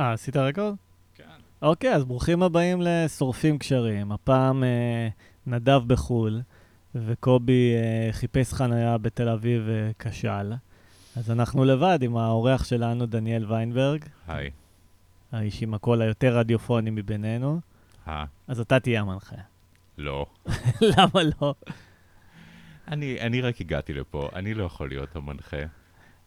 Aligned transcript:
אה, 0.00 0.12
עשית 0.12 0.36
רקורד? 0.36 0.74
כן. 1.14 1.24
אוקיי, 1.62 1.94
אז 1.94 2.04
ברוכים 2.04 2.42
הבאים 2.42 2.78
לשורפים 2.82 3.58
קשרים. 3.58 4.12
הפעם 4.12 4.64
אה, 4.64 5.08
נדב 5.46 5.80
בחו"ל, 5.86 6.40
וקובי 6.94 7.72
אה, 7.74 8.12
חיפש 8.12 8.52
חניה 8.54 8.98
בתל 8.98 9.28
אביב 9.28 9.62
וכשל. 9.66 10.52
אז 11.16 11.30
אנחנו 11.30 11.64
לבד 11.64 11.98
עם 12.02 12.16
האורח 12.16 12.64
שלנו, 12.64 13.06
דניאל 13.06 13.52
ויינברג, 13.52 14.04
היי. 14.26 14.50
האיש 15.32 15.62
עם 15.62 15.74
הקול 15.74 16.02
היותר 16.02 16.38
רדיופוני 16.38 16.90
מבינינו. 16.90 17.60
אה, 18.08 18.24
אז 18.48 18.60
אתה 18.60 18.80
תהיה 18.80 19.00
המנחה. 19.00 19.36
לא. 19.98 20.26
למה 20.96 21.20
לא? 21.40 21.54
אני, 22.88 23.20
אני 23.20 23.40
רק 23.40 23.60
הגעתי 23.60 23.92
לפה, 23.92 24.28
אני 24.34 24.54
לא 24.54 24.64
יכול 24.64 24.88
להיות 24.88 25.16
המנחה. 25.16 25.56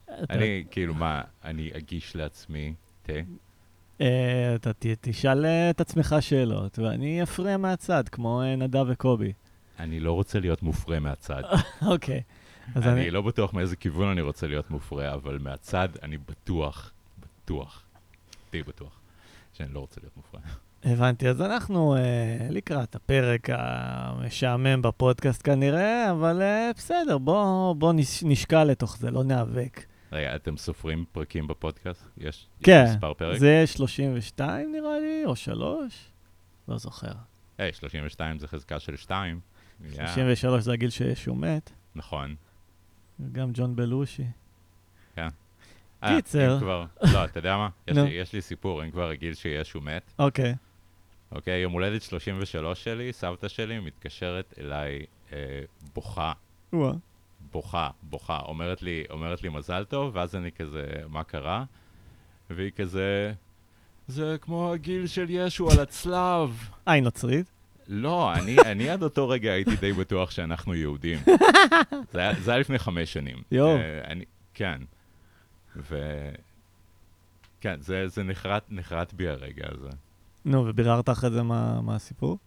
אתה- 0.05 0.33
אני, 0.33 0.63
כאילו, 0.71 0.93
מה, 0.93 1.21
אני 1.43 1.71
אגיש 1.77 2.15
לעצמי 2.15 2.73
תה? 3.03 3.13
אה, 4.01 4.55
אתה 4.55 4.71
תשאל 5.01 5.45
אה, 5.45 5.69
את 5.69 5.81
עצמך 5.81 6.15
שאלות, 6.19 6.79
ואני 6.79 7.23
אפריע 7.23 7.57
מהצד, 7.57 8.09
כמו 8.09 8.41
אה, 8.41 8.55
נדב 8.55 8.85
וקובי. 8.87 9.33
אני 9.79 9.99
לא 9.99 10.11
רוצה 10.11 10.39
להיות 10.39 10.63
מופרה 10.63 10.99
מהצד. 10.99 11.41
אוקיי. 11.91 12.21
אז 12.75 12.87
אני 12.87 13.01
אני... 13.01 13.11
לא 13.11 13.21
בטוח 13.21 13.53
מאיזה 13.53 13.75
כיוון 13.75 14.07
אני 14.07 14.21
רוצה 14.21 14.47
להיות 14.47 14.71
מופרה, 14.71 15.13
אבל 15.13 15.37
מהצד 15.37 15.89
אני 16.03 16.17
בטוח, 16.17 16.91
בטוח, 17.19 17.83
די 18.51 18.63
בטוח, 18.63 18.99
שאני 19.53 19.73
לא 19.73 19.79
רוצה 19.79 20.01
להיות 20.01 20.17
מופרה. 20.17 20.41
הבנתי, 20.83 21.29
אז 21.29 21.41
אנחנו 21.41 21.95
אה, 21.95 22.47
לקראת 22.49 22.95
הפרק 22.95 23.49
המשעמם 23.51 24.81
בפודקאסט 24.81 25.41
כנראה, 25.43 26.11
אבל 26.11 26.41
אה, 26.41 26.71
בסדר, 26.75 27.17
בוא, 27.17 27.73
בוא 27.73 27.93
נש, 27.93 28.23
נשקע 28.23 28.63
לתוך 28.63 28.97
זה, 28.97 29.11
לא 29.11 29.23
ניאבק. 29.23 29.90
רגע, 30.11 30.35
אתם 30.35 30.57
סופרים 30.57 31.05
פרקים 31.11 31.47
בפודקאסט? 31.47 32.03
יש, 32.17 32.47
כן, 32.63 32.85
מספר 32.95 33.13
פרק? 33.13 33.37
זה 33.39 33.63
32 33.67 34.71
נראה 34.71 34.99
לי, 34.99 35.21
או 35.25 35.35
3? 35.35 36.11
לא 36.67 36.77
זוכר. 36.77 37.11
היי, 37.57 37.73
32 37.73 38.39
זה 38.39 38.47
חזקה 38.47 38.79
של 38.79 38.95
2. 38.95 39.39
33 39.95 40.63
זה 40.63 40.73
הגיל 40.73 40.89
שישו 40.89 41.35
מת, 41.35 41.71
נכון. 41.95 42.35
גם 43.31 43.49
ג'ון 43.53 43.75
בלושי. 43.75 44.23
אה, 46.03 46.15
קיצר. 46.15 46.57
כבר, 46.59 46.85
לא, 47.13 47.25
אתה 47.25 47.39
יודע 47.39 47.57
מה? 47.57 47.69
יש. 47.87 48.33
לי- 48.33 48.41
סיפור, 48.41 48.83
אם 48.83 48.91
כבר 48.91 49.09
רגיל 49.09 49.33
שישו 49.33 49.81
מת. 49.81 50.11
אוקיי. 50.19 50.55
אוקיי, 51.31 51.59
יום 51.59 51.73
הולדת 51.73 52.01
33 52.01 52.83
שלי, 52.83 53.13
סבתא 53.13 53.47
שלי 53.47 53.79
מתקשרת 53.79 54.53
אליי 54.59 55.05
אה, 55.33 55.37
בוכה. 55.93 56.33
בוכה, 57.51 57.89
בוכה. 58.03 58.39
אומרת 58.39 58.81
לי, 58.81 59.03
אומרת 59.09 59.43
לי 59.43 59.49
מזל 59.49 59.83
טוב, 59.83 60.15
ואז 60.15 60.35
אני 60.35 60.51
כזה, 60.51 60.85
מה 61.09 61.23
קרה? 61.23 61.63
והיא 62.49 62.71
כזה, 62.71 63.33
זה 64.07 64.35
כמו 64.41 64.73
הגיל 64.73 65.07
של 65.07 65.25
ישו 65.29 65.71
על 65.71 65.79
הצלב. 65.79 66.69
אה, 66.87 66.93
היא 66.93 67.03
נוצרית? 67.03 67.45
לא, 67.87 68.33
אני, 68.33 68.57
אני 68.65 68.89
עד 68.89 69.03
אותו 69.03 69.29
רגע 69.29 69.51
הייתי 69.51 69.75
די 69.75 69.93
בטוח 69.93 70.31
שאנחנו 70.31 70.75
יהודים. 70.75 71.19
זה 72.11 72.19
היה, 72.19 72.33
זה 72.33 72.51
היה 72.51 72.59
לפני 72.59 72.79
חמש 72.79 73.13
שנים. 73.13 73.37
יואו. 73.51 73.77
אני, 74.07 74.25
כן. 74.53 74.81
ו... 75.75 75.97
כן, 77.61 77.81
זה, 77.81 78.07
זה 78.07 78.23
נחרט, 78.23 78.63
נחרט 78.69 79.13
בי 79.13 79.27
הרגע 79.27 79.65
הזה. 79.71 79.89
נו, 80.45 80.65
וביררת 80.67 81.09
אחרי 81.09 81.29
זה 81.29 81.43
מה, 81.43 81.81
מה 81.81 81.95
הסיפור? 81.95 82.37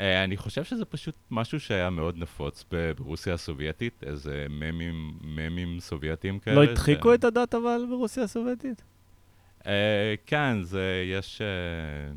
אה, 0.00 0.24
אני 0.24 0.36
חושב 0.36 0.64
שזה 0.64 0.84
פשוט 0.84 1.14
משהו 1.30 1.60
שהיה 1.60 1.90
מאוד 1.90 2.16
נפוץ 2.18 2.64
ברוסיה 2.98 3.34
הסובייטית, 3.34 4.04
איזה 4.06 4.46
ממים, 4.50 5.18
ממים 5.20 5.80
סובייטיים 5.80 6.38
כאלה. 6.38 6.56
לא 6.56 6.70
הדחיקו 6.70 7.14
את 7.14 7.24
הדת 7.24 7.54
אבל 7.54 7.86
ברוסיה 7.88 8.22
הסובייטית? 8.22 8.82
אה, 9.66 10.14
כן, 10.26 10.62
זה, 10.62 11.04
יש, 11.06 11.40
אה, 11.40 12.14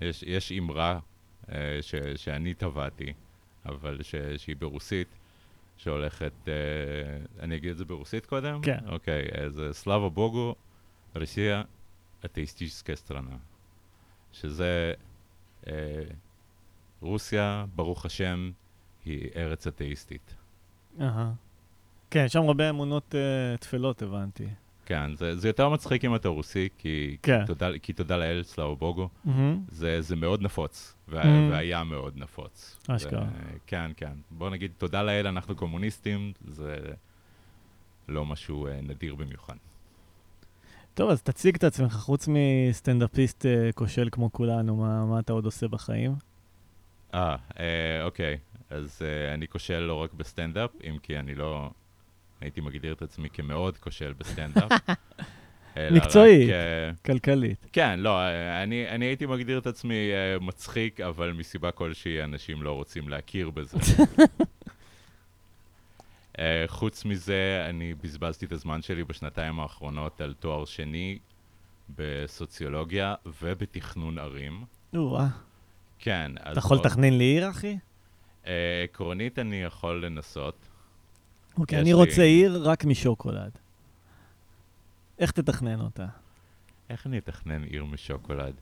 יש, 0.00 0.22
יש 0.26 0.52
אמרה 0.52 0.98
אה, 1.52 1.78
ש, 1.80 1.94
שאני 2.16 2.54
טבעתי, 2.54 3.12
אבל 3.66 3.98
ש, 4.02 4.14
שהיא 4.36 4.56
ברוסית, 4.58 5.08
שהולכת, 5.76 6.32
אה, 6.48 6.54
אני 7.40 7.56
אגיד 7.56 7.70
את 7.70 7.76
זה 7.76 7.84
ברוסית 7.84 8.26
קודם? 8.26 8.60
כן. 8.62 8.78
אוקיי, 8.86 9.28
אה, 9.38 9.50
זה 9.50 9.72
סלאבה 9.72 10.08
בוגו, 10.08 10.54
רוסיה 11.16 11.62
אתאיסטיסטיקה 12.24 12.96
סטרנה. 12.96 13.36
שזה, 14.32 14.92
אה, 15.66 15.72
רוסיה, 17.00 17.64
ברוך 17.74 18.06
השם, 18.06 18.50
היא 19.04 19.28
ארץ 19.36 19.66
אתאיסטית. 19.66 20.34
אהה. 21.00 21.32
כן, 22.10 22.28
שם 22.28 22.42
הרבה 22.42 22.70
אמונות 22.70 23.14
uh, 23.14 23.58
טפלות, 23.60 24.02
הבנתי. 24.02 24.46
כן, 24.86 25.16
זה, 25.16 25.36
זה 25.36 25.48
יותר 25.48 25.68
מצחיק 25.68 26.04
אם 26.04 26.14
אתה 26.14 26.28
רוסי, 26.28 26.68
כי, 26.78 27.16
כן. 27.22 27.40
כי, 27.40 27.46
תודה, 27.46 27.78
כי 27.82 27.92
תודה 27.92 28.16
לאל 28.16 28.42
סלאבה 28.42 28.74
בוגו. 28.74 29.08
זה, 29.68 30.00
זה 30.00 30.16
מאוד 30.16 30.42
נפוץ, 30.42 30.94
וה. 31.08 31.22
והיה 31.50 31.84
מאוד 31.84 32.12
נפוץ. 32.16 32.76
אשכרה. 32.88 33.20
זה, 33.20 33.58
כן, 33.66 33.90
כן. 33.96 34.12
בוא 34.30 34.50
נגיד, 34.50 34.72
תודה 34.78 35.02
לאל, 35.02 35.26
אנחנו 35.26 35.56
קומוניסטים, 35.56 36.32
זה 36.48 36.76
לא 38.08 38.24
משהו 38.24 38.66
אה, 38.66 38.80
נדיר 38.82 39.14
במיוחד. 39.14 39.56
טוב, 40.94 41.10
אז 41.10 41.22
תציג 41.22 41.56
את 41.56 41.64
עצמך, 41.64 41.92
חוץ 41.92 42.28
מסטנדאפיסט 42.28 43.46
אה, 43.46 43.72
כושל 43.74 44.08
כמו 44.12 44.32
כולנו, 44.32 44.76
מה, 44.76 45.06
מה 45.06 45.18
אתה 45.18 45.32
עוד 45.32 45.44
עושה 45.44 45.68
בחיים? 45.68 46.14
אה, 47.16 47.36
אה, 47.60 48.04
אוקיי. 48.04 48.38
אז 48.70 49.02
אה, 49.02 49.34
אני 49.34 49.48
כושל 49.48 49.78
לא 49.78 49.94
רק 49.94 50.12
בסטנדאפ, 50.12 50.70
אם 50.84 50.98
כי 51.02 51.18
אני 51.18 51.34
לא... 51.34 51.70
הייתי 52.40 52.60
מגדיר 52.60 52.92
את 52.92 53.02
עצמי 53.02 53.30
כמאוד 53.30 53.76
כושל 53.76 54.12
בסטנדאפ. 54.18 54.72
מקצועית. 55.92 56.50
אה, 56.50 56.90
כלכלית. 57.04 57.66
כן, 57.72 58.00
לא, 58.00 58.20
אני, 58.62 58.88
אני 58.88 59.04
הייתי 59.04 59.26
מגדיר 59.26 59.58
את 59.58 59.66
עצמי 59.66 60.10
אה, 60.12 60.38
מצחיק, 60.40 61.00
אבל 61.00 61.32
מסיבה 61.32 61.70
כלשהי 61.70 62.22
אנשים 62.22 62.62
לא 62.62 62.72
רוצים 62.72 63.08
להכיר 63.08 63.50
בזה. 63.50 63.78
אה, 66.38 66.64
חוץ 66.66 67.04
מזה, 67.04 67.66
אני 67.70 67.94
בזבזתי 67.94 68.46
את 68.46 68.52
הזמן 68.52 68.82
שלי 68.82 69.04
בשנתיים 69.04 69.60
האחרונות 69.60 70.20
על 70.20 70.34
תואר 70.40 70.64
שני 70.64 71.18
בסוציולוגיה 71.96 73.14
ובתכנון 73.42 74.18
ערים. 74.18 74.64
או-אה. 74.96 75.45
כן. 75.98 76.32
אתה 76.50 76.58
יכול 76.58 76.76
לתכנן 76.76 77.12
לי 77.12 77.24
עיר, 77.24 77.50
אחי? 77.50 77.76
אה, 78.46 78.52
עקרונית 78.84 79.38
אני 79.38 79.62
יכול 79.62 80.04
לנסות. 80.06 80.56
אוקיי, 81.58 81.80
אני 81.80 81.92
רוצה 81.92 82.22
עיר 82.22 82.60
רק 82.68 82.84
משוקולד. 82.84 83.50
איך 85.18 85.30
תתכנן 85.30 85.80
אותה? 85.80 86.06
איך 86.90 87.06
אני 87.06 87.18
אתכנן 87.18 87.62
עיר 87.64 87.84
משוקולד? 87.84 88.52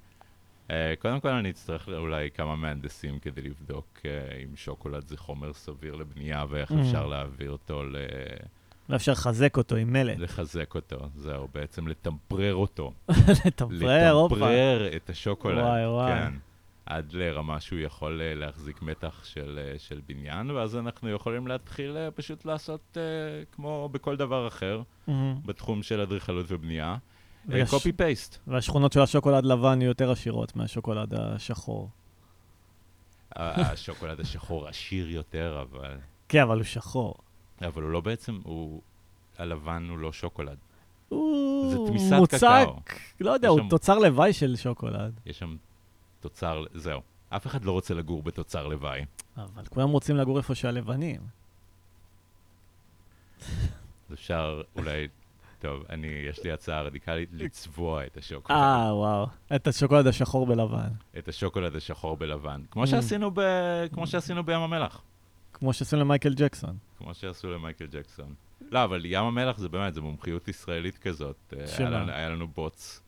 Uh, 0.68 0.72
קודם 0.98 1.20
כל 1.20 1.28
אני 1.28 1.50
אצטרך 1.50 1.88
אולי 1.88 2.30
כמה 2.30 2.56
מהנדסים 2.56 3.18
כדי 3.18 3.40
לבדוק 3.42 3.86
uh, 4.02 4.06
אם 4.44 4.56
שוקולד 4.56 5.08
זה 5.08 5.16
חומר 5.16 5.52
סביר 5.52 5.94
לבנייה 5.94 6.44
ואיך 6.48 6.70
Mm. 6.70 6.74
אפשר 6.80 7.06
להעביר 7.06 7.50
אותו, 7.50 7.84
ל- 7.84 7.96
לא 8.88 8.96
אפשר 8.96 9.12
לחזק 9.12 9.56
אותו 9.56 9.76
עם 9.76 9.92
מלט. 9.92 10.18
לחזק 10.18 10.74
אותו. 10.74 11.08
זהו, 11.16 11.48
בעצם 11.54 11.88
לטמפרר 11.88 12.54
אותו. 12.54 12.92
לטמפרר, 13.46 14.10
הופה. 14.10 14.34
לטמפרר 14.36 14.96
את 14.96 15.10
השוקולד. 15.10 15.58
וואי, 15.58 15.86
וואי. 15.86 16.12
כן. 16.12 16.32
עד 16.86 17.12
לרמה 17.12 17.60
שהוא 17.60 17.78
יכול 17.78 18.20
uh, 18.20 18.38
להחזיק 18.38 18.82
מתח 18.82 19.24
של, 19.24 19.60
uh, 19.76 19.78
של 19.78 20.00
בניין, 20.06 20.50
ואז 20.50 20.76
אנחנו 20.76 21.10
יכולים 21.10 21.46
להתחיל 21.46 21.96
uh, 21.96 22.10
פשוט 22.10 22.44
לעשות 22.44 22.96
כמו 23.52 23.88
בכל 23.92 24.16
דבר 24.16 24.48
אחר 24.48 24.82
מהמם. 25.06 25.40
בתחום 25.44 25.82
של 25.82 26.00
אדריכלות 26.00 26.46
ובנייה. 26.48 26.96
קופי 27.70 27.92
פייסט. 27.92 28.38
והשכונות 28.46 28.92
של 28.92 29.00
השוקולד 29.00 29.44
לבן 29.44 29.80
יהיו 29.80 29.88
יותר 29.88 30.10
עשירות 30.10 30.56
מהשוקולד 30.56 31.14
השחור. 31.14 31.90
השוקולד 33.36 34.20
השחור 34.20 34.68
עשיר 34.68 35.10
יותר, 35.10 35.62
אבל... 35.62 35.96
כן, 36.28 36.42
אבל 36.42 36.56
הוא 36.56 36.64
שחור. 36.64 37.14
אבל 37.62 37.82
הוא 37.82 37.90
לא 37.90 38.00
בעצם, 38.00 38.40
הוא... 38.44 38.82
הלבן 39.38 39.86
הוא 39.90 39.98
לא 39.98 40.12
שוקולד. 40.12 40.56
הוא 41.08 41.70
זה 41.70 41.76
תמיסת 41.86 42.12
מוצק, 42.12 42.36
קקאו. 42.36 42.76
לא 43.20 43.30
יודע, 43.30 43.48
הוא 43.48 43.60
שם- 43.60 43.68
תוצר 43.68 43.98
לוואי 43.98 44.32
של 44.32 44.56
שוקולד. 44.56 45.20
יש 45.26 45.38
שם 45.38 45.56
תוצר, 46.28 46.64
זהו. 46.74 47.00
אף 47.28 47.46
אחד 47.46 47.64
לא 47.64 47.72
רוצה 47.72 47.94
לגור 47.94 48.22
בתוצר 48.22 48.66
לוואי. 48.66 49.04
אבל 49.36 49.64
כולם 49.68 49.88
רוצים 49.88 50.16
לגור 50.16 50.38
איפה 50.38 50.54
שהלבנים. 50.54 51.20
אז 54.08 54.12
אפשר 54.12 54.62
אולי... 54.76 55.08
טוב, 55.58 55.84
אני, 55.90 56.06
יש 56.06 56.44
לי 56.44 56.52
הצעה 56.52 56.82
רדיקלית, 56.82 57.28
לצבוע 57.32 58.06
את 58.06 58.16
השוקולד. 58.16 58.58
אה, 58.58 58.94
וואו. 58.94 59.26
את 59.56 59.66
השוקולד 59.66 60.06
השחור 60.06 60.46
בלבן. 60.46 60.88
את 61.18 61.28
השוקולד 61.28 61.76
השחור 61.76 62.16
בלבן. 62.16 62.62
כמו 62.70 62.82
Mm. 62.82 62.86
שעשינו, 62.86 63.30
ב... 63.34 63.40
כמו 63.92 64.06
שעשינו 64.06 64.44
בים 64.44 64.60
המלח. 64.60 65.02
כמו 65.52 65.72
שעשו 65.72 65.96
למייקל 65.96 66.34
ג'קסון. 66.34 66.76
כמו 66.98 67.14
שעשו 67.14 67.52
למייקל 67.52 67.86
ג'קסון. 67.86 68.34
לא, 68.70 68.84
אבל 68.84 69.00
ים 69.04 69.24
המלח 69.24 69.58
זה 69.58 69.68
באמת, 69.68 69.94
זה 69.94 70.00
מומחיות 70.00 70.48
ישראלית 70.48 70.98
כזאת. 70.98 71.54
אה, 71.60 71.66
שמה? 71.66 72.14
היה 72.16 72.28
לנו 72.28 72.48
בוץ. 72.48 73.00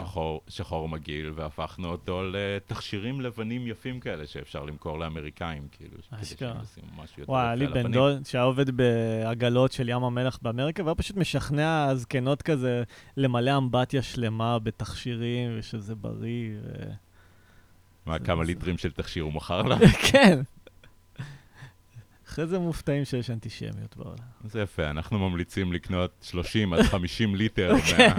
שחור, 0.00 0.40
שחור 0.48 0.88
מגעיל, 0.88 1.32
והפכנו 1.34 1.88
אותו 1.88 2.22
לתכשירים 2.32 3.20
לבנים 3.20 3.66
יפים 3.66 4.00
כאלה 4.00 4.26
שאפשר 4.26 4.64
למכור 4.64 4.98
לאמריקאים, 4.98 5.68
כאילו, 5.72 5.90
כדי 6.10 6.20
אשכרה. 6.22 6.52
שהם 6.54 6.62
ישימו 6.64 7.02
משהו 7.02 7.20
יותר 7.20 7.32
וואי, 7.32 7.42
היה 7.46 7.54
יפה 7.54 7.58
לי 7.58 7.66
על 7.66 7.72
בן 7.72 7.80
הפנים. 7.80 7.92
דוד 7.92 8.26
שהיה 8.26 8.44
עובד 8.44 8.70
בעגלות 8.76 9.72
של 9.72 9.88
ים 9.88 10.04
המלח 10.04 10.38
באמריקה, 10.42 10.84
והיה 10.84 10.94
פשוט 10.94 11.16
משכנע 11.16 11.94
זקנות 11.94 12.42
כזה 12.42 12.82
למלא 13.16 13.56
אמבטיה 13.56 14.02
שלמה 14.02 14.58
בתכשירים, 14.58 15.50
ושזה 15.58 15.94
בריא. 15.94 16.50
ו... 16.62 16.68
מה, 18.06 18.18
כמה 18.18 18.44
זה- 18.44 18.46
ליטרים 18.46 18.78
של 18.78 18.90
תכשיר 18.92 19.22
הוא 19.22 19.32
מכר 19.32 19.62
לה? 19.68 19.76
כן. 20.12 20.40
אחרי 22.28 22.46
זה 22.46 22.58
מופתעים 22.58 23.04
שיש 23.04 23.30
אנטישמיות 23.30 23.96
בעולם. 23.96 24.16
זה 24.44 24.62
יפה, 24.62 24.90
אנחנו 24.90 25.18
ממליצים 25.30 25.72
לקנות 25.72 26.10
30 26.22 26.72
עד 26.72 26.82
50 26.82 27.34
ליטר 27.34 27.72
כן. 27.96 28.12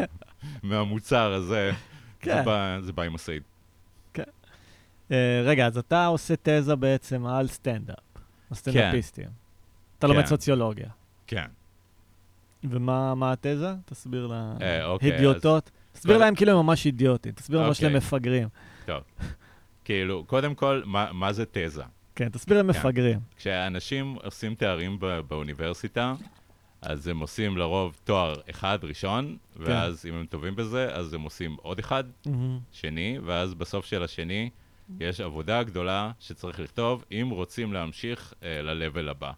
מהמוצר 0.63 1.33
הזה. 1.33 1.71
כן. 2.19 2.35
זה 2.35 2.41
בא- 2.41 2.77
זה 2.81 2.93
בא 2.93 3.03
עם 3.03 3.15
הסעיד. 3.15 3.43
אה, 5.11 5.41
רגע, 5.45 5.67
אז 5.67 5.77
אתה 5.77 6.05
עושה 6.05 6.33
תזה 6.43 6.75
בעצם 6.75 7.25
על 7.25 7.47
סטנדאפ, 7.47 7.97
הסטנדאפיסטים. 8.51 9.27
אתה 9.99 10.07
לומד 10.07 10.19
כן. 10.21 10.25
סוציולוגיה. 10.27 10.87
כן. 11.27 11.45
ומה 12.63 13.15
מה 13.15 13.31
התזה? 13.31 13.73
תסביר 13.85 14.33
אה, 14.61 14.85
אוקיי, 14.85 15.11
להדיוטות. 15.11 15.71
תסביר 15.93 16.17
להם 16.17 16.35
כאילו 16.35 16.51
הם 16.51 16.65
ממש 16.65 16.85
אידיוטים. 16.85 17.31
תסביר 17.31 17.61
ממש 17.67 17.83
אוקיי. 17.83 17.97
מפגרים. 17.97 18.47
כאילו, 19.85 20.23
קודם 20.27 20.55
כל, 20.55 20.81
מה 21.13 21.33
זה 21.33 21.43
תזה? 21.51 21.83
כן, 22.15 22.29
תסביר 22.29 22.57
להם 22.57 22.73
כן. 22.73 22.79
כשאנשים 23.37 24.17
עושים 24.23 24.55
תארים 24.55 24.99
באוניברסיטה, 25.27 26.13
אז 26.81 27.07
הם 27.07 27.19
עושים 27.19 27.57
לרוב 27.57 27.97
תואר 28.03 28.33
אחד 28.49 28.79
ראשון, 28.83 29.37
כן. 29.53 29.63
ואז 29.63 30.05
אם 30.05 30.13
הם 30.13 30.25
טובים 30.25 30.55
בזה, 30.55 30.95
אז 30.95 31.13
הם 31.13 31.21
עושים 31.21 31.57
עוד 31.61 31.79
אחד, 31.79 32.03
מהמם. 32.25 32.59
שני, 32.71 33.19
ואז 33.25 33.53
בסוף 33.53 33.85
של 33.85 34.03
השני 34.03 34.49
יש 34.99 35.21
עבודה 35.21 35.63
גדולה 35.63 36.11
שצריך 36.19 36.59
לכתוב 36.59 37.05
אם 37.11 37.29
רוצים 37.31 37.73
להמשיך 37.73 38.33
אה, 38.43 38.61
ל-level 38.61 39.09
הבא. 39.09 39.31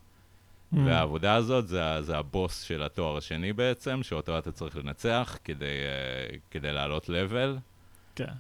מהמם. 0.72 0.88
והעבודה 0.88 1.36
הזאת 1.36 1.68
זה, 1.68 2.02
זה 2.02 2.18
הבוס 2.18 2.62
של 2.62 2.84
התואר 2.84 3.18
השני 3.18 3.54
בעצם, 3.54 4.04
שאותו 4.04 4.38
אתה 4.38 4.52
צריך 4.52 4.78
לנצח 4.78 5.38
כדי, 5.44 5.66
אה, 5.66 6.38
כדי 6.52 6.74
לעלות 6.74 7.10
level. 7.10 7.60
כן. 8.16 8.34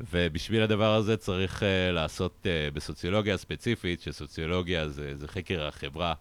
ובשביל 0.00 0.62
הדבר 0.62 0.94
הזה 0.94 1.16
צריך 1.16 1.62
uh, 1.62 1.92
לעשות 1.92 2.46
uh, 2.46 2.74
בסוציולוגיה 2.74 3.36
ספציפית, 3.36 4.00
שסוציולוגיה 4.00 4.88
זה, 4.88 5.16
זה 5.16 5.28
חקר 5.28 5.66
החברה. 5.66 6.14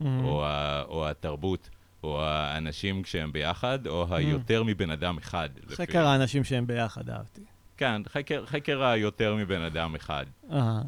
או, 0.00 0.44
ה, 0.44 0.82
או 0.82 1.08
התרבות, 1.08 1.68
או 2.02 2.22
האנשים 2.22 3.02
כשהם 3.02 3.32
ביחד, 3.32 3.86
או 3.86 4.06
היותר 4.14 4.62
מבן 4.62 4.90
אדם 4.90 5.18
אחד. 5.18 5.48
לפי- 5.66 5.74
חקר 5.76 6.06
האנשים 6.06 6.44
שהם 6.44 6.66
ביחד, 6.66 7.10
אהבתי. 7.10 7.40
כן, 7.76 8.02
חקר, 8.08 8.46
חקר 8.46 8.82
היותר 8.84 9.34
מבן 9.34 9.62
אדם 9.62 9.94
אחד. 9.94 10.26
אהה. 10.52 10.82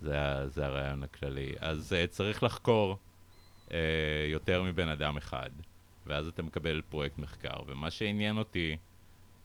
זה, 0.00 0.18
זה 0.48 0.66
הרעיון 0.66 1.02
הכללי. 1.02 1.52
אז 1.60 1.92
uh, 1.92 2.10
צריך 2.10 2.42
לחקור 2.42 2.96
uh, 3.68 3.72
יותר 4.30 4.62
מבן 4.62 4.88
אדם 4.88 5.16
אחד, 5.16 5.50
ואז 6.06 6.26
אתה 6.26 6.42
מקבל 6.42 6.80
פרויקט 6.88 7.18
מחקר. 7.18 7.56
ומה 7.66 7.90
שעניין 7.90 8.38
אותי, 8.38 8.76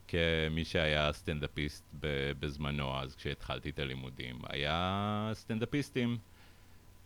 כמי 0.07 0.65
שהיה 0.65 1.13
סטנדאפיסט 1.13 1.83
בזמנו, 2.39 2.99
אז 2.99 3.15
כשהתחלתי 3.15 3.69
את 3.69 3.79
הלימודים, 3.79 4.39
היה 4.49 5.29
סטנדאפיסטים. 5.33 6.17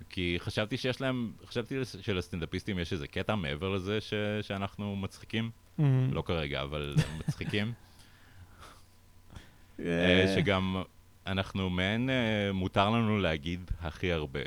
כי 0.10 0.36
חשבתי 0.40 0.78
שיש 0.78 1.01
להם, 1.01 1.31
חשבתי 1.46 1.75
שלסטנדאפיסטים 2.01 2.80
יש 2.80 2.94
איזה 2.94 3.07
קטע 3.07 3.36
מעבר 3.36 3.69
לזה 3.69 4.01
ש, 4.01 4.13
שאנחנו 4.42 4.96
מצחיקים. 4.96 5.50
מהמם. 5.78 6.13
לא 6.13 6.22
כרגע, 6.22 6.62
אבל 6.62 6.96
מצחיקים. 7.19 7.74
אה, 9.80 9.86
אה, 9.86 10.36
שגם 10.36 10.84
אנחנו 11.28 11.69
מעין, 11.69 12.10
אה, 12.10 12.54
מותר 12.54 12.90
לנו 12.90 13.19
להגיד 13.19 13.72
הכי 13.81 14.12
הרבה 14.12 14.40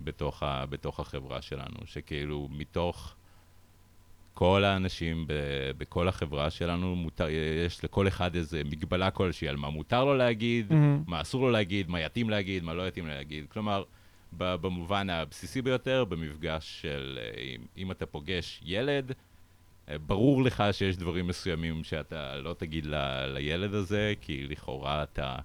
בתוך, 0.00 0.42
ה, 0.42 0.66
בתוך 0.66 1.00
החברה 1.00 1.42
שלנו, 1.42 1.76
שכאילו 1.84 2.48
מתוך 2.50 3.14
כל 4.34 4.64
האנשים 4.64 5.26
ב, 5.26 5.32
בכל 5.78 6.08
החברה 6.08 6.50
שלנו, 6.50 6.96
מותר, 6.96 7.26
יש 7.66 7.84
לכל 7.84 8.08
אחד 8.08 8.36
איזה 8.36 8.62
מגבלה 8.64 9.10
כלשהי 9.10 9.48
על 9.48 9.56
מה 9.56 9.70
מותר 9.70 10.04
לו 10.04 10.14
להגיד, 10.14 10.72
מהמם. 10.72 11.02
מה 11.06 11.20
אסור 11.20 11.42
לו 11.42 11.50
להגיד, 11.50 11.88
מה 11.88 12.00
יתאים 12.00 12.30
להגיד, 12.30 12.62
מה 12.64 12.74
לא 12.74 12.88
יתאים 12.88 13.06
להגיד. 13.06 13.44
כלומר, 13.48 13.84
במובן 14.32 15.10
הבסיסי 15.10 15.62
ביותר, 15.62 16.04
במפגש 16.04 16.82
של 16.82 17.18
אה, 17.22 17.40
אם, 17.42 17.60
אם 17.76 17.90
אתה 17.90 18.06
פוגש 18.06 18.60
ילד, 18.64 19.12
אה, 19.88 19.98
ברור 19.98 20.42
לך 20.42 20.64
שיש 20.72 20.96
דברים 20.96 21.26
מסוימים 21.26 21.84
שאתה 21.84 22.36
לא 22.36 22.54
תגיד 22.54 22.86
ל, 22.86 22.94
לילד 23.34 23.74
הזה, 23.74 24.14
כי 24.20 24.46
לכאורה 24.46 25.02
אתה 25.02 25.36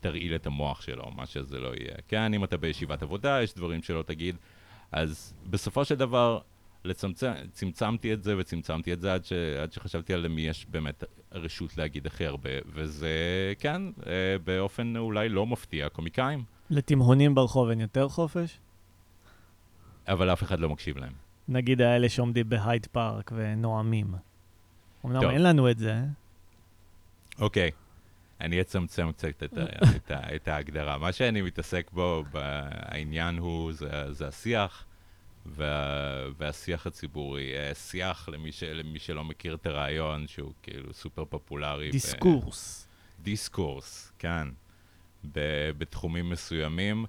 תרעיל 0.00 0.34
את 0.34 0.46
המוח 0.46 0.82
שלו, 0.82 1.10
מה 1.10 1.26
שזה 1.26 1.60
לא 1.60 1.68
יהיה. 1.68 1.94
כן, 2.08 2.34
אם 2.34 2.44
אתה 2.44 2.56
בישיבת 2.56 3.02
עבודה, 3.02 3.42
יש 3.42 3.54
דברים 3.54 3.82
שלא 3.82 4.02
תגיד. 4.02 4.36
אז 4.92 5.34
בסופו 5.50 5.84
של 5.84 5.94
דבר, 5.94 6.40
לצמצם, 6.84 7.32
צמצמתי 7.52 8.12
את 8.12 8.22
זה 8.22 8.38
וצמצמתי 8.38 8.92
את 8.92 9.00
זה 9.00 9.14
עד, 9.14 9.24
ש, 9.24 9.32
עד 9.32 9.72
שחשבתי 9.72 10.14
על 10.14 10.20
למי 10.20 10.40
יש 10.40 10.66
באמת 10.66 11.04
רשות 11.32 11.76
להגיד 11.76 12.06
הכי 12.06 12.26
הרבה, 12.26 12.50
וזה, 12.66 13.08
כן, 13.58 13.82
אה, 14.06 14.36
באופן 14.44 14.96
אולי 14.96 15.28
לא 15.28 15.46
מפתיע, 15.46 15.88
קומיקאים, 15.88 16.44
לתימהונים 16.70 17.34
ברחוב 17.34 17.68
אין 17.68 17.80
יותר 17.80 18.08
חופש? 18.08 18.58
אבל 20.08 20.32
אף 20.32 20.42
אחד 20.42 20.60
לא 20.60 20.68
מקשיב 20.68 20.98
להם. 20.98 21.12
נגיד 21.48 21.80
האלה 21.80 22.08
שעומדים 22.08 22.48
בהייד 22.48 22.86
פארק 22.92 23.32
ונואמים. 23.34 24.14
אמנם 25.06 25.20
טוב. 25.20 25.30
אין 25.30 25.42
לנו 25.42 25.70
את 25.70 25.78
זה. 25.78 26.02
אוקיי, 27.38 27.70
אני 28.40 28.60
אצמצם 28.60 29.12
קצת 29.12 29.42
את, 29.42 29.58
ה, 29.58 29.64
את, 29.96 30.10
ה, 30.10 30.36
את 30.36 30.48
ההגדרה. 30.48 30.98
מה 30.98 31.12
שאני 31.12 31.42
מתעסק 31.42 31.90
בו, 31.92 32.24
העניין 32.34 33.38
הוא, 33.38 33.72
זה, 33.72 34.12
זה 34.12 34.28
השיח 34.28 34.84
וה, 35.46 35.74
והשיח 36.38 36.86
הציבורי. 36.86 37.56
אה, 37.56 37.74
שיח, 37.74 38.28
למי, 38.28 38.52
ש, 38.52 38.62
למי 38.62 38.98
שלא 38.98 39.24
מכיר 39.24 39.54
את 39.54 39.66
הרעיון, 39.66 40.26
שהוא 40.26 40.52
כאילו 40.62 40.92
סופר 40.94 41.24
פופולרי. 41.24 41.88
ב- 41.88 41.92
דיסקורס. 41.92 42.88
דיסקורס, 43.22 44.12
כן, 44.18 44.48
ב- 45.24 45.70
בתחומים 45.78 46.30
מסוימים. 46.30 47.04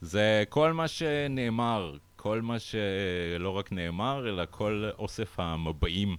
זה 0.00 0.44
כל 0.48 0.72
מה 0.72 0.88
שנאמר, 0.88 1.96
כל 2.16 2.42
מה 2.42 2.56
שלא 2.58 3.50
רק 3.50 3.72
נאמר, 3.72 4.28
אלא 4.28 4.42
כל 4.50 4.90
אוסף 4.98 5.40
המבעים. 5.40 6.16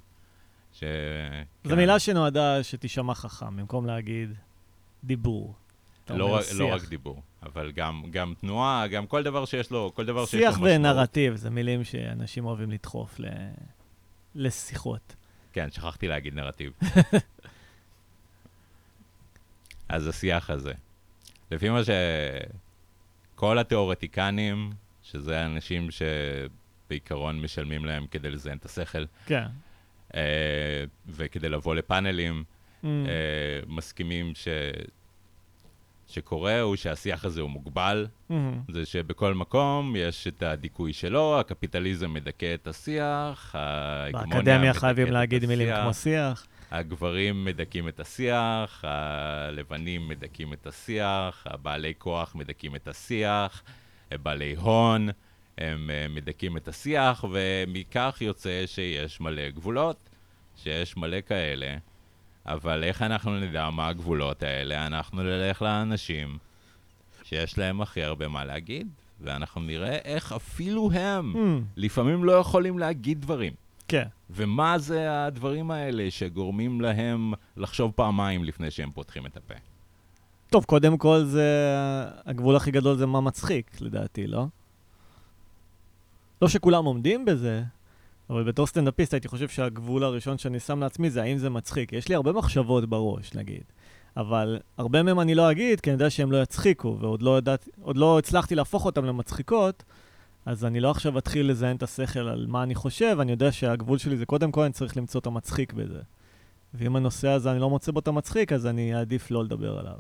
ש... 0.74 0.84
זו 1.64 1.70
כן. 1.70 1.76
מילה 1.76 2.00
שנועדה 2.00 2.64
שתישמע 2.64 3.14
חכם, 3.16 3.58
במקום 3.58 3.86
להגיד 3.86 4.34
דיבור. 5.04 5.54
לא, 6.10 6.26
רק, 6.26 6.32
לא 6.54 6.54
שיח. 6.68 6.74
רק 6.84 6.90
דיבור, 6.90 7.22
אבל 7.44 7.72
גם, 7.72 8.04
גם 8.12 8.34
תנועה, 8.42 8.88
גם 8.88 9.08
כל 9.08 9.24
דבר 9.24 9.46
שיש 9.46 9.72
לו, 9.72 9.92
כל 9.96 10.06
דבר 10.06 10.26
שיש 10.26 10.34
לו 10.34 10.40
שיח 10.40 10.54
משמעות. 10.54 10.72
ונרטיב, 10.76 11.36
זה 11.36 11.50
מילים 11.50 11.84
שאנשים 11.84 12.46
אוהבים 12.46 12.72
לדחוף 12.72 13.20
ל... 13.20 13.26
לשיחות. 14.36 15.16
כן, 15.54 15.72
שכחתי 15.72 16.08
להגיד 16.08 16.36
נרטיב. 16.36 16.72
אז 19.90 20.08
השיח 20.08 20.50
הזה. 20.50 20.74
לפי 21.52 21.70
מה 21.70 21.80
שכל 23.36 23.60
התיאורטיקנים, 23.60 24.72
שזה 25.04 25.46
אנשים 25.46 25.88
שבעיקרון 25.92 27.42
משלמים 27.42 27.86
להם 27.86 28.06
כדי 28.12 28.30
לזיין 28.32 28.58
את 28.58 28.66
השכל, 28.66 29.06
כן. 29.26 29.46
אה, 30.16 30.22
וכדי 31.08 31.50
לבוא 31.50 31.76
לפאנלים, 31.76 32.44
Mm. 32.84 32.86
אה, 32.86 33.12
מסכימים 33.68 34.32
ש... 34.36 34.48
שקורה 36.08 36.62
הוא 36.62 36.76
שהשיח 36.76 37.26
הזה 37.26 37.42
הוא 37.42 37.50
מוגבל, 37.50 38.08
Mhm. 38.30 38.34
זה 38.70 38.86
שבכל 38.86 39.34
מקום 39.34 39.96
יש 39.98 40.28
את 40.28 40.44
הדיכוי 40.44 40.94
שלו, 40.94 41.40
הקפיטליזם 41.40 42.14
מדכא 42.14 42.54
את 42.54 42.68
השיח, 42.68 43.56
ההגמוניה 43.56 44.36
באקדמיה 44.36 44.60
מדכאת 44.70 44.78
חייבים 44.82 45.08
את 45.08 45.12
להגיד 45.12 45.46
מילים 45.46 45.68
השיח, 45.70 45.84
כמו 45.84 45.94
שיח. 45.94 46.48
הגברים 46.74 47.46
מדכאים 47.46 47.88
את 47.88 48.00
השיח, 48.00 48.84
הלבנים 48.88 50.08
מדכאים 50.08 50.54
את 50.54 50.68
השיח, 50.68 51.48
הבעלי 51.50 51.94
כוח 51.98 52.36
מדכאים 52.36 52.76
את 52.76 52.88
השיח, 52.88 53.64
בעלי 54.12 54.56
הון 54.56 55.10
הם 55.58 55.90
אה, 55.90 56.06
מדכאים 56.10 56.58
את 56.58 56.68
השיח, 56.68 57.26
ומכך 57.32 58.18
יוצא 58.22 58.64
שיש 58.66 59.22
מלא 59.22 59.50
גבולות, 59.50 60.10
שיש 60.64 60.98
מלא 60.98 61.18
כאלה, 61.28 61.76
אבל 62.46 62.84
איך 62.84 63.02
אנחנו 63.02 63.40
נדע 63.40 63.70
מה 63.70 63.88
הגבולות 63.88 64.44
האלה? 64.44 64.88
אנחנו 64.88 65.24
נלך 65.24 65.62
לאנשים 65.62 66.38
שיש 67.24 67.58
להם 67.58 67.82
הכי 67.82 68.04
הרבה 68.04 68.28
מה 68.28 68.46
להגיד, 68.46 68.88
ואנחנו 69.22 69.62
נראה 69.62 69.96
איך 69.96 70.32
אפילו 70.32 70.92
הם 70.94 71.34
Mm. 71.36 71.64
לפעמים 71.78 72.24
לא 72.24 72.32
יכולים 72.32 72.80
להגיד 72.80 73.22
דברים. 73.22 73.54
כן. 73.88 74.08
ומה 74.30 74.78
זה 74.78 75.26
הדברים 75.26 75.72
האלה 75.72 76.12
שגורמים 76.12 76.82
להם 76.82 77.34
לחשוב 77.58 77.92
פעמיים 77.96 78.44
לפני 78.44 78.72
שהם 78.72 78.92
פותחים 78.92 79.26
את 79.26 79.38
הפה? 79.38 79.54
טוב, 80.50 80.66
קודם 80.66 80.98
כל 80.98 81.24
זה... 81.24 81.48
הגבול 82.26 82.56
הכי 82.56 82.72
גדול 82.72 82.98
זה 82.98 83.06
מה 83.06 83.22
מצחיק, 83.22 83.82
לדעתי, 83.82 84.28
לא? 84.28 84.46
לא 86.42 86.48
שכולם 86.48 86.86
עומדים 86.86 87.26
בזה, 87.26 87.64
אבל 88.30 88.44
בתור 88.44 88.68
סטנדאפיסט 88.68 89.14
הייתי 89.14 89.28
חושב 89.28 89.48
שהגבול 89.48 90.04
הראשון 90.04 90.38
שאני 90.38 90.60
שם 90.60 90.80
לעצמי 90.80 91.10
זה 91.10 91.22
האם 91.22 91.38
זה 91.38 91.50
מצחיק. 91.50 91.94
יש 91.94 92.08
לי 92.08 92.16
הרבה 92.16 92.32
מחשבות 92.32 92.90
בראש, 92.90 93.34
נגיד. 93.34 93.64
אבל 94.18 94.60
הרבה 94.78 95.04
מהם 95.04 95.20
אני 95.20 95.36
לא 95.36 95.52
אגיד, 95.52 95.82
כי 95.82 95.90
אני 95.90 95.96
יודע 95.96 96.10
שהם 96.10 96.32
לא 96.32 96.42
יצחיקו, 96.42 96.98
ועוד 97.00 97.22
לא, 97.22 97.38
ידעת, 97.38 97.70
לא 97.86 98.20
הצלחתי 98.20 98.56
להפוך 98.56 98.86
אותם 98.86 99.06
למצחיקות, 99.06 99.84
אז 100.46 100.66
אני 100.66 100.80
לא 100.80 100.92
עכשיו 100.92 101.18
אתחיל 101.18 101.50
לזיין 101.50 101.78
את 101.78 101.84
השכל 101.84 102.20
על 102.20 102.46
מה 102.50 102.64
אני 102.64 102.76
חושב, 102.76 103.18
אני 103.22 103.32
יודע 103.32 103.52
שהגבול 103.52 103.98
שלי 103.98 104.18
זה 104.18 104.26
קודם 104.26 104.52
כל 104.52 104.62
אני 104.62 104.74
צריך 104.74 104.98
למצוא 104.98 105.22
את 105.22 105.26
המצחיק 105.26 105.74
בזה. 105.74 106.02
ואם 106.74 106.96
הנושא 106.96 107.28
הזה 107.28 107.52
אני 107.52 107.60
לא 107.60 107.70
מוצא 107.70 107.92
בו 107.92 108.00
את 108.00 108.08
המצחיק, 108.08 108.54
אז 108.54 108.68
אני 108.68 108.96
אעדיף 108.96 109.32
לא 109.32 109.44
לדבר 109.44 109.80
עליו. 109.80 109.98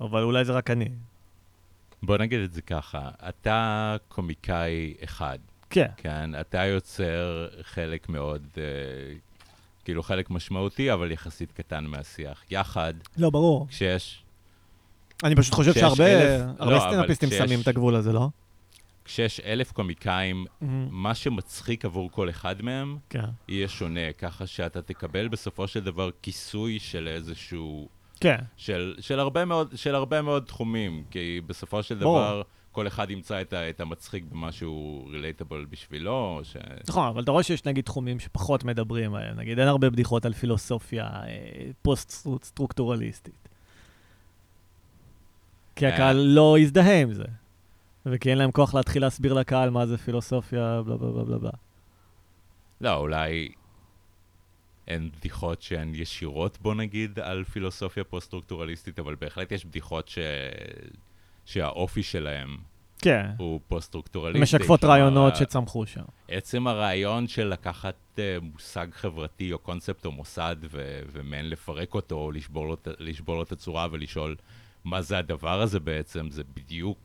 אבל 0.00 0.22
אולי 0.22 0.44
זה 0.44 0.52
רק 0.52 0.70
אני. 0.70 0.88
בוא 2.02 2.18
נגיד 2.18 2.40
את 2.40 2.52
זה 2.52 2.62
ככה, 2.62 3.10
אתה 3.28 3.96
קומיקאי 4.08 4.94
אחד. 5.04 5.38
כן. 5.70 5.86
כן, 5.96 6.40
אתה 6.40 6.64
יוצר 6.64 7.48
חלק 7.62 8.08
מאוד, 8.08 8.42
אה, 8.58 8.62
כאילו 9.84 10.02
חלק 10.02 10.30
משמעותי, 10.30 10.92
אבל 10.92 11.10
יחסית 11.10 11.52
קטן 11.52 11.84
מהשיח. 11.84 12.42
יחד, 12.50 12.94
לא, 13.16 13.30
ברור. 13.30 13.66
כשיש, 13.68 14.22
אני 15.24 15.36
פשוט 15.36 15.54
חושב 15.54 15.74
שהרבה 15.74 16.38
לא, 16.60 16.78
כשיש- 17.08 17.34
שמים 17.38 17.60
את 17.60 17.68
הגבול 17.68 17.94
הזה, 17.94 18.12
לא? 18.12 18.28
כשיש 19.04 19.40
אלף 19.40 19.72
קומיקאים, 19.72 20.44
מה 20.90 21.14
שמצחיק 21.14 21.84
עבור 21.84 22.10
כל 22.10 22.30
אחד 22.30 22.62
מהם, 22.62 22.96
כן. 23.10 23.24
יהיה 23.48 23.68
שונה, 23.68 24.12
ככה 24.18 24.46
שאתה 24.46 24.82
תקבל 24.82 25.28
בסופו 25.28 25.68
של 25.68 25.84
דבר 25.84 26.10
כיסוי 26.22 26.78
של 26.78 27.08
איזשהו... 27.08 27.88
כן. 28.20 28.36
של, 28.56 28.94
של, 29.00 29.20
הרבה 29.20 29.44
מאוד, 29.44 29.72
של 29.76 29.94
הרבה 29.94 30.22
מאוד 30.22 30.44
תחומים, 30.44 31.04
כי 31.10 31.40
בסופו 31.46 31.82
של 31.82 31.94
ברור. 31.94 32.18
דבר, 32.18 32.42
כל 32.72 32.86
אחד 32.86 33.10
ימצא 33.10 33.40
את, 33.40 33.52
ה, 33.52 33.70
את 33.70 33.80
המצחיק 33.80 34.24
במה 34.30 34.52
שהוא 34.52 35.10
רילייטבל 35.10 35.66
בשבילו, 35.70 36.40
ש... 36.42 36.56
נכון, 36.88 37.08
אבל 37.08 37.22
אתה 37.22 37.30
רואה 37.30 37.42
שיש 37.42 37.64
נגיד 37.64 37.84
תחומים 37.84 38.20
שפחות 38.20 38.64
מדברים 38.64 39.14
עליהם. 39.14 39.36
נגיד, 39.36 39.58
אין 39.58 39.68
הרבה 39.68 39.90
בדיחות 39.90 40.24
על 40.24 40.32
פילוסופיה 40.32 41.04
אה, 41.04 41.28
פוסט-סטרוקטורליסטית. 41.82 43.47
כי 45.78 45.86
אה. 45.86 45.94
הקהל 45.94 46.16
לא 46.16 46.58
יזדהה 46.58 47.00
עם 47.00 47.12
זה. 47.12 47.24
וכי 48.06 48.30
אין 48.30 48.38
להם 48.38 48.50
כוח 48.50 48.74
להתחיל 48.74 49.02
להסביר 49.02 49.32
לקהל 49.32 49.70
מה 49.70 49.86
זה 49.86 49.98
פילוסופיה, 49.98 50.82
בלה 50.86 50.96
בלה 50.96 51.10
בלה 51.12 51.24
בלה 51.24 51.38
בלה. 51.38 51.50
לא, 52.80 52.94
אולי 52.96 53.48
אין 54.88 55.10
בדיחות 55.18 55.62
שהן 55.62 55.94
ישירות, 55.94 56.58
בוא 56.60 56.74
נגיד, 56.74 57.18
על 57.18 57.44
פילוסופיה 57.44 58.04
פוסט-סטרוקטורליסטית, 58.04 58.98
אבל 58.98 59.14
בהחלט 59.20 59.52
יש 59.52 59.64
בדיחות 59.64 60.08
ש... 60.08 60.18
שהאופי 61.44 62.02
שלהם 62.02 62.56
כן. 62.98 63.30
הוא 63.38 63.60
פוסט-סטרוקטורליסטי. 63.68 64.42
משקפות 64.42 64.80
כלומר, 64.80 64.94
רעיונות 64.94 65.36
שצמחו 65.36 65.86
שם. 65.86 66.04
עצם 66.28 66.66
הרעיון 66.66 67.26
של 67.26 67.48
לקחת 67.48 67.94
uh, 68.16 68.20
מושג 68.42 68.86
חברתי 68.92 69.52
או 69.52 69.58
קונספט 69.58 70.06
או 70.06 70.12
מוסד 70.12 70.56
ו- 70.70 71.00
ומעין 71.12 71.50
לפרק 71.50 71.94
אותו, 71.94 72.14
או 72.14 72.30
לשבור 72.30 72.66
לו, 72.66 72.76
לשבור 72.98 73.36
לו 73.36 73.42
את 73.42 73.52
הצורה 73.52 73.88
ולשאול 73.90 74.36
מה 74.84 75.02
זה 75.02 75.18
הדבר 75.18 75.60
הזה 75.60 75.80
בעצם, 75.80 76.30
זה 76.30 76.42
בדיוק, 76.56 76.98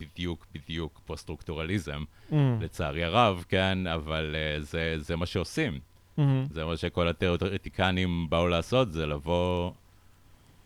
בדיוק, 0.00 0.46
בדיוק 0.54 1.00
פוסט-סטרוקטורליזם, 1.06 2.04
Mm, 2.30 2.34
לצערי 2.60 3.04
הרב, 3.04 3.44
כן, 3.48 3.86
אבל 3.86 4.36
uh, 4.58 4.62
זה, 4.62 4.94
זה 4.98 5.16
מה 5.16 5.26
שעושים. 5.26 5.80
mhm. 6.18 6.20
זה 6.50 6.64
מה 6.64 6.76
שכל 6.76 7.08
התיאורטיקנים 7.08 8.26
באו 8.30 8.48
לעשות, 8.48 8.92
זה 8.92 9.06
לבוא 9.06 9.72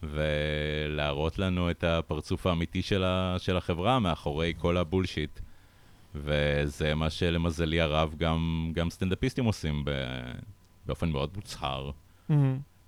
ולהראות 0.02 1.38
לנו 1.38 1.70
את 1.70 1.84
הפרצוף 1.84 2.46
האמיתי 2.46 2.82
של, 2.82 3.04
ה, 3.04 3.36
של 3.38 3.56
החברה 3.56 3.98
מאחורי 3.98 4.54
כל 4.58 4.76
הבולשיט. 4.76 5.40
וזה 6.14 6.94
מה 6.94 7.10
שלמזלי 7.10 7.80
הרב 7.80 8.14
גם, 8.18 8.70
גם 8.74 8.90
סטנדאפיסטים 8.90 9.44
עושים 9.44 9.84
ב, 9.84 9.90
באופן 10.86 11.10
מאוד 11.10 11.30
מוצהר. 11.34 11.90
Mhm. 12.30 12.32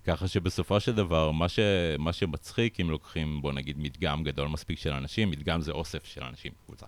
ככה 0.05 0.27
שבסופו 0.27 0.79
של 0.79 0.95
דבר, 0.95 1.31
מה, 1.31 1.49
ש, 1.49 1.59
מה 1.99 2.13
שמצחיק, 2.13 2.79
אם 2.79 2.89
לוקחים, 2.89 3.41
בוא 3.41 3.53
נגיד, 3.53 3.77
מדגם 3.79 4.23
גדול 4.23 4.47
מספיק 4.47 4.79
של 4.79 4.93
אנשים, 4.93 5.31
מדגם 5.31 5.61
זה 5.61 5.71
אוסף 5.71 6.05
של 6.05 6.23
אנשים 6.23 6.51
בקבוצה. 6.63 6.85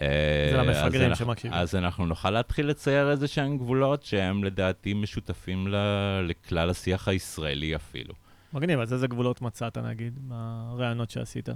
זה 0.00 0.06
אה, 0.06 0.62
למפגרים 0.64 1.14
שמקשיבים. 1.14 1.58
אז 1.58 1.74
אנחנו 1.74 2.06
נוכל 2.06 2.30
להתחיל 2.30 2.66
לצייר 2.66 3.10
איזה 3.10 3.28
שהם 3.28 3.58
גבולות 3.58 4.02
שהם 4.02 4.44
לדעתי 4.44 4.94
משותפים 4.94 5.68
ל- 5.68 6.26
לכלל 6.28 6.70
השיח 6.70 7.08
הישראלי 7.08 7.76
אפילו. 7.76 8.14
מגניב, 8.52 8.80
אז 8.80 8.92
איזה 8.92 9.06
גבולות 9.06 9.42
מצאת, 9.42 9.78
נגיד, 9.78 10.18
מהרעיונות 10.28 11.10
שעשית? 11.10 11.48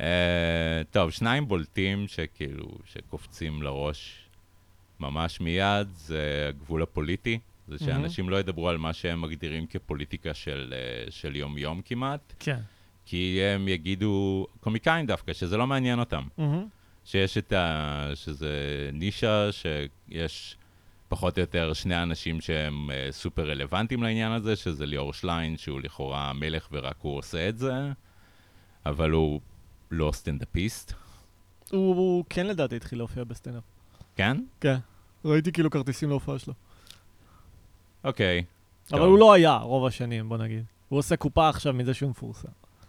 אה, 0.00 0.82
טוב, 0.90 1.10
שניים 1.10 1.48
בולטים 1.48 2.08
שכאילו, 2.08 2.68
שקופצים 2.84 3.62
לראש 3.62 4.28
ממש 5.00 5.40
מיד, 5.40 5.88
זה 5.94 6.46
הגבול 6.48 6.82
הפוליטי. 6.82 7.38
זה 7.72 7.84
שאנשים 7.84 8.28
לא 8.28 8.36
ידברו 8.36 8.68
על 8.68 8.78
מה 8.78 8.92
שהם 8.92 9.20
מגדירים 9.20 9.66
כפוליטיקה 9.66 10.34
של, 10.34 10.74
אה, 10.76 11.10
של 11.10 11.36
יום-יום 11.36 11.80
כמעט, 11.84 12.32
כן. 12.38 12.58
כי 13.04 13.40
הם 13.42 13.68
יגידו, 13.68 14.46
קומיקאים 14.60 15.06
דווקא, 15.06 15.32
שזה 15.32 15.56
לא 15.56 15.66
מעניין 15.66 15.98
אותם. 15.98 16.22
Mhm. 16.38 16.42
שיש 17.04 17.38
את 17.38 17.52
ה... 17.52 18.10
שזה 18.14 18.90
נישה, 18.92 19.52
שיש 19.52 20.56
פחות 21.08 21.38
או 21.38 21.40
יותר 21.40 21.72
שני 21.72 22.02
אנשים 22.02 22.40
שהם 22.40 22.90
uh, 22.90 23.12
סופר 23.12 23.50
רלוונטיים 23.50 24.02
לעניין 24.02 24.32
הזה, 24.32 24.56
שזה 24.56 24.86
ליאור 24.86 25.12
שליין, 25.12 25.56
שהוא 25.56 25.80
לכאורה 25.80 26.32
מלך 26.32 26.68
ורק 26.72 26.96
הוא 27.02 27.18
עושה 27.18 27.48
את 27.48 27.58
זה, 27.58 27.72
אבל 28.86 29.10
הוא 29.10 29.40
לא 29.90 30.10
סטנדאפיסט, 30.14 30.92
הוא 31.70 31.96
הוא 31.96 32.24
כן 32.30 32.46
לדעתי 32.46 32.76
התחיל 32.76 32.98
להופיע 32.98 33.24
בסטנדאפ. 33.24 33.62
כן? 34.16 34.36
כן. 34.60 34.76
ראיתי 35.24 35.52
כאילו 35.52 35.70
כרטיסים 35.70 36.08
להופעה 36.08 36.38
שלו. 36.38 36.54
אוקיי. 38.04 38.44
אבל 38.90 39.00
טוב. 39.00 39.08
הוא 39.08 39.18
לא 39.18 39.32
היה 39.32 39.56
רוב 39.56 39.86
השנים, 39.86 40.28
בוא 40.28 40.36
נגיד. 40.36 40.64
הוא 40.88 40.98
עושה 40.98 41.16
קופה 41.16 41.48
עכשיו 41.48 41.72
מזה 41.72 41.94
שהוא 41.94 42.10
מפורסם. 42.10 42.48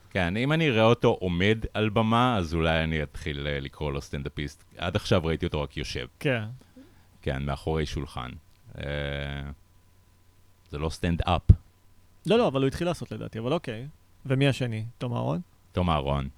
כן, 0.10 0.38
אם 0.38 0.51
אני 0.51 0.70
אראה 0.70 0.84
אותו 0.84 1.17
עומד 1.20 1.58
על 1.74 1.89
במה, 1.89 2.38
אז 2.38 2.53
אולי 2.53 2.84
אני 2.84 3.03
אתחיל 3.03 3.48
uh, 3.48 3.63
לקרוא 3.63 3.91
לו 3.91 4.01
סטנדאפיסט. 4.01 4.63
עד 4.77 4.96
עכשיו 4.96 5.22
ראיתי 5.24 5.46
אותו 5.46 5.62
רק 5.62 5.77
יושב, 5.77 6.08
כן. 6.20 6.43
כן, 7.22 7.43
מאחורי 7.43 7.86
שולחן. 7.86 8.29
Uh, 8.75 8.79
זה 10.72 10.77
לא 10.77 10.89
סטנד-אפ. 10.89 11.41
לא, 12.25 12.38
לא, 12.38 12.48
אבל 12.48 12.62
הוא 12.62 12.67
התחיל 12.67 12.88
לעשות 12.88 13.12
לדעתי, 13.12 13.39
אבל 13.39 13.53
אוקיי. 13.53 13.88
ומי 14.25 14.48
השני? 14.48 14.86
תום 14.98 15.13
אהרון? 15.13 15.41
תום 15.72 15.89
אהרון. 15.89 16.29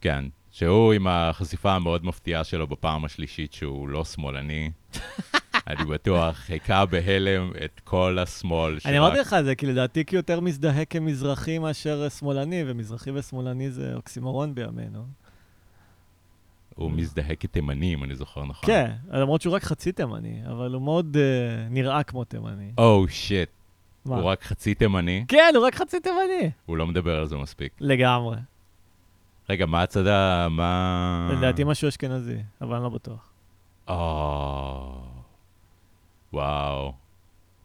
כן, 0.00 0.24
שהוא 0.50 0.92
עם 0.92 1.06
החשיפה 1.06 1.72
המאוד 1.72 2.04
מפתיעה 2.04 2.44
שלו 2.44 2.66
בפעם 2.66 3.04
השלישית 3.04 3.52
שהוא 3.52 3.88
לא 3.88 4.04
שמאלני. 4.04 4.70
אני 5.66 5.84
בטוח, 5.84 6.50
היכה 6.50 6.86
בהלם 6.86 7.52
את 7.64 7.80
כל 7.84 8.18
השמאל. 8.18 8.78
אני 8.84 8.98
אמרתי 8.98 9.18
לך 9.18 9.36
זה, 9.44 9.54
כי 9.54 9.66
לדעתי 9.66 10.04
כי 10.04 10.16
יותר 10.16 10.40
מזדהה 10.40 10.84
כמזרחי 10.84 11.58
מאשר 11.58 12.08
שמאלני, 12.08 12.62
ומזרחי 12.66 13.10
ושמאלני 13.10 13.70
זה 13.70 13.94
אוקסימורון 13.94 14.54
בימינו. 14.54 15.04
הוא 16.74 16.90
מזדהה 16.90 17.34
כתימני, 17.34 17.94
אם 17.94 18.04
אני 18.04 18.14
זוכר 18.14 18.44
נכון. 18.44 18.66
כן, 18.66 18.90
למרות 19.12 19.42
שהוא 19.42 19.54
רק 19.54 19.62
חצי 19.62 19.92
תימני, 19.92 20.42
אבל 20.46 20.74
הוא 20.74 20.82
מאוד 20.82 21.16
אה, 21.16 21.68
נראה 21.70 22.02
כמו 22.02 22.24
תימני. 22.24 22.72
או 22.78 23.08
שיט, 23.08 23.48
מה? 24.04 24.16
הוא 24.16 24.24
רק 24.24 24.42
חצי 24.42 24.74
תימני, 24.74 25.24
כן, 25.28 25.52
הוא 25.56 25.66
רק 25.66 25.74
חצי 25.74 26.00
תימני. 26.00 26.50
הוא 26.66 26.76
לא 26.76 26.86
מדבר 26.86 27.18
על 27.18 27.26
זה 27.26 27.36
מספיק. 27.36 27.72
לגמרי. 27.80 28.36
רגע, 29.50 29.66
מה 29.66 29.82
הצד 29.82 30.06
ה... 30.06 30.48
מה... 30.50 31.30
לדעתי 31.32 31.64
משהו 31.64 31.88
אשכנזי, 31.88 32.36
אבל 32.60 32.74
אני 32.74 32.82
לא 32.82 32.88
בטוח. 32.88 33.30
או... 33.88 35.19
וואו. 36.32 36.92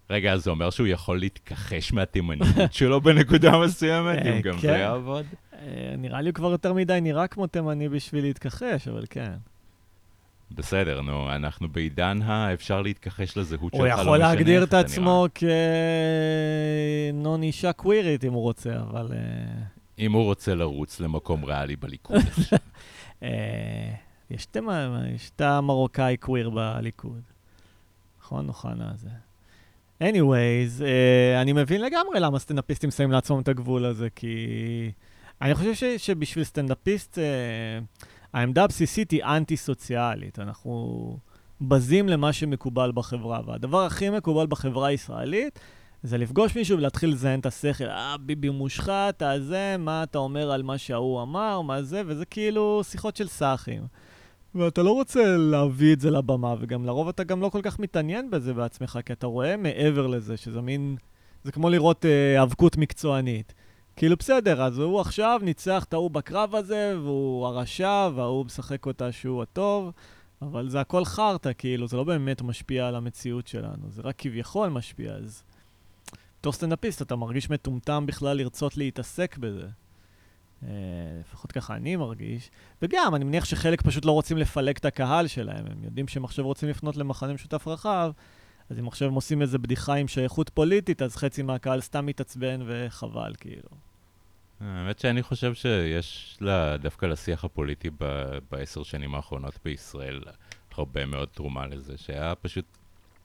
רגע, 0.10 0.34
אז 0.34 0.44
זה 0.44 0.50
אומר 0.50 0.70
שהוא 0.70 0.88
יכול 0.88 1.20
להתכחש 1.20 1.94
מהתימניות 1.94 2.74
שלו 2.78 3.02
בנקודה 3.02 3.58
מסוימת, 3.58 4.26
אה, 4.26 4.36
אם 4.36 4.42
גם 4.42 4.54
כן. 4.54 4.60
זה 4.60 4.68
יעבוד? 4.68 5.26
אה, 5.54 5.94
נראה 5.98 6.22
לי 6.22 6.30
הוא 6.30 6.34
כבר 6.34 6.52
יותר 6.52 6.74
מדי 6.74 7.00
נראה 7.02 7.28
כמו 7.28 7.48
תימני 7.48 7.90
בשביל 7.90 8.24
להתכחש, 8.24 8.88
אבל 8.88 9.06
כן. 9.10 9.34
בסדר, 10.52 11.02
נו, 11.02 11.36
אנחנו 11.36 11.70
בעידן 11.70 12.22
האפשר 12.22 12.82
להתכחש 12.82 13.38
לזהות 13.38 13.74
שלך, 13.74 13.82
הוא 13.82 13.88
לא 13.88 13.94
יכול 13.94 14.18
משנה 14.18 14.18
להגדיר 14.18 14.56
איך 14.56 14.64
את 14.64 14.68
אתה 14.68 14.80
עצמו 14.80 15.26
כנון 17.14 17.44
אישה 17.44 17.74
קווירית 17.74 18.24
אם 18.24 18.34
הוא 18.34 18.42
רוצה, 18.42 18.76
אבל... 18.90 19.08
אה, 19.12 19.18
נראה. 19.18 19.54
אם 20.00 20.12
הוא 20.12 20.24
רוצה 20.24 20.56
לרוץ 20.56 21.00
למקום 21.00 21.46
ריאלי 21.46 21.76
בליכוד. 21.76 22.22
את 24.46 24.56
יש 25.16 25.32
את 25.36 25.42
המרוקאי 25.42 26.18
קוויר 26.18 26.50
בליכוד. 26.50 27.35
נכון, 28.26 28.48
אוחנה 28.48 28.92
הזה. 28.94 29.10
anyways, 30.04 30.82
uh, 30.82 31.42
אני 31.42 31.54
מבין 31.54 31.82
לגמרי 31.82 32.20
למה 32.20 32.40
סטנדאפיסטים 32.40 32.92
שמים 32.92 33.12
לעצמם 33.12 33.40
את 33.40 33.48
הגבול 33.48 33.86
הזה, 33.86 34.10
כי 34.16 34.38
אני 35.42 35.56
חושב 35.56 35.74
ש, 35.74 35.84
שבשביל 35.84 36.44
סטנדאפיסט, 36.44 37.18
uh, 37.18 38.04
העמדה 38.34 38.64
הבסיסית 38.64 39.12
היא 39.12 39.24
אנטי-סוציאלית. 39.24 40.40
אנחנו 40.40 41.18
בזים 41.62 42.10
למה 42.10 42.34
שמקובל 42.34 42.92
בחברה, 42.96 43.42
והדבר 43.46 43.86
הכי 43.86 44.10
מקובל 44.10 44.48
בחברה 44.48 44.88
הישראלית 44.88 45.60
זה 46.04 46.18
לפגוש 46.18 46.56
מישהו 46.56 46.78
ולהתחיל 46.78 47.10
לזיין 47.10 47.40
את 47.40 47.46
השכל. 47.46 47.90
אה, 47.90 48.16
ביבי 48.18 48.50
מושחת, 48.50 49.24
אה 49.24 49.40
זה, 49.40 49.76
מה 49.80 50.04
אתה 50.04 50.18
אומר 50.18 50.52
על 50.52 50.64
מה 50.64 50.78
שההוא 50.78 51.22
אמר, 51.22 51.62
מה 51.62 51.82
זה, 51.82 52.02
וזה 52.06 52.26
כאילו 52.26 52.82
שיחות 52.84 53.16
של 53.16 53.28
סאחים. 53.28 53.88
ואתה 54.56 54.84
לא 54.84 54.92
רוצה 54.92 55.38
להביא 55.38 55.94
את 55.94 56.00
זה 56.00 56.12
לבמה, 56.12 56.56
וגם 56.60 56.86
לרוב 56.86 57.08
אתה 57.08 57.24
גם 57.24 57.42
לא 57.42 57.50
כל 57.50 57.60
כך 57.64 57.80
מתעניין 57.80 58.30
בזה 58.30 58.54
בעצמך, 58.54 59.00
כי 59.06 59.14
אתה 59.14 59.28
רואה 59.28 59.58
מעבר 59.58 60.08
לזה, 60.08 60.38
שזה 60.38 60.62
מין... 60.62 60.96
זה 61.44 61.52
כמו 61.52 61.70
לראות 61.70 62.06
אה, 62.06 62.40
האבקות 62.40 62.78
מקצוענית. 62.78 63.54
כאילו, 63.96 64.16
בסדר, 64.18 64.62
אז 64.64 64.80
הוא 64.80 65.02
עכשיו 65.02 65.40
ניצח 65.44 65.84
את 65.84 65.94
ההוא 65.94 66.12
בקרב 66.12 66.56
הזה, 66.56 66.96
והוא 67.04 67.48
הרשע, 67.48 68.10
וההוא 68.16 68.46
משחק 68.46 68.86
אותה 68.86 69.12
שהוא 69.12 69.42
הטוב, 69.42 69.92
אבל 70.42 70.70
זה 70.70 70.82
הכל 70.82 71.06
חרטא, 71.06 71.52
כאילו, 71.58 71.88
זה 71.88 71.98
לא 71.98 72.04
באמת 72.04 72.42
משפיע 72.42 72.88
על 72.88 72.96
המציאות 72.96 73.48
שלנו, 73.48 73.90
זה 73.90 74.02
רק 74.02 74.16
כביכול 74.18 74.70
משפיע, 74.70 75.14
אז... 75.14 75.44
בתור 76.40 76.54
סטנדאפיסט 76.54 77.02
אתה 77.02 77.16
מרגיש 77.16 77.50
מטומטם 77.50 78.06
בכלל 78.06 78.38
לרצות 78.38 78.78
להתעסק 78.78 79.38
בזה. 79.38 79.68
אה, 80.64 80.70
לפחות 81.20 81.52
ככה 81.52 81.76
אני 81.76 81.96
מרגיש. 81.96 82.50
וגם, 82.82 83.16
אני 83.16 83.26
מניח 83.26 83.46
שחלק 83.46 83.82
פשוט 83.82 84.06
לא 84.06 84.12
רוצים 84.12 84.38
לפלג 84.38 84.76
את 84.78 84.86
הקהל 84.86 85.28
שלהם. 85.28 85.66
הם 85.72 85.84
יודעים 85.84 86.08
שהם 86.08 86.24
עכשיו 86.24 86.46
רוצים 86.46 86.70
לפנות 86.70 86.98
למחנה 86.98 87.34
משותף 87.34 87.68
רחב, 87.68 88.12
אז 88.70 88.80
אם 88.80 88.88
עכשיו 88.88 89.08
הם 89.08 89.14
עושים 89.14 89.42
איזה 89.42 89.58
בדיחה 89.58 89.94
עם 89.94 90.08
שייכות 90.08 90.50
פוליטית, 90.50 91.02
אז 91.02 91.16
חצי 91.16 91.42
מהקהל 91.42 91.82
סתם 91.82 92.06
מתעצבן 92.06 92.60
וחבל, 92.66 93.34
כאילו. 93.40 93.70
האמת 94.60 95.00
שאני 95.00 95.24
חושב 95.24 95.54
שיש 95.54 96.38
לה, 96.42 96.78
דווקא 96.78 97.06
לשיח 97.06 97.46
הפוליטי 97.46 97.90
ב- 98.00 98.38
בעשר 98.52 98.84
שנים 98.84 99.16
האחרונות 99.16 99.60
בישראל 99.66 100.22
הרבה 100.78 101.06
מאוד 101.06 101.28
תרומה 101.28 101.68
לזה, 101.68 101.98
שהיה 101.98 102.36
פשוט 102.36 102.66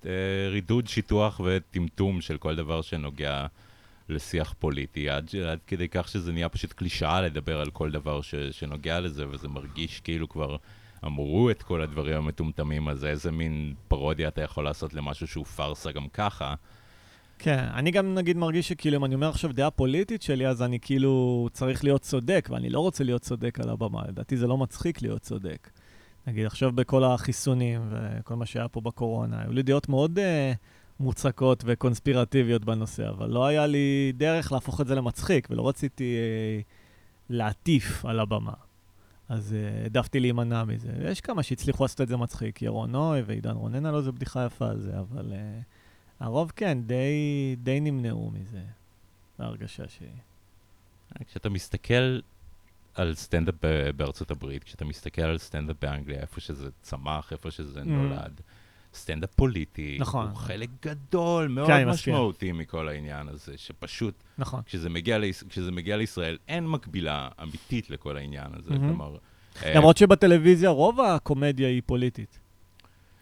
אה, 0.06 0.49
רידוד, 0.50 0.87
שיטוח 0.87 1.40
וטמטום 1.44 2.20
של 2.20 2.38
כל 2.38 2.56
דבר 2.56 2.82
שנוגע 2.82 3.46
לשיח 4.10 4.54
פוליטי, 4.58 5.10
עד, 5.10 5.30
עד 5.50 5.58
כדי 5.66 5.88
כך 5.88 6.08
שזה 6.08 6.32
נהיה 6.32 6.48
פשוט 6.48 6.72
קלישאה 6.72 7.20
לדבר 7.20 7.60
על 7.60 7.70
כל 7.70 7.90
דבר 7.90 8.22
ש, 8.22 8.34
שנוגע 8.34 9.00
לזה, 9.00 9.28
וזה 9.28 9.48
מרגיש 9.48 10.00
כאילו 10.00 10.28
כבר 10.28 10.56
אמרו 11.04 11.50
את 11.50 11.62
כל 11.62 11.82
הדברים 11.82 12.16
המטומטמים, 12.16 12.88
אז 12.88 13.04
איזה 13.04 13.30
מין 13.30 13.74
פרודיה 13.88 14.28
אתה 14.28 14.42
יכול 14.42 14.64
לעשות 14.64 14.94
למשהו 14.94 15.26
שהוא 15.26 15.44
פארסה 15.44 15.92
גם 15.92 16.08
ככה. 16.08 16.54
כן, 17.38 17.64
אני 17.74 17.90
גם 17.90 18.14
נגיד 18.14 18.36
מרגיש 18.36 18.68
שכאילו 18.68 18.96
אם 18.96 19.04
אני 19.04 19.14
אומר 19.14 19.28
עכשיו 19.28 19.52
דעה 19.52 19.70
פוליטית 19.70 20.22
שלי, 20.22 20.46
אז 20.46 20.62
אני 20.62 20.80
כאילו 20.80 21.48
צריך 21.52 21.84
להיות 21.84 22.02
צודק, 22.02 22.48
ואני 22.52 22.70
לא 22.70 22.80
רוצה 22.80 23.04
להיות 23.04 23.22
צודק 23.22 23.60
על 23.60 23.68
הבמה. 23.68 24.02
לדעתי 24.08 24.36
זה 24.36 24.46
לא 24.46 24.58
מצחיק 24.58 25.02
להיות 25.02 25.22
צודק. 25.22 25.70
נגיד 26.26 26.46
עכשיו 26.46 26.72
בכל 26.72 27.04
החיסונים 27.04 27.80
וכל 27.90 28.36
מה 28.36 28.46
שהיה 28.46 28.68
פה 28.68 28.80
בקורונה, 28.80 29.42
היו 29.42 29.52
לי 29.52 29.62
דעות 29.62 29.88
מאוד 29.88 30.18
uh, 30.18 30.56
מוצקות 31.00 31.62
וקונספירטיביות 31.66 32.64
בנושא, 32.64 33.09
אבל 33.09 33.30
לא 33.30 33.47
היה 33.47 33.66
לי 33.66 34.12
דרך 34.16 34.52
להפוך 34.52 34.80
את 34.80 34.87
זה 34.87 34.95
למצחיק, 34.95 35.49
ולא 35.50 35.69
רציתי 35.69 36.16
uh, 36.16 36.64
להטיף 37.30 38.04
על 38.04 38.21
הבמה. 38.21 38.54
אז 39.28 39.52
uh, 39.52 39.83
העדפתי 39.83 40.21
להימנע 40.21 40.64
מזה. 40.64 40.92
יש 41.04 41.21
כמה 41.21 41.42
שהצליחו 41.42 41.85
לעשות 41.85 42.00
את 42.00 42.09
זה 42.09 42.16
מצחיק, 42.16 42.62
ירון 42.62 42.92
נוי 42.92 43.23
ועידן 43.23 43.57
רונן, 43.57 43.87
היה 43.87 43.92
לו 43.92 43.99
איזה 43.99 44.12
בדיחה 44.12 44.45
יפה 44.47 44.69
על 44.69 44.80
זה, 44.80 44.99
אבל... 44.99 45.33
Uh, 45.33 45.64
הרוב 46.21 46.52
כן, 46.57 46.78
די, 46.87 47.57
די 47.59 47.80
נמנעו 47.80 48.30
מזה, 48.30 48.62
ההרגשה 49.38 49.88
שלי. 49.88 50.09
כשאתה 51.26 51.49
מסתכל 51.49 52.21
על 52.95 53.14
סטנדאפ 53.14 53.54
בארצות 53.97 54.30
הברית, 54.30 54.64
כשאתה 54.64 54.85
מסתכל 54.85 55.23
על 55.23 55.38
סטנדאפ 55.38 55.76
באנגליה, 55.80 56.21
איפה 56.21 56.40
שזה 56.40 56.71
צמח, 56.83 57.33
איפה 57.33 57.50
שזה 57.50 57.80
mm. 57.80 57.85
נולד, 57.85 58.40
סטנדאפ 58.94 59.35
פוליטי, 59.35 59.97
נכון. 60.00 60.28
הוא 60.28 60.37
חלק 60.37 60.68
גדול, 60.82 61.49
מאוד 61.49 61.66
כן, 61.66 61.88
משמעותי 61.88 62.52
מכל 62.52 62.88
העניין 62.88 63.28
הזה, 63.28 63.52
שפשוט, 63.56 64.14
נכון. 64.38 64.62
כשזה 64.66 64.88
מגיע, 64.88 65.18
ליש... 65.18 65.44
כשזה 65.49 65.73
מגיע 65.73 65.97
לישראל, 65.97 66.38
אין 66.49 66.66
מקבילה 66.66 67.28
אמיתית 67.42 67.90
לכל 67.90 68.16
העניין 68.16 68.47
הזה, 68.54 68.70
mm-hmm. 68.70 68.78
כלומר... 68.78 69.16
למרות 69.66 69.97
uh, 69.97 70.00
שבטלוויזיה 70.00 70.70
רוב 70.70 71.00
הקומדיה 71.00 71.68
היא 71.68 71.82
פוליטית. 71.87 72.38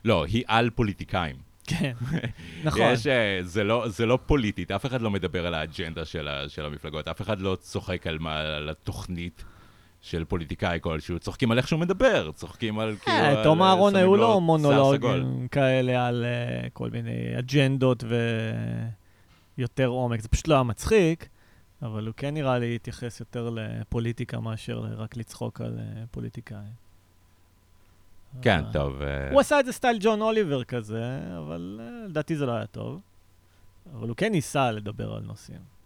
לא, 0.04 0.24
היא 0.24 0.44
על 0.46 0.70
פוליטיקאים. 0.70 1.36
כן, 1.66 1.92
נכון. 2.64 2.82
יש, 2.92 3.06
uh, 3.06 3.10
זה, 3.42 3.64
לא, 3.64 3.88
זה 3.88 4.06
לא 4.06 4.18
פוליטית, 4.26 4.70
אף 4.70 4.86
אחד 4.86 5.02
לא 5.02 5.10
מדבר 5.10 5.46
על 5.46 5.54
האג'נדה 5.54 6.04
של, 6.04 6.28
ה, 6.28 6.48
של 6.48 6.64
המפלגות, 6.64 7.08
אף 7.08 7.22
אחד 7.22 7.40
לא 7.40 7.56
צוחק 7.60 8.06
על, 8.06 8.18
מה, 8.18 8.40
על 8.40 8.68
התוכנית 8.68 9.44
של 10.00 10.24
פוליטיקאי 10.24 10.78
כלשהו, 10.82 11.18
צוחקים 11.18 11.50
על 11.50 11.58
איך 11.58 11.68
שהוא 11.68 11.80
מדבר, 11.80 12.32
צוחקים 12.32 12.78
על 12.78 12.96
כאילו... 12.96 13.16
אה, 13.16 13.44
תום 13.44 13.62
אהרון 13.62 13.96
היו 13.96 14.16
לו 14.16 14.40
מונולוגים 14.40 15.48
כאלה 15.50 16.06
על 16.06 16.24
uh, 16.24 16.70
כל 16.72 16.90
מיני 16.90 17.38
אג'נדות 17.38 18.04
ויותר 19.58 19.86
עומק, 19.86 20.20
זה 20.20 20.28
פשוט 20.28 20.48
לא 20.48 20.54
היה 20.54 20.62
מצחיק. 20.62 21.28
אבל 21.82 22.06
הוא 22.06 22.14
כן 22.16 22.34
נראה 22.34 22.58
לי 22.58 22.74
התייחס 22.74 23.20
יותר 23.20 23.50
לפוליטיקה 23.50 24.40
מאשר 24.40 24.78
רק 24.78 25.16
לצחוק 25.16 25.60
על 25.60 25.78
פוליטיקאים. 26.10 26.88
כן, 28.42 28.62
טוב. 28.72 29.02
אה, 29.02 29.30
הוא 29.30 29.40
עשה 29.40 29.60
את 29.60 29.66
זה 29.66 29.72
סטייל 29.72 29.98
ג'ון 30.00 30.20
אוליבר 30.20 30.64
כזה, 30.64 31.18
אבל 31.38 31.80
אה, 31.82 32.06
לדעתי 32.08 32.36
זה 32.36 32.46
לא 32.46 32.52
היה 32.52 32.66
טוב. 32.66 33.00
אבל 33.94 34.08
הוא 34.08 34.16
כן 34.16 34.32
ניסה 34.32 34.70
לדבר 34.70 35.14
על 35.14 35.22
נושאים. 35.22 35.77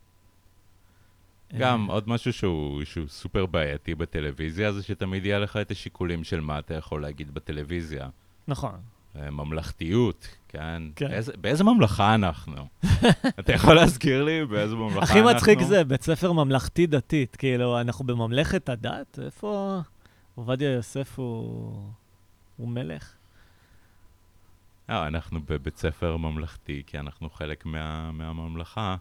גם 1.58 1.86
עוד 1.86 2.08
משהו 2.08 2.32
שהוא, 2.32 2.84
שהוא 2.84 3.08
סופר 3.08 3.46
בעייתי 3.46 3.94
בטלוויזיה, 3.94 4.72
זה 4.72 4.82
שתמיד 4.82 5.26
יהיה 5.26 5.38
לך 5.38 5.56
את 5.56 5.70
השיקולים 5.70 6.24
של 6.24 6.40
מה 6.40 6.58
אתה 6.58 6.74
יכול 6.74 7.02
להגיד 7.02 7.34
בטלוויזיה. 7.34 8.08
נכון. 8.48 8.80
אה, 9.16 9.30
ממלכתיות, 9.30 10.28
כן? 10.48 10.82
כן. 10.96 11.08
באיזה, 11.08 11.32
באיזה 11.40 11.64
ממלכה 11.64 12.14
אנחנו? 12.14 12.66
אתה 13.40 13.52
יכול 13.52 13.74
להזכיר 13.74 14.24
לי 14.24 14.46
באיזה 14.46 14.74
ממלכה 14.74 15.00
אנחנו? 15.00 15.30
הכי 15.30 15.36
מצחיק 15.36 15.60
זה 15.62 15.84
בית 15.84 16.02
ספר 16.02 16.32
ממלכתי-דתית. 16.32 17.36
כאילו, 17.36 17.80
אנחנו 17.80 18.06
בממלכת 18.06 18.68
הדת? 18.68 19.18
איפה... 19.24 19.80
עובדיה 20.34 20.70
יוסף 20.70 21.18
הוא... 21.18 21.90
הוא 22.56 22.68
מלך? 22.68 23.14
לא, 24.88 25.06
אנחנו 25.06 25.40
בבית 25.48 25.76
ספר 25.76 26.16
ממלכתי, 26.16 26.82
כי 26.86 26.98
אנחנו 26.98 27.30
חלק 27.30 27.66
מה, 27.66 28.12
מהממלכה, 28.12 28.96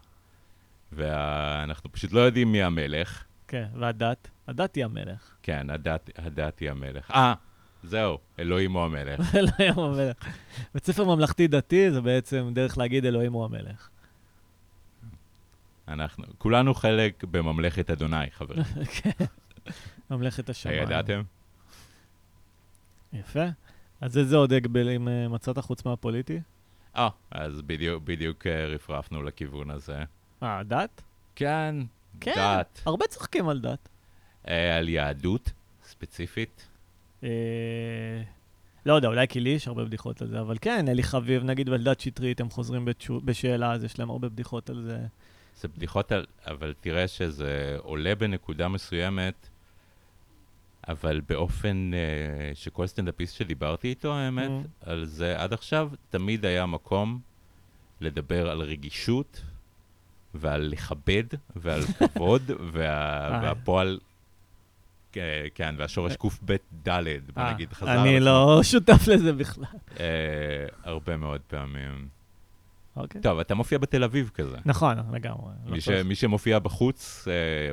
ואנחנו 0.94 1.92
פשוט 1.92 2.12
לא 2.12 2.20
יודעים 2.20 2.52
מי 2.52 2.62
המלך. 2.62 3.24
כן, 3.48 3.66
והדת? 3.74 4.28
הדת 4.46 4.74
היא 4.74 4.84
המלך. 4.84 5.36
כן, 5.42 5.70
הדת, 5.70 6.10
הדת 6.18 6.58
היא 6.58 6.70
המלך. 6.70 7.10
אה, 7.10 7.34
זהו, 7.82 8.18
אלוהים 8.38 8.72
הוא 8.72 8.82
המלך. 8.82 9.34
אלוהים 9.36 9.74
הוא 9.74 9.84
המלך. 9.84 10.16
בית 10.74 10.84
ספר 10.84 11.04
ממלכתי-דתי 11.04 11.90
זה 11.90 12.00
בעצם 12.00 12.50
דרך 12.54 12.78
להגיד 12.78 13.04
אלוהים 13.04 13.32
הוא 13.32 13.44
המלך. 13.44 13.88
אנחנו, 15.88 16.24
כולנו 16.38 16.74
חלק 16.74 17.24
בממלכת 17.24 17.90
אדוני, 17.90 18.30
חברים. 18.30 18.64
כן, 19.02 19.24
ממלכת 20.10 20.50
השמיים. 20.50 20.80
הידעתם? 20.80 21.22
יפה. 23.12 23.44
אז 24.00 24.18
איזה 24.18 24.36
עוד 24.36 24.52
הגבלים 24.52 25.08
אה, 25.08 25.28
מצאת 25.28 25.58
חוץ 25.58 25.84
מהפוליטי? 25.84 26.40
אה, 26.96 27.08
אז 27.30 27.62
בדיוק, 27.62 28.02
בדיוק 28.02 28.46
אה, 28.46 28.66
רפרפנו 28.66 29.22
לכיוון 29.22 29.70
הזה. 29.70 30.04
אה, 30.42 30.62
דת? 30.62 31.02
כן, 31.34 31.74
כן, 32.20 32.32
דת. 32.36 32.82
הרבה 32.86 33.06
צוחקים 33.06 33.48
על 33.48 33.60
דת. 33.60 33.88
אה, 34.48 34.76
על 34.76 34.88
יהדות, 34.88 35.52
ספציפית. 35.84 36.68
אה, 37.24 37.28
לא 38.86 38.94
יודע, 38.94 39.08
אולי 39.08 39.28
כי 39.28 39.40
לי 39.40 39.50
יש 39.50 39.68
הרבה 39.68 39.84
בדיחות 39.84 40.22
על 40.22 40.28
זה, 40.28 40.40
אבל 40.40 40.56
כן, 40.60 40.88
אלי 40.88 41.02
חביב, 41.02 41.44
נגיד, 41.44 41.68
ואלדד 41.68 42.00
שטרית, 42.00 42.40
הם 42.40 42.50
חוזרים 42.50 42.84
בתשו, 42.84 43.20
בשאלה, 43.24 43.72
אז 43.72 43.84
יש 43.84 43.98
להם 43.98 44.10
הרבה 44.10 44.28
בדיחות 44.28 44.70
על 44.70 44.82
זה. 44.82 44.98
זה 45.60 45.68
בדיחות 45.68 46.12
על... 46.12 46.26
אבל 46.46 46.74
תראה 46.80 47.08
שזה 47.08 47.76
עולה 47.78 48.14
בנקודה 48.14 48.68
מסוימת, 48.68 49.48
אבל 50.88 51.20
באופן 51.28 51.90
uh, 51.92 52.56
שכל 52.56 52.86
סטנדאפיסט 52.86 53.36
שדיברתי 53.36 53.88
איתו, 53.88 54.14
האמת, 54.14 54.50
mm. 54.50 54.90
על 54.90 55.04
זה 55.04 55.40
עד 55.40 55.52
עכשיו, 55.52 55.90
תמיד 56.10 56.44
היה 56.46 56.66
מקום 56.66 57.20
לדבר 58.00 58.50
על 58.50 58.60
רגישות 58.60 59.42
ועל 60.34 60.68
לכבד 60.72 61.24
ועל 61.56 61.82
כבוד, 61.82 62.42
וה, 62.72 63.40
והפועל, 63.42 63.98
כן, 65.54 65.74
והשורש 65.78 66.16
קב 66.16 66.52
ד', 66.88 67.02
בוא 67.34 67.50
נגיד, 67.50 67.72
חזר. 67.72 68.02
אני 68.02 68.20
לא 68.20 68.60
שותף 68.62 69.08
לזה 69.08 69.32
בכלל. 69.32 69.64
Uh, 69.94 69.98
הרבה 70.84 71.16
מאוד 71.16 71.40
פעמים. 71.40 72.08
אוקיי. 72.96 73.20
טוב, 73.20 73.38
אתה 73.38 73.54
מופיע 73.54 73.78
בתל 73.78 74.04
אביב 74.04 74.30
כזה. 74.34 74.56
נכון, 74.64 74.96
לגמרי. 75.12 75.52
מי, 75.64 75.70
לא 75.70 75.80
ש, 75.80 75.88
מי 75.88 76.14
שמופיע 76.14 76.58
בחוץ, 76.58 77.28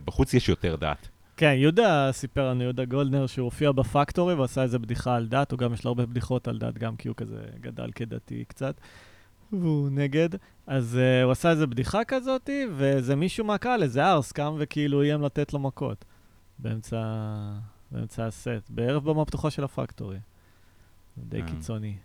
בחוץ 0.05 0.33
יש 0.33 0.49
יותר 0.49 0.75
דת. 0.75 1.09
כן, 1.39 1.53
יהודה 1.57 2.09
סיפר 2.11 2.49
לנו, 2.49 2.63
יהודה 2.63 2.85
גולדנר, 2.85 3.27
שהוא 3.27 3.45
הופיע 3.45 3.71
בפקטורי 3.71 4.33
ועשה 4.33 4.63
איזה 4.63 4.79
בדיחה 4.79 5.15
על 5.15 5.27
דת, 5.27 5.51
הוא 5.51 5.59
גם 5.59 5.73
יש 5.73 5.85
לו 5.85 5.89
הרבה 5.89 6.05
בדיחות 6.05 6.47
על 6.47 6.57
דת, 6.57 6.77
גם 6.77 6.95
כי 6.95 7.07
הוא 7.07 7.15
כזה 7.15 7.41
גדל 7.61 7.91
כדתי 7.95 8.43
קצת, 8.47 8.75
והוא 9.53 9.89
נגד. 9.91 10.29
אז 10.67 10.99
uh, 10.99 11.23
הוא 11.23 11.31
עשה 11.31 11.51
איזה 11.51 11.67
בדיחה 11.67 12.03
כזאת, 12.03 12.49
ואיזה 12.75 13.15
מישהו 13.15 13.45
מהקהל, 13.45 13.83
איזה 13.83 14.05
ארס, 14.05 14.31
קם 14.31 14.55
וכאילו 14.57 15.01
איים 15.01 15.21
לתת 15.21 15.53
לו 15.53 15.59
מכות. 15.59 16.05
באמצע, 16.59 16.97
באמצע 17.91 18.25
הסט, 18.25 18.69
בערב 18.69 19.09
במה 19.09 19.25
פתוחה 19.25 19.49
של 19.49 19.63
הפקטורי. 19.63 20.17
די 21.17 21.41
אה. 21.41 21.47
קיצוני. 21.47 21.95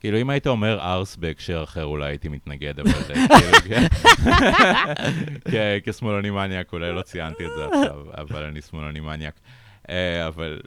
כאילו, 0.00 0.18
אם 0.18 0.30
היית 0.30 0.46
אומר 0.46 0.80
ארס 0.80 1.16
בהקשר 1.16 1.62
אחר, 1.62 1.84
אולי 1.84 2.10
הייתי 2.10 2.28
מתנגד, 2.28 2.80
אבל 2.80 2.92
כאילו, 3.14 3.58
כן. 3.68 3.86
כשמאלני 5.84 6.30
מניאק, 6.30 6.72
אולי 6.72 6.92
לא 6.92 7.02
ציינתי 7.02 7.46
את 7.46 7.50
זה 7.56 7.66
עכשיו, 7.66 8.04
אבל 8.18 8.44
אני 8.44 8.60
שמאלני 8.60 9.00
מניאק. 9.00 9.40
אה, 9.90 10.26
אבל 10.26 10.60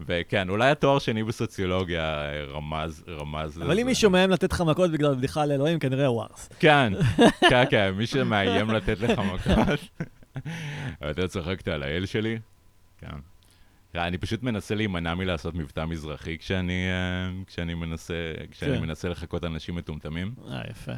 וכן, 0.00 0.48
אולי 0.48 0.70
התואר 0.70 0.98
שני 0.98 1.24
בסוציולוגיה 1.24 2.02
אה, 2.02 2.44
רמז, 2.44 3.04
רמז 3.08 3.56
לזה. 3.56 3.64
אבל 3.64 3.78
אם 3.78 3.86
מישהו 3.86 4.10
מאיים 4.10 4.30
לתת 4.30 4.52
לך 4.52 4.60
מכות 4.60 4.90
בגלל 4.90 5.14
בדיחה 5.14 5.42
על 5.42 5.52
אלוהים, 5.52 5.78
כנראה 5.78 6.06
הוא 6.06 6.22
ארס. 6.22 6.48
כן, 6.58 6.92
כן, 7.50 7.64
כן, 7.70 7.90
מי 7.90 8.06
שמאיים 8.06 8.70
לתת 8.70 9.00
לך 9.00 9.18
מכות. 9.18 9.80
אתה 11.10 11.28
צחקת 11.28 11.68
על 11.68 11.82
האל 11.82 12.06
שלי? 12.06 12.38
כן. 12.98 13.16
אני 13.94 14.18
פשוט 14.18 14.42
מנסה 14.42 14.74
להימנע 14.74 15.14
מלעשות 15.14 15.54
מבטא 15.54 15.84
מזרחי 15.84 16.38
כשאני, 16.38 16.86
אה, 16.90 17.44
כשאני 17.46 17.74
מנסה, 17.74 18.14
כשאני 18.50 18.76
כן. 18.76 18.82
מנסה 18.82 19.08
לחקות 19.08 19.44
אנשים 19.44 19.74
מטומטמים. 19.74 20.34
אה, 20.48 20.62
יפה, 20.70 20.92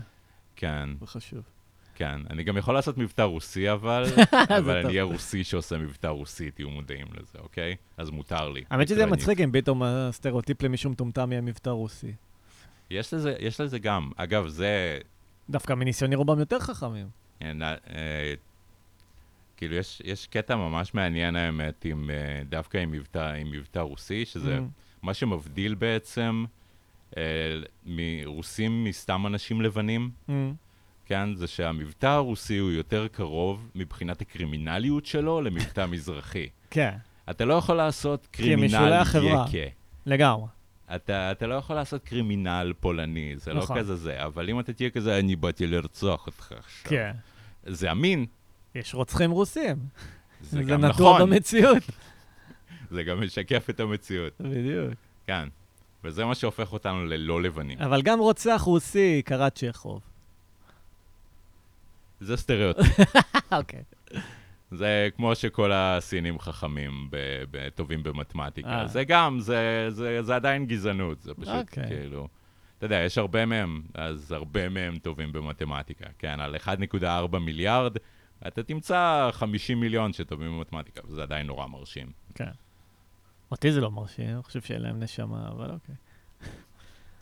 כן, 0.57 0.89
זה 1.01 1.07
חשוב. 1.07 1.56
כן. 1.97 2.21
אני 2.31 2.43
גם 2.45 2.57
יכול 2.57 2.75
לעשות 2.75 2.99
מבטא 2.99 3.23
רוסי, 3.23 3.73
אבל, 3.73 4.05
אבל 4.59 4.77
אני. 4.77 4.89
אהיה 4.89 5.03
רוסי 5.03 5.45
שעושה 5.45 5.79
מבטא 5.79 6.07
רוסי, 6.07 6.51
תהיו 6.51 6.71
מודעים 6.71 7.07
לזה, 7.21 7.39
אוקיי? 7.39 7.77
אז 7.97 8.11
מותר 8.11 8.49
לי. 8.51 8.65
האמת 8.71 8.89
שזה. 8.89 9.07
מצחיק 9.07 9.41
אם 9.41 9.51
פתאום 9.53 9.83
הסטריאוטיפ 9.83 10.63
למישהו 10.63 10.91
מטומטם 10.91 11.33
יהיה 11.33 11.41
מבטא 11.41 11.71
רוסי. 11.71 12.13
יש 12.91 13.15
לזה, 13.15 13.37
יש 13.39 13.61
לזה 13.61 13.79
גם. 13.79 14.11
אגב, 14.17 14.49
זה... 14.49 14.99
דווקא 15.51 15.73
מניסיוני 15.73 16.17
רובם 16.17 16.39
יותר 16.39 16.59
חכמים. 16.59 17.07
אה, 17.43 17.51
אה, 17.63 18.35
כאילו, 19.57 19.75
יש, 19.75 20.03
יש 20.05 20.27
קטע 20.27 20.57
ממש 20.57 20.95
מעניין, 20.95 21.37
האמת, 21.37 21.85
עם, 21.85 22.11
אה, 22.11 22.43
דווקא 22.49 22.79
עם 22.79 22.91
מבטא, 22.91 23.33
עם 23.33 23.51
מבטא 23.51 23.79
רוסי, 23.79 24.25
שזה 24.25 24.59
Mm. 24.59 24.61
מה 25.03 25.15
שמבדיל 25.15 25.75
בעצם 25.75 26.45
מרוסים 27.87 28.85
מסתם 28.85 29.27
אנשים 29.27 29.61
לבנים, 29.61 30.11
Mm. 30.29 30.33
כן? 31.07 31.35
זה 31.35 31.47
שהמבטא 31.47 32.07
הרוסי 32.07 32.59
הוא 32.59 32.71
יותר 32.71 33.09
קרוב 33.09 33.69
מבחינת 33.75 34.21
הקרימינליות 34.21 35.07
שלו 35.07 35.41
למבטא 35.41 35.87
מזרחי. 35.93 36.49
כן, 36.71 36.95
אתה 37.31 37.45
לא 37.45 37.55
יכול 37.55 37.77
לעשות 37.77 38.29
כי 38.33 38.43
הם 38.43 38.49
קרימינל 38.49 38.79
משולי 38.79 38.97
החברה. 38.97 39.47
יקה. 39.49 39.71
לגמרי. 40.07 40.47
אתה, 40.95 41.33
אתה 41.33 41.47
לא 41.47 41.55
יכול 41.55 41.77
לעשות 41.77 42.05
קרימינל 42.05 42.73
פולני, 42.81 43.35
זה 43.37 43.55
נכון. 43.55 43.77
לא 43.77 43.83
כזה 43.83 43.97
זה, 43.97 44.25
אבל 44.25 44.51
אם 44.51 44.61
אתה 44.61 44.73
תהיה 44.73 44.91
כזה, 44.91 45.19
אני 45.19 45.37
באתי 45.37 45.67
לרצוח 45.67 46.27
אותך 46.27 46.55
עכשיו. 46.59 46.91
כן. 46.91 47.13
זה 47.67 47.91
אמין, 47.91 48.27
יש 48.75 48.95
רוצחים 48.95 49.31
רוסים. 49.31 49.77
זה, 50.41 50.57
זה 50.57 50.63
גם 50.63 50.85
נטוע 50.85 51.15
נכון, 51.15 51.31
במציאות. 51.31 51.83
זה 52.91 53.03
גם 53.03 53.21
משקף 53.21 53.71
את 53.71 53.81
המציאות, 53.81 54.33
בדיוק. 54.41 54.95
כן. 55.27 55.49
וזה 56.05 56.25
מה 56.25 56.35
שהופך 56.35 56.73
אותנו 56.73 57.05
ללא 57.05 57.43
לבנים. 57.43 57.79
אבל 57.79 58.03
גם 58.03 58.19
רוצח 58.19 58.63
רוסי 58.65 59.23
קרא 59.25 59.49
צ'כוב. 59.49 60.01
זה 62.21 62.37
סטריאוטיפ. 62.37 63.01
אוקיי. 63.59 63.83
זה 64.71 65.09
כמו 65.17 65.35
שכל 65.35 65.73
הסינים 65.73 66.39
חכמים, 66.39 67.09
ב- 67.11 67.45
ב- 67.51 67.69
טובים 67.69 68.03
במתמטיקה. 68.03 68.69
אה. 68.69 68.87
זה 68.87 69.05
גם, 69.05 69.41
זה, 69.41 69.87
זה, 69.91 70.23
זה 70.23 70.37
עדיין 70.37 70.67
גזענות, 70.67 71.23
זה 71.23 71.35
פשוט 71.35 71.55
אוקיי. 71.55 71.89
כאילו... 71.89 72.29
אתה 72.79 72.87
יודע, 72.87 72.97
יש 72.97 73.19
הרבה 73.19 73.47
מהם, 73.47 73.83
אז 73.95 74.33
הרבה 74.33 74.69
מהם 74.69 74.99
טובים 74.99 75.33
במתמטיקה. 75.33 76.05
כן, 76.19 76.41
על 76.41 76.57
1.4 76.57 77.39
מיליארד, 77.39 77.97
אתה 78.47 78.63
תמצא 78.63 79.29
50 79.33 79.81
מיליון 79.81 80.13
שטובים 80.13 80.57
במתמטיקה, 80.57 81.01
וזה 81.09 81.23
עדיין 81.23 81.47
נורא 81.47 81.67
מרשים. 81.67 82.13
כן. 82.35 82.51
אותי 83.51 83.73
זה 83.73 83.81
לא 83.81 83.91
מרשים, 83.91 84.29
אני 84.29 84.43
חושב 84.43 84.61
שאין 84.61 84.83
להם 84.83 85.03
נשמה, 85.03 85.49
אבל 85.49 85.71
אוקיי. 85.71 85.95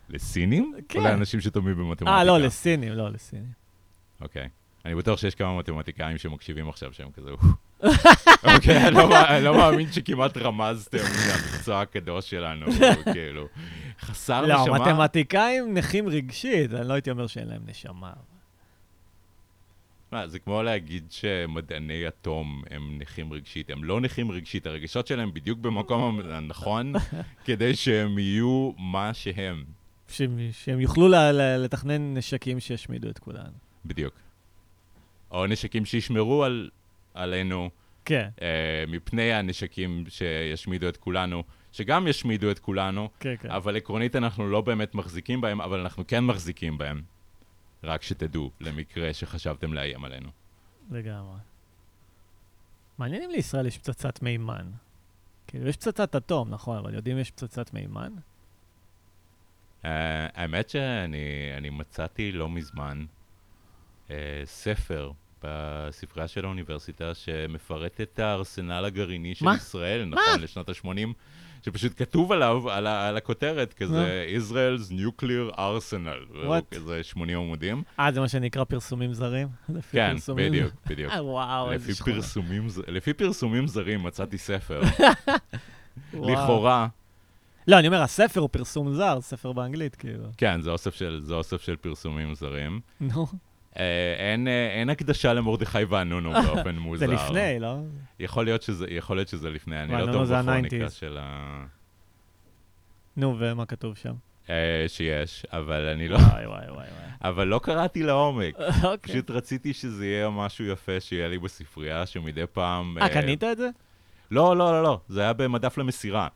לסינים? 0.09 0.73
כן. 0.89 0.99
או 0.99 1.03
לאנשים 1.03 1.41
שטובים 1.41 1.77
במתמטיקה? 1.77 2.11
אה, 2.11 2.23
לא, 2.23 2.39
לסינים, 2.39 2.93
לא, 2.93 3.11
לסינים. 3.11 3.51
אוקיי. 4.21 4.49
אני 4.85 4.95
בטוח 4.95 5.19
שיש 5.19 5.35
כמה 5.35 5.57
מתמטיקאים 5.57 6.17
שמקשיבים 6.17 6.69
עכשיו 6.69 6.93
שהם 6.93 7.11
כזה... 7.11 7.29
אוקיי, 8.55 8.87
אני 8.87 8.95
לא 8.95 9.25
אני 9.29 9.43
לא 9.43 9.57
מאמין 9.57 9.91
שכמעט 9.91 10.37
רמזתם 10.37 10.97
מהמקצוע 10.97 11.81
הקדוש 11.81 12.29
שלנו, 12.29 12.65
כאילו. 13.13 13.47
חסר 13.99 14.45
לא, 14.45 14.61
נשמה? 14.61 14.79
מתמטיקאים 14.79 15.73
נכים 15.73 16.07
רגשית, 16.07 16.73
אני 16.73 16.87
לא 16.87 16.93
הייתי 16.93 17.11
אומר 17.11 17.27
שאין 17.27 17.47
להם 17.47 17.61
נשמה. 17.65 18.13
מה, 20.11 20.27
זה 20.27 20.39
כמו 20.39 20.63
להגיד 20.63 21.11
שמדעני 21.11 22.07
אטום 22.07 22.63
הם 22.71 22.97
נכים 22.99 23.33
רגשית. 23.33 23.69
הם 23.69 23.83
לא 23.83 24.01
נכים 24.01 24.31
רגשית, 24.31 24.67
הרגשות 24.67 25.07
שלהם 25.07 25.33
בדיוק 25.33 25.59
במקום 25.59 26.19
הנכון, 26.29 26.93
כדי 27.45 27.75
שהם 27.75 28.19
יהיו 28.19 28.71
מה 28.77 29.13
שהם. 29.13 29.63
שהם, 30.07 30.39
שהם 30.51 30.79
יוכלו 30.79 31.07
לתכנן 31.33 32.17
נשקים 32.17 32.59
שישמידו 32.59 33.09
את 33.09 33.19
כולנו. 33.19 33.51
בדיוק. 33.85 34.24
או 35.35 35.47
נשקים 35.47 35.85
שישמרו 35.85 36.43
על, 36.43 36.69
עלינו 37.13 37.69
כן, 38.05 38.29
אה, 38.41 38.83
מפני 38.87 39.33
הנשקים 39.33 40.03
שישמידו 40.09 40.89
את 40.89 40.97
כולנו, 40.97 41.43
שגם 41.71 42.07
ישמידו 42.07 42.51
את 42.51 42.59
כולנו, 42.59 43.09
כן, 43.19 43.35
כן. 43.39 43.51
אבל 43.51 43.77
עקרונית 43.77 44.15
אנחנו 44.15 44.47
לא 44.47 44.61
באמת 44.61 44.95
מחזיקים 44.95 45.41
בהם, 45.41 45.61
אבל 45.61 45.79
אנחנו 45.79 46.03
כן 46.07 46.23
מחזיקים 46.23 46.77
בהם. 46.77 47.01
רק 47.83 48.03
שתדעו, 48.03 48.51
למקרה 48.61 49.13
שחשבתם 49.13 49.73
לאיים 49.73 50.05
עלינו. 50.05 50.29
לגמרי. 50.91 51.39
מעניין 52.97 53.23
אם 53.23 53.29
לישראל 53.29 53.65
יש 53.65 53.77
פצצת 53.77 54.21
מימן. 54.21 54.71
כאילו, 55.47 55.67
יש 55.67 55.75
פצצת 55.77 56.15
אטום, 56.15 56.49
נכון, 56.49 56.77
אבל 56.77 56.93
יודעים 56.93 57.17
יש 57.17 57.31
פצצת 57.31 57.73
מימן? 57.73 58.13
Uh, 59.83 59.87
האמת 60.33 60.69
שאני 60.69 61.53
אני 61.57 61.69
מצאתי 61.69 62.31
לא 62.31 62.49
מזמן 62.49 63.05
uh, 64.07 64.11
ספר 64.45 65.11
בספרייה 65.45 66.27
של 66.27 66.45
האוניברסיטה 66.45 67.13
שמפרט 67.13 68.01
את 68.01 68.19
הארסנל 68.19 68.85
הגרעיני 68.85 69.35
של 69.35 69.45
מה? 69.45 69.55
ישראל, 69.55 70.05
נכון, 70.05 70.41
לשנות 70.41 70.69
ה-80, 70.69 71.07
שפשוט 71.65 71.91
כתוב 71.97 72.31
עליו, 72.31 72.69
על, 72.71 72.87
ה- 72.87 73.07
על 73.07 73.17
הכותרת, 73.17 73.73
כזה 73.73 74.25
Israel's 74.37 74.91
Nuclear 74.91 75.55
Arsenal, 75.57 76.35
What? 76.35 76.75
כזה 76.75 77.03
80 77.03 77.37
עמודים. 77.39 77.83
אה, 77.99 78.11
זה 78.11 78.19
מה 78.19 78.27
שנקרא 78.27 78.63
פרסומים 78.63 79.13
זרים? 79.13 79.47
כן, 79.91 80.11
פרסומים- 80.13 80.51
בדיוק, 80.51 80.71
בדיוק. 80.89 81.11
אה, 81.11 81.23
וואו, 81.23 81.71
איזה 81.71 81.93
ז- 82.67 82.79
לפי 82.87 83.13
פרסומים 83.13 83.67
זרים 83.67 84.03
מצאתי 84.03 84.37
ספר. 84.37 84.81
לכאורה, 86.13 86.87
לא, 87.67 87.79
אני 87.79 87.87
אומר, 87.87 88.01
הספר 88.01 88.39
הוא 88.39 88.49
פרסום 88.51 88.93
זר, 88.93 89.17
ספר 89.21 89.51
באנגלית, 89.51 89.95
כאילו. 89.95 90.23
כן, 90.37 90.61
זה 90.61 90.69
אוסף 90.71 90.95
של, 90.95 91.19
זה 91.23 91.33
אוסף 91.33 91.61
של 91.61 91.75
פרסומים 91.75 92.35
זרים. 92.35 92.79
נו, 93.01 93.21
אה, 93.21 93.25
אין, 93.75 94.47
אה, 94.47 94.71
אין 94.71 94.89
הקדשה 94.89 95.33
למרדכי 95.33 95.83
ואנונו 95.83 96.31
באופן 96.45 96.75
מוזר. 96.75 97.07
זה 97.07 97.13
לפני, 97.13 97.59
לא? 97.59 97.77
יכול 98.19 98.45
להיות 98.45 98.61
שזה, 98.61 98.85
יכול 98.89 99.17
להיות 99.17 99.27
שזה 99.27 99.49
לפני, 99.49 99.83
אני 99.83 99.93
לא 99.93 100.13
טוב 100.13 100.23
בכרוניקה 100.23 100.75
ה-90s. 100.75 100.89
של 100.89 101.17
ה... 101.21 101.65
נו, 103.17 103.35
ומה 103.39 103.65
כתוב 103.65 103.95
שם? 103.97 104.13
אה, 104.49 104.85
שיש, 104.87 105.45
אבל 105.51 105.81
אני 105.85 106.07
לא... 106.07 106.17
וואי, 106.17 106.45
וואי, 106.45 106.65
וואי. 106.69 106.85
אבל 107.29 107.47
לא 107.47 107.59
קראתי 107.63 108.03
לעומק. 108.03 108.55
אוקיי. 108.83 108.97
פשוט 108.97 109.31
רציתי 109.31 109.73
שזה 109.73 110.05
יהיה 110.05 110.29
משהו 110.29 110.65
יפה 110.65 110.99
שיהיה 110.99 111.27
לי 111.27 111.39
בספרייה, 111.39 112.05
שמדי 112.05 112.43
פעם... 112.53 112.97
אה, 113.01 113.09
קנית 113.09 113.43
את 113.43 113.57
זה? 113.57 113.69
לא, 114.31 114.57
לא, 114.57 114.71
לא, 114.71 114.83
לא, 114.83 114.99
זה 115.07 115.21
היה 115.21 115.33
במדף 115.33 115.77
למסירה. 115.77 116.27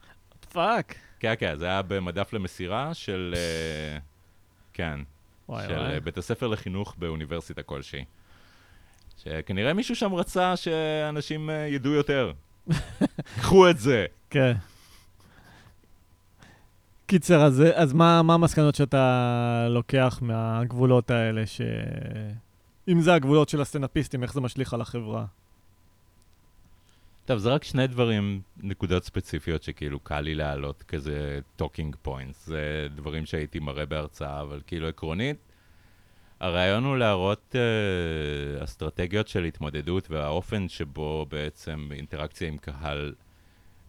Fuck. 0.53 0.95
כן, 1.19 1.33
כן, 1.39 1.55
זה 1.55 1.65
היה 1.65 1.81
במדף 1.81 2.33
למסירה 2.33 2.93
של... 2.93 3.33
אה, 3.37 3.97
כן, 4.73 4.99
וואי, 5.49 5.67
של 5.67 5.73
וואי. 5.73 5.93
אה, 5.93 5.99
בית 5.99 6.17
הספר 6.17 6.47
לחינוך 6.47 6.95
באוניברסיטה 6.97 7.63
כלשהי. 7.63 8.05
שכנראה 9.17 9.73
מישהו 9.73 9.95
שם 9.95 10.13
רצה 10.13 10.55
שאנשים 10.55 11.49
אה, 11.49 11.55
ידעו 11.55 11.91
יותר. 11.91 12.31
קחו 13.41 13.69
את 13.69 13.79
זה. 13.79 14.05
כן. 14.29 14.53
קיצר, 17.05 17.43
אז, 17.43 17.63
אז 17.73 17.93
מה, 17.93 18.21
מה 18.23 18.33
המסקנות 18.33 18.75
שאתה 18.75 19.67
לוקח 19.69 20.19
מהגבולות 20.21 21.11
האלה, 21.11 21.47
ש... 21.47 21.61
אם 22.87 23.01
זה 23.01 23.13
הגבולות 23.13 23.49
של 23.49 23.61
הסטנדאפיסטים, 23.61 24.23
איך 24.23 24.33
זה 24.33 24.41
משליך 24.41 24.73
על 24.73 24.81
החברה? 24.81 25.25
טוב, 27.29 27.37
זה 27.37 27.49
רק 27.49 27.63
שני 27.63 27.87
דברים, 27.87 28.41
נקודות 28.57 29.03
ספציפיות 29.03 29.63
שכאילו 29.63 29.99
קל 29.99 30.21
לי 30.21 30.35
להעלות 30.35 30.83
כזה 30.83 31.39
talking 31.55 31.95
points. 32.01 32.45
זה 32.45 32.87
דברים 32.95 33.25
שהייתי 33.25 33.59
מראה 33.59 33.85
בהרצאה, 33.85 34.41
אבל 34.41 34.61
כאילו 34.67 34.87
עקרונית, 34.87 35.37
הרעיון 36.39 36.83
הוא 36.83 36.97
להראות 36.97 37.55
uh, 37.55 38.63
אסטרטגיות 38.63 39.27
של 39.27 39.43
התמודדות 39.43 40.11
והאופן 40.11 40.69
שבו 40.69 41.25
בעצם 41.29 41.89
אינטראקציה 41.91 42.47
עם 42.47 42.57
קהל 42.57 43.13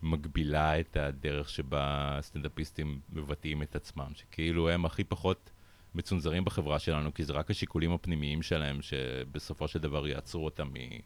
מגבילה 0.02 0.80
את 0.80 0.96
הדרך 0.96 1.48
שבה 1.48 2.18
סטנדאפיסטים 2.20 3.00
מבטאים 3.12 3.62
את 3.62 3.76
עצמם, 3.76 4.12
שכאילו 4.14 4.68
הם 4.68 4.84
הכי 4.84 5.04
פחות 5.04 5.50
מצונזרים 5.94 6.44
בחברה 6.44 6.78
שלנו, 6.78 7.14
כי 7.14 7.24
זה 7.24 7.32
רק 7.32 7.50
השיקולים 7.50 7.92
הפנימיים 7.92 8.42
שלהם 8.42 8.82
שבסופו 8.82 9.68
של 9.68 9.78
דבר 9.78 10.08
יעצרו 10.08 10.44
אותם 10.44 10.68
מ- 10.68 11.00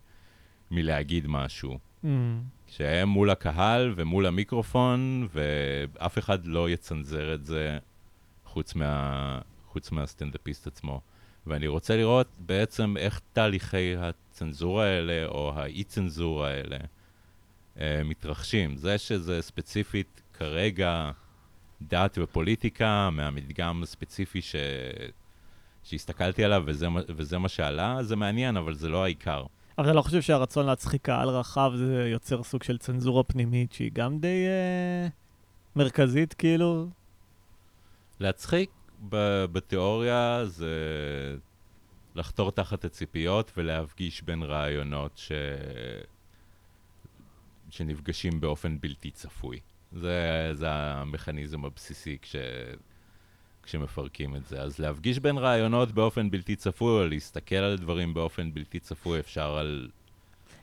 מלהגיד 0.71 1.27
משהו. 1.27 1.79
Mm, 2.05 2.07
שהם 2.67 3.09
מול 3.09 3.31
הקהל 3.31 3.93
ומול 3.97 4.27
המיקרופון, 4.27 5.29
ואף 5.33 6.19
אחד 6.19 6.47
לא 6.47 6.71
יצנזר 6.71 7.35
את 7.35 7.47
זה 7.47 7.79
חוץ, 8.45 8.75
מה, 8.75 9.39
חוץ 9.67 9.93
מהסטנדאפיסט 9.93 10.67
עצמו. 10.67 11.01
ואני 11.47 11.67
רוצה 11.67 11.97
לראות 11.97 12.29
בעצם 12.39 12.97
איך 12.97 13.21
תהליכי 13.33 13.95
הצנזורה 13.97 14.85
האלה, 14.85 15.27
או 15.27 15.53
האי-צנזורה 15.57 16.49
האלה, 16.49 16.77
אה, 17.81 18.03
מתרחשים. 18.05 18.77
זה 18.77 18.99
שזה 18.99 19.43
ספציפית 19.43 20.23
כרגע 20.33 21.11
דת 21.83 22.19
ופוליטיקה 22.23 23.11
מהמדגם 23.13 23.83
הספציפי 23.83 24.43
ש... 24.43 24.57
שהסתכלתי 25.83 26.45
עליו 26.45 26.63
וזה, 26.67 26.87
וזה 27.09 27.39
מה 27.39 27.49
שעלה, 27.49 28.03
זה 28.03 28.17
מעניין, 28.17 28.57
אבל 28.57 28.75
זה 28.75 28.89
לא 28.89 29.05
העיקר. 29.05 29.45
אבל 29.79 29.87
אתה 29.87 29.97
לא 29.97 30.03
חושב 30.03 30.23
שהרצון 30.23 30.67
להצחיק 30.67 31.03
קהל 31.03 31.29
רחב 31.29 31.73
זה 31.77 32.09
יוצר 32.09 32.43
סוג 32.43 32.63
של 32.63 32.79
צנזורה 32.79 33.23
פנימית 33.23 33.73
שהיא 33.73 33.91
גם 33.95 34.19
די 34.19 34.47
אה, 34.47 35.09
מרכזית, 35.77 36.35
כאילו? 36.35 36.89
להצחיק 38.21 38.71
ב- 39.09 39.45
בתיאוריה 39.53 40.45
זה 40.45 40.69
לחתור 42.15 42.51
תחת 42.51 42.85
הציפיות 42.85 43.53
ולהפגיש 43.57 44.23
בין 44.23 44.43
רעיונות 44.43 45.13
ש... 45.19 45.33
שנפגשים 47.71 48.41
באופן 48.41 48.81
בלתי 48.81 49.11
צפוי. 49.11 49.61
זה, 49.93 50.51
זה 50.53 50.71
המכניזם 50.71 51.65
הבסיסי 51.65 52.19
כש... 52.23 52.37
כשמפרקים 53.65 54.37
את 54.37 54.47
זה. 54.47 54.61
אז 54.61 54.79
להפגיש 54.79 55.19
בין 55.19 55.39
רעיונות 55.39 55.93
באופן 55.93 56.31
בלתי 56.31 56.57
צפוי, 56.57 57.03
או 57.03 57.09
להסתכל 57.09 57.57
על 57.57 57.77
דברים 57.77 58.15
באופן 58.15 58.55
בלתי 58.55 58.81
צפוי, 58.81 59.21
אפשר 59.21 59.57
על... 59.57 59.89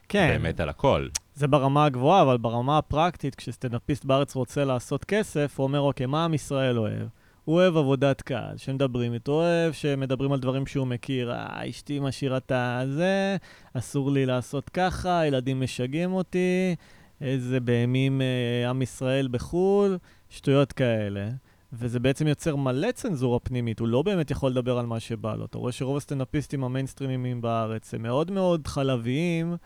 כן. 0.08 0.28
באמת 0.28 0.60
על 0.60 0.68
הכל. 0.68 1.08
זה 1.34 1.48
ברמה 1.48 1.84
הגבוהה, 1.84 2.22
אבל 2.22 2.36
ברמה 2.36 2.78
הפרקטית, 2.78 3.34
כשסטנדאפיסט 3.34 4.04
בארץ 4.04 4.34
רוצה 4.34 4.64
לעשות 4.64 5.04
כסף, 5.04 5.54
הוא 5.56 5.64
אומר, 5.64 5.80
אוקיי, 5.80 6.06
מה 6.06 6.24
עם 6.24 6.34
ישראל 6.34 6.78
אוהב? 6.78 7.06
הוא 7.44 7.56
אוהב 7.56 7.76
עבודת 7.76 8.22
קהל, 8.22 8.56
שמדברים 8.56 9.14
איתו, 9.14 9.32
אוהב 9.32 9.72
שמדברים 9.72 10.32
על 10.32 10.40
דברים 10.40 10.66
שהוא 10.66 10.86
מכיר. 10.86 11.32
אה, 11.32 11.70
אשתי 11.70 12.00
משאירה 12.00 12.36
את 12.36 12.52
הזה, 12.54 13.36
אסור 13.74 14.10
לי 14.10 14.26
לעשות 14.26 14.68
ככה, 14.68 15.26
ילדים 15.26 15.60
משגעים 15.60 16.12
אותי, 16.12 16.74
איזה 17.20 17.60
בהמים 17.60 18.22
אה, 18.22 18.70
עם 18.70 18.82
ישראל 18.82 19.28
בחו"ל, 19.30 19.98
שטויות 20.30 20.72
כאלה. 20.72 21.28
וזה 21.72 22.00
בעצם 22.00 22.26
יוצר 22.26 22.56
מלא 22.56 22.92
צנזורה 22.92 23.38
פנימית, 23.38 23.78
הוא 23.78 23.88
לא 23.88 24.02
באמת 24.02 24.30
יכול 24.30 24.50
לדבר 24.50 24.78
על 24.78 24.86
מה 24.86 25.00
שבא 25.00 25.34
לו. 25.34 25.44
אתה 25.44 25.58
רואה 25.58 25.72
שרוב 25.72 25.96
הסטנדאפיסטים 25.96 26.64
המיינסטרימיים 26.64 27.40
בארץ 27.40 27.94
הם 27.94 28.02
מאוד 28.02 28.30
מאוד 28.30 28.66
חלביים, 28.66 29.56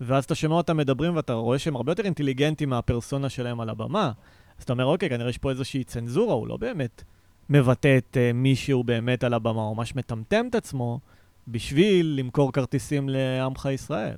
ואז 0.00 0.24
אתה 0.24 0.34
שומע 0.34 0.54
אותם 0.54 0.76
מדברים 0.76 1.16
ואתה 1.16 1.32
רואה 1.32 1.58
שהם 1.58 1.76
הרבה 1.76 1.92
יותר 1.92 2.04
אינטליגנטים 2.04 2.70
מהפרסונה 2.70 3.28
שלהם 3.28 3.60
על 3.60 3.68
הבמה. 3.68 4.12
אז 4.58 4.62
אתה 4.64 4.72
אומר, 4.72 4.84
אוקיי, 4.84 5.08
כנראה 5.08 5.30
יש 5.30 5.38
פה 5.38 5.50
איזושהי 5.50 5.84
צנזורה, 5.84 6.34
הוא 6.34 6.48
לא 6.48 6.56
באמת 6.56 7.02
מבטא 7.50 7.98
את 7.98 8.16
uh, 8.16 8.32
מי 8.34 8.56
שהוא 8.56 8.84
באמת 8.84 9.24
על 9.24 9.34
הבמה, 9.34 9.62
הוא 9.62 9.76
ממש 9.76 9.96
מטמטם 9.96 10.46
את 10.50 10.54
עצמו 10.54 11.00
בשביל 11.48 12.14
למכור 12.18 12.52
כרטיסים 12.52 13.08
לעמך 13.08 13.68
ישראל. 13.72 14.16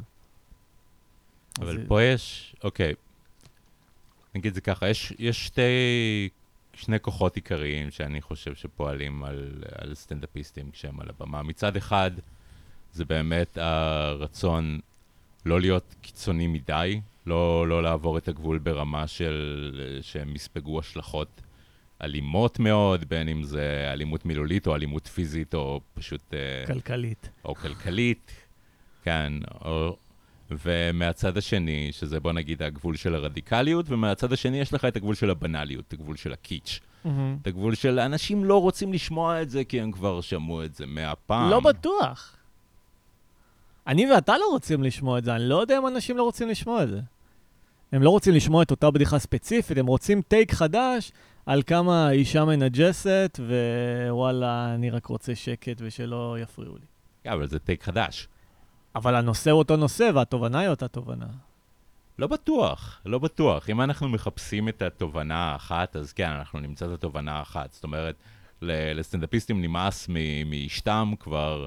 אבל 1.61 1.79
אז- 1.79 1.85
פה 1.89 2.03
יש, 2.03 2.55
אוקיי, 2.65 2.95
נגיד 4.35 4.55
זה 4.55 4.61
ככה, 4.61 4.89
יש, 4.89 5.13
יש 5.19 5.47
שתי, 5.47 5.63
שני 6.75 7.01
כוחות 7.01 7.37
עיקריים 7.37 7.91
שאני 7.91 8.21
חושב 8.21 8.55
שפועלים 8.55 9.25
על, 9.25 9.65
על 9.75 9.95
סטנדאפיסטים 9.95 10.71
כשהם 10.71 11.01
על 11.01 11.09
הבמה. 11.09 11.43
מצד 11.43 11.77
אחד, 11.77 12.11
זה 12.93 13.05
באמת 13.05 13.59
הרצון 13.59 14.81
לא 15.47 15.61
להיות 15.61 15.95
קיצוני 16.03 16.47
מדי, 16.47 17.01
לא, 17.27 17.69
לא 17.69 17.83
לעבור 17.83 18.19
את 18.19 18.29
הגבול 18.29 18.59
ברמה 18.59 19.07
של 19.07 19.99
שהם 20.03 20.35
יספגו 20.35 20.79
השלכות 20.79 21.41
אלימות 22.03 22.59
מאוד, 22.59 23.05
בין 23.09 23.29
אם 23.29 23.43
זה 23.43 23.89
אלימות 23.93 24.25
מילולית 24.25 24.67
או 24.67 24.75
אלימות 24.75 25.07
פיזית 25.07 25.55
או 25.55 25.81
פשוט... 25.95 26.35
אה, 26.35 26.67
כלכלית. 26.67 27.29
או 27.45 27.55
כלכלית, 27.55 28.31
כן, 29.05 29.33
או... 29.65 29.97
ומהצד 30.65 31.37
השני, 31.37 31.89
שזה 31.93 32.21
בוא 32.21 32.33
נגיד 32.33 32.63
הגבול 32.63 32.97
של 32.97 33.15
הרדיקליות, 33.15 33.87
ומהצד 33.89 34.33
השני 34.33 34.61
יש 34.61 34.73
לך 34.73 34.85
את 34.85 34.97
הגבול 34.97 35.15
של 35.15 35.31
הבנאליות, 35.31 35.85
את 35.89 35.93
הגבול 35.93 36.17
של 36.17 36.33
הקיץ'. 36.33 36.81
מהמם. 37.05 37.37
את 37.43 37.47
הגבול 37.47 37.75
של 37.75 37.99
אנשים 37.99 38.45
לא 38.45 38.61
רוצים 38.61 38.93
לשמוע 38.93 39.43
את 39.43 39.51
זה 39.51 39.65
כי 39.65 39.81
הם 39.81 39.93
כבר 39.93 40.21
שמעו 40.21 40.65
את 40.65 40.75
זה 40.75 40.87
מאה 40.87 41.15
פעם. 41.15 41.51
לא 41.51 41.61
בטוח. 41.61 42.37
אני 43.87 44.13
ואתה 44.13 44.39
לא 44.39 44.45
רוצים 44.51 44.83
לשמוע 44.83 45.19
את 45.19 45.25
זה, 45.25 45.37
אני 45.37 45.49
לא 45.49 45.61
יודע 45.61 45.79
אם 45.79 45.87
אנשים 45.87 46.17
לא 46.17 46.23
רוצים 46.23 46.49
לשמוע 46.49 46.83
את 46.83 46.89
זה. 46.89 47.01
הם 47.93 48.03
לא 48.03 48.11
רוצים 48.11 48.35
לשמוע 48.35 48.63
את 48.63 48.71
אותה 48.71 48.91
בדיחה 48.91 49.19
ספציפית, 49.19 49.79
הם 49.79 49.87
רוצים 49.87 50.23
טייק 50.23 50.53
חדש 50.53 51.13
על 51.47 51.63
כמה 51.63 52.09
האישה 52.09 52.45
מנג'סת, 52.45 53.41
ווואלה, 54.09 54.75
אני 54.75 54.91
רק 54.91 55.07
רוצה 55.07 55.35
שקט 55.35 55.77
ושלא 55.79 56.37
יפריעו 56.43 56.75
לי. 56.75 56.85
כן, 57.25 57.31
אבל 57.31 57.47
זה 57.47 57.59
טייק 57.59 57.83
חדש. 57.83 58.29
אבל 58.97 59.15
הנושא 59.15 59.51
הוא 59.51 59.59
אותו 59.59 59.77
נושא, 59.77 60.11
והתובנה 60.15 60.59
היא 60.59 60.69
אותה 60.69 60.89
תובנה. 60.89 61.27
לא 62.19 62.27
בטוח, 62.27 63.01
לא 63.07 63.19
בטוח. 63.19 63.71
אם 63.71 63.81
אנחנו 63.81 64.09
מחפשים 64.09 64.69
את 64.69 64.83
התובנה 64.83 65.39
האחת, 65.39 65.97
אז 65.97 66.13
כן, 66.13 66.29
אנחנו 66.29 66.61
נמצא 66.61 66.87
את 66.87 66.91
התובנה 66.91 67.33
האחת. 67.33 67.73
זאת 67.73 67.85
אומרת, 67.85 68.15
לסטנדאפיסטים 68.63 69.63
נמאס 69.63 70.09
מאשתם 70.47 71.13
כבר, 71.21 71.65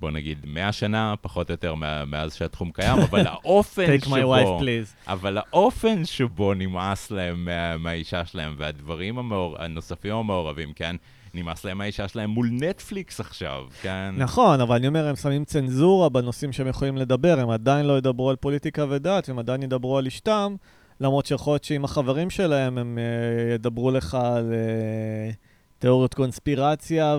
בוא 0.00 0.10
נגיד, 0.10 0.38
100 0.46 0.72
שנה, 0.72 1.14
פחות 1.20 1.50
או 1.50 1.52
יותר 1.52 1.74
מאז 2.06 2.34
שהתחום 2.34 2.70
קיים, 2.72 2.98
אבל 3.10 3.26
האופן 3.26 3.96
Take 3.96 4.04
my 4.04 4.16
שבו... 4.16 4.36
wife, 4.36 4.62
please. 4.62 5.10
אבל 5.10 5.38
האופן 5.38 6.04
שבו 6.04 6.54
נמאס 6.54 7.10
להם 7.10 7.44
מה, 7.44 7.76
מהאישה 7.76 8.26
שלהם, 8.26 8.54
והדברים 8.58 9.18
המעור... 9.18 9.62
הנוספים 9.62 10.14
המעורבים, 10.14 10.72
כן? 10.72 10.96
נמאס 11.34 11.64
להם 11.64 11.78
מהאישה 11.78 12.08
שלהם 12.08 12.30
מול 12.30 12.48
נטפליקס 12.52 13.20
עכשיו, 13.20 13.64
כן? 13.82 14.14
נכון, 14.16 14.60
אבל 14.60 14.76
אני 14.76 14.88
אומר, 14.88 15.08
הם 15.08 15.16
שמים 15.16 15.44
צנזורה 15.44 16.08
בנושאים 16.08 16.52
שהם 16.52 16.66
יכולים 16.66 16.96
לדבר, 16.96 17.40
הם 17.40 17.50
עדיין 17.50 17.86
לא 17.86 17.98
ידברו 17.98 18.30
על 18.30 18.36
פוליטיקה 18.36 18.84
ודת, 18.88 19.28
הם 19.28 19.38
עדיין 19.38 19.62
ידברו 19.62 19.98
על 19.98 20.06
אשתם, 20.06 20.54
למרות 21.00 21.26
שיכול 21.26 21.52
להיות 21.52 21.64
שעם 21.64 21.84
החברים 21.84 22.30
שלהם 22.30 22.78
הם 22.78 22.98
uh, 22.98 23.54
ידברו 23.54 23.90
לך 23.90 24.14
על 24.14 24.52
uh, 24.52 25.34
תיאוריות 25.78 26.14
קונספירציה 26.14 27.16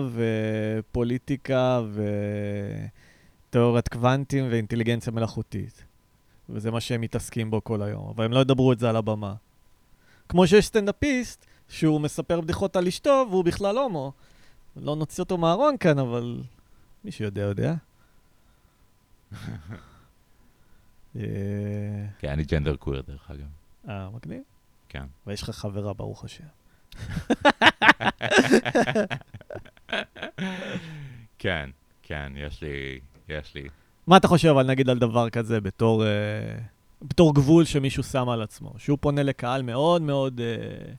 ופוליטיקה 0.80 1.80
ותיאוריית 3.50 3.88
קוונטים 3.88 4.46
ואינטליגנציה 4.50 5.12
מלאכותית. 5.12 5.84
וזה 6.48 6.70
מה 6.70 6.80
שהם 6.80 7.00
מתעסקים 7.00 7.50
בו 7.50 7.64
כל 7.64 7.82
היום, 7.82 8.08
אבל 8.14 8.24
הם 8.24 8.32
לא 8.32 8.40
ידברו 8.40 8.72
את 8.72 8.78
זה 8.78 8.88
על 8.88 8.96
הבמה. 8.96 9.34
כמו 10.28 10.46
שיש 10.46 10.66
סטנדאפיסט 10.66 11.46
שהוא 11.74 12.00
מספר 12.00 12.40
בדיחות 12.40 12.76
על 12.76 12.86
אשתו 12.86 13.26
והוא 13.30 13.44
בכלל 13.44 13.78
הומו. 13.78 14.12
לא 14.76 14.96
נוציא 14.96 15.22
אותו 15.22 15.38
מהארון 15.38 15.76
כאן, 15.78 15.98
אבל 15.98 16.42
מי 17.04 17.10
שיודע, 17.10 17.42
יודע. 17.42 17.74
אה, 21.16 21.20
כן, 22.18 22.28
אני 22.28 22.44
ג'נדר 22.44 22.76
קוויר, 22.76 23.02
דרך 23.08 23.30
אגב. 23.30 23.46
אה, 23.88 24.08
מגניב. 24.10 24.42
כן. 24.88 25.04
ויש 25.26 25.42
לך 25.42 25.50
חברה, 25.50 25.92
ברוך 25.92 26.24
השם. 26.24 26.44
כן, 31.38 31.70
כן, 32.02 32.32
יש 32.36 32.62
לי, 32.62 33.00
יש 33.28 33.54
לי. 33.54 33.68
מה 34.06 34.16
אתה 34.16 34.28
חושב, 34.28 34.48
אבל 34.48 34.66
נגיד 34.66 34.88
על 34.88 34.98
דבר 34.98 35.30
כזה, 35.30 35.60
בתור, 35.60 36.06
אה, 36.06 36.58
בתור 37.02 37.34
גבול 37.34 37.64
שמישהו 37.64 38.02
שם 38.02 38.28
על 38.28 38.42
עצמו? 38.42 38.72
שהוא 38.78 38.98
פונה 39.00 39.22
לקהל 39.22 39.62
מאוד 39.62 40.02
מאוד 40.02 40.40
אה, 40.40 40.94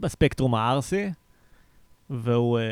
בספקטרום 0.00 0.54
הערסי, 0.54 1.10
והוא 2.10 2.58
אה, 2.58 2.64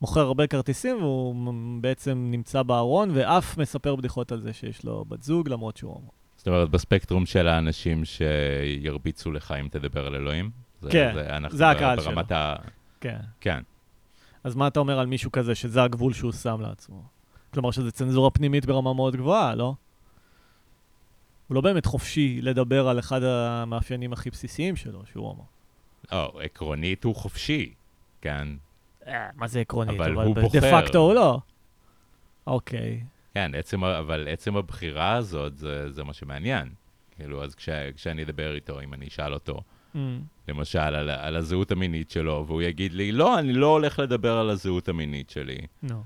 מוכר 0.00 0.20
הרבה 0.20 0.46
כרטיסים, 0.46 0.96
והוא 1.02 1.34
בעצם 1.80 2.28
נמצא 2.30 2.62
בארון, 2.62 3.10
ואף 3.14 3.58
מספר 3.58 3.96
בדיחות 3.96 4.32
על 4.32 4.40
זה 4.40 4.52
שיש 4.52 4.84
לו 4.84 5.04
בת 5.08 5.22
זוג, 5.22 5.48
למרות 5.48 5.76
שהוא 5.76 5.92
הומו. 5.94 6.10
זאת 6.36 6.48
אומרת, 6.48 6.70
בספקטרום 6.70 7.26
של 7.26 7.48
האנשים 7.48 8.04
שירביצו 8.04 9.32
לך 9.32 9.54
אם 9.60 9.68
תדבר 9.68 10.06
על 10.06 10.14
אלוהים? 10.14 10.50
זה, 10.80 10.90
כן, 10.90 11.18
אנחנו 11.18 11.58
זה 11.58 11.70
הקהל 11.70 11.96
ברמת 11.96 12.32
ה... 12.32 12.54
כן. 13.00 13.18
כן. 13.40 13.60
אז 14.44 14.54
מה 14.54 14.66
אתה 14.66 14.80
אומר 14.80 14.98
על 14.98 15.06
מישהו 15.06 15.32
כזה, 15.32 15.54
שזה 15.54 15.82
הגבול 15.82 16.12
שהוא 16.12 16.32
שם 16.32 16.60
לעצמו? 16.60 17.02
כלומר, 17.54 17.70
שזה 17.70 17.90
צנזורה 17.90 18.30
פנימית 18.30 18.66
ברמה 18.66 18.92
מאוד 18.92 19.16
גבוהה, 19.16 19.54
לא? 19.54 19.74
הוא 21.48 21.54
לא 21.54 21.60
באמת 21.60 21.86
חופשי 21.86 22.40
לדבר 22.42 22.88
על 22.88 22.98
אחד 22.98 23.22
המאפיינים 23.22 24.12
הכי 24.12 24.30
בסיסיים 24.30 24.76
שלו, 24.76 25.02
שהוא 25.12 25.26
הומו. 25.26 25.44
או, 26.12 26.40
עקרונית 26.40 27.04
הוא 27.04 27.14
חופשי, 27.14 27.74
כן. 28.20 28.48
אה, 29.06 29.28
מה 29.36 29.46
זה 29.46 29.60
עקרונית? 29.60 30.00
אבל 30.00 30.14
הוא 30.14 30.34
דה 30.34 30.40
בוחר. 30.40 30.82
פקטו 30.82 30.98
הוא 30.98 31.14
לא. 31.14 31.40
אוקיי. 32.46 33.04
כן, 33.34 33.54
עצם, 33.54 33.84
אבל 33.84 34.28
עצם 34.30 34.56
הבחירה 34.56 35.14
הזאת, 35.14 35.56
זה, 35.56 35.92
זה 35.92 36.04
מה 36.04 36.12
שמעניין. 36.12 36.68
כאילו, 37.16 37.44
אז 37.44 37.54
כש, 37.54 37.68
כשאני 37.96 38.22
אדבר 38.22 38.54
איתו, 38.54 38.80
אם 38.80 38.94
אני 38.94 39.06
אשאל 39.06 39.34
אותו, 39.34 39.60
Mm, 39.94 39.98
למשל, 40.48 40.78
על, 40.78 41.10
על 41.10 41.36
הזהות 41.36 41.72
המינית 41.72 42.10
שלו, 42.10 42.44
והוא 42.46 42.62
יגיד 42.62 42.92
לי, 42.92 43.12
לא, 43.12 43.38
אני 43.38 43.52
לא 43.52 43.66
הולך 43.66 43.98
לדבר 43.98 44.38
על 44.38 44.50
הזהות 44.50 44.88
המינית 44.88 45.30
שלי. 45.30 45.58
נו. 45.82 46.02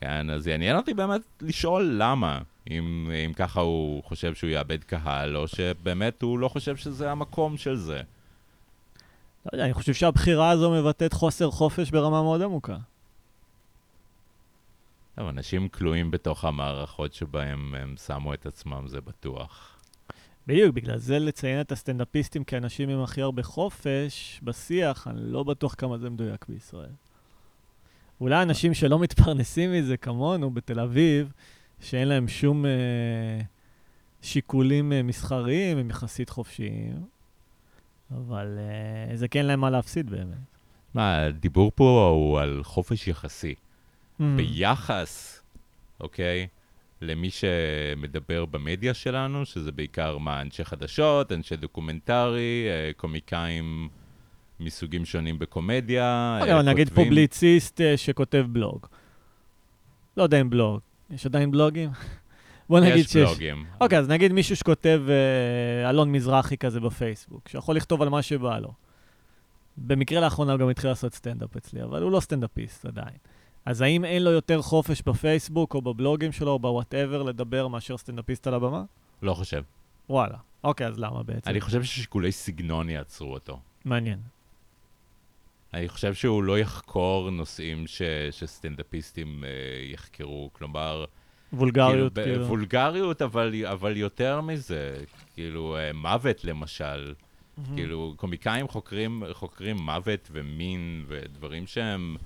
כן, 0.00 0.30
אז 0.30 0.46
יעניין 0.46 0.76
אותי 0.76 0.94
באמת 0.94 1.20
לשאול 1.40 1.94
למה, 1.98 2.40
אם, 2.70 3.10
אם 3.26 3.32
ככה 3.32 3.60
הוא 3.60 4.04
חושב 4.04 4.34
שהוא 4.34 4.50
יאבד 4.50 4.84
קהל, 4.84 5.36
או 5.36 5.48
שבאמת 5.48 6.22
הוא 6.22 6.38
לא 6.38 6.48
חושב 6.48 6.76
שזה 6.76 7.10
המקום 7.10 7.56
של 7.56 7.76
זה. 7.76 8.02
לא 9.46 9.50
יודע, 9.52 9.64
אני 9.64 9.74
חושב 9.74 9.94
שהבחירה 9.94 10.50
הזו 10.50 10.70
מבטאת 10.70 11.12
חוסר 11.12 11.50
חופש 11.50 11.90
ברמה 11.90 12.22
מאוד 12.22 12.42
עמוקה. 12.42 12.76
טוב, 15.14 15.28
אנשים 15.28 15.68
כלואים 15.68 16.10
בתוך 16.10 16.44
המערכות 16.44 17.14
שבהם 17.14 17.74
הם 17.74 17.94
שמו 18.06 18.34
את 18.34 18.46
עצמם, 18.46 18.88
זה 18.88 19.00
בטוח. 19.00 19.76
בדיוק, 20.46 20.74
בגלל 20.74 20.98
זה 20.98 21.18
לציין 21.18 21.60
את 21.60 21.72
הסטנדאפיסטים 21.72 22.44
כאנשים 22.44 22.88
עם 22.88 23.02
הכי 23.02 23.22
הרבה 23.22 23.42
חופש 23.42 24.40
בשיח, 24.42 25.08
אני 25.08 25.20
לא 25.22 25.42
בטוח 25.42 25.74
כמה 25.78 25.98
זה 25.98 26.10
מדויק 26.10 26.46
בישראל. 26.48 26.90
אולי 28.20 28.42
אנשים 28.42 28.74
שלא 28.74 28.98
מתפרנסים 28.98 29.72
מזה, 29.72 29.96
כמונו, 29.96 30.50
בתל 30.50 30.80
אביב, 30.80 31.32
שאין 31.80 32.08
להם 32.08 32.28
שום 32.28 32.66
אה, 32.66 32.70
שיקולים 34.22 34.92
אה, 34.92 35.02
מסחריים, 35.02 35.78
הם 35.78 35.90
יחסית 35.90 36.30
חופשיים, 36.30 36.94
אבל 38.10 38.58
אה, 38.58 39.16
זה 39.16 39.28
כן 39.28 39.46
להם 39.46 39.60
מה 39.60 39.70
להפסיד 39.70 40.10
באמת. 40.10 40.36
מה, 40.94 41.22
הדיבור 41.24 41.72
פה 41.74 42.10
הוא 42.14 42.40
על 42.40 42.60
חופש 42.64 43.08
יחסי. 43.08 43.54
Mm. 44.20 44.22
ביחס, 44.36 45.42
אוקיי? 46.00 46.46
למי 47.02 47.30
שמדבר 47.30 48.44
במדיה 48.44 48.94
שלנו, 48.94 49.46
שזה 49.46 49.72
בעיקר 49.72 50.18
מה, 50.18 50.40
אנשי 50.40 50.64
חדשות, 50.64 51.32
אנשי 51.32 51.56
דוקומנטרי, 51.56 52.66
אה, 52.68 52.90
קומיקאים 52.96 53.88
מסוגים 54.60 55.04
שונים 55.04 55.38
בקומדיה. 55.38 56.36
אוקיי, 56.40 56.54
אה, 56.54 56.60
אבל 56.60 56.68
נגיד 56.72 56.88
כותבים- 56.88 57.04
פובליציסט 57.04 57.80
אה, 57.80 57.96
שכותב 57.96 58.46
בלוג. 58.48 58.86
לא 60.16 60.22
יודע 60.22 60.40
אם 60.40 60.50
בלוג. 60.50 60.80
יש 61.10 61.26
עדיין 61.26 61.50
בלוגים? 61.50 61.90
בוא 62.68 62.80
נגיד 62.80 62.96
יש 62.96 63.06
שיש... 63.12 63.28
בלוגים. 63.28 63.64
אוקיי, 63.80 63.98
אז 63.98 64.08
נגיד 64.08 64.32
מישהו 64.32 64.56
שכותב 64.56 65.02
אה, 65.08 65.90
אלון 65.90 66.12
מזרחי 66.12 66.56
כזה 66.56 66.80
בפייסבוק, 66.80 67.48
שיכול 67.48 67.76
לכתוב 67.76 68.02
על 68.02 68.08
מה 68.08 68.22
שבא 68.22 68.58
לו. 68.58 68.72
במקרה 69.76 70.20
לאחרונה 70.20 70.52
הוא 70.52 70.60
גם 70.60 70.68
התחיל 70.68 70.90
לעשות 70.90 71.14
סטנדאפ 71.14 71.56
אצלי, 71.56 71.82
אבל 71.82 72.02
הוא 72.02 72.12
לא 72.12 72.20
סטנדאפיסט 72.20 72.86
עדיין. 72.86 73.16
אז 73.66 73.80
האם 73.80 74.04
אין 74.04 74.22
לו 74.22 74.30
יותר 74.30 74.62
חופש 74.62 75.02
בפייסבוק 75.02 75.74
או 75.74 75.82
בבלוגים 75.82 76.32
שלו 76.32 76.50
או 76.50 76.58
ב 76.58 76.65
whatever 76.65 77.22
לדבר 77.22 77.68
מאשר 77.68 77.96
סטנדאפיסט 77.96 78.46
על 78.46 78.54
הבמה? 78.54 78.82
לא 79.22 79.34
חושב. 79.34 79.62
וואלה. 80.10 80.36
אוקיי, 80.64 80.86
אז 80.86 80.98
למה 80.98 81.22
בעצם? 81.22 81.50
אני 81.50 81.60
חושב 81.60 81.82
ששיקולי 81.82 82.32
סגנון 82.32 82.88
יעצרו 82.88 83.34
אותו. 83.34 83.60
מעניין. 83.84 84.18
אני 85.74 85.88
חושב 85.88 86.14
שהוא 86.14 86.42
לא 86.42 86.58
יחקור 86.58 87.30
נושאים 87.30 87.86
ש, 87.86 88.02
שסטנדאפיסטים 88.30 89.44
אה, 89.44 89.48
יחקרו, 89.92 90.50
כלומר... 90.52 91.04
וולגריות, 91.52 92.12
ב- 92.12 92.22
כאילו. 92.24 92.46
וולגריות, 92.46 93.22
אבל, 93.22 93.54
אבל 93.66 93.96
יותר 93.96 94.40
מזה, 94.40 94.96
כאילו, 95.34 95.76
אה, 95.76 95.92
מוות 95.92 96.44
למשל. 96.44 97.14
מהמם. 97.58 97.76
כאילו, 97.76 98.14
קומיקאים 98.16 98.68
חוקרים, 98.68 99.22
חוקרים 99.32 99.76
מוות 99.76 100.28
ומין 100.32 101.04
ודברים 101.08 101.66
שהם... 101.66 102.16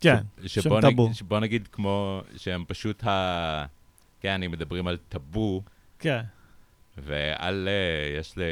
כן, 0.00 0.16
ש- 0.46 0.54
שהם 0.54 0.62
שבוא 0.62 0.80
טאבו. 0.80 1.02
נגיד, 1.04 1.16
שבוא 1.16 1.40
נגיד 1.40 1.68
כמו 1.72 2.22
שהם 2.36 2.64
פשוט 2.68 3.04
ה... 3.04 3.66
כן, 4.20 4.42
אם 4.42 4.50
מדברים 4.50 4.86
על 4.86 4.96
טאבו, 5.08 5.62
כן. 5.98 6.20
ועל... 6.98 7.68
אה, 7.68 8.18
יש 8.20 8.38
ל... 8.38 8.42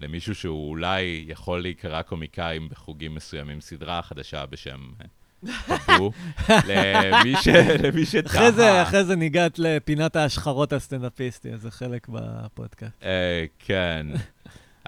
למישהו 0.00 0.34
שהוא 0.34 0.70
אולי 0.70 1.24
יכול 1.28 1.62
להיקרא 1.62 2.02
קומיקאים 2.02 2.68
בחוגים 2.68 3.14
מסוימים, 3.14 3.60
סדרה 3.60 4.02
חדשה 4.02 4.46
בשם 4.46 4.78
אה, 5.00 5.78
טאבו, 5.86 6.12
למי, 6.68 7.34
ש... 7.42 7.48
למי 7.82 8.06
שתהה. 8.06 8.26
אחרי 8.26 8.52
זה, 8.52 8.82
אחרי 8.82 9.04
זה 9.04 9.16
ניגעת 9.16 9.58
לפינת 9.58 10.16
ההשחרות 10.16 10.72
הסטנדאפיסטי, 10.72 11.56
זה 11.56 11.70
חלק 11.70 12.08
בפודקאסט. 12.08 13.02
אה, 13.02 13.44
כן. 13.58 14.06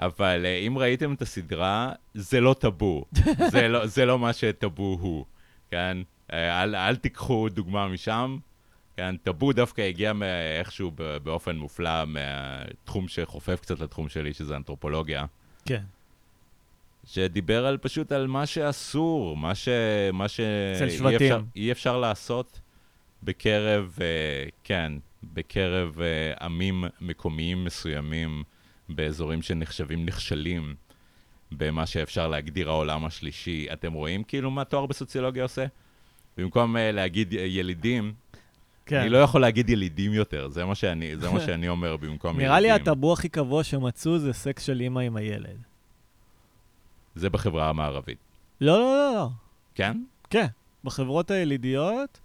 אבל 0.01 0.45
אה, 0.45 0.57
אם 0.57 0.77
ראיתם 0.77 1.13
את 1.13 1.21
הסדרה, 1.21 1.91
זה 2.13 2.41
לא 2.41 2.55
טאבו. 2.59 3.05
זה, 3.51 3.67
לא, 3.67 3.87
זה 3.87 4.05
לא 4.05 4.19
מה 4.19 4.33
שטאבו 4.33 4.97
הוא, 5.01 5.25
כן? 5.71 5.97
אל, 6.33 6.75
אל 6.75 6.95
תיקחו 6.95 7.49
דוגמה 7.49 7.87
משם. 7.87 8.37
כן, 8.97 9.17
טאבו 9.17 9.53
דווקא 9.53 9.81
הגיע 9.81 10.13
איכשהו 10.59 10.91
באופן 11.23 11.55
מופלא 11.55 12.05
מהתחום 12.05 13.07
שחופף 13.07 13.59
קצת 13.61 13.79
לתחום 13.79 14.09
שלי, 14.09 14.33
שזה 14.33 14.55
אנתרופולוגיה. 14.55 15.25
כן. 15.65 15.83
שדיבר 17.05 17.65
על 17.65 17.77
פשוט 17.77 18.11
על 18.11 18.27
מה 18.27 18.45
שאסור, 18.45 19.37
מה 19.37 19.55
ש... 19.55 19.67
מה 20.13 20.27
ש... 20.27 20.39
אצל 20.75 20.85
אי 20.85 20.97
שבטים. 20.97 21.15
אפשר, 21.15 21.41
אי 21.55 21.71
אפשר 21.71 21.97
לעשות 21.97 22.59
בקרב, 23.23 23.97
אה, 24.01 24.45
כן, 24.63 24.93
בקרב 25.23 26.01
אה, 26.01 26.33
עמים 26.45 26.83
מקומיים 27.01 27.63
מסוימים, 27.63 28.43
באזורים 28.89 29.41
שנחשבים 29.41 30.05
נכשלים 30.05 30.75
במה 31.51 31.85
שאפשר 31.85 32.27
להגדיר 32.27 32.69
העולם 32.69 33.05
השלישי. 33.05 33.67
אתם 33.73 33.93
רואים 33.93 34.23
כאילו 34.23 34.51
מה 34.51 34.63
תואר 34.63 34.85
בסוציולוגיה 34.85 35.43
עושה? 35.43 35.65
במקום 36.37 36.77
אה, 36.77 36.91
להגיד 36.91 37.33
אה, 37.33 37.39
ילידים, 37.39 38.13
כן. 38.85 38.99
אני 38.99 39.09
לא 39.09 39.17
יכול 39.17 39.41
להגיד 39.41 39.69
ילידים 39.69 40.13
יותר, 40.13 40.49
זה 40.49 40.65
מה 40.65 40.75
שאני, 40.75 41.17
זה 41.17 41.29
מה 41.29 41.39
שאני 41.39 41.69
אומר 41.69 41.97
במקום 41.97 42.37
נראה 42.37 42.59
לי 42.59 42.67
ילדים. 42.67 42.81
הטאבו 42.81 43.13
הכי 43.13 43.29
קבוע 43.29 43.63
שמצאו 43.63 44.19
זה 44.19 44.33
סקס 44.33 44.63
של 44.63 44.81
אימא 44.81 44.99
עם 44.99 45.15
הילד. 45.15 45.57
זה 47.15 47.29
בחברה 47.29 47.69
המערבית. 47.69 48.17
לא, 48.61 48.79
לא, 48.79 48.95
לא, 48.95 49.15
לא. 49.15 49.29
כן? 49.75 50.03
כן. 50.29 50.47
בחברות 50.83 51.31
הילידיות, 51.31 52.19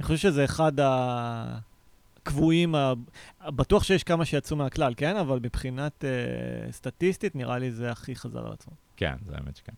אני 0.00 0.06
חושב 0.06 0.16
שזה 0.16 0.44
אחד 0.44 0.72
הקבועים, 0.78 2.74
ה... 2.74 2.92
בטוח 3.46 3.82
שיש 3.82 4.04
כמה 4.04 4.24
שיצאו 4.24 4.56
מהכלל, 4.56 4.94
כן? 4.96 5.16
אבל 5.16 5.38
מבחינת 5.42 6.04
אה, 6.04 6.72
סטטיסטית, 6.72 7.34
נראה 7.34 7.58
לי 7.58 7.70
זה 7.70 7.90
הכי 7.90 8.16
חזר 8.16 8.46
על 8.46 8.52
עצמו. 8.52 8.72
כן, 8.96 9.16
זה 9.26 9.34
האמת 9.36 9.56
שכן. 9.56 9.72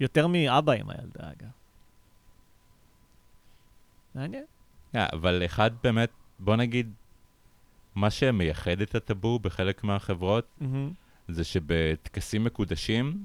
יותר 0.00 0.26
מאבא 0.26 0.72
עם 0.72 0.90
הילדה, 0.90 1.30
אגב. 1.30 1.48
מעניין. 4.14 4.44
Yeah, 4.94 4.98
אבל 5.12 5.42
אחד 5.44 5.70
באמת, 5.82 6.10
בוא 6.38 6.56
נגיד, 6.56 6.90
מה 7.94 8.10
שמייחד 8.10 8.80
את 8.80 8.94
הטאבו 8.94 9.38
בחלק 9.38 9.84
מהחברות, 9.84 10.46
מהמם. 10.60 10.90
זה 11.28 11.44
שבטקסים 11.44 12.44
מקודשים 12.44 13.24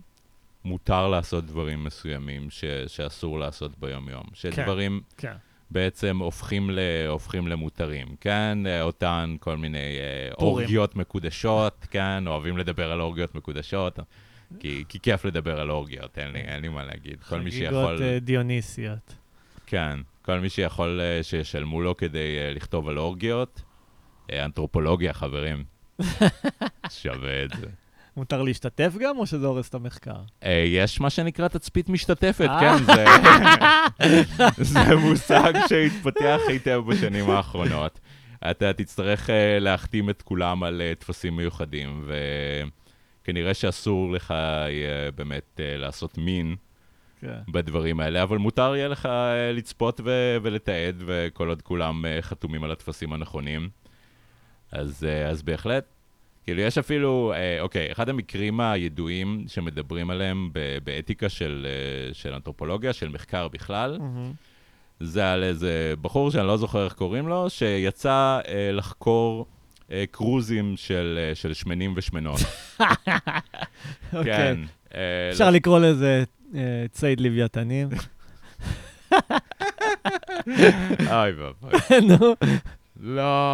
מותר 0.66 1.08
לעשות 1.08 1.46
דברים 1.46 1.84
מסוימים 1.84 2.50
ש- 2.50 2.66
שאסור 2.88 3.40
לעשות 3.40 3.80
ביום-יום. 3.80 4.24
שדברים 4.34 5.02
כן. 5.18 5.34
בעצם 5.72 6.18
הופכים, 6.18 6.70
ל- 6.70 6.80
הופכים 7.08 7.48
למותרים, 7.48 8.08
כן? 8.22 8.58
אה, 8.66 8.82
אותן 8.82 9.36
כל 9.40 9.58
מיני 9.58 9.78
אה, 9.78 10.36
פורים. 10.36 10.54
אורגיות 10.64 10.96
מקודשות, 10.96 11.86
כן? 11.92 12.24
אוהבים 12.28 12.58
לדבר 12.58 12.92
על 12.92 13.02
אורגיות 13.02 13.36
מקודשות, 13.36 14.00
כי, 14.60 14.84
כי 14.90 15.00
כיף 15.00 15.26
לדבר 15.26 15.60
על 15.60 15.72
אורגיות, 15.72 16.18
אין 16.18 16.32
לי, 16.32 16.40
אין 16.40 16.62
לי 16.62 16.68
מה 16.68 16.84
להגיד. 16.86 17.24
כל 17.24 17.40
מי 17.40 17.52
שיכול... 17.52 17.86
חגיגות 17.86 18.02
אה, 18.02 18.20
דיוניסיות. 18.20 19.16
כן, 19.66 20.00
כל 20.30 20.40
מי 20.40 20.50
שיכול 20.50 21.02
אה, 21.02 21.24
שישלמו 21.24 21.82
לו 21.82 21.98
כדי 21.98 22.38
אה, 22.40 22.54
לכתוב 22.54 22.90
על 22.90 22.98
אורגיות, 22.98 23.62
אה, 24.32 24.46
אנתרופולוגיה, 24.46 25.14
חברים. 25.14 25.64
שווה 27.02 27.44
את 27.44 27.50
זה. 27.60 27.66
מותר 28.18 28.42
להשתתף 28.42 28.94
גם, 29.00 29.18
או 29.18 29.26
שזה 29.26 29.48
הורס 29.48 29.70
את 29.70 29.76
המחקר? 29.76 30.22
יש 30.66 31.02
מה 31.02 31.10
שנקרא 31.10 31.48
תצפית 31.48 31.90
משתתפת. 31.90 32.50
כן, 32.60 32.84
זה, 32.84 33.06
זה 34.74 34.96
מושג 34.96 35.54
שהתפתח 35.70 36.40
היטב 36.48 36.82
בשנים 36.88 37.30
האחרונות. 37.30 38.00
אתה 38.52 38.74
תצטרך 38.74 39.30
להחתים 39.60 40.10
את 40.10 40.22
כולם 40.22 40.64
על 40.64 40.82
טפסים 41.00 41.36
מיוחדים, 41.36 42.06
וכנראה 43.24 43.54
שאסור 43.54 44.12
לך 44.12 44.34
באמת 45.16 45.60
לעשות 45.78 46.18
מין. 46.18 46.56
בדברים 47.52 48.00
האלה, 48.00 48.24
אבל 48.24 48.38
מותר 48.38 48.76
יהיה 48.76 48.88
לך 48.88 49.06
אה, 49.06 49.52
לצפות 49.52 50.02
ו- 50.04 50.38
ולתעד, 50.42 51.04
וכל 51.06 51.50
עוד 51.50 51.62
כולם 51.62 52.06
אה, 52.06 52.22
חתומים 52.22 52.64
על 52.64 52.72
הטפסים 52.72 53.14
הנכונים. 53.14 53.70
אז, 54.72 55.04
אה, 55.04 55.28
אז 55.28 55.42
בהחלט, 55.42 55.86
כאילו 56.44 56.62
יש 56.62 56.78
אפילו, 56.78 57.34
אוקיי, 57.60 57.92
אחד 57.92 58.10
המקרים 58.10 58.60
הידועים 58.60 59.44
שמדברים 59.48 60.10
עליהם 60.10 60.50
באתיקה 60.84 61.30
של, 61.30 61.68
של 62.14 62.34
אנתרופולוגיה, 62.34 62.94
של 62.94 63.10
מחקר 63.10 63.48
בכלל, 63.48 63.98
מהמם. 64.00 64.34
זה 65.00 65.32
על 65.32 65.44
איזה 65.44 65.94
בחור 66.02 66.32
שאני 66.32 66.48
לא 66.48 66.58
זוכר 66.58 66.86
איך 66.86 66.94
קוראים 66.94 67.28
לו, 67.28 67.50
שיצא 67.50 68.40
אה, 68.48 68.72
לחקור 68.72 69.46
אה, 69.92 70.04
קרוזים 70.12 70.74
של, 70.78 71.20
אה, 71.22 71.36
של 71.36 71.54
שמנים 71.54 71.94
ושמנות. 71.96 72.40
אוקיי. 74.14 74.24
כן. 74.24 74.58
אה, 74.96 75.30
אפשר 75.32 75.50
לקרוא 75.50 75.80
לזה 75.80 76.24
ציד 76.92 77.22
לוויתנים. 77.22 77.90
אוי 81.08 81.32
ואבוי. 81.32 81.72
נו. 82.08 82.36
לא. 83.00 83.54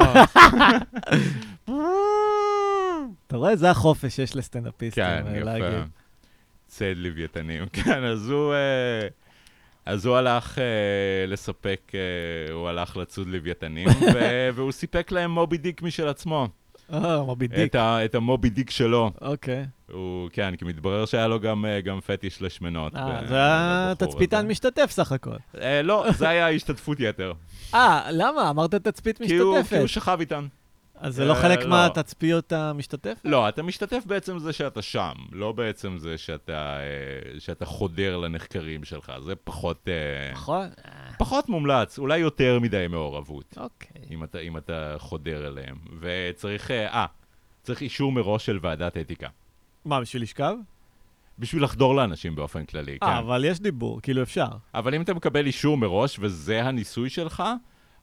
אתה 3.28 3.38
רואה? 3.38 3.56
זה 3.56 3.70
החופש 3.70 4.16
שיש 4.16 4.36
לסטנדאפיסטים. 4.36 5.04
כן, 5.04 5.24
אה, 5.28 5.38
יפה. 5.38 5.46
להגיד. 5.46 5.90
צד 6.68 6.94
לוויתנים. 6.96 7.66
כן, 7.84 8.04
אז 8.04 8.30
הוא... 8.30 8.54
אה, 8.54 9.08
אז 9.86 10.06
הוא 10.06 10.16
הלך 10.16 10.60
אה, 10.60 11.26
לספק, 11.28 11.92
אה, 11.94 12.54
הוא 12.54 12.70
הלך 12.70 12.98
לצוד 12.98 13.28
לוויתנים, 13.28 13.88
והוא 14.56 14.72
סיפק 14.72 15.12
להם 15.12 15.32
מובי 15.32 15.58
דיק 15.58 15.82
משל 15.82 16.08
עצמו. 16.08 16.48
אה, 16.94 17.22
מובי 17.22 17.48
דיק. 17.48 17.76
את, 17.76 18.16
המובי 18.16 18.50
דיק 18.50 18.70
שלו. 18.70 19.12
אוקיי. 19.22 19.66
הוא, 19.92 20.30
כן, 20.34 20.56
כי 20.56 20.66
מתברר 20.66 21.06
שהיה 21.06 21.28
לו 21.28 21.40
גם, 21.40 21.66
אה, 21.66 21.82
גם 21.82 22.00
פטיש 22.02 22.42
לשמנות. 22.42 22.96
אה, 22.96 23.20
זה 23.28 23.36
היה 23.36 23.94
תצפיתן. 23.98 24.48
משתתף 24.48 24.92
סך 24.92 25.12
הכל. 25.12 25.36
אה, 25.62 25.82
לא, 25.82 26.06
זה 26.18 26.30
היה 26.30 26.50
השתתפות 26.50 27.00
יתר. 27.00 27.34
אה, 27.74 28.08
למה? 28.12 28.50
אמרת 28.50 28.76
תצפית 28.76 29.18
כי 29.18 29.38
הוא, 29.38 29.54
כי 29.56 29.60
משתתפת. 29.62 29.80
הוא 29.80 29.88
שכב 29.88 30.18
איתן. 30.20 30.46
אז 30.98 31.16
זה 31.16 31.26
לא 31.26 31.34
אה, 31.34 31.42
חלק 31.42 31.60
לא. 31.60 31.70
מהתצפיות 31.70 32.52
המשתתף? 32.52 33.18
לא, 33.26 33.50
אתה 33.50 33.64
משתתף 33.64 34.04
בעצם 34.06 34.40
זה 34.40 34.54
שאתה 34.54 34.82
שם, 34.82 35.14
לא 35.32 35.52
בעצם 35.52 35.98
זה 35.98 36.18
שאתה, 36.18 36.78
אה, 37.62 37.66
חודר 37.66 38.18
לנחקרים 38.18 38.84
שלך. 38.84 39.12
זה 39.24 39.36
פחות, 39.36 39.88
אה, 39.88 40.32
נכון? 40.32 40.68
פחות 41.18 41.50
מומלץ, 41.50 42.00
אולי 42.00 42.18
יותר 42.18 42.60
מדי 42.60 42.86
מעורבות, 42.90 43.58
אוקיי. 43.58 44.02
אם 44.44 44.58
אתה, 44.58 44.96
חודר 44.98 45.48
אליהם. 45.48 45.76
וצריך, 46.00 46.72
אה, 46.72 47.06
צריך 47.64 47.82
אישור 47.82 48.12
מראש 48.12 48.46
של 48.46 48.60
ועדת 48.62 48.98
אתיקה. 48.98 49.28
מה, 49.86 50.02
בשביל 50.02 50.22
לשכב? 50.24 50.56
בשביל 51.40 51.64
לחדור 51.64 51.96
לאנשים 51.96 52.36
באופן 52.36 52.66
כללי, 52.66 52.98
כן. 53.00 53.06
אה, 53.08 53.20
אבל 53.20 53.46
יש 53.46 53.60
דיבור, 53.60 54.02
כאילו 54.02 54.22
אפשר. 54.22 54.48
אבל 54.74 54.96
אם 54.96 55.02
אתה 55.02 55.14
מקבל 55.14 55.46
אישור 55.46 55.78
מראש 55.78 56.18
וזה 56.20 56.64
הניסוי 56.64 57.10
שלך, 57.10 57.44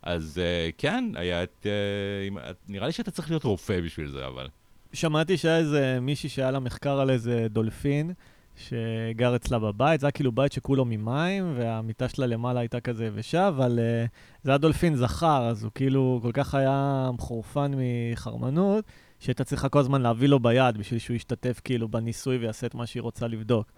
אז 0.03 0.41
uh, 0.41 0.75
כן, 0.79 1.05
היה 1.15 1.43
את... 1.43 1.67
Uh, 1.67 2.41
נראה 2.69 2.87
לי 2.87 2.93
שאתה 2.93 3.11
צריך 3.11 3.31
להיות 3.31 3.45
רופא 3.45 3.81
בשביל 3.81 4.09
זה, 4.09 4.27
אבל... 4.27 4.49
שמעתי 4.93 5.37
שהיה 5.37 5.59
איזה 5.59 5.99
מישהי 6.01 6.29
שהיה 6.29 6.51
לה 6.51 6.61
מחקר 6.61 7.01
על 7.01 7.11
איזה 7.11 7.47
דולפין 7.51 8.13
שגר 8.57 9.37
אצלה 9.37 9.59
בבית, 9.59 10.01
זה 10.01 10.07
היה 10.07 10.11
כאילו 10.13 10.33
בית 10.33 10.53
שכולו 10.53 10.85
ממים, 10.85 11.53
והמיטה 11.57 12.09
שלה 12.09 12.27
למעלה 12.27 12.61
הייתה 12.61 12.81
כזה 12.81 13.07
יבשה, 13.07 13.49
אבל 13.49 13.79
uh, 13.79 14.09
זה 14.43 14.51
היה 14.51 14.59
דולפין 14.59 14.97
זכר, 14.97 15.47
אז 15.47 15.65
הוא 15.65 15.73
כאילו 15.75 16.21
כל 16.23 16.33
כך 16.33 16.55
היה 16.55 17.11
מחורפן 17.15 17.73
מחרמנות, 17.77 18.85
שהייתה 19.21 19.45
צריכה 19.45 19.69
כל 19.69 19.79
הזמן 19.79 20.03
להביא 20.03 20.29
לו 20.29 20.41
ביד 20.41 20.79
בשביל 20.79 20.99
שהוא 20.99 21.15
ישתתף 21.17 21.61
כאילו 21.65 21.89
בניסוי 21.89 22.37
ויעשה 22.37 22.67
את 22.67 22.75
מה 22.75 22.87
שהיא 22.87 23.03
רוצה 23.03 23.27
לבדוק. 23.27 23.73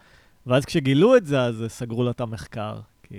ואז 0.46 0.64
כשגילו 0.64 1.16
את 1.16 1.26
זה, 1.26 1.42
אז 1.42 1.64
סגרו 1.68 2.04
לה 2.04 2.10
את 2.10 2.20
המחקר, 2.20 2.80
כי... 3.02 3.16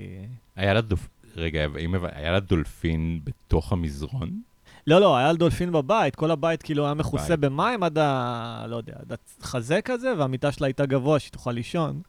היה 0.55 0.73
לה 0.73 0.81
דולפין... 0.81 1.07
רגע, 1.35 1.65
אם 1.79 1.95
היה 2.11 2.31
לה 2.31 2.39
דולפין 2.39 3.19
בתוך 3.23 3.71
המזרון? 3.71 4.41
לא, 4.87 5.01
לא, 5.01 5.17
היה 5.17 5.33
דולפין 5.33 5.71
בבית, 5.71 6.15
כל 6.15 6.31
הבית 6.31 6.63
כאילו 6.63 6.85
היה 6.85 6.93
מכוסה. 6.93 7.37
במים 7.37 7.83
עד 7.83 7.97
ה... 7.97 8.65
לא 8.67 8.75
יודע, 8.75 8.93
עד 8.99 9.17
החזה 9.41 9.81
כזה, 9.81 10.13
והמיטה 10.17 10.51
שלה 10.51 10.67
הייתה 10.67 10.85
גבוה, 10.85 11.19
שהיא 11.19 11.31
תוכל 11.31 11.51
לישון. 11.51 12.01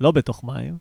לא 0.00 0.10
בתוך 0.10 0.44
מים, 0.44 0.78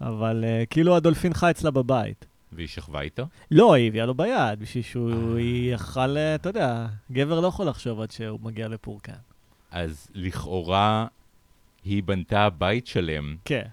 אבל 0.00 0.44
uh, 0.44 0.66
כאילו 0.66 0.96
הדולפין 0.96 1.34
חי 1.34 1.50
אצלה 1.50 1.70
בבית. 1.70 2.26
והיא 2.52 2.68
שכבה 2.68 3.00
איתו? 3.00 3.26
לא, 3.50 3.74
היא 3.74 3.88
הביאה 3.88 4.06
לו 4.06 4.14
ביד, 4.14 4.58
בשביל 4.58 4.84
שהוא 4.84 5.36
אה. 5.36 5.40
יאכל, 5.40 6.16
אה, 6.16 6.34
אתה 6.34 6.48
יודע, 6.48 6.86
גבר 7.12 7.40
לא 7.40 7.46
יכול 7.46 7.66
לחשוב 7.66 8.00
עד 8.00 8.10
שהוא 8.10 8.40
מגיע 8.42 8.68
לפורקן. 8.68 9.12
אז 9.70 10.08
לכאורה 10.14 11.06
היא 11.84 12.02
בנתה 12.02 12.50
בית 12.50 12.86
שלם 12.86 13.36
כן. 13.44 13.66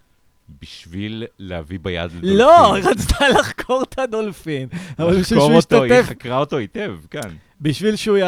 בשביל 0.62 1.24
להביא 1.40 1.80
ביד 1.82 2.12
לדולפין. 2.12 2.38
לא, 2.38 2.76
היא 2.76 2.84
רצתה 2.84 3.30
לחקור 3.30 3.84
את 3.84 4.00
הדולפין. 4.00 4.68
אבל 5.00 5.08
בשביל 5.20 5.22
לחקור 5.22 5.40
שהוא 5.48 5.56
אותו, 5.56 5.84
היא 5.84 5.94
ישתתף, 5.94 6.10
חקרה 6.10 6.38
אותו 6.38 6.58
היטב, 6.58 6.96
כן. 7.10 7.30
בשביל 7.62 7.96
שהוא 7.96 8.18
י- 8.18 8.22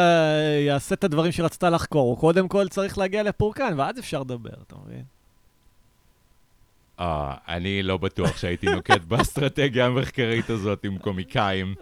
יעשה 0.66 0.94
את 0.94 1.04
הדברים 1.04 1.32
שרצתה 1.32 1.70
לחקור, 1.70 2.08
הוא 2.10 2.18
קודם 2.18 2.48
כל 2.48 2.68
צריך 2.68 2.98
להגיע 2.98 3.22
לפורקן, 3.22 3.74
ואז 3.76 3.98
אפשר 3.98 4.20
לדבר, 4.20 4.50
אתה 4.66 4.74
מבין? 4.86 5.02
אה, 7.00 7.34
אני 7.48 7.82
לא 7.82 7.96
בטוח 7.96 8.36
שהייתי 8.36 8.66
נוקט 8.66 9.00
באסטרטגיה 9.08 9.86
המחקרית 9.86 10.50
הזאת 10.50 10.84
עם 10.84 10.98
קומיקאים. 10.98 11.74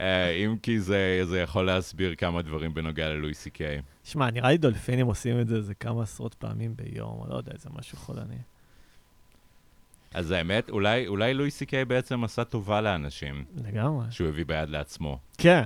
אה, 0.00 0.30
אם 0.30 0.56
כי 0.62 0.80
זה, 0.80 1.20
זה 1.24 1.40
יכול 1.40 1.66
להסביר 1.66 2.14
כמה 2.14 2.42
דברים 2.42 2.74
בנוגע 2.74 3.08
ללואי 3.08 3.34
סי 3.34 3.50
קיי. 3.50 3.82
שמע, 4.04 4.30
נראה 4.30 4.50
לי 4.50 4.58
דולפינים 4.58 5.06
עושים 5.06 5.40
את 5.40 5.48
זה 5.48 5.56
איזה 5.56 5.74
כמה 5.74 6.02
עשרות 6.02 6.34
פעמים 6.34 6.76
ביום, 6.76 7.24
לא 7.28 7.34
יודע, 7.36 7.52
זה 7.58 7.70
משהו 7.72 7.98
חולני. 7.98 8.38
אז 10.14 10.30
האמת, 10.30 10.70
אולי, 10.70 11.06
אולי 11.06 11.34
לואי 11.34 11.50
סי 11.50 11.66
קיי 11.66 11.84
בעצם 11.84 12.24
עשה 12.24 12.44
טובה 12.44 12.80
לאנשים, 12.80 13.44
לגמרי. 13.64 14.06
שהוא 14.10 14.28
הביא 14.28 14.44
ביד 14.44 14.68
לעצמו. 14.68 15.18
כן. 15.38 15.64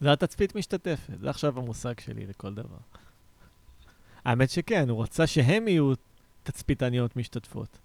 זה 0.00 0.12
התצפית 0.12 0.54
משתתפת, 0.54 1.20
זה 1.20 1.30
עכשיו 1.30 1.58
המושג 1.58 2.00
שלי 2.00 2.26
לכל 2.26 2.54
דבר. 2.54 2.78
האמת 4.24 4.50
שכן, 4.50 4.88
הוא 4.88 5.02
רצה 5.02 5.26
שהם 5.26 5.68
יהיו 5.68 5.92
תצפיתניות 6.42 7.16
משתתפות. 7.16 7.78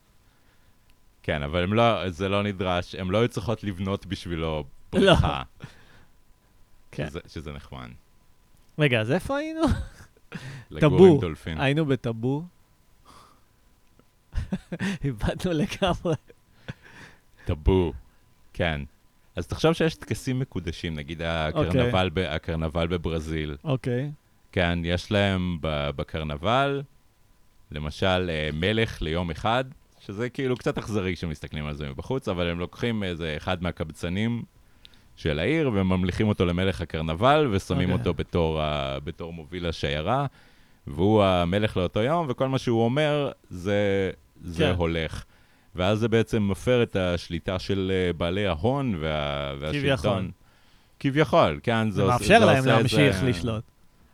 כן, 1.23 1.43
אבל 1.43 1.63
הם 1.63 1.73
לא, 1.73 2.09
זה 2.09 2.29
לא 2.29 2.43
נדרש, 2.43 2.95
הם 2.95 3.11
לא 3.11 3.17
היו 3.17 3.27
צריכות 3.27 3.63
לבנות 3.63 4.05
בשבילו 4.05 4.63
בריכה. 4.91 5.43
כן. 6.91 7.07
שזה, 7.27 7.51
נחמד. 7.51 7.89
רגע, 8.79 9.01
אז 9.01 9.11
איפה 9.11 9.37
היינו? 9.37 9.61
לגור 10.71 10.79
טאבו. 10.79 11.05
עם 11.05 11.19
דולפין. 11.21 11.61
היינו 11.61 11.85
בטאבו. 11.85 12.43
איבדנו 15.03 15.51
לגמרי. 15.51 16.15
טאבו, 17.45 17.93
כן. 18.53 18.81
אז 19.35 19.47
תחשוב 19.47 19.73
שיש 19.73 19.95
טקסים 19.95 20.39
מקודשים, 20.39 20.95
נגיד 20.95 21.21
הקרנבל, 21.21 22.09
ב, 22.13 22.19
הקרנבל 22.19 22.87
בברזיל. 22.87 23.57
אוקיי. 23.63 24.11
כן, 24.51 24.79
יש 24.83 25.11
להם 25.11 25.57
בקרנבל, 25.61 26.81
למשל, 27.71 28.29
אה, 28.29 28.49
מלך 28.53 29.01
ליום 29.01 29.31
אחד, 29.31 29.63
שזה 29.99 30.29
כאילו 30.29 30.57
קצת 30.57 30.77
אכזרי 30.77 31.15
כשמסתכלים 31.15 31.65
על 31.65 31.75
זה 31.75 31.89
מבחוץ, 31.89 32.27
אבל 32.27 32.47
הם 32.47 32.59
לוקחים 32.59 33.03
איזה 33.03 33.33
אחד 33.37 33.63
מהקבצנים 33.63 34.43
של 35.15 35.39
העיר 35.39 35.69
וממליכים 35.73 36.27
אותו 36.27 36.45
למלך 36.45 36.81
הקרנבל 36.81 37.47
ושמים 37.51 37.89
אוקיי. 37.91 37.99
אותו 37.99 38.13
בתור, 38.13 38.61
ה- 38.61 38.97
בתור 39.03 39.33
מוביל 39.33 39.65
השיירה, 39.65 40.25
והוא 40.87 41.23
המלך 41.23 41.77
לאותו 41.77 41.99
יום, 42.01 42.25
וכל 42.29 42.47
מה 42.47 42.57
שהוא 42.59 42.85
אומר 42.85 43.31
זה, 43.49 44.11
זה 44.43 44.63
כן. 44.63 44.73
הולך. 44.77 45.23
ואז 45.75 45.99
זה 45.99 46.07
בעצם 46.07 46.47
מפר 46.47 46.83
את 46.83 46.95
השליטה 46.95 47.59
של 47.59 47.91
אה, 47.93 48.13
בעלי 48.13 48.47
ההון 48.47 48.95
וה, 48.99 49.53
והשלטון. 49.59 49.81
כביכול. 49.89 50.31
כביכול, 50.99 51.59
כן, 51.63 51.91
זה 51.91 52.01
עוש- 52.01 52.11
מאפשר 52.11 52.45
להם 52.45 52.57
עושה 52.57 52.69
להמשיך 52.77 53.15
זה- 53.17 53.29
לשלוט. 53.29 53.63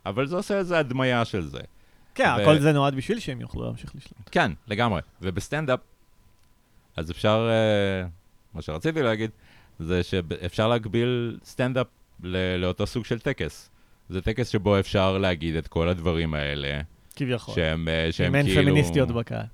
אבל 0.06 0.26
זה 0.26 0.36
עושה 0.36 0.58
איזה 0.58 0.78
הדמיה 0.78 1.24
של 1.24 1.42
זה. 1.46 1.60
כן, 2.14 2.28
ו- 2.38 2.42
הכל 2.42 2.58
זה 2.58 2.72
נועד 2.72 2.94
בשביל 2.94 3.18
שהם 3.18 3.40
יוכלו 3.40 3.64
להמשיך 3.64 3.92
לשלוט. 3.96 4.28
כן, 4.30 4.52
לגמרי. 4.68 5.00
ובסטנדאפ, 5.22 5.80
אז 6.96 7.10
אפשר, 7.10 7.48
אה, 7.50 8.08
מה 8.54 8.62
שרציתי 8.62 9.02
להגיד, 9.02 9.30
זה 9.78 10.02
שאפשר 10.02 10.68
להקביל 10.68 11.38
סטנדאפ 11.44 11.86
ל- 12.22 12.56
לאותו 12.56 12.86
סוג 12.86 13.04
של 13.04 13.18
טקס. 13.18 13.70
זה 14.08 14.22
טקס 14.22 14.48
שבו 14.48 14.78
אפשר 14.78 15.18
להגיד 15.18 15.56
את 15.56 15.68
כל 15.68 15.88
הדברים 15.88 16.34
האלה, 16.34 16.80
כביכול. 17.16 17.54
שהם, 17.54 17.88
אה, 17.88 18.12
שהם 18.12 18.26
אם 18.26 18.34
אין 18.34 18.46
כאילו... 18.46 18.62
פמיניסטיות 18.62 19.10
בקהל. 19.10 19.46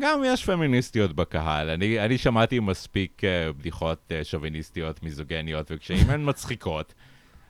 גם 0.00 0.22
יש 0.26 0.44
פמיניסטיות 0.44 1.12
בקהל. 1.12 1.70
אני, 1.70 2.00
אני 2.00 2.18
שמעתי 2.18 2.60
מספיק 2.60 3.20
uh, 3.20 3.52
בדיחות 3.58 3.98
uh, 4.08 4.24
שוביניסטיות, 4.24 5.02
מיזוגניות, 5.02 5.70
וכשאם 5.70 6.10
הן 6.10 6.28
מצחיקות, 6.28 6.94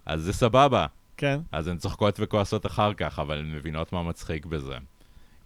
אז 0.07 0.23
זה 0.23 0.33
סבבה. 0.33 0.87
כן. 1.17 1.41
אז 1.53 1.69
הן 1.69 1.77
צוחקות 1.77 2.17
וכועסות 2.21 2.67
אחר 2.67 2.95
כך, 2.95 3.19
אבל 3.19 3.39
הן 3.39 3.53
מבינות 3.53 3.93
מה 3.93 4.03
מצחיק 4.03 4.47
בזה. 4.47 4.75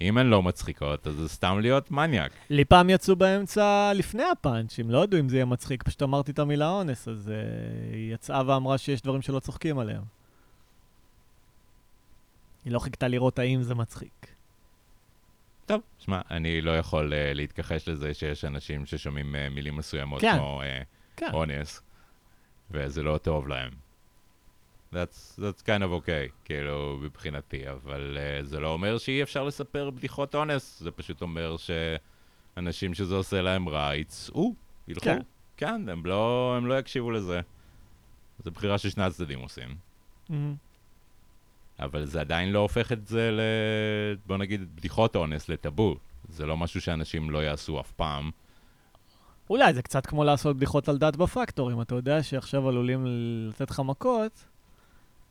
אם 0.00 0.18
הן 0.18 0.26
לא 0.26 0.42
מצחיקות, 0.42 1.06
אז 1.06 1.14
זה 1.14 1.28
סתם 1.28 1.58
להיות 1.60 1.90
מניאק. 1.90 2.32
לי 2.50 2.64
פעם 2.64 2.90
יצאו 2.90 3.16
באמצע 3.16 3.92
לפני 3.94 4.22
הפאנץ', 4.22 4.78
אם 4.78 4.90
לא 4.90 5.04
ידעו 5.04 5.20
אם 5.20 5.28
זה 5.28 5.36
יהיה 5.36 5.44
מצחיק, 5.44 5.82
פשוט 5.82 6.02
אמרתי 6.02 6.32
את 6.32 6.38
המילה 6.38 6.70
אונס, 6.70 7.08
אז 7.08 7.28
uh, 7.28 7.94
היא 7.94 8.14
יצאה 8.14 8.42
ואמרה 8.46 8.78
שיש 8.78 9.02
דברים 9.02 9.22
שלא 9.22 9.40
צוחקים 9.40 9.78
עליהם. 9.78 10.02
היא 12.64 12.72
לא 12.72 12.78
חיכתה 12.78 13.08
לראות 13.08 13.38
האם 13.38 13.62
זה 13.62 13.74
מצחיק. 13.74 14.26
טוב, 15.66 15.80
שמע, 15.98 16.20
אני 16.30 16.60
לא 16.60 16.78
יכול 16.78 17.12
uh, 17.12 17.34
להתכחש 17.34 17.88
לזה 17.88 18.14
שיש 18.14 18.44
אנשים 18.44 18.86
ששומעים 18.86 19.34
uh, 19.34 19.54
מילים 19.54 19.76
מסוימות 19.76 20.20
כן. 20.20 20.36
כמו 20.36 20.62
uh, 20.62 20.84
כן. 21.16 21.30
אונס, 21.32 21.80
וזה 22.70 23.02
לא 23.02 23.18
טוב 23.18 23.48
להם. 23.48 23.87
That's, 24.92 25.38
that's 25.38 25.62
kind 25.62 25.82
of 25.82 25.90
okay, 26.06 26.32
כאילו, 26.44 26.98
מבחינתי, 27.02 27.70
אבל 27.70 28.18
uh, 28.18 28.46
זה 28.46 28.60
לא 28.60 28.72
אומר 28.72 28.98
שאי 28.98 29.22
אפשר 29.22 29.44
לספר 29.44 29.90
בדיחות 29.90 30.34
אונס, 30.34 30.80
זה 30.80 30.90
פשוט 30.90 31.22
אומר 31.22 31.56
שאנשים 31.56 32.94
שזה 32.94 33.14
עושה 33.14 33.42
להם 33.42 33.68
רע 33.68 33.96
יצאו, 33.96 34.54
ילכו. 34.88 35.04
כן. 35.04 35.18
כן, 35.56 35.88
הם 35.88 36.06
לא, 36.06 36.54
הם 36.56 36.66
לא 36.66 36.78
יקשיבו 36.78 37.10
לזה. 37.10 37.40
זו 38.44 38.50
בחירה 38.50 38.78
ששני 38.78 39.04
הצדדים 39.04 39.38
עושים. 39.38 39.76
מהמם. 40.28 40.54
אבל 41.80 42.04
זה 42.04 42.20
עדיין 42.20 42.52
לא 42.52 42.58
הופך 42.58 42.92
את 42.92 43.06
זה 43.06 43.30
ל... 43.30 43.40
בוא 44.26 44.36
נגיד, 44.36 44.76
בדיחות 44.76 45.16
אונס 45.16 45.48
לטאבו. 45.48 45.96
זה 46.28 46.46
לא 46.46 46.56
משהו 46.56 46.80
שאנשים 46.80 47.30
לא 47.30 47.38
יעשו 47.38 47.80
אף 47.80 47.92
פעם. 47.92 48.30
אולי 49.50 49.74
זה 49.74 49.82
קצת 49.82 50.06
כמו 50.06 50.24
לעשות 50.24 50.56
בדיחות 50.56 50.88
על 50.88 50.98
דת 50.98 51.16
בפקטורים. 51.16 51.80
אתה 51.80 51.94
יודע 51.94 52.22
שעכשיו 52.22 52.68
עלולים 52.68 53.04
לתת 53.48 53.70
לך 53.70 53.80
מכות, 53.84 54.47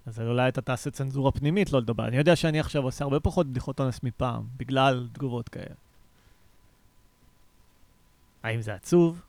אז 0.07 0.19
אולי 0.19 0.49
אתה 0.49 0.61
תעשה 0.61 0.91
צנזורה 0.91 1.31
פנימית 1.31 1.73
לא 1.73 1.79
לדבר. 1.79 2.07
אני 2.07 2.17
יודע 2.17 2.35
שאני 2.35 2.59
עכשיו 2.59 2.83
עושה 2.83 3.03
הרבה 3.03 3.19
פחות 3.19 3.47
בדיחות 3.47 3.79
אונס 3.79 4.03
מפעם, 4.03 4.43
בגלל 4.57 5.07
תגובות 5.13 5.49
כאלה. 5.49 5.75
האם 8.43 8.61
זה 8.61 8.73
עצוב? 8.73 9.21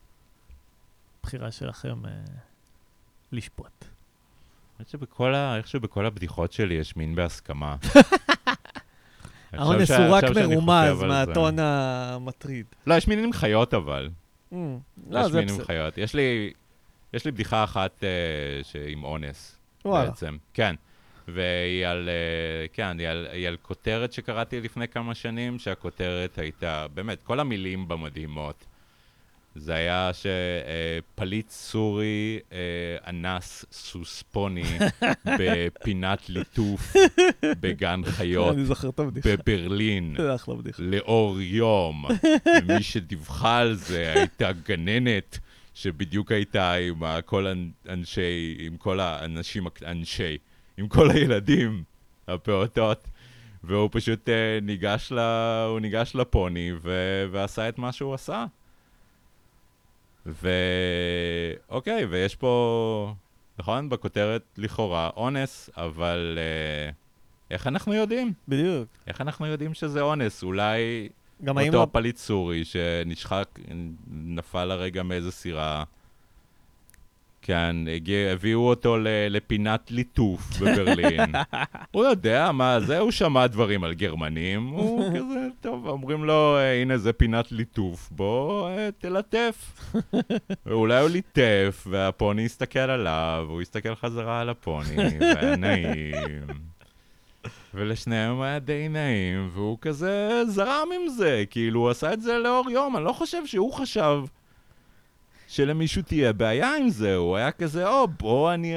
בחירה 1.23 1.51
שלכם 1.51 2.07
אה, 2.07 2.11
לשפוט. 3.33 3.85
אני 4.79 4.85
חושב 4.85 4.99
שבכל 4.99 5.35
ה... 5.35 5.57
איכשהו 5.57 5.81
בכל 5.81 6.07
הבדיחות 6.07 6.53
שלי 6.53 6.75
יש 6.75 6.97
מין 6.97 7.15
בהסכמה. 7.15 7.77
האונס 9.53 9.91
הוא 9.91 10.07
רק 10.11 10.25
מרומז 10.25 11.03
מהטון 11.03 11.57
זה. 11.57 11.63
המטריד. 11.65 12.67
לא, 12.87 12.95
יש 12.95 13.09
מין 13.09 13.25
עם 13.25 13.33
חיות 13.33 13.75
אבל. 13.75 14.11
Mm, 14.53 14.57
לא, 15.11 15.21
יש 15.21 15.33
זה 15.33 15.39
מין 15.39 15.49
עם 15.49 15.55
בסדר. 15.55 15.65
חיות. 15.65 15.99
יש 15.99 16.15
לי... 16.15 16.53
יש 17.13 17.25
לי 17.25 17.31
בדיחה 17.31 17.65
אחת 17.65 18.05
אה, 18.05 18.83
עם 18.89 19.05
אונס, 19.05 19.58
וואלה. 19.85 20.11
בעצם. 20.11 20.37
כן. 20.55 20.75
והיא 21.29 21.87
על, 21.87 22.09
אה, 22.09 22.67
כן, 22.73 22.99
היא 22.99 23.09
על, 23.09 23.27
היא 23.33 23.49
על 23.49 23.57
כותרת 23.63 24.13
שקראתי 24.13 24.61
לפני 24.61 24.89
כמה 24.89 25.15
שנים, 25.15 25.59
שהכותרת 25.59 26.39
הייתה, 26.39 26.87
באמת, 26.95 27.23
כל 27.23 27.41
המילים 27.41 27.89
בה 27.89 27.97
מדהימות. 27.97 28.65
זה 29.55 29.75
היה 29.75 30.11
שפליט 30.13 31.51
סורי 31.51 32.39
אה, 32.53 32.59
אנס 33.11 33.65
סוס 33.73 34.23
פוני 34.23 34.65
בפינת 35.39 36.29
ליטוף 36.29 36.93
בגן 37.43 38.01
חיות 38.17 38.55
אני 38.55 38.65
זוכר 38.65 38.89
את 38.89 38.99
הבדיחה. 38.99 39.29
בברלין. 39.29 40.15
זה 40.23 40.35
אחלה 40.35 40.55
בדיחה. 40.55 40.83
לאור 40.83 41.41
יום. 41.41 42.05
מי 42.69 42.83
שדיווחה 42.83 43.59
על 43.59 43.75
זה 43.75 44.13
הייתה 44.17 44.53
גננת, 44.53 45.39
שבדיוק 45.79 46.33
הייתה 46.33 46.73
עם 46.73 47.03
כל 47.25 47.47
האנשי, 47.87 48.57
עם 48.61 48.77
כל 48.77 49.01
האנשים, 49.01 49.67
אנשי, 49.87 50.39
עם 50.77 50.89
כל 50.89 51.11
הילדים, 51.11 51.83
הפעוטות, 52.29 53.09
והוא 53.65 53.89
פשוט 53.93 54.29
אה, 54.29 54.59
ניגש, 54.63 55.13
ל, 55.13 55.19
הוא 55.69 55.81
ניגש 55.81 56.15
לפוני 56.15 56.73
ו, 56.83 56.93
ועשה 57.31 57.69
את 57.69 57.79
מה 57.79 57.93
שהוא 57.93 58.15
עשה. 58.15 58.45
ואוקיי, 60.27 62.05
ויש 62.05 62.37
פה, 62.37 63.15
נכון? 63.59 63.89
בכותרת 63.89 64.43
לכאורה 64.57 65.11
אונס, 65.17 65.71
אבל 65.77 66.39
אה, 66.39 66.91
איך 67.51 67.67
אנחנו 67.67 67.95
יודעים? 67.95 68.33
בדיוק. 68.49 68.89
איך 69.07 69.21
אנחנו 69.21 69.47
יודעים 69.47 69.75
שזה 69.75 70.01
אונס? 70.01 70.43
אולי 70.43 71.09
גם 71.45 71.59
האם... 71.59 71.69
אותו 71.69 71.83
הפ- 71.83 71.93
פליט 71.93 72.17
סורי 72.17 72.65
שנשחק, 72.65 73.49
נפל 74.11 74.65
לרגע 74.65 75.03
מאיזה 75.03 75.33
סירה. 75.33 75.85
כן, 77.43 77.77
הגיע, 77.95 78.33
הביאו 78.33 78.69
אותו 78.69 78.97
ל, 78.99 79.07
לפינת 79.31 79.91
ליטוף 79.91 80.59
בברלין. 80.61 81.21
הוא 81.91 82.05
יודע 82.05 82.53
מה 82.53 82.81
זה, 82.81 82.99
הוא 82.99 83.11
שמע 83.11 83.47
דברים 83.47 83.85
על 83.85 83.95
גרמנים, 83.95 84.67
הוא 84.67 85.05
כזה, 85.17 85.47
טוב, 85.61 85.87
אומרים 85.89 86.25
לו, 86.25 86.57
"אה, 86.59 86.83
הנה 86.83 86.99
זה 86.99 87.13
פינת 87.13 87.53
ליטוף, 87.53 88.09
בוא 88.11 88.69
אה, 88.69 88.89
תלטף. 88.99 89.93
ואולי 90.67 91.01
הוא 91.01 91.09
ליטף, 91.09 91.87
והפוני 91.91 92.45
הסתכל 92.45 92.79
עליו, 92.79 93.45
והוא 93.49 93.63
הסתכל 93.63 93.95
חזרה 93.95 94.41
על 94.41 94.49
הפוני, 94.49 94.97
והיה 95.21 95.57
נעים. 95.57 96.47
ולשניהם 97.75 98.41
היה 98.41 98.59
די 98.59 98.89
נעים, 98.89 99.51
והוא 99.53 99.79
כזה 99.81 100.43
זרם 100.49 100.89
עם 100.95 101.09
זה, 101.09 101.45
כאילו, 101.51 101.81
הוא 101.81 101.91
עשה 101.91 102.13
את 102.13 102.23
זה 102.23 102.39
לאור 102.39 102.71
יום, 102.71 102.97
אני 102.97 103.05
לא 103.05 103.13
חושב 103.13 103.47
שהוא 103.47 103.73
חשב 103.73 104.21
שלמישהו 105.49 106.03
תהיה 106.03 106.33
בעיה 106.33 106.77
עם 106.77 106.89
זה, 106.89 107.17
הוא 107.17 107.37
היה 107.37 107.51
כזה, 107.51 107.89
או, 107.89 108.09
בוא 108.09 108.55
אני 108.55 108.75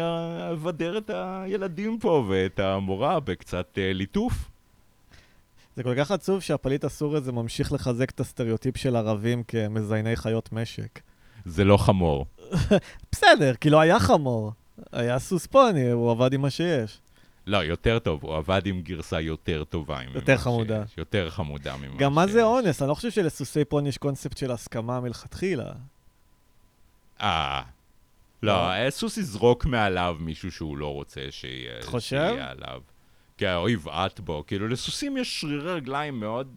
אבדר 0.52 0.98
את 0.98 1.12
הילדים 1.14 2.00
פה 2.00 2.26
ואת 2.30 2.60
המורה 2.60 3.20
בקצת 3.20 3.68
אה, 3.78 3.94
ליטוף. 3.94 4.34
זה 5.76 5.84
כל 5.84 5.94
כך 5.98 6.12
עצוב 6.12 6.40
שהפליט 6.40 6.84
הסורי 6.84 7.18
הזה 7.18 7.32
ממשיך 7.32 7.74
לחזק 7.74 8.10
את 8.10 8.20
הסטריאוטיפ 8.20 8.78
של 8.78 8.96
ערבים 8.96 9.44
כמזייני 9.44 10.16
חיות 10.16 10.54
משק. 10.54 11.00
זה 11.46 11.64
לא 11.64 11.78
חמור. 11.78 12.26
בסדר, 13.12 13.54
כי 13.56 13.70
לא 13.70 13.80
היה 13.80 14.00
חמור. 14.00 14.52
היה 14.92 15.20
סוס 15.20 15.48
פוני, 15.48 15.92
הוא 15.92 16.12
עבד 16.12 16.34
עם 16.34 16.42
מה 16.42 16.50
שיש. 16.50 17.00
לא, 17.48 17.58
יותר 17.58 18.00
טוב, 18.00 18.24
הוא 18.24 18.36
עבד 18.36 18.62
עם 18.66 18.82
גרסה 18.82 19.22
יותר 19.22 19.64
טובה 19.64 20.00
יותר 20.16 20.38
חמודה. 20.38 20.84
שיש, 20.88 20.98
יותר 20.98 21.30
חמודה 21.30 21.76
ממה 21.78 21.98
גם 21.98 22.14
מה 22.14 22.24
שיש. 22.24 22.34
זה 22.34 22.44
אונס? 22.44 22.82
אני 22.82 22.90
לא 22.90 22.94
חושב 22.94 23.12
שלסוסי 23.12 23.66
פוני 23.66 23.90
יש 23.90 23.98
קונספט 23.98 24.38
של 24.38 24.52
הסכמה 24.52 25.00
מלכתחילה. 25.00 25.72
אה. 27.22 27.62
לא, 28.44 28.72
אה, 28.72 28.92
סוס 28.92 29.18
יזרוק 29.18 29.66
מעליו 29.66 30.16
מישהו 30.20 30.52
שהוא 30.52 30.78
לא 30.78 30.94
רוצה 30.94 31.22
שיהיה 31.30 31.80
אתה 31.80 31.88
חושב? 31.88 32.36
עליו. 32.40 32.82
כי 33.38 33.54
או 33.54 33.70
יבעט 33.70 34.20
בו. 34.20 34.44
כאילו, 34.48 34.68
לסוסים 34.68 35.18
יש 35.18 35.42
שרירי 35.42 35.74
רגליים 35.74 36.20
מאוד... 36.20 36.48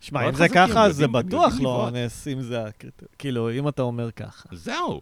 שמע, 0.00 0.28
אם 0.28 0.34
זה 0.34 0.48
ככה, 0.48 0.84
אז 0.84 0.96
זה 0.96 1.08
בטוח 1.08 1.52
לא. 1.60 1.68
אונס, 1.68 2.28
אם 2.28 2.40
זה. 2.40 2.64
כאילו, 3.18 3.50
אם 3.50 3.68
אתה 3.68 3.82
אומר 3.82 4.10
ככה. 4.10 4.48
זהו. 4.52 5.00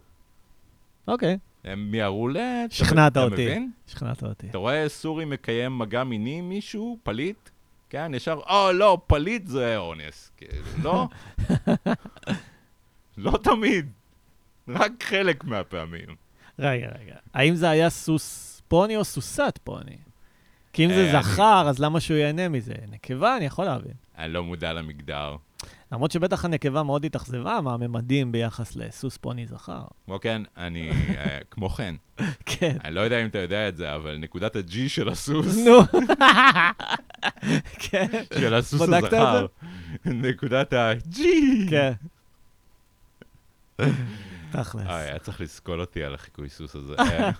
אוקיי, 1.07 1.37
הם 1.63 1.91
מיהרו 1.91 2.27
ל... 2.27 2.37
שכנעת 2.69 3.17
אותי. 3.17 3.33
מבין? 3.33 3.71
שכנעת 3.87 4.23
אותי. 4.23 4.49
אתה 4.49 4.57
רואה 4.57 4.89
סורי 4.89 5.25
מקיים 5.25 5.77
מגע 5.79 6.03
מיני 6.03 6.39
עם 6.39 6.49
מישהו, 6.49 6.97
פליט? 7.03 7.49
כן, 7.89 8.11
ישר, 8.15 8.39
או, 8.49 8.71
לא, 8.71 8.97
פליט 9.07 9.47
זה 9.47 9.77
אונס. 9.77 10.31
כאילו, 10.37 10.53
לא. 10.83 11.07
לא 13.17 13.39
תמיד. 13.43 13.85
רק 14.67 14.91
חלק 15.03 15.43
מהפעמים. 15.43 16.15
רגע, 16.59 16.87
רגע. 17.01 17.15
האם 17.33 17.55
זה 17.55 17.69
היה 17.69 17.89
סוס 17.89 18.61
פוני 18.67 18.97
או 18.97 19.03
סוסת 19.03 19.59
פוני? 19.63 19.97
כי 20.73 20.85
אם 20.85 20.89
אה, 20.91 20.95
זה 20.95 21.11
אני- 21.17 21.23
זכר, 21.23 21.65
אז 21.69 21.79
למה 21.79 21.99
שהוא 21.99 22.17
ייהנה 22.17 22.49
מזה? 22.49 22.73
נקבה, 22.91 23.37
אני 23.37 23.45
יכול 23.45 23.65
להבין. 23.65 23.93
אני 24.17 24.33
לא 24.33 24.43
מודע 24.43 24.73
למגדר. 24.73 25.35
למרות 25.93 26.11
שבטח 26.11 26.45
הנקבה 26.45 26.83
מאוד 26.83 27.05
התאכזבה 27.05 27.61
מהממדים 27.61 28.31
ביחס 28.31 28.75
לסוס 28.75 29.17
פוני 29.17 29.47
זכר. 29.47 29.83
כמו 30.05 30.19
כן, 30.19 30.41
אני, 30.57 30.91
אה, 31.17 31.39
כמו 31.51 31.69
כן, 31.69 31.95
כן. 32.45 32.77
אני 32.83 32.95
לא 32.95 33.01
יודע 33.01 33.21
אם 33.21 33.27
אתה 33.27 33.37
יודע 33.37 33.67
את 33.67 33.77
זה, 33.77 33.95
אבל 33.95 34.17
נקודת 34.17 34.55
ה-G 34.55 34.73
של 34.87 35.09
הסוס, 35.09 35.57
נו. 35.57 35.79
כן. 37.89 38.07
של 38.39 38.53
הסוס 38.53 38.81
הזכר, 38.81 39.45
נקודת 40.05 40.73
ה-G. 40.73 41.19
כן. 41.69 41.93
תכלס. 44.51 44.87
אה, 44.87 44.95
היה 44.95 45.19
צריך 45.19 45.41
לסקול 45.41 45.81
אותי 45.81 46.03
על 46.03 46.13
החיקוי 46.13 46.49
סוס 46.49 46.75
הזה. 46.75 46.95
אה, 46.99 47.31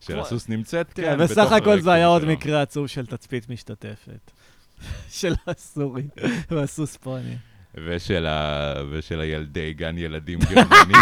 של 0.00 0.20
הסוס 0.20 0.48
נמצאת, 0.48 0.92
כן, 0.92 1.18
בסך 1.18 1.52
הכל 1.52 1.80
זה 1.80 1.92
היה 1.92 2.06
עוד. 2.06 2.24
מקרה 2.24 2.62
עצוב 2.62 2.86
של 2.86 3.06
תצפית 3.06 3.50
משתתפת. 3.50 4.30
של 5.10 5.34
הסורי 5.46 6.08
והסוס 6.50 6.96
פוני. 6.96 7.36
ושל, 7.74 8.26
ה... 8.26 8.74
ושל 8.90 9.20
הילדי 9.20 9.72
גן 9.72 9.98
ילדים 9.98 10.38
גרמני. 10.38 10.94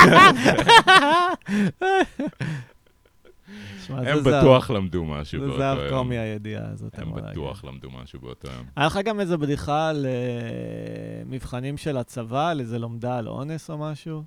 הם 3.88 4.04
זה 4.16 4.22
זהב. 4.22 4.38
בטוח 4.38 4.70
למדו 4.70 5.04
משהו 5.04 5.40
זה 5.40 5.46
באותו 5.46 5.58
זהב 5.58 5.78
יום. 5.78 5.88
קומי 5.88 6.18
הידיעה 6.18 6.68
הזאת. 6.72 6.98
הם 6.98 7.14
בטוח 7.14 7.64
למדו 7.64 7.90
משהו 7.90 8.20
באותו 8.20 8.48
יום. 8.48 8.66
היה 8.76 8.86
לך 8.86 8.98
גם 9.04 9.20
איזה 9.20 9.36
בדיחה 9.36 9.88
על 9.88 10.06
אה, 10.06 11.22
מבחנים 11.26 11.76
של 11.76 11.96
הצבא, 11.96 12.48
על 12.48 12.60
איזה 12.60 12.78
לומדה 12.78 13.18
על 13.18 13.28
אונס 13.28 13.70
או 13.70 13.78
משהו? 13.78 14.24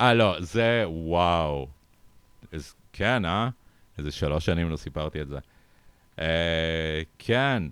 אה, 0.00 0.14
לא, 0.14 0.36
זה 0.40 0.84
וואו. 0.86 1.68
כן, 2.92 3.24
אה? 3.24 3.48
איזה 3.98 4.10
שלוש 4.10 4.46
שנים 4.46 4.70
לא 4.70 4.76
סיפרתי 4.76 5.22
את 5.22 5.28
זה. 5.28 5.38
אה, 6.18 7.02
כן, 7.18 7.62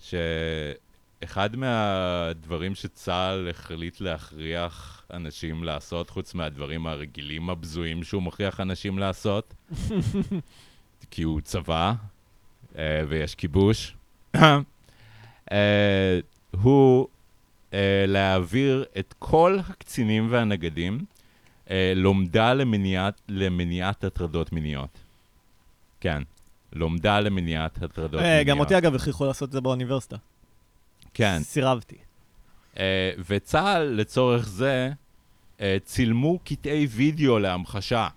שאחד 0.00 1.56
מהדברים 1.56 2.74
שצה"ל 2.74 3.48
החליט 3.50 4.00
להכריח 4.00 5.02
אנשים 5.12 5.64
לעשות, 5.64 6.10
חוץ 6.10 6.34
מהדברים 6.34 6.86
הרגילים 6.86 7.50
הבזויים 7.50 8.04
שהוא 8.04 8.22
מכריח 8.22 8.60
אנשים 8.60 8.98
לעשות, 8.98 9.54
כי 11.10 11.22
הוא 11.22 11.40
צבא 11.40 11.94
אה, 12.78 13.02
ויש 13.08 13.34
כיבוש, 13.34 13.96
אה, 15.52 16.18
הוא 16.50 17.08
אה, 17.74 18.04
להעביר 18.06 18.84
את 18.98 19.14
כל 19.18 19.58
הקצינים 19.68 20.28
והנגדים 20.30 21.04
אה, 21.70 21.92
לומדה 21.96 22.54
למניעת, 22.54 23.20
למניעת 23.28 24.04
הטרדות 24.04 24.52
מיניות. 24.52 24.98
כן, 26.00 26.22
לומדה 26.72 27.20
למניעת 27.20 27.82
הטרדות 27.82 28.20
אה, 28.20 28.26
מיניות. 28.26 28.46
גם 28.46 28.60
אותי 28.60 28.78
אגב 28.78 28.94
הכריחו 28.94 29.26
לעשות 29.26 29.48
את 29.48 29.52
זה 29.52 29.60
באוניברסיטה. 29.60 30.16
כן, 31.14 31.38
סירבתי. 31.42 31.96
אה, 32.78 33.10
וצה"ל 33.28 33.82
לצורך 33.82 34.48
זה 34.48 34.90
אה, 35.60 35.76
צילמו 35.84 36.38
קטעי 36.38 36.86
וידאו 36.90 37.38
להמחשה. 37.38 38.08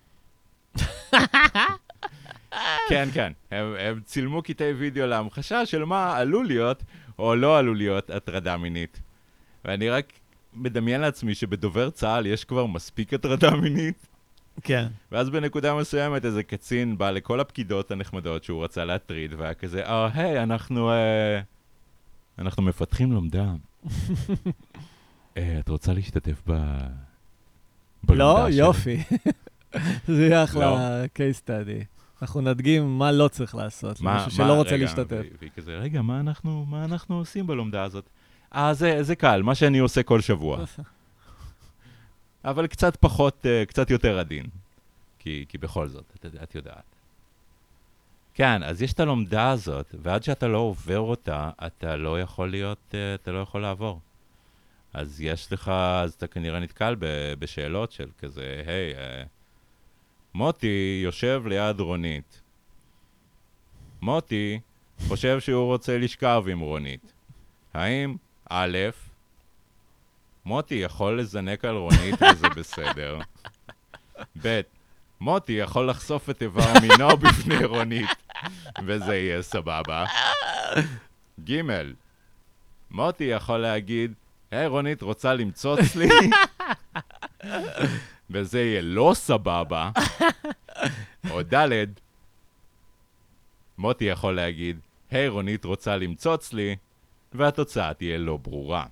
כן, 2.89 3.10
כן, 3.14 3.32
הם, 3.52 3.76
הם 3.80 4.02
צילמו 4.06 4.41
קטעי 4.41 4.74
וידאו 4.74 5.06
להמחשה 5.06 5.66
של 5.66 5.84
מה 5.86 6.18
עלול 6.18 6.47
להיות 6.47 6.84
או 7.20 7.36
לא 7.36 7.58
עלול 7.58 7.78
להיות 7.78 8.10
הטרדה 8.10 8.58
מינית. 8.58 9.02
ואני 9.66 9.89
רק 9.89 10.14
מדמיין 10.54 11.02
לעצמי 11.02 11.36
שבדובר 11.36 11.89
צה"ל 11.89 12.26
יש 12.26 12.45
כבר 12.45 12.66
מספיק 12.66 13.14
הטרדה 13.14 13.52
מינית, 13.56 14.08
כן. 14.64 14.88
ואז 15.12 15.30
בנקודה 15.30 15.76
מסוימת 15.76 16.26
איזה 16.26 16.43
קצין 16.43 16.97
בא 16.97 17.10
לכל 17.12 17.39
הפקידות 17.39 17.91
הנחמדות 17.91 18.43
שהוא 18.43 18.64
רצה 18.64 18.86
להטריד, 18.86 19.34
והיה 19.38 19.54
כזה, 19.54 19.86
אה, 19.86 20.10
היי, 20.14 20.43
אנחנו, 20.43 20.91
אה, 20.91 21.41
אנחנו 22.39 22.64
מפתחים 22.64 23.12
לומדה. 23.12 23.54
אה, 25.38 25.60
את 25.60 25.70
רוצה 25.70 25.93
להשתתף 25.93 26.41
ב... 26.47 26.52
בלומדה 28.04 28.43
לא? 28.43 28.45
שלי?" 28.52 28.56
יופי. 28.60 29.04
זה 30.08 30.26
יהיה 30.26 30.39
לא. 30.39 30.43
אחלה 30.43 31.04
case 31.06 31.47
study. 31.47 31.86
אנחנו 32.22 32.41
נדגים 32.41 32.97
מה 32.97 33.12
לא 33.12 33.28
צריך 33.28 33.56
לעשות, 33.56 34.02
מה- 34.02 34.12
למישהו 34.12 34.41
מה- 34.43 34.47
שלא 34.47 34.54
רוצה 34.58 34.72
רגע, 34.76 34.84
להשתתף. 34.86 35.24
והיא 35.39 35.52
כזה, 35.56 35.72
רגע, 35.78 36.02
מה 36.02 36.20
אנחנו, 36.20 36.66
מה 36.70 36.86
אנחנו 36.86 37.18
עושים 37.18 37.47
בלומדה 37.47 37.84
הזאת? 37.84 38.06
אה, 38.56 38.74
זה, 38.74 39.04
זה 39.04 39.16
קל, 39.16 39.41
מה 39.41 39.56
שאני 39.56 39.80
עושה 39.80 40.04
כל 40.04 40.22
שבוע. 40.22 40.58
אבל 42.46 42.68
קצת 42.68 42.96
פחות, 42.96 43.46
אה, 43.46 43.66
קצת 43.66 43.89
יותר 43.89 44.20
עדין. 44.20 44.46
כי, 45.20 45.46
כי 45.50 45.58
בכל 45.58 45.88
זאת, 45.88 46.06
את, 46.16 46.26
את 46.44 46.56
יודעת. 46.56 46.84
כן, 48.34 48.64
אז 48.64 48.82
יש 48.82 48.94
את 48.94 49.00
הלומדה 49.00 49.50
הזאת, 49.50 49.96
ועד 50.02 50.24
שאתה 50.24 50.48
לא 50.48 50.58
עובר 50.58 51.00
אותה, 51.00 51.50
אתה 51.68 51.96
לא 51.96 52.22
יכול 52.22 52.52
להיות, 52.52 52.78
אה, 52.94 53.16
אתה 53.16 53.32
לא 53.32 53.39
יכול 53.39 53.62
לעבור. 53.62 54.00
אז 54.94 55.22
יש 55.22 55.54
לך, 55.54 55.70
אז 56.04 56.14
אתה 56.14 56.28
כנראה 56.28 56.60
נתקל 56.60 56.96
ב, 57.00 57.34
בשאלות 57.39 57.92
של 57.92 58.10
כזה, 58.20 58.64
היי, 58.68 58.96
אה, 58.96 59.24
מוטי 60.34 61.02
יושב 61.04 61.44
ליד 61.46 61.80
רונית. 61.80 62.42
מוטי 64.02 64.60
חושב 65.08 65.39
שהוא 65.39 65.66
רוצה 65.66 65.98
לשכב 65.98 66.44
עם 66.50 66.60
רונית. 66.60 67.14
האם, 67.74 68.16
א', 68.50 68.78
מוטי 70.46 70.76
יכול 70.76 71.20
לזנק 71.20 71.66
על 71.66 71.76
רונית 71.76 72.16
וזה 72.22 72.50
בסדר. 72.58 73.20
ב', 74.42 74.62
מוטי 75.22 75.52
יכול 75.54 75.89
לחשוף 75.89 76.30
את 76.30 76.42
איבר 76.42 76.74
מינו 76.82 77.18
בפני 77.22 77.66
רונית, 77.66 78.10
וזה 78.86 79.16
יהיה 79.16 79.42
סבבה. 79.42 80.06
ג', 81.50 81.62
מוטי 82.92 83.24
יכול 83.24 83.58
להגיד, 83.58 84.14
היי 84.52 84.68
רונית, 84.68 85.02
רוצה 85.02 85.34
למצוץ 85.34 85.96
לי? 85.96 86.10
וזה 88.32 88.60
יהיה 88.62 88.82
לא 88.82 89.12
סבבה. 89.16 89.92
או 91.30 91.42
ד', 91.44 91.86
מוטי 93.78 94.06
יכול 94.06 94.36
להגיד, 94.36 94.80
היי 95.12 95.28
רונית 95.28 95.66
רוצה 95.66 95.98
למצוץ 95.98 96.54
לי, 96.54 96.76
והתוצאה 97.34 97.94
תהיה 97.94 98.18
לא 98.18 98.38
ברורה. 98.38 98.86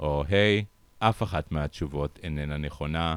או 0.00 0.24
היי, 0.28 0.64
אף 0.98 1.22
אחת 1.22 1.52
מהתשובות 1.52 2.18
איננה 2.22 2.56
נכונה. 2.56 3.16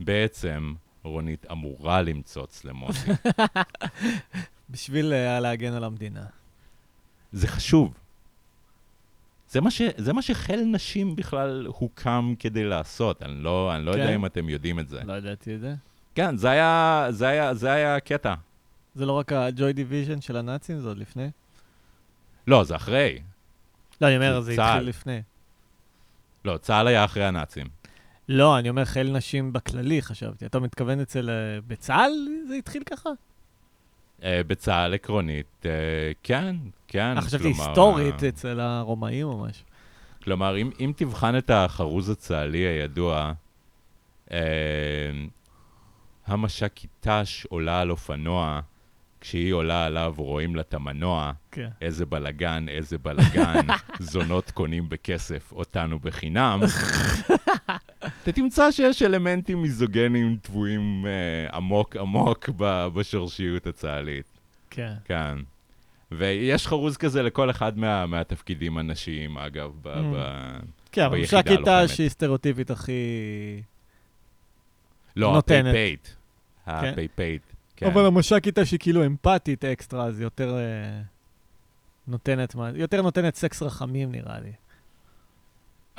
בעצם, 0.00 0.74
רונית 1.02 1.46
אמורה 1.50 2.02
למצוץ 2.02 2.64
למוטי. 2.64 2.98
בשביל 4.70 5.12
אה, 5.12 5.40
להגן 5.40 5.72
על 5.72 5.84
המדינה. 5.84 6.24
זה 7.32 7.48
חשוב. 7.48 7.94
זה 9.48 9.60
מה, 9.60 9.70
ש, 9.70 9.82
זה 9.96 10.12
מה 10.12 10.22
שחיל 10.22 10.64
נשים 10.64 11.16
בכלל 11.16 11.66
הוקם 11.66 12.34
כדי 12.38 12.64
לעשות. 12.64 13.22
אני 13.22 13.42
לא, 13.42 13.76
אני 13.76 13.84
לא 13.84 13.92
כן? 13.92 13.98
יודע 13.98 14.14
אם 14.14 14.26
אתם 14.26 14.48
יודעים 14.48 14.78
את 14.78 14.88
זה. 14.88 15.00
לא 15.04 15.12
ידעתי 15.12 15.54
את 15.54 15.60
זה. 15.60 15.74
כן, 16.14 16.36
זה 16.36 16.50
היה, 16.50 17.06
זה 17.10 17.28
היה, 17.28 17.54
זה 17.54 17.72
היה 17.72 17.96
הקטע. 17.96 18.34
זה 18.94 19.06
לא 19.06 19.12
רק 19.12 19.32
ה 19.32 19.42
Joy 19.42 19.72
Division 19.72 20.20
של 20.20 20.36
הנאצים, 20.36 20.80
זה 20.80 20.88
עוד 20.88 20.98
לפני? 20.98 21.30
לא, 22.46 22.64
זה 22.64 22.76
אחרי. 22.76 23.18
לא, 24.00 24.06
אני 24.06 24.16
אומר, 24.16 24.40
זה, 24.40 24.54
זה 24.54 24.64
התחיל 24.64 24.88
לפני. 24.88 25.22
לא, 26.44 26.56
צה"ל 26.56 26.86
היה 26.86 27.04
אחרי 27.04 27.24
הנאצים. 27.24 27.66
לא, 28.28 28.58
אני 28.58 28.68
אומר 28.68 28.84
חיל 28.84 29.12
נשים 29.12 29.52
בכללי, 29.52 30.02
חשבתי. 30.02 30.46
אתה 30.46 30.60
מתכוון 30.60 31.00
אצל... 31.00 31.30
אה, 31.30 31.60
בצה"ל 31.66 32.12
זה 32.48 32.54
התחיל 32.54 32.82
ככה? 32.84 33.10
Uh, 34.20 34.24
בצה"ל 34.46 34.94
עקרונית, 34.94 35.46
uh, 35.62 35.66
כן, 36.22 36.56
כן. 36.88 37.16
אה, 37.16 37.22
חשבתי 37.22 37.48
היסטורית 37.48 38.24
אצל 38.24 38.60
הרומאים 38.60 39.26
או 39.26 39.38
משהו. 39.38 39.64
כלומר, 40.24 40.56
אם, 40.56 40.70
אם 40.80 40.92
תבחן 40.96 41.38
את 41.38 41.50
החרוז 41.50 42.10
הצה"לי 42.10 42.58
הידוע, 42.58 43.32
uh, 44.28 44.32
המש"קיטש 46.26 47.46
עולה 47.48 47.80
על 47.80 47.90
אופנוע, 47.90 48.60
כשהיא 49.22 49.52
עולה 49.52 49.86
עליו 49.86 50.14
רואים 50.16 50.56
לה 50.56 50.60
את 50.60 50.74
המנוע, 50.74 51.32
כן. 51.50 51.68
איזה 51.80 52.06
בלגן, 52.06 52.68
איזה 52.68 52.98
בלגן, 52.98 53.66
זונות 54.12 54.50
קונים 54.50 54.88
בכסף, 54.88 55.52
אותנו 55.52 55.98
בחינם. 55.98 56.60
אתה 58.22 58.32
תמצא 58.32 58.70
שיש 58.70 59.02
אלמנטים 59.02 59.62
מיזוגנים 59.62 60.36
טבועים 60.42 61.06
אה, 61.06 61.56
עמוק 61.56 61.96
עמוק 61.96 62.48
ב- 62.56 62.86
בשורשיות 62.86 63.66
הצה"לית. 63.66 64.26
כן. 64.70 64.92
כן. 65.04 65.38
ויש 66.12 66.66
חרוז 66.66 66.96
כזה 66.96 67.22
לכל 67.22 67.50
אחד 67.50 67.78
מה, 67.78 68.06
מהתפקידים 68.06 68.78
הנשיים, 68.78 69.38
אגב, 69.38 69.72
ב, 69.82 69.88
mm. 69.88 69.98
ב, 70.16 70.16
כן, 70.92 71.02
אבל 71.02 71.20
מש"קית 71.20 71.60
שהיא 71.86 72.08
סטריאוטיפית 72.08 72.70
הכי... 72.70 72.92
לא, 75.16 75.38
הפייפייט. 75.38 76.08
כן? 76.66 76.72
הפייפייט. 76.72 77.42
כן. 77.82 77.90
אבל 77.90 78.06
המש"קית 78.06 78.58
שהיא 78.64 78.80
כאילו 78.80 79.06
אמפתית 79.06 79.64
אקסטרה, 79.64 80.04
אז 80.04 80.20
יותר 80.20 80.56
uh, 80.56 82.08
נותנת, 82.08 82.54
יותר 82.74 83.02
נותנת 83.02 83.34
סקס 83.34 83.62
רחמים, 83.62 84.12
נראה 84.12 84.40
לי. 84.40 84.52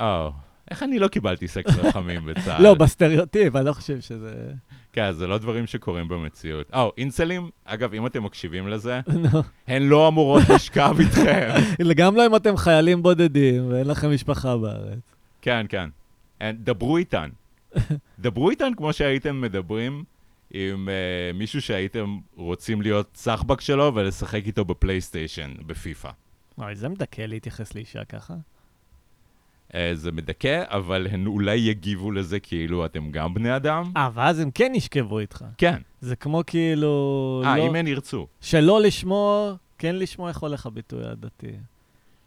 או, 0.00 0.32
איך 0.70 0.82
אני 0.82 0.98
לא 0.98 1.08
קיבלתי 1.08 1.48
סקס 1.48 1.76
רחמים 1.76 2.24
בצה"ל? 2.26 2.62
לא, 2.62 2.74
בסטריאוטיפ, 2.74 3.56
אני 3.56 3.66
לא 3.66 3.72
חושב 3.72 4.00
שזה... 4.00 4.52
כן, 4.92 5.12
זה 5.12 5.26
לא 5.26 5.38
דברים 5.38 5.66
שקורים 5.66 6.08
במציאות. 6.08 6.70
או, 6.74 6.92
אינסלים, 6.98 7.50
אגב, 7.64 7.94
אם 7.94 8.06
אתם 8.06 8.24
מקשיבים 8.24 8.68
לזה, 8.68 9.00
הן 9.68 9.82
לא 9.82 10.08
אמורות 10.08 10.42
לשכב 10.54 10.96
איתכם. 11.00 11.48
גם 11.96 12.16
לא 12.16 12.26
אם 12.26 12.36
אתם 12.36 12.56
חיילים 12.56 13.02
בודדים 13.02 13.70
ואין 13.70 13.86
לכם 13.86 14.10
משפחה 14.10 14.56
בארץ. 14.56 15.14
כן, 15.42 15.66
כן. 15.68 15.88
דברו 16.42 16.96
איתן. 16.96 17.28
דברו 18.18 18.50
איתן 18.50 18.72
כמו 18.76 18.92
שהייתם 18.92 19.40
מדברים 19.40 20.04
עם 20.50 20.88
uh, 20.88 21.36
מישהו 21.36 21.62
שהייתם 21.62 22.18
רוצים 22.36 22.82
להיות 22.82 23.10
סחבק 23.16 23.60
שלו 23.60 23.94
ולשחק 23.94 24.46
איתו 24.46 24.64
בפלייסטיישן, 24.64 25.54
בפיפא. 25.66 26.10
אוי, 26.58 26.76
זה 26.76 26.88
מדכא 26.88 27.22
להתייחס 27.22 27.74
לאישה 27.74 28.04
ככה. 28.04 28.34
Uh, 29.70 29.74
זה 29.94 30.12
מדכא, 30.12 30.62
אבל 30.66 31.06
הן 31.10 31.26
אולי 31.26 31.56
יגיבו 31.56 32.10
לזה 32.10 32.40
כאילו 32.40 32.84
אתם 32.86 33.10
גם 33.10 33.34
בני 33.34 33.56
אדם. 33.56 33.92
אה, 33.96 34.10
ואז 34.14 34.40
הם 34.40 34.50
כן 34.50 34.72
ישכבו 34.74 35.18
איתך. 35.18 35.44
כן. 35.58 35.82
זה 36.00 36.16
כמו 36.16 36.42
כאילו... 36.46 37.42
אה, 37.46 37.56
לא... 37.56 37.66
אם 37.66 37.74
הן 37.74 37.86
ירצו. 37.86 38.26
שלא 38.40 38.80
לשמוע, 38.80 39.54
כן 39.78 39.96
לשמוע 39.96 40.28
איך 40.28 40.38
הולך 40.38 40.66
הביטוי 40.66 41.04
הדתי. 41.06 41.52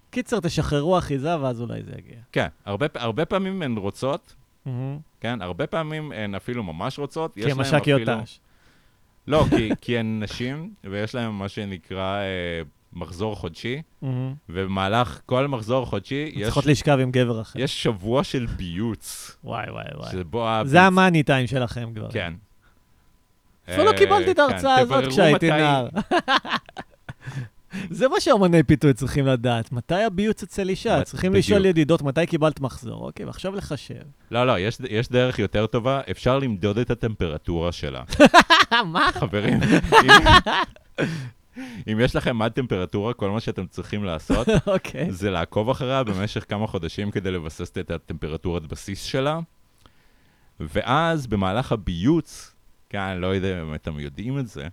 קיצר, 0.10 0.40
תשחררו 0.40 0.98
אחיזה 0.98 1.42
ואז 1.42 1.62
אולי 1.62 1.84
זה 1.84 1.92
יגיע. 1.98 2.18
כן, 2.32 2.48
הרבה, 2.66 2.86
הרבה 2.96 3.26
פעמים 3.26 3.62
הן 3.62 3.78
רוצות, 3.78 4.36
Mm-hmm. 4.68 5.02
כן, 5.20 5.42
הרבה 5.42 5.68
פעמים 5.68 6.12
הן 6.12 6.36
אפילו 6.36 6.64
ממש 6.64 7.00
רוצות. 7.00 7.34
כי 7.34 7.52
הן 7.52 7.58
מש"קיות 7.58 8.02
ת"ש. 8.02 8.40
לא, 9.28 9.46
כי, 9.50 9.70
כי 9.82 9.98
הן 9.98 10.24
נשים, 10.24 10.74
ויש 10.84 11.16
להן 11.16 11.32
מה 11.32 11.50
שנקרא 11.50 12.20
אה, 12.20 12.62
מחזור 12.94 13.36
חודשי, 13.36 13.82
mm-hmm. 14.04 14.08
ובמהלך 14.50 15.22
כל 15.26 15.48
מחזור 15.48 15.86
חודשי 15.86 16.32
יש... 16.34 16.44
צריכות 16.44 16.66
לשכב 16.66 17.00
עם 17.02 17.12
גבר 17.12 17.42
אחר. 17.42 17.60
יש 17.60 17.84
שבוע 17.84 18.24
של 18.24 18.46
ביוץ. 18.46 19.38
וואי, 19.44 19.70
וואי, 19.70 19.86
וואי. 19.96 20.12
שבו 20.12 20.50
הביץ... 20.50 20.72
זה 20.72 20.82
המאני 20.82 21.24
טיים 21.24 21.48
שלכם 21.48 21.94
כבר. 21.96 22.12
כן. 22.12 22.34
אפילו 23.70 23.84
לא 23.84 23.98
קיבלתי 23.98 24.32
את 24.32 24.40
ההרצאה 24.40 24.76
כן, 24.76 24.82
הזאת 24.82 25.08
כשהייתי 25.08 25.50
נער. 25.50 25.88
זה 27.90 28.08
מה 28.08 28.20
שאומני 28.20 28.64
פיתוי 28.64 28.94
צריכים 28.94 29.28
לדעת. 29.28 29.72
מתי 29.72 30.04
הביוץ 30.04 30.44
אצל 30.44 30.70
אישה? 30.70 31.04
צריכים 31.04 31.32
בדיוק. 31.32 31.46
לשאול 31.46 31.66
ידידות 31.66 32.02
מתי 32.02 32.26
קיבלת 32.26 32.60
מחזור. 32.60 33.06
אוקיי, 33.06 33.26
ועכשיו 33.26 33.56
לחשב. 33.56 34.04
לא, 34.32 34.48
לא, 34.48 34.60
יש, 34.60 34.78
יש 34.90 35.10
דרך 35.10 35.40
יותר 35.40 35.68
טובה, 35.68 36.02
אפשר 36.12 36.40
למדוד 36.40 36.78
את 36.78 36.92
הטמפרטורה 36.92 37.72
שלה. 37.72 38.04
מה? 38.94 39.10
חברים, 39.14 39.60
אם, 41.88 42.00
יש 42.00 42.16
לכם 42.16 42.38
מד 42.38 42.52
טמפרטורה, 42.52 43.14
כל 43.14 43.30
מה 43.30 43.40
שאתם 43.40 43.68
צריכים 43.68 44.04
לעשות, 44.04 44.48
okay. 44.48 44.52
אוקיי. 44.74 45.12
זה 45.12 45.32
לעקוב 45.32 45.70
אחריה 45.70 46.04
במשך 46.04 46.46
כמה 46.50 46.68
חודשים 46.68 47.12
כדי 47.12 47.32
לבסס 47.32 47.72
את 47.78 47.92
הטמפרטורת 47.92 48.68
בסיס 48.68 49.04
שלה. 49.04 49.40
ואז 50.60 51.28
במהלך 51.28 51.72
הביוץ, 51.72 52.56
כן, 52.90 53.00
אני 53.00 53.22
לא 53.22 53.28
יודע 53.28 53.62
אם 53.62 53.76
אתם 53.76 54.00
יודעים 54.00 54.40
את 54.40 54.48
זה, 54.48 54.68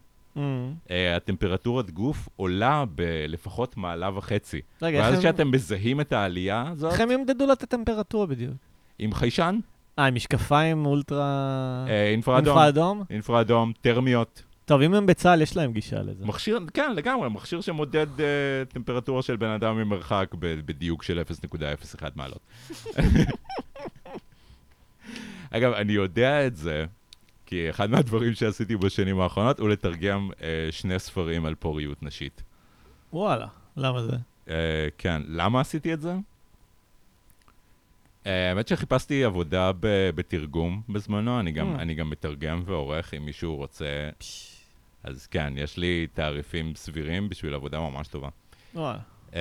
הטמפרטורת 1.16 1.91
גוף 1.91 2.28
עולה 2.37 2.85
בלפחות 2.95 3.76
מעלה 3.76 4.18
וחצי. 4.18 4.61
רגע, 4.82 4.99
ואז 4.99 5.18
כשאתם 5.18 5.43
הם... 5.43 5.51
מזהים 5.51 6.01
את 6.01 6.12
העלייה 6.12 6.64
הזאת... 6.70 6.93
איך 6.93 7.01
הם 7.01 7.11
ימדדו 7.11 7.47
לה 7.47 7.53
את 7.53 7.62
הטמפרטורה 7.62 8.26
בדיוק? 8.26 8.55
עם 8.99 9.12
חיישן. 9.12 9.59
אה, 9.99 10.05
עם 10.05 10.14
משקפיים 10.14 10.87
אולטרה... 10.87 11.85
Uh, 11.87 11.91
אינפרה 11.91 12.68
אדום. 12.68 13.03
אינפרה 13.11 13.41
אדום, 13.41 13.72
טרמיות. 13.80 14.43
טוב, 14.64 14.80
אם 14.80 14.95
הם 14.95 15.07
בצה"ל, 15.07 15.43
יש 15.43 15.57
להם 15.57 15.72
גישה 15.72 16.03
לזה. 16.03 16.26
מכשיר, 16.26 16.61
כן, 16.74 16.95
לגמרי, 16.95 17.28
מכשיר 17.28 17.61
שמודד 17.61 18.07
uh, 18.16 18.20
טמפרטורה 18.72 19.22
של 19.22 19.37
בן 19.37 19.49
אדם 19.49 19.76
ממרחק 19.76 20.35
בדיוק 20.41 21.03
של 21.03 21.22
0.01 21.43 22.05
מעלות. 22.16 22.41
אגב, 25.51 25.72
אני 25.72 25.93
יודע 25.93 26.47
את 26.47 26.57
זה, 26.57 26.87
כי 27.55 27.70
אחד 27.70 27.90
מהדברים 27.90 28.34
שעשיתי 28.34 28.76
בשנים 28.76 29.20
האחרונות 29.20 29.59
הוא 29.59 29.68
לתרגם 29.68 30.30
אה, 30.42 30.68
שני 30.70 30.98
ספרים 30.98 31.46
על 31.46 31.55
פוריות 31.55 32.02
נשית. 32.02 32.42
וואלה, 33.12 33.46
למה 33.76 34.02
זה? 34.02 34.16
אה, 34.48 34.88
כן, 34.98 35.22
למה 35.28 35.61
עשיתי 35.61 35.94
את 35.94 36.00
זה? 36.00 36.14
אה, 38.26 38.48
האמת 38.48 38.68
שחיפשתי 38.68 39.24
עבודה 39.24 39.72
ב- 39.80 40.11
בתרגום 40.14 40.82
בזמנו, 40.88 41.40
אני 41.40 41.52
גם, 41.52 41.76
mm. 41.76 41.78
אני 41.78 41.94
גם 41.94 42.11
מתרגם 42.11 42.62
ועורך 42.64 43.14
אם 43.14 43.24
מישהו 43.24 43.57
רוצה. 43.57 44.11
פש... 44.18 44.57
אז 45.05 45.26
כן, 45.26 45.52
יש 45.57 45.76
לי 45.76 46.07
תעריפים 46.14 46.74
סבירים 46.76 47.28
בשביל 47.28 47.55
עבודה 47.55 47.80
ממש 47.80 48.09
טובה. 48.09 48.28
וואלה. 48.74 48.98
Uh, 49.30 49.36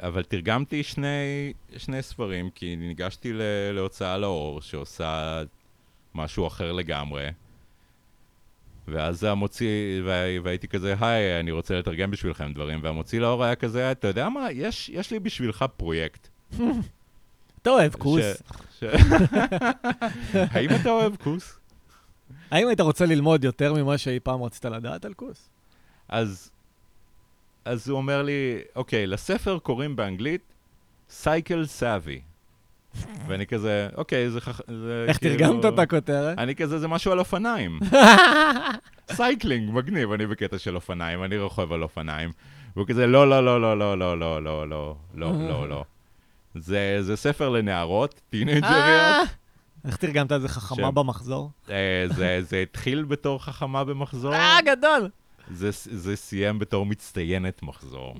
אבל 0.00 0.22
תרגמתי 0.22 0.82
שני, 0.82 1.52
שני 1.76 2.02
ספרים, 2.02 2.50
כי 2.50 2.76
ניגשתי 2.76 3.32
ל- 3.32 3.72
להוצאה 3.72 4.18
לאור 4.18 4.60
שעושה 4.60 5.42
משהו 6.14 6.46
אחר 6.46 6.72
לגמרי. 6.72 7.26
ואז 8.88 9.24
המוציא, 9.24 10.02
וה- 10.04 10.42
והייתי 10.42 10.68
כזה, 10.68 10.94
היי, 11.00 11.40
אני 11.40 11.50
רוצה 11.50 11.78
לתרגם 11.78 12.10
בשבילכם 12.10 12.52
דברים, 12.52 12.78
והמוציא 12.82 13.20
לאור 13.20 13.44
היה 13.44 13.54
כזה, 13.54 13.92
אתה 13.92 14.08
יודע 14.08 14.28
מה, 14.28 14.50
יש, 14.52 14.88
יש 14.88 15.10
לי 15.10 15.18
בשבילך 15.20 15.64
פרויקט. 15.76 16.28
אתה 17.62 17.70
אוהב 17.70 17.92
כוס. 17.94 18.42
האם 20.54 20.70
אתה 20.80 20.90
אוהב 20.90 21.16
כוס? 21.16 21.58
האם 22.50 22.68
היית 22.68 22.80
רוצה 22.80 23.06
ללמוד 23.06 23.44
יותר 23.44 23.74
ממה 23.74 23.98
שאי 23.98 24.20
פעם 24.20 24.42
רצית 24.42 24.64
לדעת 24.64 25.04
על 25.04 25.14
כוס? 25.14 25.48
אז, 26.08 26.50
אז 27.64 27.88
הוא 27.88 27.96
אומר 27.96 28.22
לי, 28.22 28.60
אוקיי, 28.76 29.06
לספר 29.06 29.58
קוראים 29.58 29.96
באנגלית 29.96 30.40
סייקל 31.10 31.66
סאבי. 31.66 32.20
ואני 33.26 33.46
כזה, 33.46 33.88
אוקיי, 33.96 34.30
זה 34.30 34.40
חכ... 34.40 34.60
זה 34.68 35.04
איך 35.08 35.18
כאילו- 35.18 35.36
תרגמת 35.38 35.64
את 35.64 35.78
הכותרת? 35.78 36.38
אני 36.38 36.54
כזה, 36.54 36.78
זה 36.78 36.88
משהו 36.88 37.12
על 37.12 37.18
אופניים. 37.18 37.78
cycling, 39.12 39.70
מגניב, 39.72 40.12
אני 40.12 40.26
בקטע 40.26 40.58
של 40.58 40.74
אופניים, 40.74 41.24
אני 41.24 41.38
רוכב 41.38 41.72
על 41.72 41.82
אופניים. 41.82 42.30
והוא 42.76 42.86
כזה, 42.86 43.06
לא, 43.06 43.30
לא, 43.30 43.44
לא, 43.44 43.60
לא, 43.60 43.78
לא, 43.78 43.98
לא, 43.98 44.18
לא, 44.18 44.42
לא, 44.42 44.68
לא, 44.68 44.96
לא, 45.14 45.48
לא, 45.48 45.68
לא. 45.68 45.84
זה, 46.54 47.16
ספר 47.16 47.48
לנערות, 47.48 48.20
טינאייג'ריות. 48.30 48.64
אה! 48.64 49.22
איך 49.84 49.96
תרגמת 49.96 50.32
את 50.32 50.40
זה 50.40 50.48
חכמה. 50.48 50.90
במחזור? 50.90 51.50
אה, 51.70 52.06
זה, 52.40 52.58
התחיל 52.62 53.04
בתור 53.04 53.42
חכמה 53.44 53.84
במחזור, 53.84 54.34
אה, 54.34 54.58
גדול! 54.64 55.08
זה 55.50 56.16
סיים 56.16 56.58
בתור 56.58 56.86
מצטיינת 56.86 57.62
מחזור. 57.62 58.14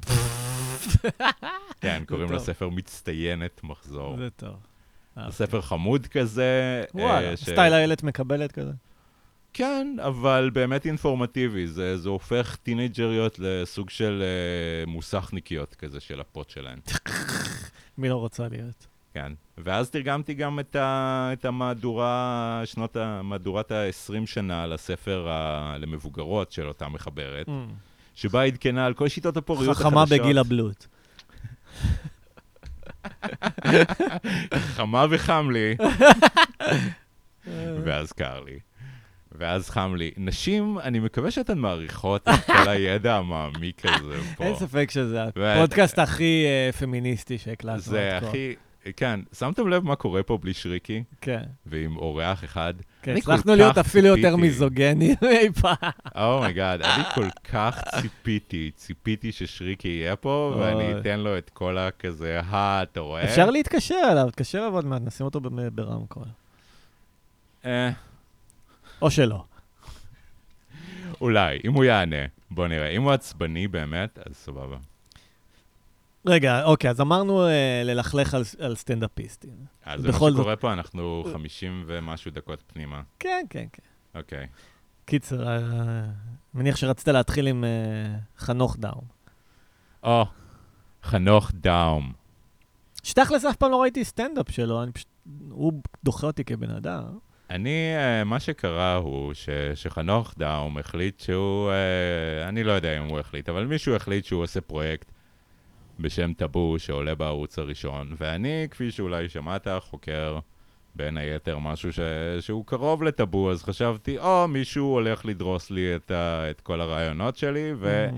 כן, 1.80 2.02
קוראים. 2.06 2.32
לספר 2.32 2.68
מצטיינת 2.68 3.60
מחזור. 3.64 4.16
זה 4.16 4.30
טוב. 4.30 4.56
אה, 5.18 5.30
זה 5.30 5.36
ספר 5.36 5.60
חמוד 5.60 6.06
כזה. 6.06 6.82
אה, 6.94 7.02
וואלה, 7.02 7.36
סטייל 7.36 7.72
איילת 7.72 8.02
מקבלת 8.02 8.52
כזה. 8.52 8.72
כן, 9.52 9.96
אבל 10.00 10.50
באמת 10.52 10.86
אינפורמטיבי. 10.86 11.66
זה, 11.66 11.98
זה 11.98 12.08
הופך 12.08 12.56
טינג'ריות 12.62 13.38
לסוג 13.38 13.90
של 13.90 14.22
אה, 14.22 14.86
מוסכניקיות 14.86 15.74
כזה 15.74 16.00
של 16.00 16.20
הפוט 16.20 16.50
שלהן. 16.50 16.78
מי 17.98 18.08
לא 18.08 18.16
רוצה 18.16 18.48
להיות? 18.48 18.86
כן. 19.14 19.32
ואז 19.58 19.90
תרגמתי 19.90 20.34
גם 20.34 20.60
את, 20.60 20.76
ה, 20.76 21.30
את 21.32 21.44
המהדורה, 21.44 22.62
שנות. 22.64 22.96
מהדורת 23.22 23.72
ה-20 23.72 24.26
שנה 24.26 24.66
לספר 24.66 25.28
ה, 25.28 25.76
למבוגרות 25.78 26.52
של 26.52 26.68
אותה 26.68 26.88
מחברת, 26.88 27.48
שבה 28.14 28.42
עדכנה 28.42 28.86
על 28.86 28.94
כל 28.94 29.08
שיטות 29.08 29.36
הפוריות 29.36 29.76
החדשות. 29.76 29.92
חכמה 29.92 30.04
בגיל 30.06 30.38
הבלוט. 30.38 30.86
חמה 34.74 35.06
וחם 35.10 35.50
לי, 35.50 35.76
ואז 37.84 38.12
קר 38.12 38.40
לי. 38.40 38.58
ואז 39.38 39.70
חם 39.70 39.94
לי. 39.96 40.10
נשים, 40.16 40.78
אני 40.78 40.98
מקווה 41.00 41.30
שאתן 41.30 41.58
מעריכות 41.58 42.28
את 42.28 42.44
כל 42.46 42.68
הידע 42.68 43.16
המעמיק 43.16 43.82
הזה 43.84 44.18
פה. 44.36 44.44
אין 44.44 44.56
ספק 44.56 44.90
שזה 44.90 45.22
הפודקאסט 45.24 45.98
הכי 45.98 46.44
אה, 46.46 46.72
פמיניסטי 46.72 47.38
שהקלטנו 47.38 47.80
זה 47.80 48.16
עד 48.16 48.22
כה. 48.22 48.28
הכי... 48.28 48.54
כן, 48.96 49.20
שמתם 49.32 49.68
לב 49.68 49.84
מה 49.84 49.96
קורה 49.96 50.22
פה 50.22 50.38
בלי 50.38 50.54
שריקי? 50.54 51.02
כן, 51.20 51.42
ועם 51.66 51.96
אורח 51.96 52.44
אחד? 52.44 52.74
כן, 53.02 53.16
הצלחנו 53.16 53.54
להיות 53.54 53.72
כך 53.72 53.78
אפילו 53.78 54.06
יותר 54.06 54.20
ציפיתי. 54.20 54.42
מיזוגני 54.42 55.14
אי 55.40 55.52
פעם. 55.52 55.90
oh 56.16 56.33
my 56.33 56.49
god, 56.49 56.82
אני 56.82 57.04
כל 57.14 57.28
כך 57.52 57.82
ציפיתי, 58.00 58.70
ציפיתי 58.76 59.32
ששריקי 59.32 59.88
יהיה 59.88 60.16
פה, 60.16 60.56
ואני. 60.58 61.00
אתן 61.00 61.20
לו 61.20 61.38
את 61.38 61.50
כל 61.50 61.78
הכזה, 61.78 62.40
אה, 62.52 62.82
אתה 62.82 63.00
רואה? 63.00 63.24
אפשר 63.24 63.50
להתקשר 63.50 64.00
אליו, 64.12 64.28
אליו 64.60 64.74
עוד 64.74 64.84
מעט, 64.84 65.02
נשים 65.04 65.26
אותו 65.26 65.40
ברמקול. 65.72 66.24
אה, 67.64 67.90
או 69.02 69.10
שלא. 69.10 69.44
אולי, 71.20 71.58
אם 71.64 71.72
הוא 71.72 71.84
יענה. 71.84 72.26
בוא 72.50 72.68
נראה. 72.68 72.88
אם 72.88 73.02
הוא 73.02 73.12
עצבני 73.12 73.68
באמת, 73.68 74.18
אז 74.18 74.36
סבבה. 74.36 74.76
רגע, 76.26 76.64
אוקיי, 76.64 76.90
אז 76.90 77.00
אמרנו 77.00 77.46
אה, 77.46 77.82
ללכלך 77.84 78.34
על- 78.34 78.42
על 78.60 78.74
סטנדאפיסטים. 78.76 79.54
אז 79.84 80.00
זה 80.00 80.06
מה 80.08 80.14
בכל 80.14 80.30
זאת- 80.30 80.38
שקורה 80.40 80.56
פה, 80.56 80.72
אנחנו 80.72 81.24
50 81.32 81.84
ומשהו 81.86 82.30
דקות 82.30 82.62
פנימה. 82.66 83.02
כן, 83.18 83.44
כן, 83.50 83.64
כן. 83.72 84.18
אוקיי. 84.18 84.46
קיצר, 85.04 85.48
אה, 85.48 85.58
מניח 86.54 86.76
שרצית 86.76 87.08
להתחיל 87.08 87.46
עם 87.46 87.64
אה, 87.64 87.70
חנוך 88.38 88.76
דאום. 88.78 89.04
או, 90.02 90.24
חנוך 91.02 91.50
דאום. 91.54 92.12
שתכלס 93.02 93.44
אף 93.44 93.56
פעם 93.56 93.70
לא 93.70 93.82
ראיתי 93.82 94.04
סטנדאפ 94.04 94.50
שלו, 94.50 94.82
אני 94.82 94.92
פשוט... 94.92 95.08
הוא 95.50 95.72
דוחה 96.04 96.26
אותי 96.26 96.44
כבן 96.44 96.70
אדם. 96.70 97.02
אני, 97.50 97.70
אה, 97.96 98.24
מה 98.24 98.40
שקרה 98.40 98.94
הוא 98.94 99.34
ש, 99.34 99.48
שחנוך 99.74 100.34
דאום 100.38 100.78
החליט 100.78 101.20
שהוא, 101.20 101.70
אה, 101.70 102.48
אני 102.48 102.64
לא 102.64 102.72
יודע 102.72 102.98
אם 102.98 103.02
הוא 103.04 103.18
החליט, 103.18 103.48
אבל 103.48 103.64
מישהו 103.66 103.96
החליט 103.96 104.24
שהוא 104.24 104.42
עושה 104.42 104.60
פרויקט 104.60 105.11
בשם 106.00 106.32
טאבו 106.32 106.78
שעולה 106.78 107.14
בערוץ 107.14 107.58
הראשון, 107.58 108.14
ואני, 108.18 108.66
כפי 108.70 108.90
שאולי 108.90 109.28
שמעת, 109.28 109.68
חוקר 109.80 110.38
בין 110.94 111.16
היתר 111.16 111.58
משהו 111.58 111.92
ש, 111.92 112.00
שהוא 112.40 112.66
קרוב 112.66 113.02
לטאבו, 113.02 113.50
אז 113.50 113.62
חשבתי, 113.62 114.18
או, 114.18 114.48
מישהו 114.48 114.84
הולך 114.86 115.26
לדרוס 115.26 115.70
לי 115.70 115.96
את, 115.96 116.10
ה, 116.10 116.50
את 116.50 116.60
כל 116.60 116.80
הרעיונות 116.80 117.36
שלי, 117.36 117.72
ו... 117.76 118.08
Mm. 118.10 118.14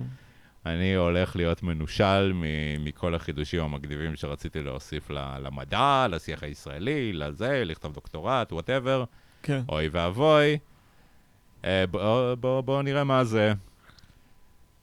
אני 0.66 0.94
הולך 0.94 1.36
להיות 1.36 1.62
מנושל 1.62 2.32
מ- 2.34 2.84
מכל 2.84 3.14
החידושים 3.14 3.60
המגניבים 3.60 4.16
שרציתי 4.16 4.62
להוסיף 4.62 5.10
ל- 5.10 5.38
למדע, 5.40 6.06
לשיח 6.10 6.42
הישראלי, 6.42 7.12
לזה, 7.12 7.62
לכתוב 7.64 7.92
דוקטורט, 7.92 8.52
whatever. 8.52 9.04
כן. 9.42 9.60
אוי 9.68 9.88
ואבוי. 9.92 10.58
אה, 11.64 11.84
בואו 11.90 12.36
בוא, 12.36 12.60
בוא 12.60 12.82
נראה 12.82 13.04
מה 13.04 13.24
זה. 13.24 13.52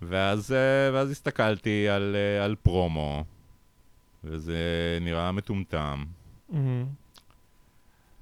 ואז, 0.01 0.51
אה, 0.51 0.93
ואז 0.93 1.11
הסתכלתי 1.11 1.89
על, 1.89 2.15
אה, 2.15 2.45
על 2.45 2.55
פרומו, 2.55 3.23
וזה 4.23 4.57
נראה 5.01 5.31
מטומטם. 5.31 6.03
מהמם. 6.49 6.85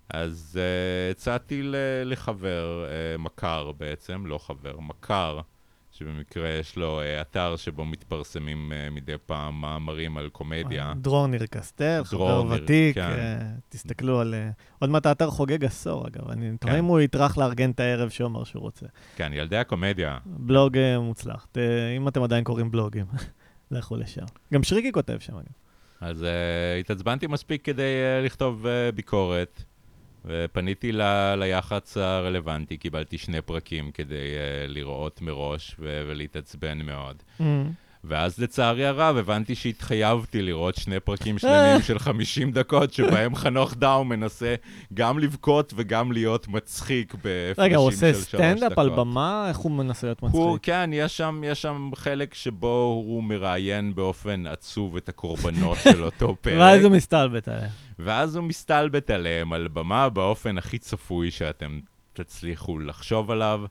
אז 0.10 0.60
uh, 0.60 1.12
הצעתי 1.12 1.62
לחבר, 2.06 2.86
uh, 2.86 3.22
מכר 3.22 3.72
בעצם, 3.72 4.26
לא 4.26 4.38
חבר, 4.38 4.80
מכר, 4.80 5.40
שבמקרה 6.00 6.50
יש 6.50 6.78
לו 6.78 7.02
uh, 7.02 7.22
אתר 7.22 7.56
שבו 7.56 7.86
מתפרסמים 7.86 8.72
uh, 8.72 8.93
מדי 8.93 9.14
פעם 9.26 9.62
מאמרים 9.62 10.18
על 10.18 10.30
קומדיה. 10.30 10.93
דרור 10.95 11.28
ניר 11.28 11.45
קסטל, 11.45 12.02
חבר 12.04 12.45
ותיק, 12.50 12.95
כן. 12.95 13.02
אה, 13.02 13.38
תסתכלו 13.70 14.20
על... 14.20 14.34
אה, 14.34 14.50
עוד 14.80 14.89
מעט 14.89 15.06
האתר 15.06 15.30
חוגג 15.30 15.66
עשור, 15.66 16.08
אגב. 16.08 16.30
אני 16.30 16.58
תוהה 16.58 16.74
כן. 16.74 16.80
אם 16.80 16.86
הוא 16.86 17.00
יטרח 17.00 17.38
לארגן 17.38 17.72
את 17.72 17.80
הערב 17.80 18.10
שהוא 18.10 18.28
אמר 18.28 18.43
שהוא 18.43 18.62
רוצה. 18.62 18.86
כן, 19.16 19.32
ילדי 19.34 19.58
הקומדיה. 19.58 20.18
בלוג 20.26 20.78
אה, 20.78 21.00
מוצלח. 21.00 21.47
ת- 21.52 21.58
אם 21.97 22.08
אתם 22.08 22.24
עדיין 22.24 22.43
קוראים 22.43 22.72
בלוגים, 22.72 23.06
לכו 23.72 23.95
לשם. 23.95 24.26
גם 24.54 24.64
שריקי 24.64 24.91
כותב 24.91 25.18
שם, 25.20 25.34
אגב. 25.34 25.43
אז 26.02 26.24
uh, 26.24 26.26
התעצבנתי 26.80 27.28
מספיק 27.28 27.66
כדי 27.66 27.82
uh, 28.22 28.26
לכתוב 28.26 28.66
uh, 28.66 28.95
ביקורת, 28.95 29.64
ופניתי 30.30 30.92
ל- 30.92 31.36
ליח"צ 31.38 31.98
הרלוונטי, 31.98 32.78
קיבלתי 32.78 33.18
שני 33.18 33.42
פרקים 33.42 33.92
כדי 33.92 34.16
uh, 34.16 34.72
לראות 34.72 35.22
מראש 35.22 35.76
ו- 35.80 36.04
ולהתעצבן 36.08 36.78
מאוד. 36.82 37.24
ואז 38.04 38.39
לצערי 38.39 38.86
הרב 38.86 39.18
הבנתי 39.18 39.56
שהתחייבתי 39.56 40.41
לראות 40.41 40.76
שני 40.76 41.00
פרקים 41.00 41.38
שלמים 41.39 41.82
של 41.82 42.00
50 42.00 42.52
דקות, 42.52 42.93
שבהם 42.93 43.36
חנוך 43.36 43.76
דאו 43.76 44.04
מנסה 44.04 44.56
גם 44.93 45.20
לבכות 45.20 45.74
וגם 45.76 46.12
להיות 46.12 46.47
מצחיק 46.47 47.14
בהפרשים 47.14 47.64
רגע, 47.64 47.78
הוא 47.78 47.91
של 47.91 47.95
עושה 47.95 48.14
שלוש 48.14 48.24
סטנדאפ 48.24 48.80
על 48.80 48.89
דקות. 48.89 49.00
במה? 49.00 49.45
איך 49.50 49.58
הוא 49.58 49.72
מנסה 49.72 50.08
להיות 50.08 50.20
הוא, 50.20 50.54
מצחיק? 50.54 50.66
כן, 50.66 50.89
יש 50.93 51.18
שם, 51.18 51.41
יש 51.45 51.62
שם 51.62 51.89
חלק 51.95 52.34
שבו 52.34 53.04
הוא 53.06 53.24
מראיין 53.24 53.95
באופן 53.95 54.47
עצוב 54.47 54.95
את 54.95 55.10
הקורבנות 55.10 55.78
של 55.84 56.04
אותו 56.04 56.36
פרק. 56.41 56.60
ואז 56.60 56.84
הוא 56.84 56.91
מסתלבט 56.91 57.47
עליה. 57.47 57.70
ואז 58.00 58.36
הוא 58.36 58.43
מסתלבט 58.43 59.10
עליהם 59.10 59.54
על 59.54 59.68
במה 59.68 60.10
באופן 60.10 60.58
הכי 60.58 60.78
צפוי 60.78 61.32
שאתם 61.32 61.80
תצליחו 62.14 62.80
לחשוב 62.80 63.32
עליו. 63.32 63.62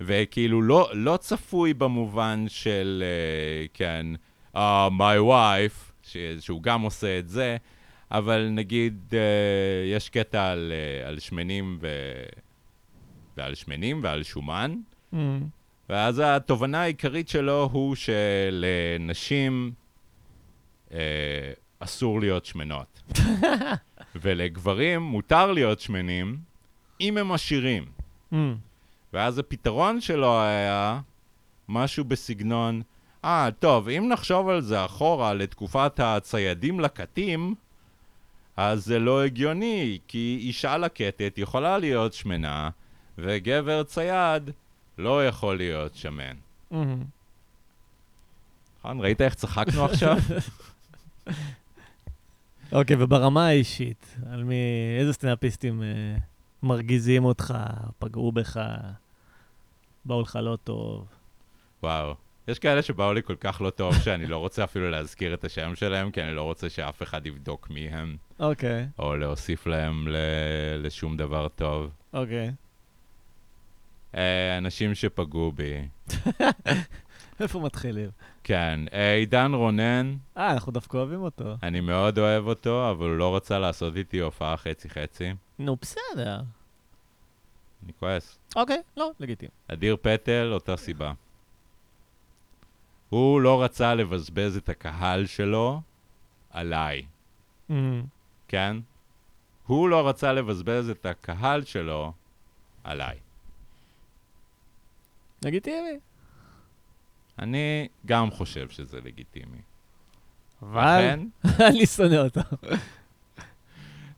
וכאילו 0.00 0.62
לא, 0.62 0.90
לא 0.92 1.16
צפוי 1.16 1.74
במובן 1.74 2.44
של, 2.48 3.04
uh, 3.04 3.70
כן, 3.74 4.06
uh, 4.54 4.58
my 4.98 5.18
wife, 5.28 5.92
ש, 6.02 6.16
שהוא 6.40 6.62
גם 6.62 6.82
עושה 6.82 7.18
את 7.18 7.28
זה, 7.28 7.56
אבל 8.10 8.48
נגיד 8.50 8.98
uh, 9.10 9.14
יש 9.94 10.08
קטע 10.08 10.50
על, 10.50 10.72
uh, 11.04 11.08
על 11.08 11.18
שמנים 11.18 11.78
ו... 11.80 11.88
ועל 13.36 13.54
שמנים 13.54 14.00
ועל 14.02 14.22
שומן, 14.22 14.74
מהמם. 15.12 15.42
ואז 15.88 16.22
התובנה 16.24 16.82
העיקרית 16.82 17.28
שלו 17.28 17.68
הוא 17.72 17.94
שלנשים 17.94 19.72
uh, 20.88 20.92
אסור 21.78 22.20
להיות 22.20 22.44
שמנות. 22.44 23.02
ולגברים 24.22 25.02
מותר 25.02 25.52
להיות 25.52 25.80
שמנים 25.80 26.36
אם 27.00 27.18
הם 27.18 27.32
עשירים. 27.32 27.84
מהמם. 28.30 28.56
ואז 29.12 29.38
הפתרון 29.38 30.00
שלו 30.00 30.42
היה 30.42 31.00
משהו 31.68 32.04
בסגנון, 32.04 32.82
אה, 33.24 33.48
טוב, 33.58 33.88
אם 33.88 34.08
נחשוב 34.12 34.48
על 34.48 34.60
זה 34.60 34.84
אחורה 34.84 35.34
לתקופת 35.34 36.00
הציידים 36.00 36.80
לקטים, 36.80 37.54
אז 38.56 38.84
זה 38.84 38.98
לא 38.98 39.24
הגיוני, 39.24 39.98
כי 40.08 40.38
אישה 40.40 40.76
לקטת 40.76 41.34
יכולה 41.36 41.78
להיות 41.78 42.12
שמנה, 42.12 42.70
וגבר 43.18 43.82
צייד 43.82 44.50
לא 44.98 45.26
יכול 45.26 45.56
להיות 45.56 45.94
שמן. 45.94 46.36
נכון? 48.78 49.00
ראית 49.00 49.20
איך 49.20 49.34
צחקנו 49.34 49.84
עכשיו? 49.84 50.16
אוקיי, 52.72 52.96
וברמה 52.98 53.46
האישית, 53.46 54.16
על 54.30 54.44
מי, 54.44 54.54
איזה 54.98 55.12
סטנדאפיסטים 55.12 55.82
אה, 55.82 56.16
מרגיזים 56.62 57.24
אותך, 57.24 57.54
פגעו 57.98 58.32
בך, 58.32 58.60
באו 60.04 60.22
לך 60.22 60.38
לא 60.42 60.58
טוב? 60.64 61.06
וואו. 61.82 62.14
יש 62.48 62.58
כאלה 62.58 62.82
שבאו 62.82 63.12
לי 63.12 63.22
כל 63.22 63.36
כך 63.40 63.60
לא 63.60 63.70
טוב, 63.70 63.94
שאני 64.04 64.26
לא 64.26 64.36
רוצה 64.38 64.64
אפילו 64.64 64.90
להזכיר 64.90 65.34
את 65.34 65.44
השם 65.44 65.74
שלהם, 65.74 66.10
כי 66.10 66.22
אני 66.22 66.34
לא 66.34 66.42
רוצה 66.42 66.68
שאף 66.70 67.02
אחד 67.02 67.26
יבדוק 67.26 67.70
מי 67.70 67.88
הם, 67.88 68.16
אוקיי, 68.40 68.86
או 68.98 69.16
להוסיף 69.16 69.66
להם 69.66 70.08
ל- 70.08 70.16
לשום 70.86 71.16
דבר 71.16 71.48
טוב. 71.48 71.90
אוקיי. 72.12 72.52
אה, 74.14 74.58
אנשים 74.58 74.94
שפגעו 74.94 75.52
בי. 75.52 75.88
איפה 77.40 77.60
מתחילים? 77.60 78.10
כן, 78.44 78.80
אה, 78.92 79.14
עידן 79.14 79.54
רונן, 79.54 80.16
אה, 80.36 80.52
אנחנו 80.52 80.72
דווקא 80.72 80.96
אוהבים 80.96 81.22
אותו. 81.22 81.56
אני 81.62 81.80
מאוד 81.80 82.18
אוהב 82.18 82.46
אותו, 82.46 82.90
אבל 82.90 83.08
הוא 83.08 83.16
לא 83.16 83.36
רצה 83.36 83.58
לעשות 83.58 83.96
איתי 83.96 84.18
הופעה 84.18 84.56
חצי-חצי. 84.56 85.32
נו, 85.58 85.76
בסדר. 85.76 86.40
אני 87.84 87.92
כועס. 87.98 88.38
אוקיי, 88.56 88.82
לא, 88.96 89.10
לגיטימי. 89.20 89.50
אדיר 89.68 89.96
פטל, 90.02 90.50
אותה 90.52 90.76
סיבה. 90.76 91.12
הוא 93.08 93.40
לא 93.40 93.62
רצה 93.62 93.94
לבזבז 93.94 94.56
את 94.56 94.68
הקהל 94.68 95.26
שלו 95.26 95.80
עליי, 96.50 97.06
מהמם. 97.68 98.04
כן? 98.48 98.76
הוא 99.66 99.88
לא 99.88 100.08
רצה 100.08 100.32
לבזבז 100.32 100.90
את 100.90 101.06
הקהל 101.06 101.64
שלו 101.64 102.12
עליי. 102.84 103.18
לגיטימי. 105.44 105.98
אני 107.38 107.88
גם 108.06 108.30
חושב 108.30 108.68
שזה 108.68 109.00
לגיטימי. 109.00 109.58
אבל 110.62 110.98
לכן, 110.98 111.20
אני 111.68 111.86
שונא 111.86 112.16
אותו. 112.16 112.40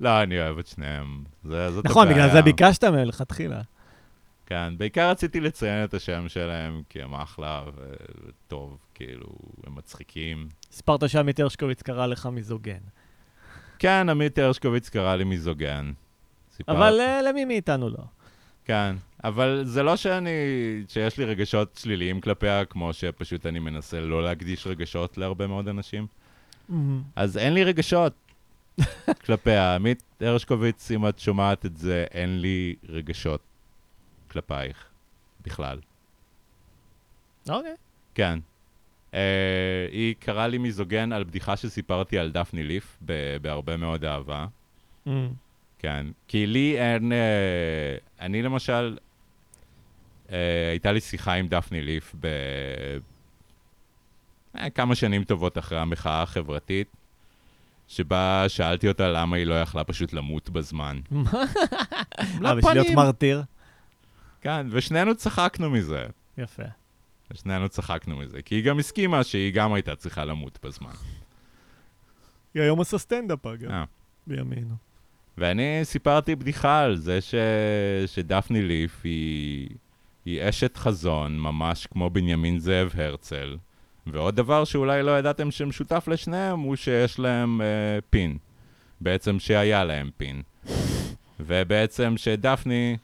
לא, 0.00 0.22
אני 0.22 0.40
אוהב 0.40 0.58
את 0.58 0.66
שניהם. 0.66 1.24
זה, 1.44 1.70
זאת 1.70 1.84
נכון, 1.86 2.06
בגלל 2.08 2.18
הבעיה. 2.20 2.32
זה 2.34 2.42
ביקשת 2.42 2.84
מלכתחילה. 2.84 3.60
כן, 4.46 4.78
בעיקר 4.78 5.10
רציתי 5.10 5.40
לציין 5.40 5.84
את 5.84 5.94
השם 5.94 6.28
שלהם, 6.28 6.82
כי 6.88 7.02
הם 7.02 7.14
אחלה 7.14 7.62
וטוב, 8.28 8.78
כאילו, 8.94 9.26
הם 9.66 9.74
מצחיקים. 9.74 10.48
סיפרת 10.72 11.08
שעמית 11.10 11.40
הרשקוביץ 11.40 11.82
קרא 11.82 12.06
לך 12.06 12.26
מיזוגן. 12.26 12.78
כן, 13.78 14.08
עמית 14.08 14.38
הרשקוביץ 14.38 14.88
קרא 14.88 15.16
לי 15.16 15.24
מיזוגן. 15.24 15.92
סיפר- 16.56 16.72
אבל 16.72 17.00
אה, 17.00 17.22
למי 17.22 17.44
מאיתנו 17.44 17.88
לא? 17.90 18.04
כן, 18.64 18.96
אבל 19.24 19.60
זה 19.64 19.82
לא 19.82 19.96
שאני, 19.96 20.30
שיש 20.88 21.18
לי 21.18 21.24
רגשות 21.24 21.78
שליליים 21.82 22.20
כלפיה, 22.20 22.64
כמו 22.64 22.92
שפשוט 22.92 23.46
אני 23.46 23.58
מנסה 23.58 24.00
לא 24.00 24.22
להקדיש 24.24 24.66
רגשות 24.66 25.18
להרבה 25.18 25.46
מאוד 25.46 25.68
אנשים. 25.68 26.06
אז 27.16 27.36
אין 27.38 27.54
לי 27.54 27.64
רגשות 27.64 28.12
כלפיה. 29.26 29.74
עמית 29.74 30.02
הרשקוביץ, 30.20 30.90
אם 30.90 31.08
את 31.08 31.18
שומעת 31.18 31.66
את 31.66 31.76
זה, 31.76 32.06
אין 32.10 32.40
לי 32.40 32.74
רגשות 32.88 33.40
כלפייך 34.30 34.86
בכלל. 35.44 35.80
אוקיי. 37.48 37.74
כן. 38.14 38.38
Uh, 39.12 39.14
היא 39.92 40.14
קראה 40.18 40.48
לי 40.48 40.58
מיזוגן 40.58 41.12
על 41.12 41.24
בדיחה 41.24 41.56
שסיפרתי 41.56 42.18
על 42.18 42.30
דפני 42.30 42.62
ליף, 42.62 42.98
ב- 43.04 43.36
בהרבה 43.42 43.76
מאוד 43.76 44.04
אהבה. 44.04 44.46
מהמם. 45.06 45.28
כן. 45.78 46.06
כי 46.28 46.46
לי 46.46 46.78
אין... 46.78 47.12
Uh, 47.12 47.14
אני 48.20 48.42
למשל, 48.42 48.98
uh, 50.26 50.32
הייתה 50.70 50.92
לי 50.92 51.00
שיחה 51.00 51.32
עם 51.32 51.48
דפני 51.48 51.82
ליף 51.82 52.14
ב... 52.20 52.26
uh, 54.56 54.70
כמה 54.70 54.94
שנים 54.94 55.24
טובות 55.24 55.58
אחרי 55.58 55.78
המחאה 55.78 56.22
החברתית, 56.22 56.88
שבה 57.88 58.44
שאלתי 58.48 58.88
אותה 58.88 59.08
למה 59.08 59.36
היא 59.36 59.46
לא 59.46 59.60
יכלה 59.60 59.84
פשוט 59.84 60.12
למות 60.12 60.50
בזמן. 60.50 61.00
אה, 62.44 62.54
בשביל 62.54 62.74
להיות 62.74 62.94
מרטיר? 62.94 63.42
כן, 64.40 64.66
ושנינו 64.70 65.14
צחקנו 65.14 65.70
מזה. 65.70 66.06
יפה. 66.38 66.62
ושנינו 67.30 67.68
צחקנו 67.68 68.16
מזה, 68.16 68.42
כי 68.42 68.54
היא 68.54 68.64
גם 68.64 68.78
הסכימה 68.78 69.24
שהיא 69.24 69.52
גם 69.52 69.72
הייתה 69.72 69.96
צריכה 69.96 70.24
למות 70.24 70.58
בזמן. 70.62 70.90
היא 72.54 72.62
היום 72.62 72.78
עושה 72.78 72.98
סטנדאפ, 72.98 73.46
אגב, 73.46 73.70
אה. 73.70 73.84
בימינו. 74.26 74.74
ואני 75.38 75.80
סיפרתי 75.82 76.36
בדיחה 76.36 76.80
על 76.80 76.96
זה 76.96 77.20
ש... 77.20 77.34
שדפני 78.06 78.62
ליף 78.62 79.00
היא... 79.04 79.68
היא 80.24 80.48
אשת 80.48 80.76
חזון, 80.76 81.38
ממש 81.38 81.86
כמו 81.86 82.10
בנימין 82.10 82.58
זאב 82.58 82.92
הרצל. 82.94 83.56
ועוד 84.12 84.36
דבר 84.36 84.64
שאולי 84.64 85.02
לא 85.02 85.18
ידעתם 85.18 85.50
שמשותף 85.50 86.08
לשניהם, 86.08 86.60
הוא 86.60 86.76
שיש 86.76 87.18
להם 87.18 87.60
אה, 87.60 87.66
פין. 88.10 88.38
בעצם 89.00 89.38
שהיה 89.38 89.84
להם 89.84 90.10
פין. 90.16 90.42
ובעצם 91.40 92.14
שדפני, 92.16 92.96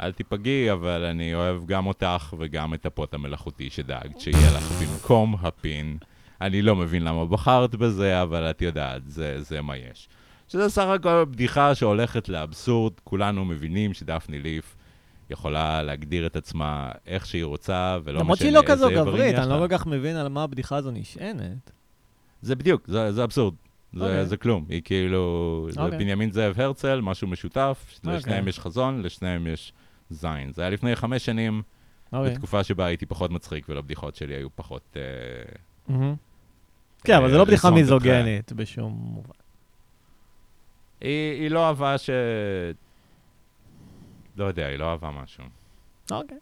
אל 0.00 0.12
תיפגעי, 0.12 0.72
אבל 0.72 1.04
אני 1.04 1.34
אוהב 1.34 1.66
גם 1.66 1.86
אותך 1.86 2.34
וגם 2.38 2.74
את 2.74 2.86
הפוט 2.86 3.14
המלאכותי 3.14 3.70
שדאגת 3.70 4.20
שיהיה 4.20 4.56
לך 4.56 4.72
במקום 4.82 5.36
הפין. 5.42 5.98
אני 6.40 6.62
לא 6.62 6.76
מבין 6.76 7.04
למה 7.04 7.26
בחרת 7.26 7.74
בזה, 7.74 8.22
אבל 8.22 8.50
את 8.50 8.62
יודעת, 8.62 9.02
זה, 9.06 9.42
זה 9.42 9.62
מה 9.62 9.76
יש. 9.76 10.08
שזה 10.48 10.68
סך 10.68 10.86
הכל 10.86 11.24
בדיחה 11.24 11.74
שהולכת 11.74 12.28
לאבסורד, 12.28 12.92
כולנו 13.04 13.44
מבינים 13.44 13.94
שדפני 13.94 14.40
ליף 14.40 14.76
יכולה 15.30 15.82
להגדיר 15.82 16.26
את 16.26 16.36
עצמה 16.36 16.90
איך 17.06 17.26
שהיא 17.26 17.44
רוצה, 17.44 17.98
ולא 18.04 18.20
למרות 18.20 18.38
משנה 18.38 18.44
שהיא 18.44 18.54
לא 18.54 18.60
איזה 18.60 18.72
כזו 18.72 18.88
איברים 18.88 19.06
גברית, 19.06 19.32
יש 19.32 19.38
אני 19.38 19.48
לה. 19.48 19.56
לא 19.56 19.66
כל 19.66 19.78
כך 19.78 19.86
מבין 19.86 20.16
על 20.16 20.28
מה 20.28 20.42
הבדיחה 20.42 20.76
הזו 20.76 20.90
נשענת. 20.90 21.70
זה 22.42 22.56
בדיוק, 22.56 22.86
זה, 22.86 23.12
זה 23.12 23.24
אבסורד. 23.24 23.54
זה, 23.92 24.04
אוקיי. 24.04 24.26
זה 24.26 24.36
כלום, 24.36 24.64
היא 24.68 24.82
כאילו, 24.84 25.66
זה 25.70 25.80
אוקיי. 25.80 25.98
בנימין 25.98 26.30
זאב 26.30 26.60
הרצל, 26.60 27.00
משהו 27.00 27.28
משותף, 27.28 27.98
אוקיי. 27.98 28.16
לשניהם 28.16 28.48
יש 28.48 28.60
חזון, 28.60 29.02
לשניהם 29.02 29.46
יש 29.46 29.72
זין. 30.10 30.52
זה 30.52 30.62
היה 30.62 30.70
לפני 30.70 30.96
חמש 30.96 31.24
שנים, 31.24 31.62
אוקיי. 32.12 32.34
בתקופה 32.34 32.64
שבה 32.64 32.84
הייתי 32.84 33.06
פחות 33.06 33.30
מצחיק 33.30 33.68
ולבדיחות 33.68 34.16
שלי 34.16 34.34
היו 34.34 34.48
פחות... 34.54 34.96
אה, 34.96 35.02
מהמם. 35.88 36.14
כן, 37.04 37.16
אבל 37.16 37.30
זה 37.30 37.34
לא 37.34 37.40
אה, 37.40 37.46
בדיחה 37.46 37.70
מיזוגנית 37.70 38.52
בשום 38.52 38.92
מובן. 38.92 39.30
היא, 41.00 41.42
היא 41.42 41.50
לא 41.50 41.66
אהבה 41.66 41.98
ש... 41.98 42.10
לא 44.38 44.44
יודע, 44.44 44.66
היא 44.66 44.76
לא 44.76 44.90
אהבה 44.90 45.10
משהו. 45.10 45.44
אוקיי. 46.10 46.38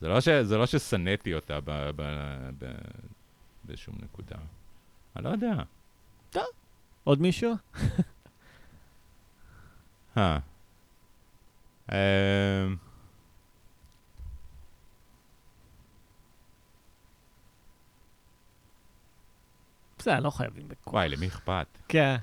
זה 0.00 0.08
לא, 0.08 0.20
ש... 0.20 0.28
זה 0.28 0.56
לא 0.56 0.66
ששנאתי 0.66 1.34
אותה 1.34 1.60
ב... 1.60 1.90
ב... 1.96 2.02
ב... 2.58 2.66
בשום 3.64 3.94
נקודה. 4.02 4.36
אני 5.16 5.24
לא 5.24 5.28
יודע. 5.28 5.54
עוד 7.04 7.20
מישהו? 7.20 7.54
אה. 10.16 10.38
אמ, 11.92 11.96
בסדר, 19.98 20.20
לא 20.20 20.30
חייבים 20.30 20.68
בכוח. 20.68 20.94
וואי, 20.94 21.08
למי 21.08 21.26
אכפת? 21.28 21.66
כן. 21.88 22.16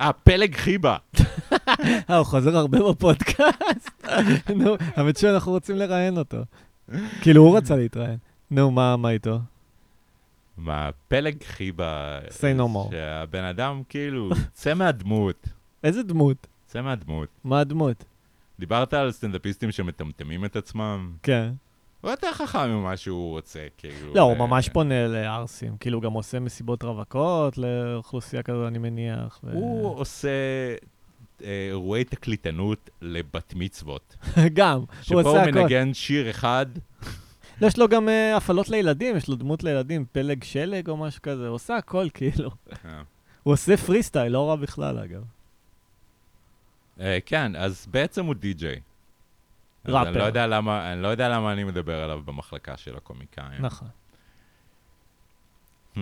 אה, 0.00 0.12
פלג 0.12 0.54
חיבה. 0.54 0.96
אה, 2.10 2.16
הוא 2.16 2.24
חוזר 2.24 2.56
הרבה 2.56 2.78
בפודקאסט. 2.90 4.06
נו, 4.56 4.76
האמת 4.96 5.16
שאנחנו 5.16 5.52
רוצים 5.52 5.76
לראיין 5.76 6.18
אותו. 6.18 6.38
כאילו, 7.22 7.42
הוא 7.42 7.56
רצה 7.56 7.76
להתראיין. 7.76 8.16
נו, 8.50 8.70
מה 8.70 9.10
איתו? 9.10 9.38
מה, 10.56 10.90
פלג 11.08 11.42
חיבה... 11.44 12.18
Say 12.28 12.58
no 12.58 12.76
more. 12.76 12.90
שהבן 12.90 13.44
אדם, 13.44 13.82
כאילו, 13.88 14.30
צא 14.52 14.74
מהדמות. 14.74 15.48
איזה 15.84 16.02
דמות? 16.02 16.46
צא 16.66 16.82
מהדמות. 16.82 17.28
מה 17.44 17.60
הדמות? 17.60 18.04
דיברת 18.58 18.94
על 18.94 19.12
סטנדאפיסטים 19.12 19.72
שמטמטמים 19.72 20.44
את 20.44 20.56
עצמם? 20.56 21.12
כן. 21.22 21.52
הוא 22.00 22.10
יותר 22.10 22.32
חכם 22.32 22.68
ממה 22.70 22.96
שהוא 22.96 23.30
רוצה, 23.30 23.60
כאילו. 23.78 24.14
לא, 24.14 24.20
הוא 24.20 24.32
אה, 24.32 24.38
ממש 24.38 24.68
פונה 24.68 25.06
לערסים. 25.06 25.76
כאילו, 25.80 25.98
הוא 25.98 26.02
גם 26.02 26.12
עושה 26.12 26.40
מסיבות 26.40 26.82
רווקות 26.82 27.58
לאוכלוסייה 27.58 28.42
כזו, 28.42 28.66
אני 28.66 28.78
מניח. 28.78 29.40
הוא 29.52 29.96
עושה 29.96 30.28
אירועי 31.42 32.04
תקליטנות 32.04 32.90
לבת 33.02 33.54
מצוות. 33.56 34.16
גם, 34.52 34.78
הוא 34.78 34.86
שבו 35.02 35.20
הוא 35.20 35.28
עושה 35.28 35.42
הכל. 35.42 35.60
מנגן 35.60 35.94
שיר 35.94 36.30
אחד, 36.30 36.66
לא, 37.60 37.66
יש 37.66 37.78
לו 37.78 37.88
גם 37.88 38.08
אה, 38.08 38.36
הפעלות 38.36 38.68
לילדים, 38.68 39.16
יש 39.16 39.28
לו 39.28 39.36
דמות 39.36 39.62
לילדים, 39.62 40.04
פלג 40.12 40.44
שלג 40.44 40.88
או 40.88 40.96
משהו 40.96 41.22
כזה, 41.22 41.46
הוא 41.46 41.54
עושה 41.54 41.76
הכל 41.76 42.06
כאילו. 42.14 42.50
אה. 42.84 43.02
הוא 43.42 43.52
עושה 43.52 43.76
פרי 43.76 44.02
סטייל, 44.02 44.32
לא 44.32 44.48
רע 44.48 44.56
בכלל 44.56 44.98
אגב. 44.98 45.22
אה, 47.00 47.18
כן, 47.26 47.56
אז 47.56 47.86
בעצם 47.90 48.26
הוא 48.26 48.34
די-ג'יי. 48.34 48.80
ראפר. 49.86 50.08
אני 50.08 50.18
לא 50.18 50.24
יודע 50.24 50.46
למה, 50.46 50.92
אני 50.92 51.02
לא 51.02 51.08
יודע 51.08 51.28
למה 51.28 51.52
אני 51.52 51.64
מדבר 51.64 52.02
עליו 52.04 52.22
במחלקה 52.24 52.76
של 52.76 52.96
הקומיקאים. 52.96 53.62
נכון. 53.62 53.88
Hmm. 55.94 55.98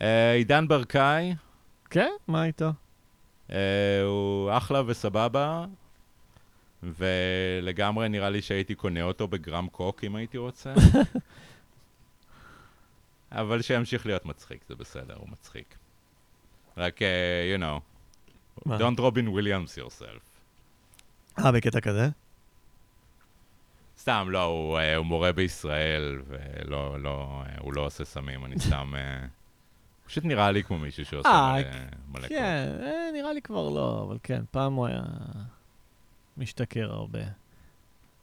אה, 0.00 0.32
עידן 0.32 0.68
ברקאי, 0.68 1.34
כן? 1.90 2.10
מה 2.28 2.44
איתו? 2.44 2.70
אה, 3.52 4.02
הוא 4.04 4.56
אחלה 4.56 4.82
וסבבה, 4.86 5.64
ולגמרי 6.82 8.08
נראה 8.08 8.30
לי 8.30 8.42
שהייתי 8.42 8.74
קונה 8.74 9.02
אותו 9.02 9.28
בגרם 9.28 9.68
קוק 9.68 10.04
אם 10.04 10.16
הייתי 10.16 10.38
רוצה. 10.38 10.74
אבל 13.32 13.62
שימשיך 13.62 14.06
להיות 14.06 14.26
מצחיק, 14.26 14.64
זה 14.68 14.74
בסדר, 14.74 15.16
הוא 15.16 15.28
מצחיק. 15.30 15.76
רק, 16.76 17.02
אה, 17.02 17.56
you 17.56 17.60
know, 17.60 17.80
מה? 18.66 18.78
don't 18.78 18.98
Robin 18.98 19.28
Williams 19.28 19.78
yourself. 19.78 20.22
אה, 21.38 21.52
בקטע 21.52 21.80
כזה? 21.80 22.08
סתם, 23.98 24.26
לא, 24.30 24.42
הוא, 24.42 24.78
אה, 24.78 24.96
הוא 24.96 25.06
מורה 25.06 25.32
בישראל, 25.32 26.22
ולא, 26.26 27.00
לא, 27.00 27.42
הוא 27.60 27.74
לא 27.74 27.86
עושה 27.86 28.04
סמים, 28.04 28.44
אני 28.44 28.60
סתם... 28.60 28.92
פשוט 30.06 30.24
נראה 30.24 30.50
לי 30.50 30.64
כמו 30.64 30.78
מישהו 30.78 31.04
שעושה 31.04 31.28
אה, 31.28 31.62
מלא, 32.12 32.20
קוק. 32.20 32.28
כן, 32.28 32.68
אה, 32.82 33.10
נראה 33.14 33.32
לי 33.32 33.42
כבר 33.42 33.68
לא, 33.68 34.04
אבל 34.08 34.18
כן, 34.22 34.42
פעם 34.50 34.74
הוא 34.74 34.86
היה 34.86 35.02
משתכר 36.36 36.92
הרבה 36.92 37.18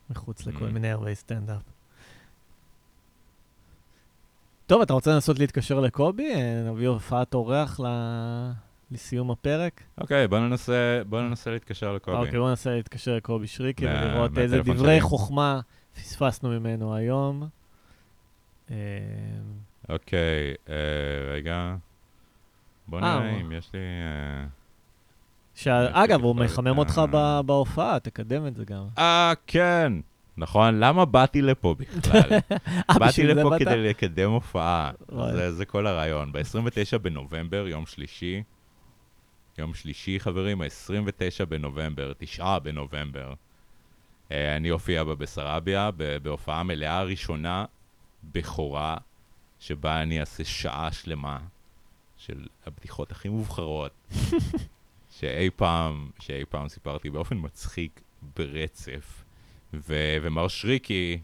מחוץ 0.09 0.47
לכל 0.47 0.67
Mm. 0.67 0.71
מיני 0.71 0.91
ערבי 0.91 1.15
סטנדאפ. 1.15 1.61
טוב, 4.67 4.81
אתה 4.81 4.93
רוצה 4.93 5.11
לנסות 5.13 5.39
להתקשר 5.39 5.79
לקובי? 5.79 6.33
אה, 6.35 6.63
נביא 6.71 6.87
הופעת 6.87 7.33
אורח 7.33 7.79
ל- 7.79 8.51
לסיום 8.91 9.31
הפרק? 9.31 9.83
אוקיי, 9.97 10.27
בוא 10.27 10.39
ננסה, 10.39 11.01
בוא 11.09 11.21
ננסה 11.21 11.51
להתקשר 11.51 11.93
לקובי. 11.93 12.17
אוקיי, 12.17 12.39
בוא 12.39 12.49
ננסה 12.49 12.69
להתקשר 12.75 13.15
לקובי 13.15 13.47
שריקי 13.47 13.85
מה- 13.85 13.91
ולראות 14.03 14.37
איזה 14.37 14.61
דברי 14.61 14.77
שלי. 14.77 15.01
חוכמה 15.01 15.59
פספסנו 15.95 16.49
ממנו 16.49 16.95
היום. 16.95 17.47
אה, 19.89 19.93
אוקיי, 19.93 20.53
אה, 20.69 20.75
רגע. 21.33 21.75
בוא 22.87 22.99
אה, 22.99 23.03
נראה 23.19 23.31
הוא- 23.31 23.41
אם 23.41 23.51
יש 23.51 23.69
לי... 23.73 23.79
אה, 23.79 24.45
שאגב, 25.55 26.21
הוא 26.23 26.35
מחמם 26.35 26.77
אותך 26.77 26.97
ה- 26.97 27.05
ב- 27.11 27.41
בהופעה, 27.45 27.99
תקדם 27.99 28.47
את 28.47 28.55
זה 28.55 28.65
גם. 28.65 28.83
אה, 28.97 29.33
כן. 29.47 29.93
נכון, 30.37 30.79
למה 30.79 31.05
באתי 31.05 31.41
לפה 31.41 31.75
בכלל? 31.79 32.21
אה, 32.89 32.99
באתי 32.99 33.23
לפה? 33.23 33.55
כדי 33.59 33.89
לקדם 33.89 34.29
הופעה. 34.31 34.91
זה, 35.31 35.51
זה 35.51 35.65
כל 35.65 35.87
הרעיון. 35.87 36.31
ב-29 36.31 36.97
בנובמבר, 36.97 37.67
יום 37.67 37.85
שלישי, 37.85 38.43
יום 39.57 39.73
שלישי, 39.73 40.19
חברים, 40.19 40.61
ה-29 40.61 41.45
בנובמבר, 41.45 42.11
9 42.17 42.59
בנובמבר, 42.59 43.33
אה, 44.31 44.55
אני 44.55 44.71
אופיע 44.71 45.03
בבסרביה 45.03 45.89
בהופעה 46.23 46.63
מלאה 46.63 47.03
ראשונה, 47.03 47.65
בכורה, 48.33 48.97
שבה 49.59 50.01
אני 50.01 50.19
אעשה 50.19 50.43
שעה 50.43 50.91
שלמה 50.91 51.37
של 52.17 52.45
הבדיחות 52.67 53.11
הכי 53.11 53.29
מובחרות 53.29 53.91
שאי 55.19 55.49
פעם, 55.55 56.09
שאי 56.19 56.43
פעם 56.49 56.69
סיפרתי 56.69 57.09
באופן 57.09 57.37
מצחיק 57.39 58.01
ברצף. 58.37 59.23
ו- 59.73 60.17
ומר 60.21 60.47
שריקי 60.47 61.19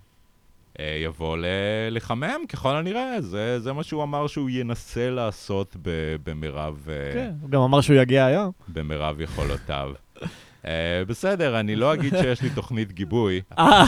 אה, 0.80 1.00
יבוא 1.04 1.38
ל- 1.38 1.46
לחמם, 1.92 2.42
ככל 2.50 2.76
הנראה. 2.76 3.22
זה, 3.22 3.60
זה 3.60 3.74
מה 3.74 3.84
שהוא 3.84 4.04
אמר 4.04 4.28
שהוא 4.28 4.50
ינסה 4.50 5.10
לעשות 5.10 5.76
ב- 5.82 6.16
במרב, 6.24 6.88
אה, 6.90 7.14
כן, 7.14 7.32
הוא 7.42 7.50
גם 7.50 7.62
אמר 7.62 7.82
שהוא 7.82 7.96
יגיע 7.96 8.26
היום. 8.26 8.52
במרב 8.68 9.22
יכולותיו. 9.22 9.92
אה, 10.66 11.04
בסדר, 11.08 11.60
אני 11.60 11.76
לא 11.76 11.94
אגיד 11.94 12.14
שיש 12.22 12.42
לי 12.42 12.50
תוכנית 12.50 12.92
גיבוי, 12.92 13.42
אה, 13.60 13.84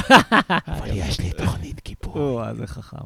אבל 0.67 0.87
יש 0.93 1.19
לי 1.19 1.31
תוכנית 1.37 1.83
גיבוי. 1.85 2.21
או, 2.21 2.43
זה 2.55 2.67
חכם. 2.67 2.97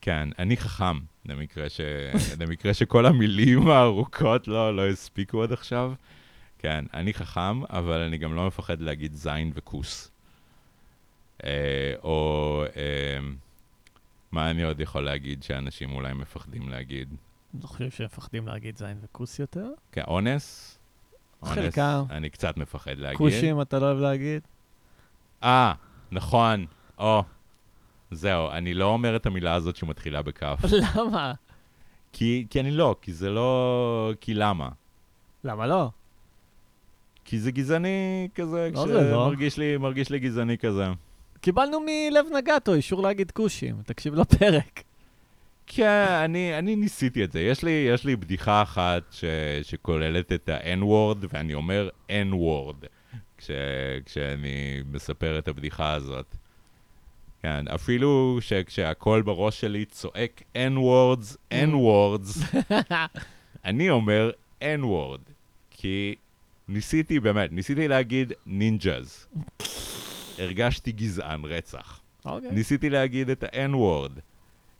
כן, 0.00 0.28
אני 0.38 0.56
חכם, 0.56 0.98
למקרה, 1.26 1.68
ש... 1.68 1.80
למקרה 2.40 2.74
שכל 2.74 3.06
המילים 3.06 3.68
הארוכות 3.68 4.48
לא, 4.48 4.76
לא 4.76 4.88
הספיקו 4.88 5.42
עד 5.42 5.52
עכשיו. 5.52 5.92
כן, 6.58 6.84
אני 6.94 7.14
חכם, 7.14 7.64
אבל 7.64 8.00
אני 8.00 8.18
גם 8.18 8.34
לא 8.34 8.46
מפחד 8.46 8.80
להגיד 8.80 9.14
זין 9.14 9.52
וכוס. 9.54 10.10
אה, 11.44 11.94
או 12.02 12.64
אה, 12.76 13.18
מה 14.32 14.50
אני 14.50 14.62
עוד 14.62 14.80
יכול 14.80 15.04
להגיד 15.04 15.42
שאנשים 15.42 15.92
אולי 15.92 16.12
מפחדים 16.12 16.68
להגיד? 16.68 17.14
אני 17.54 17.62
חושב 17.62 17.90
שהם 17.90 18.06
מפחדים 18.06 18.46
להגיד 18.46 18.76
זין 18.76 18.98
וכוס 19.02 19.38
יותר. 19.38 19.68
כן, 19.92 20.02
אונס? 20.08 20.78
אונס, 21.42 21.54
חלקם. 21.54 22.04
אני 22.10 22.30
קצת 22.30 22.56
מפחד 22.56 22.98
להגיד. 22.98 23.18
כושים 23.18 23.60
אתה 23.60 23.78
לא 23.78 23.86
אוהב 23.86 23.98
להגיד? 23.98 24.42
אה, 25.42 25.72
נכון. 26.10 26.66
או, 26.98 27.24
זהו, 28.10 28.50
אני 28.50 28.74
לא 28.74 28.84
אומר 28.84 29.16
את 29.16 29.26
המילה 29.26 29.54
הזאת 29.54 29.76
שמתחילה 29.76 30.22
בכף. 30.22 30.58
למה? 30.96 31.32
כי, 32.12 32.46
כי 32.50 32.60
אני 32.60 32.70
לא, 32.70 32.96
כי 33.02 33.12
זה 33.12 33.30
לא... 33.30 34.12
כי 34.20 34.34
למה? 34.34 34.68
למה 35.44 35.66
לא? 35.66 35.88
כי 37.24 37.38
זה 37.38 37.50
גזעני 37.50 38.28
כזה, 38.34 38.70
לא, 38.74 38.86
זה 38.86 38.92
לא. 38.92 39.00
כשמרגיש 39.00 39.58
לי, 39.58 39.76
מרגיש 39.76 40.10
לי 40.10 40.18
גזעני 40.18 40.58
כזה. 40.58 40.86
קיבלנו 41.40 41.80
מלב 41.80 42.26
נגטו 42.36 42.74
אישור 42.74 43.02
להגיד 43.02 43.30
כושים, 43.30 43.76
תקשיב 43.86 44.14
לפרק. 44.14 44.82
כן, 45.66 46.06
אני, 46.24 46.58
אני 46.58 46.76
ניסיתי 46.76 47.24
את 47.24 47.32
זה. 47.32 47.40
יש 47.40 47.62
לי, 47.62 47.70
יש 47.70 48.04
לי 48.04 48.16
בדיחה 48.16 48.62
אחת 48.62 49.02
ש, 49.10 49.24
שכוללת 49.62 50.32
את 50.32 50.48
ה-N-word, 50.48 51.26
ואני 51.32 51.54
אומר 51.54 51.88
N-word 52.08 52.86
כש, 53.38 53.50
כשאני 54.04 54.82
מספר 54.92 55.38
את 55.38 55.48
הבדיחה 55.48 55.92
הזאת. 55.92 56.36
כן, 57.42 57.68
אפילו 57.68 58.38
שכשהקול 58.40 59.22
בראש 59.22 59.60
שלי 59.60 59.84
צועק 59.84 60.42
N-words, 60.54 61.54
N-words, 61.54 62.58
אני 63.64 63.90
אומר 63.90 64.30
N-word, 64.60 65.30
כי 65.70 66.14
ניסיתי, 66.68 67.20
באמת, 67.20 67.52
ניסיתי 67.52 67.88
להגיד 67.88 68.32
נינג'אז. 68.46 69.26
הרגשתי 70.38 70.92
גזען 70.92 71.44
רצח. 71.44 72.00
אוקיי. 72.24 72.50
ניסיתי 72.50 72.90
להגיד 72.90 73.30
את 73.30 73.42
ה-N-word. 73.42 74.20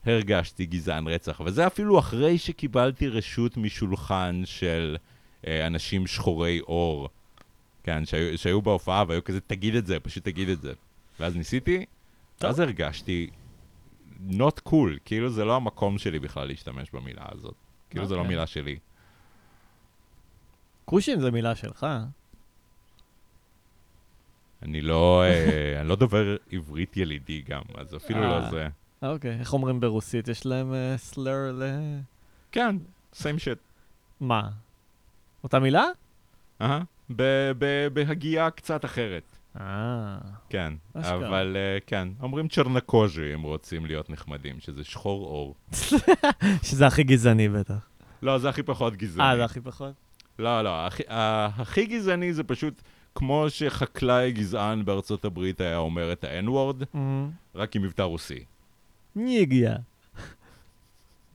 הרגשתי 0.06 0.66
גזען 0.66 1.06
רצח, 1.06 1.40
וזה 1.44 1.66
אפילו 1.66 1.98
אחרי 1.98 2.38
שקיבלתי 2.38 3.08
רשות 3.08 3.56
משולחן 3.56 4.42
של 4.44 4.96
אה, 5.46 5.66
אנשים 5.66 6.06
שחורי 6.06 6.58
עור, 6.58 7.08
כן, 7.82 8.04
שהיו, 8.04 8.38
שהיו 8.38 8.62
בהופעה 8.62 9.04
והיו 9.08 9.24
כזה, 9.24 9.40
תגיד 9.40 9.74
את 9.74 9.86
זה, 9.86 10.00
פשוט 10.00 10.24
תגיד 10.24 10.48
את 10.48 10.60
זה. 10.60 10.72
ואז 11.20 11.36
ניסיתי, 11.36 11.84
טוב. 12.38 12.50
אז 12.50 12.60
הרגשתי 12.60 13.30
not 14.30 14.68
cool, 14.68 14.98
כאילו 15.04 15.30
זה 15.30 15.44
לא 15.44 15.56
המקום 15.56 15.98
שלי 15.98 16.18
בכלל 16.18 16.48
להשתמש 16.48 16.90
במילה 16.90 17.24
הזאת. 17.32 17.54
כאילו 17.90 18.06
זה 18.06 18.14
לא 18.14 18.20
אוקיי. 18.20 18.34
מילה 18.34 18.46
שלי. 18.46 18.78
כושים 20.84 21.20
זה 21.20 21.30
מילה 21.30 21.54
שלך. 21.54 21.86
אני 24.62 24.80
לא, 24.80 25.22
אה, 25.22 25.74
אני 25.80 25.88
לא 25.88 25.96
דובר 25.96 26.36
עברית 26.52 26.96
ילידי 26.96 27.42
גם, 27.48 27.62
אז 27.74 27.96
אפילו 27.96 28.20
לא 28.20 28.38
אה. 28.38 28.50
זה. 28.50 28.68
אוקיי, 29.02 29.40
איך 29.40 29.52
אומרים 29.52 29.80
ברוסית? 29.80 30.28
יש 30.28 30.46
להם 30.46 30.74
סלר 30.96 31.52
ל... 31.52 31.62
כן, 32.52 32.76
same 33.14 33.38
shit. 33.38 33.58
מה? 34.20 34.48
אותה 35.44 35.58
מילה? 35.58 35.84
אהה. 36.60 36.82
בהגייה 37.92 38.50
קצת 38.50 38.84
אחרת. 38.84 39.37
אה, 39.56 40.18
כן, 40.48 40.72
אשכרה. 40.94 41.28
אבל 41.28 41.56
uh, 41.56 41.84
כן, 41.86 42.08
אומרים 42.20 42.48
צ'רנקוז'י 42.48 43.34
אם 43.34 43.42
רוצים 43.42 43.86
להיות 43.86 44.10
נחמדים, 44.10 44.60
שזה 44.60 44.84
שחור 44.84 45.26
עור. 45.26 45.54
שזה 46.68 46.86
הכי 46.86 47.02
גזעני 47.02 47.48
בטח. 47.48 47.88
לא, 48.22 48.38
זה 48.38 48.48
הכי 48.48 48.62
פחות 48.62 48.96
גזעני. 48.96 49.28
אה, 49.28 49.36
זה 49.36 49.44
הכי 49.44 49.60
פחות? 49.60 49.92
לא, 50.38 50.62
לא, 50.62 50.86
הכי, 50.86 51.02
הכי 51.08 51.86
גזעני 51.86 52.32
זה 52.32 52.44
פשוט 52.44 52.82
כמו 53.14 53.46
שחקלאי 53.48 54.32
גזען 54.32 54.84
בארצות 54.84 55.24
הברית 55.24 55.60
היה 55.60 55.76
אומר 55.76 56.12
את 56.12 56.24
ה-N-word, 56.24 56.84
אמ, 56.94 57.30
רק 57.54 57.76
עם 57.76 57.82
מבטא 57.82 58.02
רוסי. 58.02 58.44
ניגיה. 59.16 59.76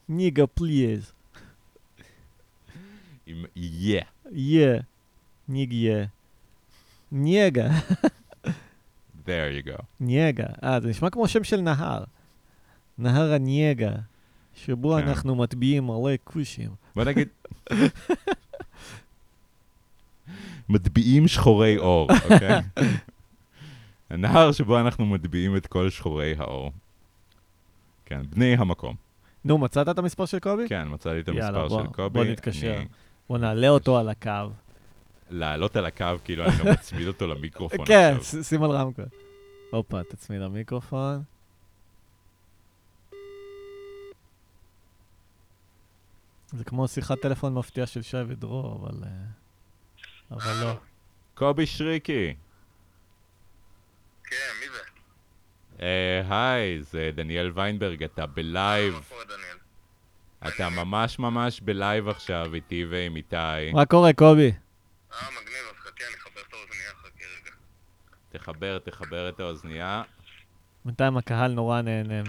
ניגה 0.10 0.48
פליז. 0.48 1.12
עם 3.26 3.46
יא. 3.56 4.02
יא. 4.32 4.80
ניגיה. 5.48 6.06
ניגה. 7.14 7.68
there 9.26 9.28
you 9.62 9.68
go. 9.68 9.84
ניגה. 10.00 10.46
אה, 10.64 10.80
זה 10.80 10.88
נשמע 10.90 11.10
כמו 11.10 11.28
שם 11.28 11.44
של 11.44 11.62
נהר. 11.62 12.04
נהר 12.98 13.34
הניגה, 13.34 13.92
שבו 14.56 14.96
כן. 15.02 15.08
אנחנו 15.08 15.36
מטביעים 15.36 15.84
מלא 15.88 16.12
כושים. 16.24 16.70
בוא 16.96 17.04
נגיד... 17.04 17.28
מטביעים 20.70 21.28
שחורי 21.28 21.76
עור, 21.76 22.08
אוקיי? 22.32 22.62
הנהר 24.10 24.52
שבו 24.52 24.80
אנחנו 24.80 25.06
מטביעים 25.06 25.56
את 25.58 25.68
כל 25.68 25.90
שחורי 25.90 26.36
העור. 26.38 26.72
כן, 28.06 28.22
בני 28.30 28.54
המקום. 28.58 28.96
נו, 29.46 29.58
מצאת 29.58 29.90
את 29.90 29.98
המספר 29.98 30.26
של 30.26 30.40
קובי? 30.40 30.70
כן, 30.70 30.88
מצאתי 30.92 31.20
את 31.20 31.28
יאללה, 31.28 31.48
המספר 31.48 31.68
בוא- 31.68 31.82
של 31.84 31.88
קובי. 31.88 32.10
בוא 32.10 32.24
נתקשר. 32.26 32.76
אני- 32.78 32.86
בוא 33.30 33.38
נעלה 33.38 33.70
אותו 33.70 33.98
על 34.00 34.10
הקו. 34.10 34.30
לעלות 35.34 35.76
על 35.76 35.86
הקו, 35.86 36.06
כאילו 36.24 36.46
אני 36.46 36.52
גם 36.58 36.72
מצמיד 36.72 37.08
אותו 37.08 37.28
למיקרופון 37.28 37.86
כן, 37.86 38.14
עכשיו. 38.20 38.44
ש- 38.44 38.48
שים 38.48 38.64
על 38.64 38.72
רמקול. 38.72 39.06
הופה, 39.72 40.04
תצמיד 40.04 40.42
למיקרופון. 40.42 41.24
זה 46.52 46.64
כמו 46.64 46.88
שיחת 46.88 47.20
טלפון 47.22 47.54
מפתיע 47.54 47.86
של 47.86 48.02
שי 48.02 48.18
ודרור, 48.28 48.80
אבל... 48.82 49.04
אה, 49.04 49.10
אבל 50.32 50.64
לא. 50.64 50.74
קובי 51.34 51.66
שריקי. 51.66 52.34
כן, 54.24 54.36
מי 54.60 54.66
זה? 54.70 54.80
אה, 55.82 56.52
היי, 56.54 56.84
זה 56.84 57.12
דניאל 57.16 57.52
ויינברג, 57.56 58.04
אתה 58.04 58.26
בלייב. 58.26 58.94
מה 58.94 59.00
קורה, 59.10 59.24
דניאל? 59.24 59.58
אתה 60.48 60.70
ממש 60.70 61.20
ממש 61.20 61.62
בלייב 61.62 62.08
עכשיו 62.08 62.54
איתי 62.54 62.86
ועם 62.90 63.16
איתי. 63.16 63.72
מה 63.74 63.86
קורה, 63.86 64.14
קובי? 64.14 64.52
אה, 65.14 65.28
מגניב, 65.32 65.66
אז 65.70 65.76
חכה, 65.80 66.04
אני 66.08 66.16
אחבר 66.16 66.42
את 66.50 66.54
האוזנייה, 66.54 66.90
חכה 67.02 67.26
רגע. 67.42 67.52
תחבר, 68.30 68.80
תחבר 68.80 69.30
את 69.30 69.40
האוזנייה. 69.40 70.04
בינתיים 70.86 71.18
הקהל 71.18 71.52
נורא 71.52 71.82
נהנה 71.82 72.22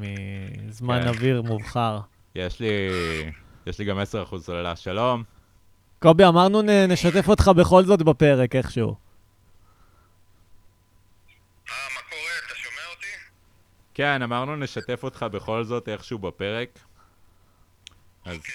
מזמן 0.66 1.02
כן. 1.02 1.08
אוויר 1.08 1.42
מובחר. 1.42 2.00
יש 2.34 2.60
לי... 2.60 2.68
יש 3.66 3.78
לי 3.78 3.84
גם 3.84 3.96
10% 4.32 4.38
סוללה. 4.38 4.76
שלום. 4.76 5.24
קובי, 6.02 6.24
אמרנו 6.24 6.62
נ- 6.62 6.92
נשתף 6.92 7.28
אותך 7.28 7.50
בכל 7.56 7.82
זאת 7.84 8.02
בפרק 8.02 8.54
איכשהו. 8.56 8.88
אה, 8.88 8.94
מה 11.94 12.00
קורה? 12.10 12.32
אתה 12.46 12.54
שומע 12.54 12.90
אותי? 12.94 13.06
כן, 13.94 14.22
אמרנו 14.22 14.56
נשתף 14.56 15.00
אותך 15.02 15.26
בכל 15.32 15.64
זאת 15.64 15.88
איכשהו 15.88 16.18
בפרק. 16.18 16.78
אז, 18.24 18.36
אוקיי. 18.36 18.54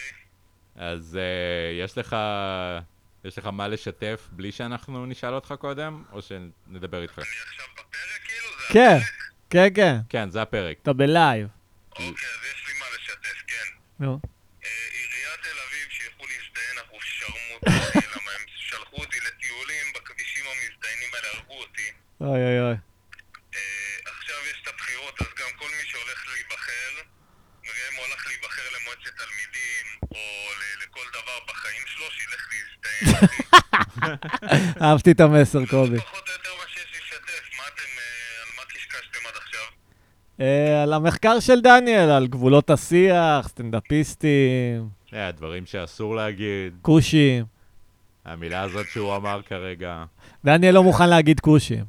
אז 0.76 1.18
uh, 1.20 1.84
יש 1.86 1.98
לך... 1.98 2.16
יש 3.26 3.38
לך 3.38 3.46
מה 3.46 3.68
לשתף 3.68 4.28
בלי 4.32 4.52
שאנחנו 4.52 5.06
נשאל 5.06 5.34
אותך 5.34 5.54
קודם, 5.60 6.04
או 6.12 6.22
שנדבר 6.22 7.02
איתך? 7.02 7.20
אני 7.20 7.28
עכשיו 7.48 7.66
בפרק, 7.74 8.22
כאילו? 8.26 8.48
זה 8.52 8.74
כן, 8.74 8.98
הפרק? 8.98 9.30
כן, 9.50 9.70
כן, 9.76 9.96
כן, 10.10 10.30
זה 10.30 10.42
הפרק. 10.42 10.78
אתה 10.82 10.94
בלייב. 10.94 11.48
אוקיי, 11.92 12.08
אז 12.08 12.14
יש 12.52 12.68
לי 12.68 12.74
מה 12.80 12.86
לשתף, 12.96 13.44
כן. 13.48 13.68
נו. 14.00 14.20
אה, 14.66 14.70
עיריית 14.92 15.40
תל 15.42 15.60
אביב, 15.68 15.90
שילכו 15.90 16.24
להזדיין, 16.32 16.78
אנחנו 16.78 16.98
שרמוטים, 17.02 18.02
למה 18.16 18.32
הם 18.32 18.46
שלחו 18.56 18.96
אותי 18.96 19.18
לטיולים 19.28 19.86
בכבישים 19.96 20.46
המזדיינים 20.46 21.10
האלה, 21.16 21.28
הרגו 21.34 21.54
אותי. 21.54 21.90
אוי 22.22 22.44
אוי 22.48 22.60
אוי. 22.60 22.76
אה, 23.56 23.96
עכשיו 24.06 24.38
יש 24.52 24.58
את 24.64 24.68
הבחירות, 24.68 25.22
אז 25.22 25.28
גם 25.40 25.50
כל 25.60 25.70
מי 25.78 25.84
שהולך 25.90 26.20
להיבחר, 26.34 26.92
וגם 27.64 27.94
הוא 27.98 28.06
הולך 28.06 28.28
להיבחר 28.28 28.68
למועצת 28.76 29.14
תלמידים, 29.22 29.86
או 30.12 30.20
ל- 31.00 31.10
לכל 31.10 31.20
דבר 31.22 31.40
בחיים 31.48 31.84
שלו, 31.88 32.06
שילך 32.12 32.50
להזדיין. 32.52 33.16
אחי. 33.26 34.82
אהבתי 34.86 35.12
את 35.12 35.20
המסר, 35.20 35.66
קובי. 35.66 35.98
פחות 36.00 36.28
או 36.28 36.34
יותר 36.34 36.50
מה 36.58 36.64
שיש 36.68 37.02
לשתף, 37.02 37.58
מה 37.58 37.64
אתם, 37.74 37.84
אה, 37.98 38.44
על 38.44 38.58
מה 38.58 38.64
קשקשתם 38.70 39.20
עד 39.28 39.34
עכשיו? 39.36 39.62
אה, 40.42 40.84
על 40.84 40.94
המחקר 40.94 41.40
של 41.40 41.62
דניאל, 41.62 42.10
על 42.10 42.28
גבולות 42.28 42.70
השיח, 42.70 43.48
סטנדאפיסטים, 43.48 44.90
אה, 45.14 45.28
הדברים 45.28 45.66
שאסור 45.66 46.16
להגיד, 46.16 46.74
כושים. 46.82 47.46
המילה 48.26 48.62
הזאת 48.62 48.86
שהוא 48.94 49.16
אמר 49.16 49.42
כרגע. 49.42 50.04
דניאל 50.46 50.74
לא 50.74 50.84
מוכן 50.84 51.10
להגיד 51.10 51.40
כושים. 51.40 51.84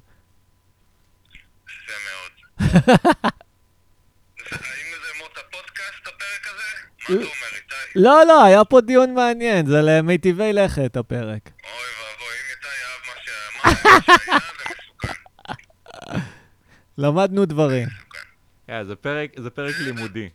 יפה 1.65 1.93
מאוד. 2.07 2.31
זה- 2.71 2.77
האם 4.51 4.91
זה 5.03 5.19
מות 5.19 5.39
הפודקאסט, 5.39 6.03
הפרק 6.07 6.47
הזה? 6.47 6.63
מה 6.99 7.05
אתה 7.05 7.15
אומר, 7.15 7.25
איתי? 7.57 7.70
לא, 7.97 8.23
לא, 8.29 8.45
היה 8.45 8.65
פה 8.65 8.81
דיון 8.81 9.15
מעניין, 9.15 9.67
זה 9.67 9.81
למיטיבי 9.83 10.53
לכת 10.53 10.97
הפרק. 10.97 11.51
אוי 11.65 11.73
ואבוי, 11.73 12.35
אם 12.37 12.51
איתי 12.51 12.69
אהב 12.87 13.01
מה 13.07 13.15
שה- 13.25 13.51
מה 13.65 13.75
שהיה, 13.75 14.39
זה 14.59 14.75
מסוכן. 14.75 15.13
למדנו 16.99 17.45
דברים. 17.47 17.89
זה 18.87 18.97
פרק, 18.97 19.31
זה 19.39 19.51
פרק 19.51 19.75
לימודי. 19.79 20.29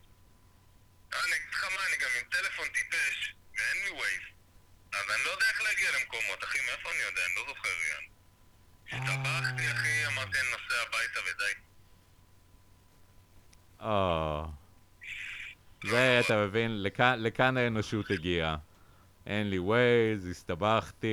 אה, 13.82 14.44
זה, 15.90 16.22
אתה 16.26 16.46
מבין, 16.46 16.84
לכאן, 16.84 17.16
לכאן 17.20 17.58
האנושות 17.58 18.12
הגיעה. 18.12 18.56
אין 19.28 19.50
לי 19.50 19.60
ווייז, 19.60 20.28
הסתבכתי, 20.28 21.08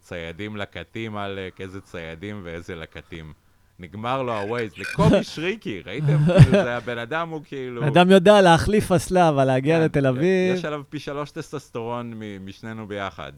ציידים 0.00 0.56
לקטים 0.56 1.16
עלק, 1.16 1.60
איזה 1.60 1.80
ציידים 1.80 2.40
ואיזה 2.44 2.74
לקטים. 2.76 3.32
נגמר 3.78 4.22
לו 4.22 4.38
הווייז, 4.38 4.72
לקובי 4.76 5.24
שריקי, 5.34 5.82
ראיתם? 5.86 6.18
כאילו, 6.26 6.50
זה 6.52 6.76
הבן 6.76 6.98
אדם 6.98 7.28
הוא 7.28 7.42
כאילו... 7.44 7.86
אדם 7.88 8.10
יודע 8.10 8.40
להחליף 8.40 8.92
אסלה, 8.92 9.28
אבל 9.28 9.44
להגיע 9.44 9.78
כן, 9.78 9.84
לתל 9.84 10.06
אביב... 10.06 10.54
יש 10.56 10.64
עליו 10.64 10.82
פי 10.88 10.98
שלוש 10.98 11.30
טסטוסטרון 11.30 12.12
מ- 12.14 12.46
משנינו 12.46 12.88
ביחד. 12.88 13.32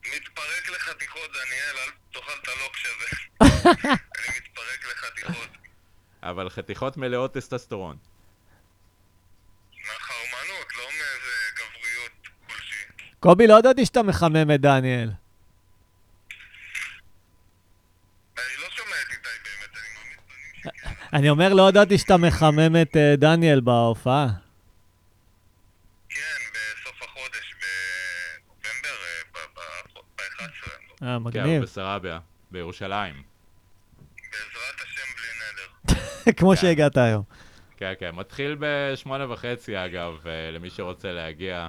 מתפרק 0.00 0.70
לחתיכות, 0.76 1.30
דניאל, 1.32 1.76
אל 1.86 1.92
תאכל 2.12 2.32
את 2.42 2.48
הלוקש 2.48 2.86
הזה. 2.86 3.16
אני 4.18 4.36
מתפרק 4.36 4.92
לחתיכות. 4.92 5.48
אבל 6.22 6.48
חתיכות 6.50 6.96
מלאות 6.96 7.34
טסטסטורון. 7.34 7.96
מהחרמנות, 9.86 10.66
לא 10.78 10.84
מאיזה 10.84 11.34
גבריות 11.54 12.28
כלשהי. 12.46 13.11
קובי, 13.22 13.46
לא 13.46 13.58
ידעתי 13.58 13.86
שאתה 13.86 14.02
מחמם 14.02 14.50
את 14.54 14.60
דניאל. 14.60 15.10
אני 21.12 21.26
לא 21.26 21.32
אומר, 21.32 21.54
לא 21.54 21.68
ידעתי 21.68 21.98
שאתה 21.98 22.16
מחמם 22.16 22.76
את 22.82 22.96
אה, 22.96 23.14
דניאל 23.16 23.60
בהופעה. 23.60 24.26
כן, 26.08 26.18
בסוף 26.52 27.02
החודש, 27.02 27.54
בנובמבר, 28.62 28.96
ב-11, 30.16 30.42
אה, 31.02 31.16
כן, 31.16 31.16
מגניב. 31.16 31.62
בסרביה, 31.62 32.18
בירושלים. 32.50 33.22
בעזרת 34.30 34.80
השם 34.84 35.08
בלי 35.16 35.28
נדר. 35.42 36.32
כמו 36.38 36.50
כן. 36.50 36.56
שהגעת 36.56 36.96
היום. 36.96 37.22
כן, 37.76 37.92
כן, 37.98 38.10
מתחיל 38.14 38.56
בשמונה 38.58 39.32
וחצי 39.32 39.84
אגב, 39.84 40.26
אה, 40.26 40.50
למי 40.50 40.70
שרוצה 40.70 41.12
להגיע. 41.12 41.68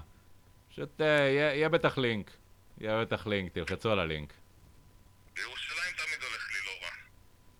פשוט 0.73 1.01
אה, 1.01 1.05
יהיה 1.07 1.55
יהיה 1.55 1.69
בטח 1.69 1.97
לינק. 1.97 2.31
יהיה 2.81 3.01
בטח 3.01 3.27
לינק, 3.27 3.53
תלחצו 3.53 3.91
על 3.91 3.99
הלינק. 3.99 4.33
בירושלים 5.35 5.93
תמיד 5.97 6.23
הולך 6.23 6.47
לי 6.53 6.59
לא 6.65 6.85
רע. 6.85 6.91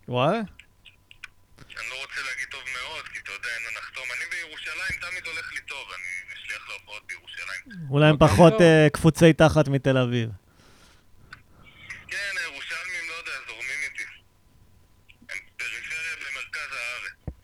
וואלה? 0.08 0.38
אני 0.38 1.86
לא 1.90 1.94
רוצה 2.02 2.20
להגיד 2.28 2.48
טוב 2.50 2.60
מאוד, 2.76 3.04
כי 3.04 3.18
אתה 3.24 3.32
יודע, 3.32 3.48
אין 3.48 3.76
לחתום. 3.78 4.04
אני 4.16 4.24
בירושלים 4.30 5.00
תמיד 5.00 5.26
הולך 5.26 5.52
לי 5.52 5.60
טוב, 5.68 5.88
אני 5.94 6.34
משליח 6.34 6.68
להופעות 6.68 7.02
בירושלים. 7.06 7.90
אולי 7.90 8.06
הם 8.06 8.14
אוקיי, 8.14 8.28
פחות. 8.28 8.60
אה, 8.60 8.86
קפוצי 8.92 9.32
תחת 9.32 9.68
מתל 9.68 9.98
אביב. 9.98 10.30
כן, 12.08 12.32
הירושלמים, 12.40 13.04
לא 13.08 13.14
יודע, 13.14 13.32
זורמים 13.48 13.80
איתי. 13.84 14.04
הם 15.28 15.38
פריפריה 15.56 16.14
במרכז 16.20 16.70
הארץ. 16.72 17.36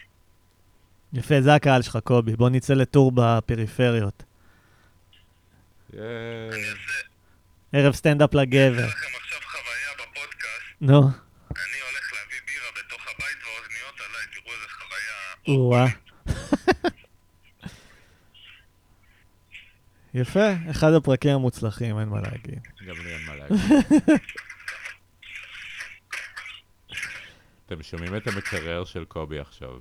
יפה, 1.13 1.41
זה 1.41 1.55
הקהל 1.55 1.83
שלך, 1.83 1.99
קובי. 2.05 2.37
בוא 2.37 2.51
נצא 2.51 2.75
לטור 2.75 3.13
בפריפריות. 3.15 4.30
ערב 7.73 7.95
סטנדאפ 7.95 8.35
אעשה 8.35 8.43
לגבר. 8.43 8.87
לכם 8.87 9.07
עכשיו 9.17 9.39
חוויה 9.43 9.93
בפודקאסט. 9.95 10.77
נו, 10.81 11.01
אני 11.01 11.81
הולך 11.81 12.13
להביא 12.13 12.41
בירה 12.47 12.71
בתוך 12.79 13.03
הבית 13.03 13.39
והאוזניות 13.45 14.01
עליי, 14.01 14.27
תראו 14.33 14.53
איזה 14.55 14.69
חוויה. 14.69 15.19
או-אה. 15.49 15.87
יפה, 20.15 20.49
אחד 20.71 20.93
הפרקים 20.93 21.31
המוצלחים, 21.31 21.99
אין 21.99 22.09
מה 22.09 22.21
להגיד. 22.21 22.61
גם 22.87 22.97
לי 23.05 23.15
אין 23.15 23.27
מה 23.27 23.35
להגיד. 23.35 23.57
אתם 27.67 27.83
שומעים 27.83 28.17
את 28.17 28.27
המקרר 28.27 28.85
של 28.85 29.05
קובי 29.05 29.39
עכשיו, 29.39 29.79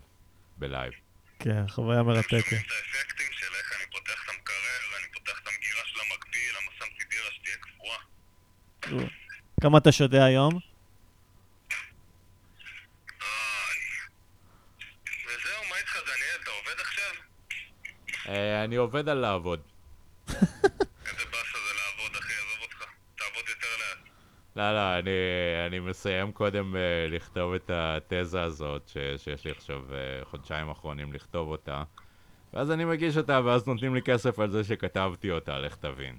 בלייב. 0.57 0.93
כן, 1.39 1.67
חוויה 1.67 2.03
מרתקת. 2.03 2.29
שומעים 2.29 2.61
את 2.65 2.71
האפקטים 2.71 3.27
של 3.31 3.45
איך 3.59 3.73
אני 3.77 3.85
פותח 3.91 4.23
את 4.23 4.29
המקרר, 4.29 4.97
אני 4.99 5.07
פותח 5.13 5.39
את 5.43 5.47
המגירה 5.47 5.81
של 5.85 5.99
המקביל, 5.99 6.51
למה 6.51 6.71
שמתי 6.79 7.03
בירה 7.09 7.31
שתהיה 7.31 7.57
כמה 9.61 9.77
אתה 9.77 9.91
שותה 9.91 10.25
היום? 10.25 10.53
איי. 10.53 10.59
וזהו, 15.25 15.63
מה 15.69 15.75
איתך 15.77 15.95
דניאל, 15.95 16.41
אתה 16.43 16.51
עובד 16.51 16.79
עכשיו? 16.81 17.13
אה, 18.27 18.63
אני 18.63 18.75
עובד 18.75 19.09
על 19.09 19.17
לעבוד. 19.17 19.59
איזה 20.27 21.25
באסה 21.31 21.57
זה 21.57 21.73
לעבוד, 21.79 22.15
אחי, 22.19 22.33
עזוב 22.33 22.61
אותך. 22.61 22.85
תעבוד 23.15 23.43
יותר 23.49 23.67
לאט. 23.79 24.09
לא, 24.55 24.73
לא, 24.73 24.99
אני, 24.99 25.11
אני 25.67 25.79
מסיים 25.79 26.31
קודם 26.31 26.75
uh, 26.75 27.11
לכתוב 27.11 27.53
את 27.53 27.71
התזה 27.73 28.41
הזאת, 28.43 28.87
ש, 28.87 28.97
שיש 29.17 29.45
לי 29.45 29.51
עכשיו 29.51 29.81
uh, 29.89 30.25
חודשיים 30.25 30.69
אחרונים 30.69 31.13
לכתוב 31.13 31.47
אותה, 31.49 31.83
ואז 32.53 32.71
אני 32.71 32.85
מגיש 32.85 33.17
אותה, 33.17 33.41
ואז 33.45 33.67
נותנים 33.67 33.95
לי 33.95 34.01
כסף 34.01 34.39
על 34.39 34.51
זה 34.51 34.63
שכתבתי 34.63 35.31
אותה, 35.31 35.59
לך 35.59 35.75
תבין. 35.75 36.17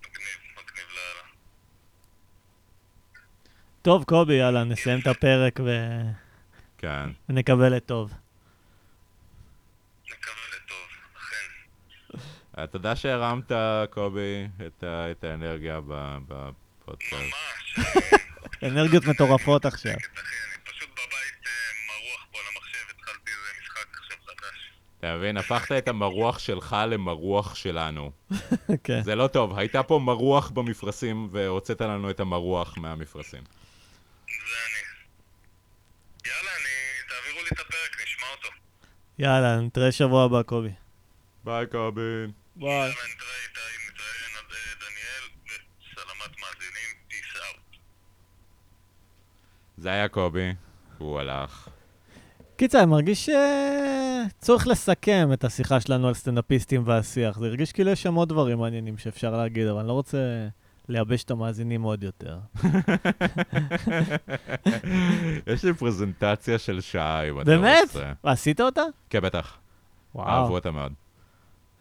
מגניב, 0.00 0.38
מגניב 0.52 0.86
לאללה. 0.88 1.28
טוב, 3.86 4.04
קובי, 4.04 4.34
יאללה, 4.34 4.64
נסיים 4.64 5.00
את 5.00 5.06
הפרק 5.06 5.60
ו- 5.64 6.10
כן. 6.78 7.10
ונקבל 7.28 7.76
את 7.76 7.86
טוב. 7.86 8.12
אה, 12.58 12.66
תודה 12.66 12.96
שהרמת, 12.96 13.52
קובי, 13.90 14.48
את 14.66 14.84
ה- 14.84 15.10
את 15.10 15.24
האנרגיה 15.24 15.80
ב- 15.88 16.18
בפודקאסט. 16.28 17.12
ממש. 17.78 17.86
אנרגיות 18.62 19.04
מטורפות 19.06 19.64
עכשיו. 19.66 19.92
אחי, 19.92 20.06
אני 20.06 20.64
פשוט 20.64 20.88
בבית 20.90 21.46
אה, 21.46 21.50
מרוח 21.88 22.26
פה 22.32 22.38
על 22.38 22.44
המחשב, 22.54 22.96
התחלתי 22.96 23.30
איזה 23.30 23.60
משחק 23.62 23.86
עכשיו 23.98 24.16
חדש. 24.26 24.70
אתה 25.00 25.16
מבין? 25.16 25.36
הפכת 25.36 25.72
את 25.78 25.88
המרוח 25.88 26.38
שלך 26.38 26.76
למרוח 26.88 27.54
שלנו. 27.54 28.10
כן. 28.84 29.02
זה 29.02 29.14
לא 29.14 29.26
טוב, 29.26 29.58
הייתה 29.58 29.82
פה 29.82 29.98
מרוח 29.98 30.50
במפרשים, 30.50 31.28
והוצאת 31.32 31.80
לנו 31.80 32.10
את 32.10 32.20
המרוח 32.20 32.78
מהמפרשים. 32.78 33.42
זה 34.48 34.56
אני. 34.66 34.82
יאללה, 36.30 36.50
אני... 36.56 36.74
תעבירו 37.08 37.42
לי 37.44 37.48
את 37.52 37.60
הפרק, 37.60 38.02
נשמע 38.04 38.26
אותו. 38.36 38.48
יאללה, 39.18 39.60
נתראה 39.60 39.92
שבוע 39.92 40.24
הבא, 40.24 40.42
קובי. 40.42 40.70
ביי, 41.44 41.66
קובי. 41.66 42.00
ביי. 42.56 42.68
יאללה, 42.68 42.88
נתראה 42.88 43.36
איתי, 43.48 43.60
נתראה 43.88 44.06
נד- 44.42 44.52
אה, 44.52 44.74
דניאל, 44.80 45.24
וסלמת 45.44 46.36
מאזינים, 46.40 46.90
peace 47.10 47.36
out. 47.36 47.76
זה 49.76 49.88
היה 49.90 50.08
קובי, 50.08 50.52
הוא 50.98 51.20
הלך. 51.20 51.68
קיצר, 52.56 52.78
אני 52.78 52.86
מרגיש 52.90 53.28
שצריך 54.38 54.66
לסכם 54.66 55.28
את 55.32 55.44
השיחה 55.44 55.80
שלנו 55.80 56.08
על 56.08 56.14
סטנדאפיסטים 56.14 56.82
והשיח. 56.86 57.38
זה 57.38 57.46
הרגיש 57.46 57.72
כאילו 57.72 57.90
יש 57.90 58.02
שם 58.02 58.14
עוד 58.14 58.28
דברים 58.28 58.58
מעניינים 58.58 58.98
שאפשר 58.98 59.30
להגיד, 59.36 59.66
אבל 59.66 59.78
אני 59.78 59.88
לא 59.88 59.92
רוצה 59.92 60.18
לייבש 60.88 61.24
את 61.24 61.30
המאזינים 61.30 61.82
עוד 61.82 62.02
יותר. 62.02 62.38
יש 65.52 65.64
לי 65.64 65.74
פרזנטציה 65.74 66.58
של 66.58 66.80
שעה, 66.80 67.28
אם 67.28 67.40
אתה 67.40 67.44
באמת? 67.44 67.82
רוצה. 67.82 68.12
עשית 68.22 68.60
אותה? 68.60 68.82
כן, 69.10 69.20
בטח. 69.20 69.58
וואו, 70.14 70.28
אהבו 70.28 70.54
אותה 70.54 70.70
מאוד. 70.70 70.92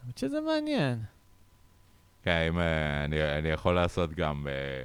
האמת 0.03 0.18
שזה 0.18 0.41
מעניין. 0.41 0.99
כן, 2.23 2.45
אם 2.48 2.60
אה, 2.60 3.06
אני, 3.06 3.38
אני 3.40 3.49
יכול 3.49 3.76
לעשות 3.76 4.14
גם... 4.14 4.48
אה, 4.48 4.84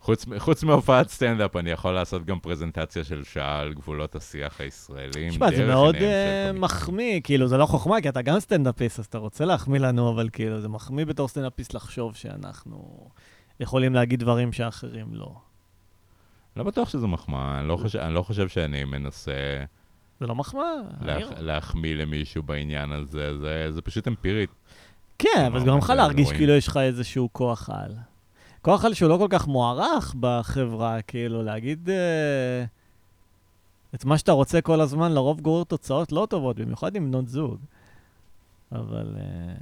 חוץ, 0.00 0.26
חוץ 0.38 0.62
מהופעת 0.62 1.08
סטנדאפ, 1.08 1.56
אני 1.56 1.70
יכול 1.70 1.92
לעשות 1.92 2.24
גם 2.24 2.40
פרזנטציה 2.40 3.04
של 3.04 3.24
שעה 3.24 3.60
על 3.60 3.74
גבולות 3.74 4.14
השיח 4.14 4.60
הישראלי. 4.60 5.30
תשמע, 5.30 5.50
זה 5.56 5.66
מאוד 5.66 5.94
קומיקאים. 5.94 6.60
מחמיא, 6.60 7.20
כאילו, 7.24 7.48
זה 7.48 7.56
לא 7.56 7.66
חוכמה, 7.66 8.00
כי 8.00 8.08
אתה 8.08 8.22
גם 8.22 8.40
סטנדאפיסט, 8.40 8.98
אז 8.98 9.04
אתה 9.04 9.18
רוצה 9.18 9.44
להחמיא 9.44 9.80
לנו, 9.80 10.10
אבל 10.10 10.28
כאילו, 10.32 10.60
זה 10.60 10.68
מחמיא 10.68 11.04
בתור 11.04 11.28
סטנדאפיסט 11.28 11.74
לחשוב 11.74 12.16
שאנחנו 12.16 13.08
יכולים 13.60 13.94
להגיד 13.94 14.20
דברים 14.20 14.52
שאחרים 14.52 15.06
לא. 15.14 15.34
לא 16.56 16.62
בטוח 16.62 16.88
שזו 16.88 17.08
מחמאה, 17.08 17.60
אני 17.60 17.68
לא 17.68 17.76
חושב, 17.76 17.98
אני 17.98 18.14
לא 18.14 18.22
חושב 18.22 18.48
שאני 18.48 18.84
מנסה 18.84 19.64
זה 20.20 20.26
לא 20.26 20.34
מחמאה. 20.34 20.74
להח, 21.00 21.28
להחמיא 21.38 21.94
למישהו 21.94 22.42
בעניין 22.42 22.92
הזה, 22.92 23.38
זה, 23.38 23.72
זה 23.72 23.82
פשוט 23.82 24.08
אמפירית. 24.08 24.50
כן, 25.18 25.44
אבל 25.46 25.60
זה 25.60 25.66
גורם 25.66 25.78
לך 25.78 25.90
להרגיש. 25.90 26.32
כאילו 26.32 26.52
יש 26.52 26.68
לך 26.68 26.76
איזשהו 26.76 27.28
כוח 27.32 27.70
על. 27.70 27.94
כוח 28.62 28.84
על 28.84 28.94
שהוא 28.94 29.08
לא 29.08 29.16
כל 29.18 29.26
כך 29.30 29.46
מוערך 29.46 30.14
בחברה, 30.20 31.02
כאילו, 31.02 31.42
להגיד 31.42 31.90
אה, 31.90 32.64
את 33.94 34.04
מה 34.04 34.18
שאתה 34.18 34.32
רוצה 34.32 34.60
כל 34.60 34.80
הזמן, 34.80 35.12
לרוב 35.12 35.40
גורר 35.40 35.64
תוצאות 35.64 36.12
לא 36.12 36.26
טובות, 36.30 36.56
במיוחד 36.56 36.96
עם 36.96 37.10
בנות 37.10 37.28
זוג. 37.28 37.58
אבל... 38.72 39.16
אה, 39.16 39.54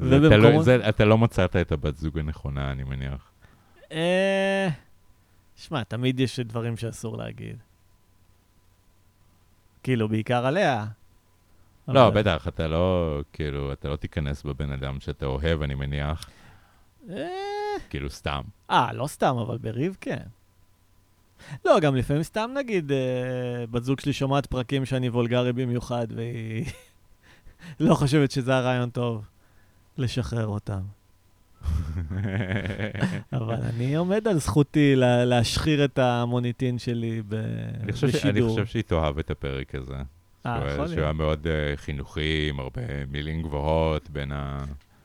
ובמקומות- 0.00 0.32
תלוי- 0.32 0.62
זה, 0.64 0.88
אתה 0.88 1.04
לא 1.04 1.18
מצאת 1.18 1.56
את 1.56 1.72
הבת 1.72 1.96
זוג 1.96 2.18
הנכונה, 2.18 2.72
אני 2.72 2.84
מניח. 2.84 3.30
אה, 3.92 4.68
שמע, 5.56 5.82
תמיד 5.84 6.20
יש 6.20 6.40
דברים 6.40 6.76
שאסור 6.76 7.16
להגיד. 7.18 7.56
כאילו, 9.82 10.08
בעיקר 10.08 10.46
עליה. 10.46 10.84
לא, 11.88 12.06
אבל- 12.08 12.20
בטח, 12.20 12.48
אתה 12.48 12.68
לא, 12.68 13.18
כאילו, 13.32 13.72
אתה 13.72 13.88
לא 13.88 13.96
תיכנס 13.96 14.42
בבן 14.42 14.72
אדם 14.72 15.00
שאתה 15.00 15.26
אוהב, 15.26 15.62
אני 15.62 15.74
מניח, 15.74 16.30
אה, 17.10 17.26
כאילו, 17.90 18.10
סתם. 18.10 18.40
אה, 18.70 18.92
לא 18.92 19.06
סתם, 19.06 19.36
אבל 19.46 19.58
בריב 19.58 19.96
כן. 20.00 20.22
לא, 21.64 21.80
גם 21.80 21.96
לפעמים 21.96 22.22
סתם 22.22 22.50
נגיד, 22.54 22.92
אה, 22.92 22.98
בת 23.70 23.84
זוג 23.84 24.00
שלי 24.00 24.12
שומעת 24.12 24.46
פרקים 24.46 24.84
שאני 24.84 25.08
וולגרי 25.08 25.52
במיוחד, 25.52 26.06
והיא 26.16 26.64
לא 27.80 27.94
חושבת 27.94 28.30
שזה 28.30 28.56
הרעיון 28.56 28.90
טוב 28.90 29.24
לשחרר 29.98 30.46
אותם. 30.46 30.80
אבל 33.32 33.54
אני 33.54 33.96
עומד 33.96 34.28
על 34.28 34.38
זכותי 34.38 34.96
לה, 34.96 35.24
להשחיר 35.24 35.84
את 35.84 35.98
המוניטין 35.98 36.78
שלי 36.78 37.22
ב... 37.28 37.34
אני 37.82 37.92
חושב, 37.92 38.10
ש... 38.10 38.14
אני 38.24 38.32
בשידור. 38.32 38.50
חושב 38.50 38.66
שהיא 38.66 38.82
תאהב 38.82 39.18
את 39.18 39.30
הפרק 39.30 39.74
הזה. 39.74 39.94
אה, 40.46 40.58
יכול 40.58 40.86
שהוא 40.86 40.98
היה 40.98 41.04
להיות. 41.04 41.16
מאוד 41.16 41.46
uh, 41.46 41.76
חינוכי, 41.76 42.46
עם 42.50 42.60
הרבה 42.60 42.82
מילים 43.10 43.42
גבוהות 43.42 44.10
בין, 44.10 44.32
ה... 44.32 44.64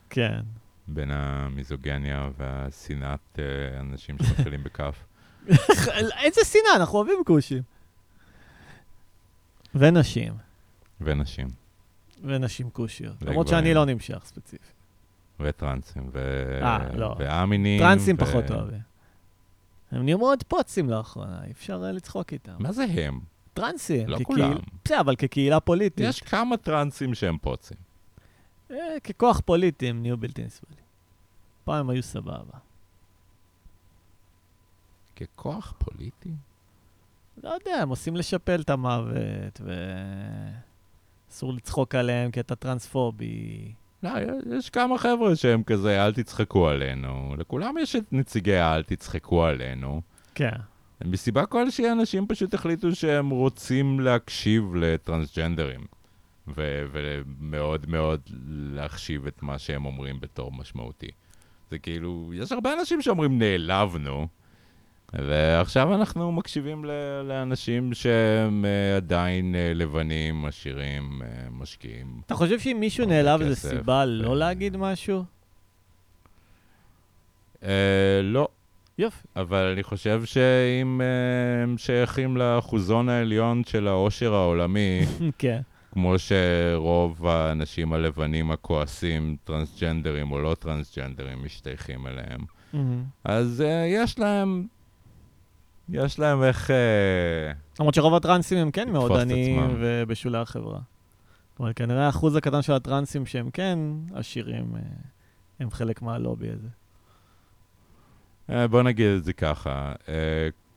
כן. 0.09 0.39
בין 0.88 1.11
המיזוגניה 1.11 2.30
והשנאת 2.38 3.19
uh, 3.35 3.39
אנשים 3.80 4.18
שמתחילים 4.18 4.63
בכף. 4.63 5.03
איזה 6.23 6.41
שנאה, 6.43 6.76
אנחנו 6.76 6.97
אוהבים 6.97 7.23
כושים. 7.26 7.61
ונשים. 9.76 10.34
ונשים, 11.01 11.47
ונשים 12.23 12.69
כושיות. 12.69 13.15
למרות. 13.22 13.47
שאני 13.47 13.73
לא 13.73 13.85
נמשך 13.85 14.22
ספציפית. 14.26 14.81
וטרנסים, 15.43 16.09
ו... 16.13 16.19
אה, 16.63 16.80
לא. 16.95 17.15
ואמינים. 17.19 17.81
טרנסים 17.81 18.15
ו... 18.15 18.19
פחות 18.19 18.51
אוהבים. 18.51 18.80
הם 19.91 20.03
נהיו 20.05 20.18
מאוד 20.18 20.43
פוצים 20.43 20.89
לאחרונה, 20.89 21.43
אי 21.45 21.51
אפשר 21.51 21.84
אה, 21.85 21.91
לצחוק 21.91 22.34
איתם. 22.34 22.55
מה 22.59 22.72
זה 22.72 22.84
הם? 22.84 23.19
טרנסים. 23.53 24.07
לא 24.09 24.15
כקהיל- 24.18 24.26
כולם. 24.26 24.53
בסדר, 24.85 24.99
אבל 24.99 25.15
כקהילה 25.15 25.59
פוליטית. 25.59 26.05
יש 26.09 26.19
כמה 26.22 26.57
טרנסים 26.57 27.13
שהם 27.15 27.38
פוצים. 27.38 27.77
אה, 28.72 28.76
ככוח 29.03 29.39
פוליטי 29.45 29.89
הם 29.89 30.01
נהיו 30.01 30.18
בלתי 30.18 30.43
נסבלים. 30.43 30.77
פעם 31.63 31.76
הם 31.80 31.89
היו 31.89 32.03
סבבה. 32.03 32.57
ככוח 35.15 35.73
פוליטי? 35.77 36.30
לא 37.43 37.49
יודע, 37.49 37.76
הם 37.81 37.89
עושים 37.89 38.15
לשפל 38.15 38.61
את 38.61 38.69
המוות, 38.69 39.61
ואסור 41.30 41.53
לצחוק 41.53 41.95
עליהם 41.95 42.31
כי 42.31 42.39
אתה 42.39 42.55
טרנספובי. 42.55 43.73
לא, 44.03 44.10
יש 44.57 44.69
כמה 44.69 44.98
חבר'ה 44.98 45.36
שהם 45.36 45.64
כזה, 45.64 46.06
אל 46.06 46.14
תצחקו 46.14 46.68
עלינו. 46.68 47.36
לכולם 47.38 47.76
יש 47.78 47.95
את 47.95 48.03
נציגי 48.11 48.56
האל 48.56 48.84
תצחקו 48.84 49.45
עלינו. 49.45 50.02
כן. 50.36 50.56
מסיבה 51.06 51.45
כלשהי 51.45 51.91
אנשים 51.91 52.28
פשוט 52.28 52.53
החליטו 52.53 52.95
שהם 52.95 53.30
רוצים 53.30 53.99
להקשיב 53.99 54.76
לטרנסג'נדרים. 54.76 55.82
ו- 56.48 56.86
ומאוד 56.91 57.86
מאוד 57.90 58.22
להחשיב 58.48 59.28
את 59.28 59.44
מה 59.44 59.60
שהם 59.60 59.86
אומרים 59.86 60.19
בתור 60.19 60.52
משמעותי. 60.52 61.11
זה 61.72 61.80
כאילו, 61.80 62.32
יש 62.34 62.52
הרבה 62.52 62.73
אנשים 62.73 63.02
שאומרים 63.02 63.40
נעלבנו, 63.40 64.28
ועכשיו 65.14 65.96
אנחנו 65.96 66.32
מקשיבים 66.32 66.86
ל- 66.86 67.22
לאנשים 67.28 67.94
שהם 67.94 68.66
אה, 68.66 68.96
עדיין 68.98 69.56
אה, 69.56 69.72
לבנים, 69.76 70.46
עשירים, 70.46 71.22
אה, 71.22 71.28
משקיעים. 71.52 72.22
אתה 72.26 72.36
חושב 72.36 72.60
שאם 72.60 72.78
מישהו 72.80 73.06
נעלב 73.06 73.44
זה 73.44 73.56
סיבה 73.56 74.06
לא 74.06 74.38
להגיד 74.38 74.78
משהו? 74.78 75.24
לא, 78.24 78.48
יופי. 78.98 79.28
אבל 79.36 79.72
אני 79.74 79.84
חושב 79.84 80.26
שאם 80.26 81.02
הם 81.64 81.78
שייכים 81.78 82.38
לאחוזון 82.38 83.10
העליון 83.10 83.64
של 83.64 83.88
העושר 83.88 84.34
העולמי, 84.34 85.02
כן. 85.38 85.62
כמו 85.94 86.16
שרוב 86.20 87.28
האנשים 87.28 87.94
הלבנים 87.94 88.52
הכועסים, 88.52 89.36
טרנסג'נדרים 89.44 90.32
או 90.32 90.40
לא 90.40 90.56
טרנסג'נדרים, 90.60 91.46
משתייכים 91.46 92.08
אליהם. 92.08 92.42
אז 93.24 93.64
יש 93.88 94.20
להם, 94.20 94.68
יש 95.90 96.20
להם 96.20 96.44
איך... 96.44 96.70
Uh, 96.70 96.74
למרות 97.80 97.94
שרוב 97.94 98.16
הטרנסים 98.16 98.58
הם 98.58 98.72
כן 98.72 98.90
מאוד 98.90 99.12
עניים. 99.12 99.76
ובשולי 99.80 100.38
החברה. 100.38 100.80
אבל 101.60 101.74
כנראה 101.76 102.06
האחוז 102.06 102.36
הקטן 102.36 102.62
של 102.62 102.74
הטרנסים 102.74 103.26
שהם 103.26 103.49
כן 103.52 103.80
עשירים, 104.14 104.76
אה, 104.76 104.82
הם 105.60 105.72
חלק 105.72 106.02
מהלובי 106.02 106.49
הזה. 106.49 106.68
uh, 108.49 108.68
בוא 108.68 108.84
נגיד 108.84 109.08
את 109.08 109.24
זה 109.24 109.34
ככה, 109.34 109.94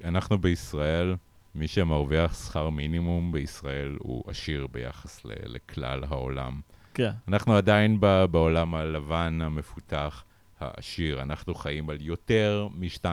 אנחנו 0.05 0.39
בישראל, 0.39 1.17
מי 1.55 1.69
שמרוויח 1.69 2.35
שכר 2.35 2.71
מינימום 2.71 3.33
בישראל 3.33 3.97
הוא 3.99 4.25
עשיר 4.27 4.67
ביחס 4.67 5.21
לכלל 5.25 6.05
העולם. 6.09 6.61
כן. 6.95 7.11
אנחנו 7.29 7.57
עדיין 7.57 8.01
בעולם 8.31 8.75
הלבן 8.75 9.41
המפותח 9.43 10.25
העשיר, 10.61 11.23
אנחנו 11.23 11.55
חיים 11.55 11.91
על 11.91 11.97
יותר 12.01 12.69
מ-2-3 12.75 13.07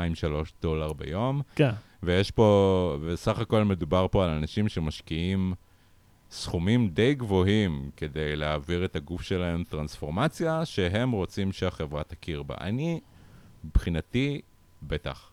דולר 0.61 0.93
ביום. 0.93 1.41
כן. 1.55 1.71
ויש 2.03 2.31
פה, 2.31 2.47
וסך 3.01 3.39
הכל 3.39 3.63
מדובר 3.63 4.07
פה 4.11 4.23
על 4.25 4.29
אנשים 4.29 4.69
שמשקיעים 4.69 5.53
סכומים 6.31 6.89
די 6.89 7.13
גבוהים 7.15 7.89
כדי 7.97 8.35
להעביר 8.35 8.85
את 8.85 8.95
הגוף 8.95 9.21
שלהם 9.21 9.63
טרנספורמציה 9.63 10.65
שהם 10.65 11.11
רוצים 11.11 11.51
שהחברה 11.51 12.03
תכיר 12.03 12.43
בה. 12.43 12.55
אני, 12.61 12.99
מבחינתי, 13.63 14.41
בטח, 14.83 15.31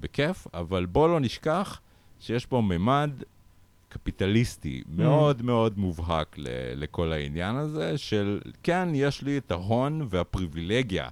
בכיף, 0.00 0.46
אבל 0.54 0.86
בוא 0.86 1.08
לא 1.08 1.20
נשכח 1.20 1.80
שיש 2.20 2.46
פה 2.46 2.60
ממד 2.60 3.10
קפיטליסטי 3.88 4.82
מאוד 4.88 5.42
מאוד 5.42 5.78
מובהק 5.78 6.38
ל- 6.38 6.46
לכל 6.82 7.12
העניין 7.12 7.56
הזה, 7.56 7.98
של 7.98 8.40
כן, 8.62 8.88
יש 8.94 9.22
לי 9.22 9.38
את 9.38 9.50
ההון 9.50 10.06
והפריבילגיה 10.10 11.08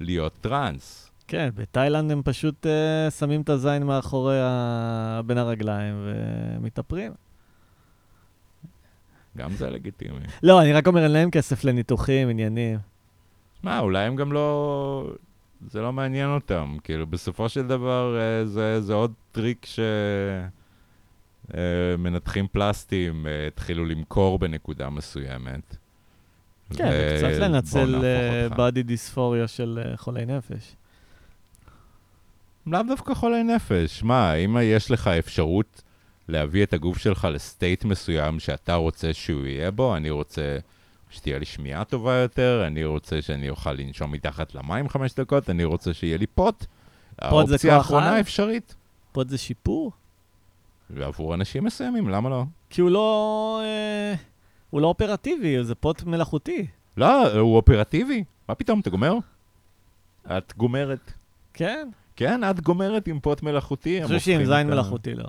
להיות 0.00 0.32
טראנס. 0.40 1.10
כן, 1.28 1.50
בתאילנד 1.54 2.10
הם 2.10 2.22
פשוט 2.24 2.66
uh, 2.66 3.10
שמים 3.10 3.40
את 3.40 3.48
הזין 3.48 3.82
מאחורי 3.82 4.40
ה... 4.42 5.20
בין 5.26 5.38
הרגליים 5.38 5.94
ומתאפרים. 6.04 7.12
גם 9.36 9.50
זה 9.52 9.70
לגיטימי. 9.70 10.26
לא, 10.42 10.62
אני 10.62 10.72
רק 10.72 10.86
אומר, 10.86 11.02
אין 11.02 11.10
להם 11.10 11.30
כסף 11.30 11.64
לניתוחים, 11.64 12.28
עניינים. 12.28 12.78
מה, 13.62 13.78
אולי 13.78 14.04
הם 14.04 14.16
גם 14.16 14.32
לא... 14.32 15.10
זה 15.70 15.80
לא 15.80 15.92
מעניין 15.92 16.30
אותם. 16.30 16.76
כאילו, 16.84 17.06
בסופו 17.06 17.48
של 17.48 17.66
דבר, 17.66 18.16
אה, 18.20 18.44
זה, 18.44 18.80
זה 18.80 18.94
עוד 18.94 19.12
טריק 19.32 19.66
ש... 19.66 19.80
אה, 21.54 21.96
מנתחים 21.98 22.46
פלסטיים 22.52 23.26
אה, 23.26 23.46
התחילו 23.46 23.84
למכור 23.84 24.38
בנקודה 24.38 24.90
מסוימת. 24.90 25.76
כן, 26.76 26.90
וקצת 26.92 27.40
לנצל 27.40 28.04
אה, 28.04 28.44
אותך. 28.44 28.56
בדי 28.58 28.82
דיספוריה 28.82 29.48
של 29.48 29.82
אה, 29.84 29.96
חולי 29.96 30.26
נפש. 30.26 30.76
לאו 32.66 32.80
דווקא 32.88 33.14
חולי 33.14 33.42
נפש. 33.42 34.02
מה, 34.02 34.34
אם 34.34 34.56
יש 34.62 34.90
לך 34.90 35.08
אפשרות 35.08 35.82
להביא 36.28 36.62
את 36.62 36.72
הגוף 36.72 36.98
שלך 36.98 37.28
לסטייט 37.32 37.84
מסוים 37.84 38.40
שאתה 38.40 38.74
רוצה 38.74 39.12
שהוא 39.12 39.46
יהיה 39.46 39.70
בו, 39.70 39.96
אני 39.96 40.10
רוצה 40.10 40.58
שתהיה 41.10 41.38
לי 41.38 41.44
שמיעה 41.44 41.84
טובה 41.84 42.14
יותר, 42.14 42.64
אני 42.66 42.84
רוצה 42.84 43.22
שאני 43.22 43.50
אוכל 43.50 43.72
לנשום 43.72 44.12
מתחת 44.12 44.54
למים 44.54 44.88
חמש 44.88 45.14
דקות, 45.14 45.50
אני 45.50 45.64
רוצה 45.64 45.94
שיהיה 45.94 46.18
לי 46.18 46.26
פוט. 46.26 46.58
פוט 46.58 46.66
זה 47.20 47.26
האופציה 47.26 47.70
כוח 47.70 47.78
האחרונה 47.78 48.14
על? 48.14 48.20
אפשרית. 48.20 48.74
פה 49.12 49.22
זה 49.28 49.38
שיפור? 49.38 49.92
ועבור 50.90 51.34
אנשים 51.34 51.64
מסוימים, 51.64 52.08
למה 52.08 52.30
לא? 52.30 52.44
כי 52.70 52.80
הוא 52.80 52.90
לא... 52.90 53.60
אה, 53.64 54.14
הוא 54.74 54.80
לא 54.80 54.86
אופרטיבי, 54.86 55.64
זה 55.64 55.74
פוט 55.74 56.02
מלאכותי. 56.02 56.66
לא, 56.96 57.38
הוא 57.38 57.56
אופרטיבי. 57.56 58.24
מה 58.48 58.54
פתאום, 58.54 58.80
אתה 58.80 58.90
גומר? 58.90 59.14
את 60.26 60.52
גומרת. 60.56 61.12
כן? 61.52 61.88
כן, 62.16 62.40
את 62.50 62.60
גומרת 62.60 63.08
עם 63.08 63.20
פוט 63.20 63.42
מלאכותי. 63.42 63.98
אני 63.98 64.06
חושב 64.06 64.18
שעם 64.18 64.44
זין 64.44 64.66
מלאכותי 64.66 65.14
לא. 65.14 65.28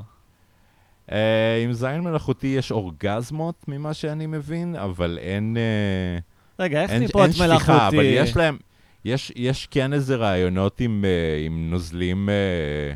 אה, 1.11 1.61
עם 1.63 1.73
זין 1.73 2.01
מלאכותי 2.01 2.47
יש 2.47 2.71
אורגזמות, 2.71 3.65
ממה 3.67 3.93
שאני 3.93 4.25
מבין, 4.25 4.75
אבל 4.75 5.17
אין... 5.21 5.57
אה, 5.57 6.17
רגע, 6.59 6.81
איך 6.81 6.91
אין, 6.91 7.07
פוט 7.07 7.21
אין 7.21 7.31
שפיכה, 7.31 7.47
מלאכותי? 7.47 7.97
אבל 7.97 8.05
יש 8.05 8.37
להם, 8.37 8.57
יש, 9.05 9.31
יש 9.35 9.67
כן 9.71 9.93
איזה 9.93 10.15
רעיונות 10.15 10.79
עם, 10.79 11.05
אה, 11.05 11.45
עם 11.45 11.69
נוזלים 11.69 12.29
אה, 12.29 12.95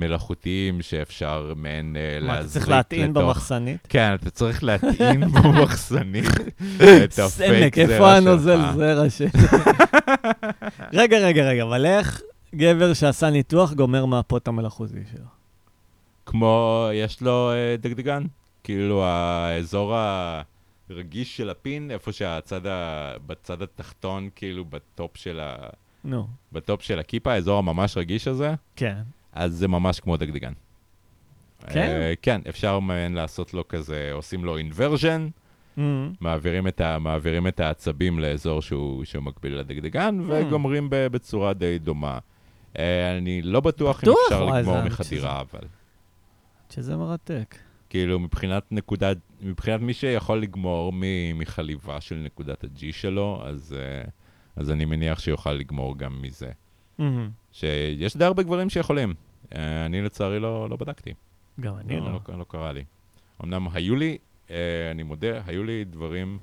מלאכותיים 0.00 0.82
שאפשר 0.82 1.52
מעין 1.56 1.96
אה, 1.96 2.18
מה, 2.20 2.32
אתה 2.34 2.40
להזריק 2.42 2.52
צריך 2.52 2.68
להטעין 2.68 3.10
לתוך- 3.10 3.22
במחסנית? 3.22 3.86
כן, 3.88 4.14
אתה 4.14 4.30
צריך 4.30 4.64
להטעין 4.64 5.20
במחסנית 5.32 6.24
את 7.04 7.18
הפייק 7.18 7.74
זרע 7.78 7.84
איפה 7.94 8.12
הנוזל 8.12 8.56
שלך. 8.60 8.76
זרע 8.76 9.10
שלי? 9.10 9.28
רגע, 11.00 11.18
רגע, 11.18 11.48
רגע, 11.48 11.62
אבל 11.62 11.86
איך 11.86 12.20
גבר 12.54 12.94
שעשה 12.94 13.30
ניתוח 13.30 13.72
גומר 13.72 14.04
מהפות 14.06 14.48
המלאכותי 14.48 14.92
שלו? 15.12 15.26
כמו, 16.26 16.88
יש 16.94 17.20
לו 17.22 17.50
אה, 17.52 17.76
דגדגן. 17.80 18.22
כאילו, 18.64 19.04
האזור 19.04 19.94
הרגיש 20.90 21.36
של 21.36 21.50
הפין, 21.50 21.90
איפה 21.90 22.12
שהצד 22.12 22.66
ה... 22.66 23.12
בצד 23.26 23.62
התחתון, 23.62 24.28
כאילו, 24.36 24.64
בטופ 24.64 25.16
של, 25.16 25.40
ה... 25.40 25.54
נו, 26.04 26.26
בטופ 26.52 26.82
של 26.82 26.98
הכיפה, 26.98 27.32
האזור 27.32 27.58
הממש 27.58 27.96
רגיש 27.96 28.28
הזה, 28.28 28.54
כן. 28.76 28.96
אז 29.36 29.52
זה 29.54 29.68
ממש 29.68 30.00
כמו 30.00 30.16
דגדגן. 30.16 30.52
כן? 31.68 31.78
אה, 31.88 32.14
כן, 32.22 32.40
אפשר 32.48 32.78
מעין 32.80 33.12
לעשות 33.14 33.54
לו 33.54 33.68
כזה, 33.68 34.10
עושים 34.12 34.44
לו 34.44 34.56
inversion, 34.56 35.28
Mm. 35.76 35.80
מעבירים 36.20 36.68
את, 36.68 36.80
ה, 36.80 36.98
מעבירים 36.98 37.46
את 37.46 37.60
העצבים 37.60 38.18
לאזור 38.18 38.62
שהוא, 38.62 39.04
שהוא 39.04 39.22
מקביל 39.22 39.58
לדגדגן, 39.58 40.18
Hmm. 40.20 40.32
וגומרים 40.32 40.90
ב, 40.90 41.06
בצורה 41.06 41.52
די 41.54 41.78
דומה. 41.78 42.18
אה, 42.78 43.18
אני 43.18 43.42
לא 43.42 43.60
בטוח 43.60 43.96
אם 43.96 44.00
בטוח? 44.02 44.18
אפשר 44.28 44.44
וואי, 44.44 44.60
לגמור 44.62 44.82
מחדירה, 44.82 45.40
אבל... 45.40 45.60
שזה 46.70 46.96
מרתק. 46.96 47.54
כאילו, 47.90 48.18
מבחינת 48.18 48.72
נקודה, 48.72 49.12
מבחינת 49.42 49.80
מי 49.80 49.94
שיכול 49.94 50.38
לגמור 50.42 50.92
מ- 50.92 51.38
מחליבה 51.38 52.00
של 52.00 52.16
נקודת 52.16 52.64
ה-G 52.64 52.80
שלו, 52.92 53.42
אז, 53.44 53.74
uh, 54.06 54.10
אז 54.56 54.70
אני 54.70 54.84
מניח 54.84 55.18
שיוכל 55.20 55.52
לגמור 55.52 55.98
גם 55.98 56.22
מזה. 56.22 56.50
מהמם. 56.98 57.30
שיש 57.52 58.16
די 58.16 58.24
הרבה 58.24 58.42
גברים 58.42 58.70
שיכולים. 58.70 59.14
Uh, 59.52 59.56
אני 59.86 60.02
לצערי 60.02 60.40
לא, 60.40 60.70
לא 60.70 60.76
בדקתי. 60.76 61.14
גם 61.60 61.74
אני 61.78 62.00
לא. 62.00 62.10
לא, 62.28 62.38
לא 62.38 62.44
קרה 62.48 62.72
לי. 62.72 62.84
אמנם 63.44 63.68
היו 63.72 63.96
לי, 63.96 64.18
uh, 64.48 64.50
אני 64.90 65.02
מודה, 65.02 65.40
היו 65.46 65.64
לי 65.64 65.84
דברים, 65.84 66.38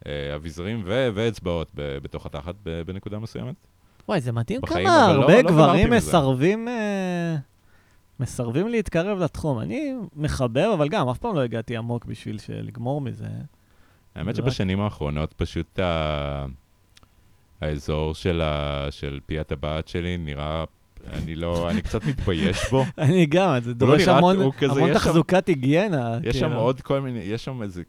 uh, 0.00 0.04
אביזרים 0.34 0.82
ו- 0.86 1.08
ואצבעות 1.14 1.70
ב- 1.74 1.98
בתוך 1.98 2.26
התחת 2.26 2.54
ב- 2.64 2.82
בנקודה 2.82 3.18
מסוימת. 3.18 3.54
וואי, 4.08 4.20
זה 4.20 4.32
מדהים 4.32 4.60
בחיים, 4.60 4.86
כמה 4.86 5.06
אבל 5.06 5.16
לא- 5.16 5.20
הרבה 5.22 5.42
לא 5.42 5.48
גברים 5.50 5.86
מזה. 5.86 5.96
מסרבים... 5.96 6.68
אה, 6.68 7.36
מסרבים 8.20 8.68
להתקרב 8.68 9.18
לתחום. 9.18 9.60
אני 9.60 9.92
מחבב, 10.16 10.70
אבל 10.74 10.88
גם, 10.88 11.08
אף 11.08 11.18
פעם 11.18 11.34
לא 11.34 11.40
הגעתי 11.40 11.76
עמוק 11.76 12.04
בשביל 12.04 12.38
לגמור 12.48 13.00
מזה. 13.00 13.26
האמת 14.14 14.28
רק- 14.28 14.34
שבשנים 14.34 14.80
האחרונות 14.80 15.32
פשוט 15.32 15.78
ה... 15.78 16.46
האזור 17.60 18.14
של, 18.14 18.40
ה... 18.40 18.86
של 18.90 19.20
פי 19.26 19.38
הטבעת 19.38 19.88
שלי 19.88 20.16
נראה, 20.16 20.64
אני 21.12 21.34
לא, 21.34 21.70
אני 21.70 21.82
קצת 21.82 22.04
מתבייש 22.04 22.70
בו. 22.70 22.84
אני 22.98 23.26
גם, 23.26 23.60
זה 23.60 23.74
דורש 23.74 24.02
נראה- 24.02 24.18
המון 24.18 24.92
תחזוקת 24.94 25.46
היגיינה. 25.48 26.18
יש 26.22 26.36
שם 26.36 26.46
כאילו. 26.46 26.60
עוד 26.60 26.80
כל 26.80 27.00
מיני, 27.00 27.18
יש 27.18 27.44
שם 27.44 27.62
איזה, 27.62 27.82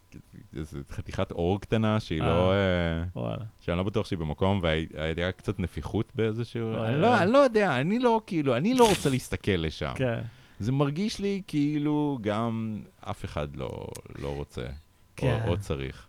איזה 0.58 0.80
חתיכת 0.92 1.32
אור 1.32 1.62
קטנה 1.62 2.00
שהיא 2.00 2.22
לא, 2.22 2.52
אה, 2.54 2.58
וואלה. 3.16 3.44
שאני 3.60 3.78
לא 3.78 3.84
בטוח 3.84 4.06
שהיא 4.08 4.20
במקום, 4.20 4.60
והיה 4.64 5.32
קצת 5.32 5.60
נפיחות 5.60 6.12
באיזשהו, 6.16 6.74
אני. 6.84 7.02
לא, 7.02 7.18
אני 7.22 7.32
לא 7.32 7.38
יודע, 7.38 7.80
אני 7.82 8.00
לא, 8.00 8.22
כאילו, 8.28 8.58
אני 8.58 8.74
לא 8.74 8.90
רוצה 8.90 9.10
להסתכל 9.10 9.52
לשם. 9.58 9.92
כן. 9.96 10.20
זה 10.60 10.72
מרגיש 10.72 11.20
לי 11.20 11.42
כאילו 11.48 12.18
גם 12.22 12.80
אף 13.10 13.26
אחד 13.26 13.56
לא, 13.56 13.88
לא 14.22 14.28
רוצה, 14.36 14.62
כן. 15.16 15.40
או, 15.46 15.52
או 15.52 15.58
צריך. 15.58 16.08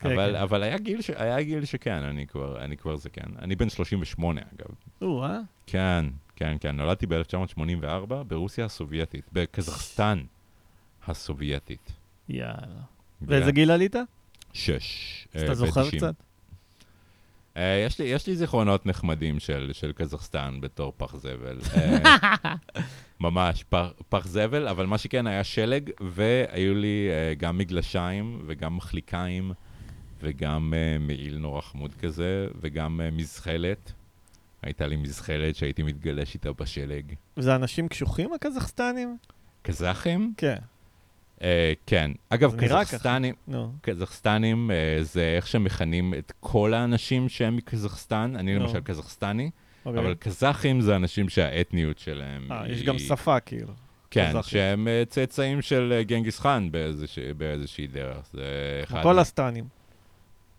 כן, 0.00 0.12
אבל, 0.12 0.32
כן. 0.32 0.40
אבל 0.42 0.62
היה, 0.62 0.78
גיל 0.78 1.02
ש... 1.02 1.10
היה 1.10 1.42
גיל 1.42 1.64
שכן, 1.64 2.02
אני 2.02 2.26
כבר, 2.26 2.64
אני 2.64 2.76
כבר 2.76 2.96
זקן. 2.96 3.30
אני 3.38 3.56
בן 3.56 3.68
38, 3.68 4.40
אגב. 4.40 4.74
או, 5.02 5.24
אה? 5.24 5.40
כן, 5.66 6.06
כן, 6.36 6.56
כן. 6.60 6.76
נולדתי 6.76 7.06
ב-1984 7.06 8.14
ברוסיה 8.28 8.64
הסובייטית, 8.64 9.24
בקזחסטן 9.32 10.22
הסובייטית. 11.06 11.92
יאללה. 12.28 12.82
ואיזה 13.22 13.52
גיל 13.52 13.70
עלית? 13.70 13.96
שש. 14.52 15.28
אז 15.34 15.42
אה, 15.42 15.46
אתה 15.46 15.54
זוכר 15.54 15.84
ב- 15.84 15.86
90. 15.86 16.00
קצת? 16.00 16.14
אה, 17.56 17.82
יש, 17.86 17.98
לי, 17.98 18.06
יש 18.06 18.26
לי 18.26 18.36
זיכרונות 18.36 18.86
נחמדים 18.86 19.40
של, 19.40 19.70
של 19.72 19.92
קזחסטן 19.92 20.60
בתור 20.60 20.92
פח 20.96 21.16
זבל. 21.16 21.58
אה, 21.76 22.54
ממש, 23.20 23.64
פח, 23.68 23.86
פח 24.08 24.26
זבל, 24.26 24.68
אבל 24.68 24.86
מה 24.86 24.98
שכן, 24.98 25.26
היה 25.26 25.44
שלג, 25.44 25.90
והיו 26.00 26.74
לי 26.74 27.08
גם 27.38 27.58
מגלשיים 27.58 28.42
וגם 28.46 28.76
מחליקיים, 28.76 29.52
וגם 30.20 30.74
אה, 30.76 30.98
מעיל 30.98 31.38
נורא 31.38 31.60
חמוד 31.60 31.94
כזה, 31.94 32.46
וגם 32.60 33.00
אה, 33.00 33.10
מזחלת. 33.10 33.92
הייתה 34.62 34.86
לי 34.86 34.96
מזחלת 34.96 35.56
שהייתי 35.56 35.82
מתגלש 35.82 36.34
איתה 36.34 36.52
בשלג. 36.52 37.14
זה 37.36 37.54
אנשים 37.54 37.88
קשוחים 37.88 38.32
הקזחסטנים? 38.32 39.16
קזחים? 39.62 40.32
כן. 40.36 40.56
אה, 41.42 41.72
כן. 41.86 42.10
אגב. 42.28 42.56
קזחסטנים, 42.60 43.34
נו. 43.48 43.72
קזחסטנים 43.80 44.70
אה, 44.70 44.98
זה 45.02 45.34
איך 45.36 45.46
שמכנים 45.46 46.14
את 46.14 46.32
כל 46.40 46.74
האנשים 46.74 47.28
שהם 47.28 47.56
מקזחסטן. 47.56 48.34
אני 48.36 48.54
נו. 48.54 48.64
למשל 48.64 48.80
קזחסטני, 48.80 49.50
אוקיי. 49.86 50.00
אבל 50.00 50.14
קזחים 50.14 50.80
זה 50.80 50.96
אנשים 50.96 51.28
שהאתניות 51.28 51.98
שלהם 51.98 52.52
אה, 52.52 52.62
היא... 52.62 52.72
יש 52.72 52.82
גם 52.82 52.98
שפה, 52.98 53.40
כאילו. 53.40 53.72
כן, 54.10 54.26
קזחים. 54.28 54.42
שהם 54.42 54.88
אה, 54.88 55.02
צאצאים 55.08 55.62
של 55.62 55.92
אה, 55.96 56.02
גנגיס 56.02 56.40
חאן 56.40 56.70
באיזוש... 56.70 57.18
באיזושהי 57.18 57.86
דרך. 57.86 58.26
זה 58.32 58.80
אחד... 58.82 59.02
כל 59.02 59.18
הסטנים. 59.18 59.77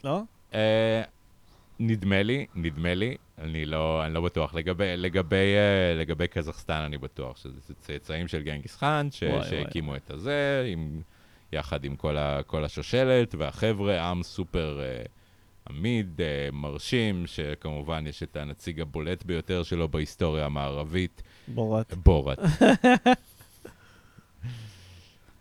לא? 0.03 0.21
אה, 0.53 1.01
נדמה 1.79 2.23
לי, 2.23 2.45
נדמה 2.55 2.93
לי, 2.93 3.15
אני 3.37 3.65
לא, 3.65 4.05
אני 4.05 4.13
לא 4.13 4.21
בטוח. 4.21 4.53
לגבי, 4.53 4.97
לגבי, 4.97 5.35
אה, 5.35 5.93
לגבי 5.95 6.27
קזחסטן 6.27 6.81
אני 6.85 6.97
בטוח 6.97 7.37
שזה 7.37 7.73
צאצאים 7.79 8.27
של 8.27 8.41
גנגיס 8.41 8.75
חאן, 8.75 9.07
ש, 9.11 9.23
וואי, 9.23 9.35
וואי. 9.35 9.49
שהקימו 9.49 9.95
את 9.95 10.11
הזה, 10.11 10.65
עם, 10.71 11.01
יחד 11.51 11.83
עם 11.83 11.95
כל, 11.95 12.17
ה, 12.17 12.43
כל 12.43 12.65
השושלת, 12.65 13.35
והחבר'ה, 13.37 14.09
עם 14.09 14.23
סופר 14.23 14.79
אה, 14.81 15.03
עמיד, 15.69 16.21
אה, 16.21 16.49
מרשים, 16.53 17.27
שכמובן 17.27 18.07
יש 18.07 18.23
את 18.23 18.35
הנציג 18.35 18.81
הבולט 18.81 19.23
ביותר 19.23 19.63
שלו 19.63 19.87
בהיסטוריה 19.89 20.45
המערבית, 20.45 21.23
בורת. 21.47 21.93
בורת. 21.93 22.39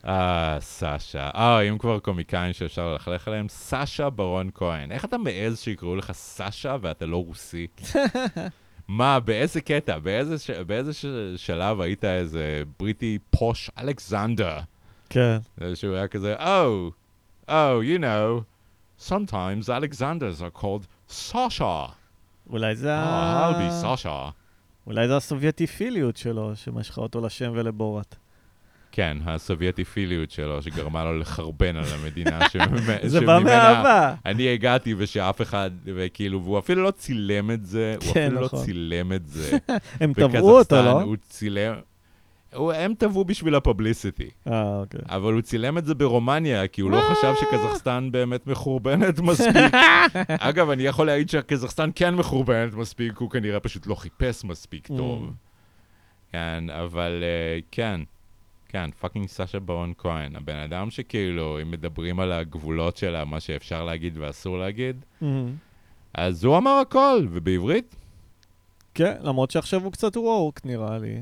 אה, 0.08 0.56
סאשה. 0.60 1.30
אה, 1.34 1.60
אם 1.60 1.78
כבר 1.78 1.98
קומיקאים 1.98 2.52
שאפשר 2.52 2.92
ללכלך 2.92 3.28
עליהם, 3.28 3.48
סאשה 3.48 4.10
ברון 4.10 4.50
כהן. 4.54 4.92
איך 4.92 5.04
אתה 5.04 5.18
מעז 5.18 5.58
שיקראו 5.60 5.96
לך 5.96 6.12
סאשה 6.12 6.76
ואתה 6.80 7.06
לא 7.06 7.24
רוסי? 7.24 7.66
מה, 8.88 9.20
באיזה 9.20 9.60
קטע, 9.60 9.98
באיזה, 9.98 10.38
ש... 10.38 10.50
באיזה 10.50 10.92
ש... 10.92 11.06
שלב 11.36 11.80
היית 11.80 12.04
איזה 12.04 12.62
בריטי 12.78 13.18
פוש 13.30 13.70
אלכסנדר? 13.78 14.58
כן. 15.10 15.38
שהוא 15.74 15.94
היה 15.94 16.08
כזה, 16.08 16.36
Oh, 16.38 16.92
oh, 17.48 17.82
you 17.82 17.98
know, 17.98 18.42
sometimes 19.08 19.68
Alexanders 19.68 20.42
are 20.42 20.60
called 20.62 20.86
Sasha. 21.10 21.90
אולי 22.50 22.76
זה 22.76 22.94
Oh, 22.94 23.06
ה... 23.06 23.50
I'll 23.50 23.54
be 23.54 23.84
Sasha. 23.84 24.32
אולי 24.86 25.08
זה 25.08 25.16
הסובייטיפיליות 25.16 26.16
שלו, 26.16 26.56
שמשכה 26.56 27.00
אותו 27.00 27.20
לשם 27.20 27.52
ולבורת. 27.54 28.16
כן, 28.98 29.18
הסובייטיפיליות 29.26 30.30
שלו, 30.30 30.62
שגרמה 30.62 31.04
לו 31.04 31.18
לחרבן 31.18 31.76
על 31.76 31.84
המדינה 32.00 32.38
שממ- 32.52 33.06
זה 33.06 33.20
בא 33.20 33.38
שממנה 33.38 33.42
מאהבה. 33.44 34.14
אני 34.26 34.48
הגעתי 34.48 34.94
ושאף 34.98 35.42
אחד, 35.42 35.70
וכאילו, 35.84 36.42
והוא 36.42 36.58
אפילו 36.58 36.82
לא 36.82 36.90
צילם 36.90 37.50
את 37.50 37.66
זה, 37.66 37.94
הוא 38.04 38.14
כן, 38.14 38.24
אפילו 38.26 38.40
לא 38.40 38.46
נכון. 38.46 38.64
צילם 38.64 39.12
את 39.12 39.26
זה. 39.26 39.58
הם 40.00 40.12
תבעו 40.12 40.58
אותו, 40.58 40.76
לא? 40.76 41.02
הוא 41.02 41.16
צילם... 41.28 41.74
הוא, 42.54 42.72
הם 42.72 42.94
תבעו 42.98 43.24
בשביל 43.24 43.54
הפבליסיטי, 43.54 44.30
אה, 44.50 44.78
אוקיי. 44.78 45.00
אבל 45.08 45.32
הוא 45.32 45.40
צילם 45.40 45.78
את 45.78 45.86
זה 45.86 45.94
ברומניה, 45.94 46.66
כי 46.66 46.80
הוא 46.80 46.90
לא 46.90 47.00
חשב 47.00 47.34
שקזחסטן 47.40 48.08
באמת 48.12 48.46
מחורבנת 48.46 49.20
מספיק. 49.20 49.74
אגב, 50.28 50.70
אני 50.70 50.82
יכול 50.82 51.06
להעיד 51.06 51.30
שקזחסטן 51.30 51.90
כן 51.94 52.14
מחורבנת 52.14 52.74
מספיק, 52.74 53.16
הוא 53.18 53.30
כנראה 53.30 53.60
פשוט 53.60 53.86
לא 53.86 53.94
חיפש 53.94 54.44
מספיק 54.44 54.86
טוב. 54.86 55.32
כן, 56.32 56.64
אבל 56.70 57.22
אה, 57.22 57.58
כן, 57.70 58.00
כן, 58.68 58.90
fucking 58.90 59.28
סאשה 59.28 59.60
ברון 59.60 59.92
כהן, 59.98 60.36
הבן 60.36 60.56
אדם 60.56 60.90
שכאילו, 60.90 61.62
אם 61.62 61.70
מדברים 61.70 62.20
על 62.20 62.32
הגבולות 62.32 62.96
שלה, 62.96 63.24
מה 63.24 63.40
שאפשר 63.40 63.84
להגיד 63.84 64.18
ואסור 64.18 64.58
להגיד, 64.58 65.04
מהמם. 65.20 65.54
אז 66.14 66.44
הוא 66.44 66.56
אמר 66.56 66.70
הכל, 66.70 67.26
ובעברית? 67.30 67.96
כן, 68.94 69.16
למרות 69.20 69.50
שעכשיו 69.50 69.84
הוא 69.84 69.92
קצת 69.92 70.16
וורק, 70.16 70.60
נראה 70.64 70.98
לי. 70.98 71.18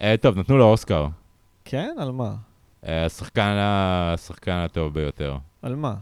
אה, 0.00 0.14
טוב, 0.20 0.38
נתנו 0.38 0.58
לו 0.58 0.64
אוסקר. 0.64 1.06
כן? 1.64 1.94
על 1.98 2.10
מה? 2.10 2.34
אה, 2.86 3.04
השחקן, 3.04 3.56
השחקן 3.58 4.52
הטוב 4.56 4.94
ביותר. 4.94 5.36
על 5.62 5.76
מה? 5.76 5.94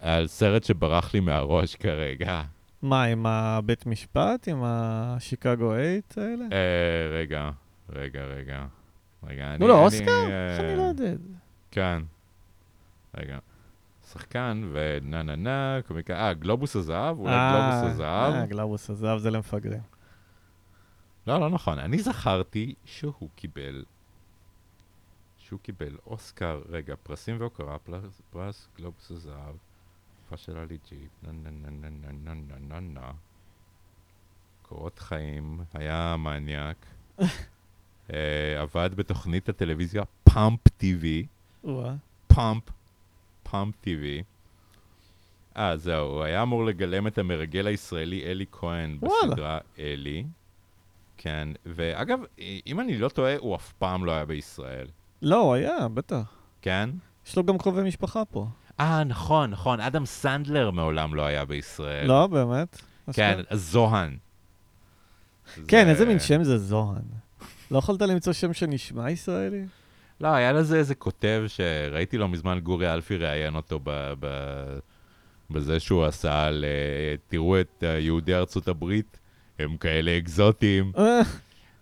על 0.00 0.26
סרט 0.26 0.64
שברח 0.64 1.14
לי 1.14 1.20
מהראש 1.20 1.74
כרגע. 1.74 2.42
מה, 2.82 3.04
עם 3.04 3.26
הבית 3.26 3.86
משפט? 3.86 4.48
עם 4.48 4.62
השיקגו 4.64 5.72
8 6.14 6.28
האלה? 6.30 6.44
אה, 6.52 7.18
רגע, 7.18 7.50
רגע, 7.92 8.24
רגע. 8.24 8.66
רגע, 9.22 9.50
אני... 9.50 9.58
נו, 9.58 9.68
לא, 9.68 9.74
אני, 9.74 9.84
אוסקר? 9.84 10.26
אה, 10.30 10.52
איך 10.52 10.60
אני 10.60 10.76
לא 10.76 10.82
יודע? 10.82 11.12
כן. 11.70 12.02
רגע. 13.16 13.38
שחקן 14.12 14.70
ונה 14.72 15.22
נה 15.22 15.36
נה, 15.36 15.78
קומיקה, 15.86 16.26
אה, 16.26 16.34
גלובוס 16.34 16.76
הזהב? 16.76 17.18
אולי 17.18 17.32
אה, 17.32 17.50
גלובוס 17.52 17.94
הזהב? 17.94 18.34
אה, 18.34 18.46
גלובוס 18.46 18.90
הזהב 18.90 19.18
זה 19.18 19.30
למפגרים. 19.30 19.82
לא, 21.26 21.40
לא 21.40 21.50
נכון. 21.50 21.78
אני 21.78 21.98
זכרתי 21.98 22.74
שהוא 22.84 23.28
קיבל... 23.36 23.84
שהוא 25.38 25.60
קיבל 25.60 25.96
אוסקר, 26.06 26.62
רגע, 26.68 26.94
פרסים 27.02 27.40
והוקרה, 27.40 27.78
פרס, 27.78 28.22
פרס 28.30 28.68
גלובוס 28.76 29.10
הזהב, 29.10 29.54
תקופה 30.20 30.36
של 30.36 30.58
עלי 30.58 30.78
ג'י, 30.90 31.10
נה 31.22 31.32
נה 31.32 31.50
נה 31.50 31.70
נה 31.70 31.88
נה 31.90 32.10
נה 32.12 32.34
נה 32.34 32.58
נה 32.68 32.80
נה. 32.80 33.12
קורות 34.62 34.98
חיים, 34.98 35.60
היה 35.74 36.16
מניאק. 36.18 36.86
אה, 38.12 38.18
עבד 38.62 38.90
בתוכנית 38.94 39.48
הטלוויזיה 39.48 40.02
Pump. 40.24 40.60
וואה. 41.64 41.94
Pump, 42.26 42.62
Pump 43.42 43.74
TV. 43.84 44.22
אה, 45.56 45.76
זהו, 45.76 46.06
הוא 46.06 46.22
היה 46.22 46.42
אמור 46.42 46.64
לגלם 46.64 47.06
את 47.06 47.18
המרגל 47.18 47.66
הישראלי 47.66 48.22
אלי 48.24 48.44
כהן. 48.52 48.98
בסדרה 49.00 49.58
אלי. 49.78 50.24
כן, 51.16 51.48
ואגב, 51.66 52.18
אם 52.66 52.80
אני 52.80 52.98
לא 52.98 53.08
טועה, 53.08 53.36
הוא 53.38 53.56
אף 53.56 53.72
פעם 53.72 54.04
לא 54.04 54.12
היה 54.12 54.24
בישראל. 54.24 54.86
לא, 55.22 55.40
הוא 55.40 55.54
היה, 55.54 55.88
בטח. 55.94 56.22
כן? 56.62 56.90
יש 57.26 57.36
לו 57.36 57.44
גם 57.44 57.58
קרובי 57.58 57.82
משפחה 57.82 58.24
פה. 58.24 58.46
אה, 58.80 59.04
נכון, 59.04 59.50
נכון, 59.50 59.80
אדם 59.80 60.06
סנדלר 60.06 60.70
מעולם 60.70 61.14
לא 61.14 61.22
היה 61.22 61.44
בישראל. 61.44 62.06
לא, 62.08 62.26
באמת? 62.26 62.82
כן, 63.12 63.40
אז 63.50 63.62
זוהן. 63.70 64.16
כן, 65.68 65.84
זה- 65.84 65.90
איזה 65.90 66.06
מין 66.06 66.18
שם 66.20 66.44
זה 66.44 66.58
זוהן. 66.58 67.02
לא 67.70 67.78
יכולת 67.78 68.02
למצוא 68.02 68.32
שם 68.32 68.52
שנשמע 68.52 69.10
ישראלי? 69.10 69.64
לא, 70.20 70.28
היה 70.28 70.52
לזה 70.52 70.78
איזה 70.78 70.94
כותב 70.94 71.44
שראיתי 71.46 72.18
לא 72.18 72.28
מזמן 72.28 72.58
גורי 72.58 72.92
אלפי 72.92 73.16
ראיין 73.16 73.56
אותו 73.56 73.80
ב, 73.84 74.12
ב, 74.20 74.26
בזה 75.50 75.80
שהוא 75.80 76.04
עשה 76.04 76.44
על, 76.46 76.64
אה, 76.64 77.14
תראו 77.28 77.60
את 77.60 77.84
אה, 77.86 77.98
יהודי 77.98 78.34
ארצות 78.34 78.68
הברית, 78.68 79.18
הם 79.58 79.76
כאלה 79.76 80.18
אקזוטיים. 80.18 80.92
אה, 80.98 81.20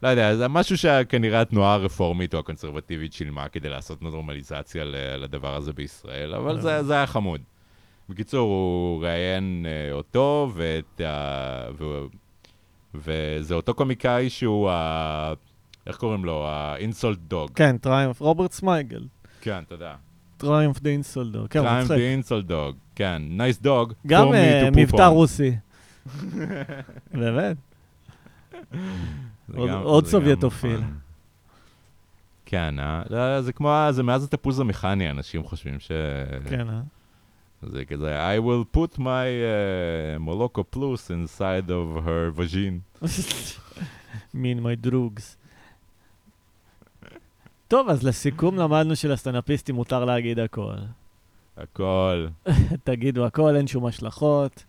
לא 0.02 0.08
יודע, 0.08 0.36
זה 0.36 0.48
משהו 0.48 0.78
שכנראה 0.78 1.40
התנועה 1.40 1.74
הרפורמית 1.74 2.34
או 2.34 2.38
הקונסרבטיבית 2.38 3.12
שילמה 3.12 3.48
כדי 3.48 3.68
לעשות 3.68 4.02
נורמליזציה 4.02 4.84
לדבר 5.16 5.54
הזה 5.56 5.72
בישראל, 5.72 6.34
אבל 6.34 6.60
זה, 6.60 6.82
זה 6.82 6.94
היה 6.94 7.06
חמוד. 7.06 7.40
בקיצור, 8.08 8.50
הוא 8.50 9.04
ראיין 9.04 9.66
אותו 9.92 10.52
ואת 10.54 11.00
ה... 11.00 11.68
וזה 12.94 13.54
אותו 13.54 13.74
קומיקאי 13.74 14.30
שהוא 14.30 14.70
ה... 14.70 15.32
איך 15.86 15.96
קוראים 15.96 16.24
לו? 16.24 16.44
ה 16.48 16.58
Insult 16.58 17.18
Dog. 17.18 17.50
כן, 17.54 17.78
טריימפ, 17.78 18.20
רוברט 18.20 18.52
סמייגל. 18.52 19.02
כן, 19.40 19.64
תודה. 19.68 19.94
Triumph 20.36 20.80
the 20.80 20.90
Insult 20.90 21.24
Dog. 21.24 21.46
כן, 21.48 21.58
הוא 21.58 21.66
טריים 21.66 21.84
מצחיק. 21.84 21.98
די 21.98 22.04
אינסולט 22.08 22.44
דוג. 22.44 22.76
כן, 22.94 23.22
nice 23.28 23.60
dog. 23.60 23.92
גם 24.06 24.34
אה, 24.34 24.68
מבטא 24.76 25.02
רוסי. 25.02 25.56
באמת? 27.20 27.56
עוד- 29.56 30.06
סובייטופיל. 30.06 30.80
כן, 32.46 32.78
אה? 32.78 33.02
לא, 33.10 33.40
זה 33.40 33.52
כמו, 33.52 33.86
זה 33.90 34.02
מאז 34.02 34.24
התפוז 34.24 34.60
המכני, 34.60 35.10
אנשים 35.10 35.42
חושבים 35.44 35.80
ש... 35.80 35.90
כן, 36.48 36.68
אה? 36.70 36.80
זה 37.62 37.84
כזה, 37.84 38.34
I 38.34 38.38
will 38.38 38.76
put 38.76 38.98
my 38.98 39.00
uh, 39.00 40.18
Moloko 40.18 40.64
plus 40.76 41.10
inside 41.10 41.68
of 41.68 42.04
her 42.04 42.30
vagine. 42.40 43.06
me 44.34 44.46
and 44.46 44.62
my 44.62 44.76
droogs. 44.76 45.36
טוב, 47.68 47.88
אז 47.88 48.02
לסיכום 48.02 48.56
למדנו 48.56 48.96
שלסטנדאפיסטים 48.96 49.74
מותר 49.74 50.04
להגיד 50.04 50.38
הכל. 50.38 50.74
הכל. 51.56 52.26
תגידו 52.84 53.26
הכל, 53.26 53.56
אין 53.56 53.66
שום 53.66 53.86
השלכות. 53.86 54.64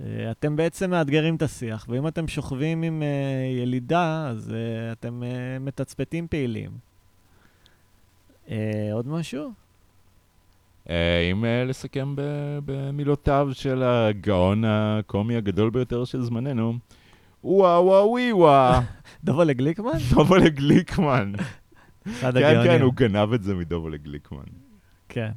אה, 0.00 0.30
אתם 0.30 0.56
בעצם 0.56 0.90
מאתגרים 0.90 1.36
את 1.36 1.42
השיח, 1.42 1.86
ואם 1.88 2.08
אתם 2.08 2.28
שוכבים 2.28 2.82
עם 2.82 3.02
אה, 3.02 3.62
ילידה, 3.62 4.28
אז 4.28 4.52
אה, 4.54 4.92
אתם 4.92 5.22
מתצפתים 5.60 6.28
פעילים. 6.28 6.70
עוד 8.92 9.08
משהו? 9.08 9.52
אה, 10.88 11.30
אם 11.32 11.44
אה, 11.44 11.64
לסכם 11.64 12.14
במילותיו 12.64 13.48
של 13.52 13.82
הגאון 13.82 14.64
הקומי 14.66 15.36
הגדול 15.36 15.70
ביותר 15.70 16.04
של 16.04 16.22
זמננו, 16.22 16.74
וואו 17.44 17.84
וואו 17.84 18.08
ווי 18.08 18.32
וואו, 18.32 18.82
דובלה 19.24 19.52
גליקמן? 19.52 19.98
דובלה 20.14 20.48
גליקמן. 20.48 21.32
אחד 22.08 22.38
כן, 22.38 22.44
הגאונים. 22.44 22.78
כן, 22.78 22.82
הוא 22.82 22.94
גנב 22.94 23.32
את 23.32 23.42
זה 23.42 23.54
מדובלה 23.54 23.96
גליקמן. 23.96 24.44
כן. 25.08 25.30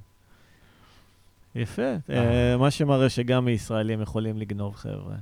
יפה. 1.55 1.95
אה, 2.09 2.57
מה 2.57 2.71
שמראה 2.71 3.09
שגם 3.09 3.45
מישראלים 3.45 4.01
יכולים 4.01 4.37
לגנוב, 4.37 4.75
חבר'ה. 4.75 5.15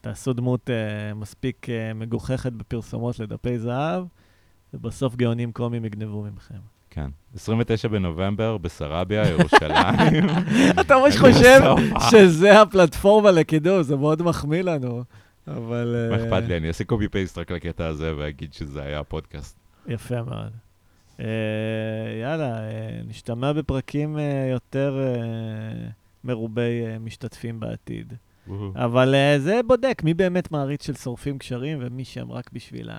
תעשו 0.00 0.32
דמות 0.32 0.70
מספיק 1.14 1.66
מגוחכת 1.94 2.52
בפרסומות 2.52 3.18
לדפי 3.18 3.58
זהב, 3.58 4.04
ובסוף 4.74 5.16
גאונים 5.16 5.52
קומיים 5.52 5.84
יגנבו 5.84 6.22
ממכם. 6.22 6.79
כן. 6.90 7.10
29 7.34 7.88
בנובמבר 7.88 8.58
בסרביה, 8.58 9.28
ירושלים. 9.28 10.24
אתה 10.80 10.94
ממש 10.98 11.16
חושב. 11.16 11.60
שזה 12.10 12.62
הפלטפורמה 12.62 13.30
לקידום, 13.30 13.82
זה 13.82 13.96
מאוד 13.96 14.22
מחמיא 14.22 14.62
לנו, 14.62 15.04
אבל... 15.48 16.08
מה 16.10 16.16
אה, 16.16 16.24
אכפת 16.24 16.48
לי, 16.48 16.56
אני 16.56 16.68
אעשה 16.68 16.84
קופי 16.84 17.08
פייסט 17.08 17.38
רק 17.38 17.50
לקטע 17.50 17.86
הזה 17.86 18.12
ואגיד 18.18 18.52
שזה 18.52 18.82
היה 18.82 19.00
הפודקאסט. 19.00 19.56
יפה 19.88 20.22
מאוד. 20.22 20.52
אה, 21.20 21.26
יאללה, 22.22 22.58
אה, 22.58 23.00
נשתמע 23.06 23.52
בפרקים 23.52 24.18
יותר 24.52 24.98
מרובי 26.24 26.82
משתתפים 27.00 27.60
בעתיד. 27.60 28.12
אבל 28.74 29.14
זה 29.38 29.60
בודק 29.66 30.02
מי 30.04 30.14
באמת 30.14 30.52
מעריץ 30.52 30.86
של 30.86 30.94
שורפים 30.94 31.38
קשרים 31.38 31.78
ומי 31.80 32.04
שם 32.04 32.32
רק 32.32 32.50
בשביל 32.52 32.90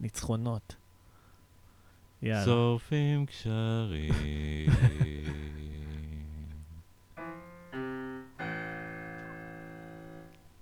הניצחונות. 0.00 0.83
יאללה. 2.24 2.44
שורפים 2.44 3.26
קשרים. 3.26 4.14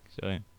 קשרים. 0.04 0.51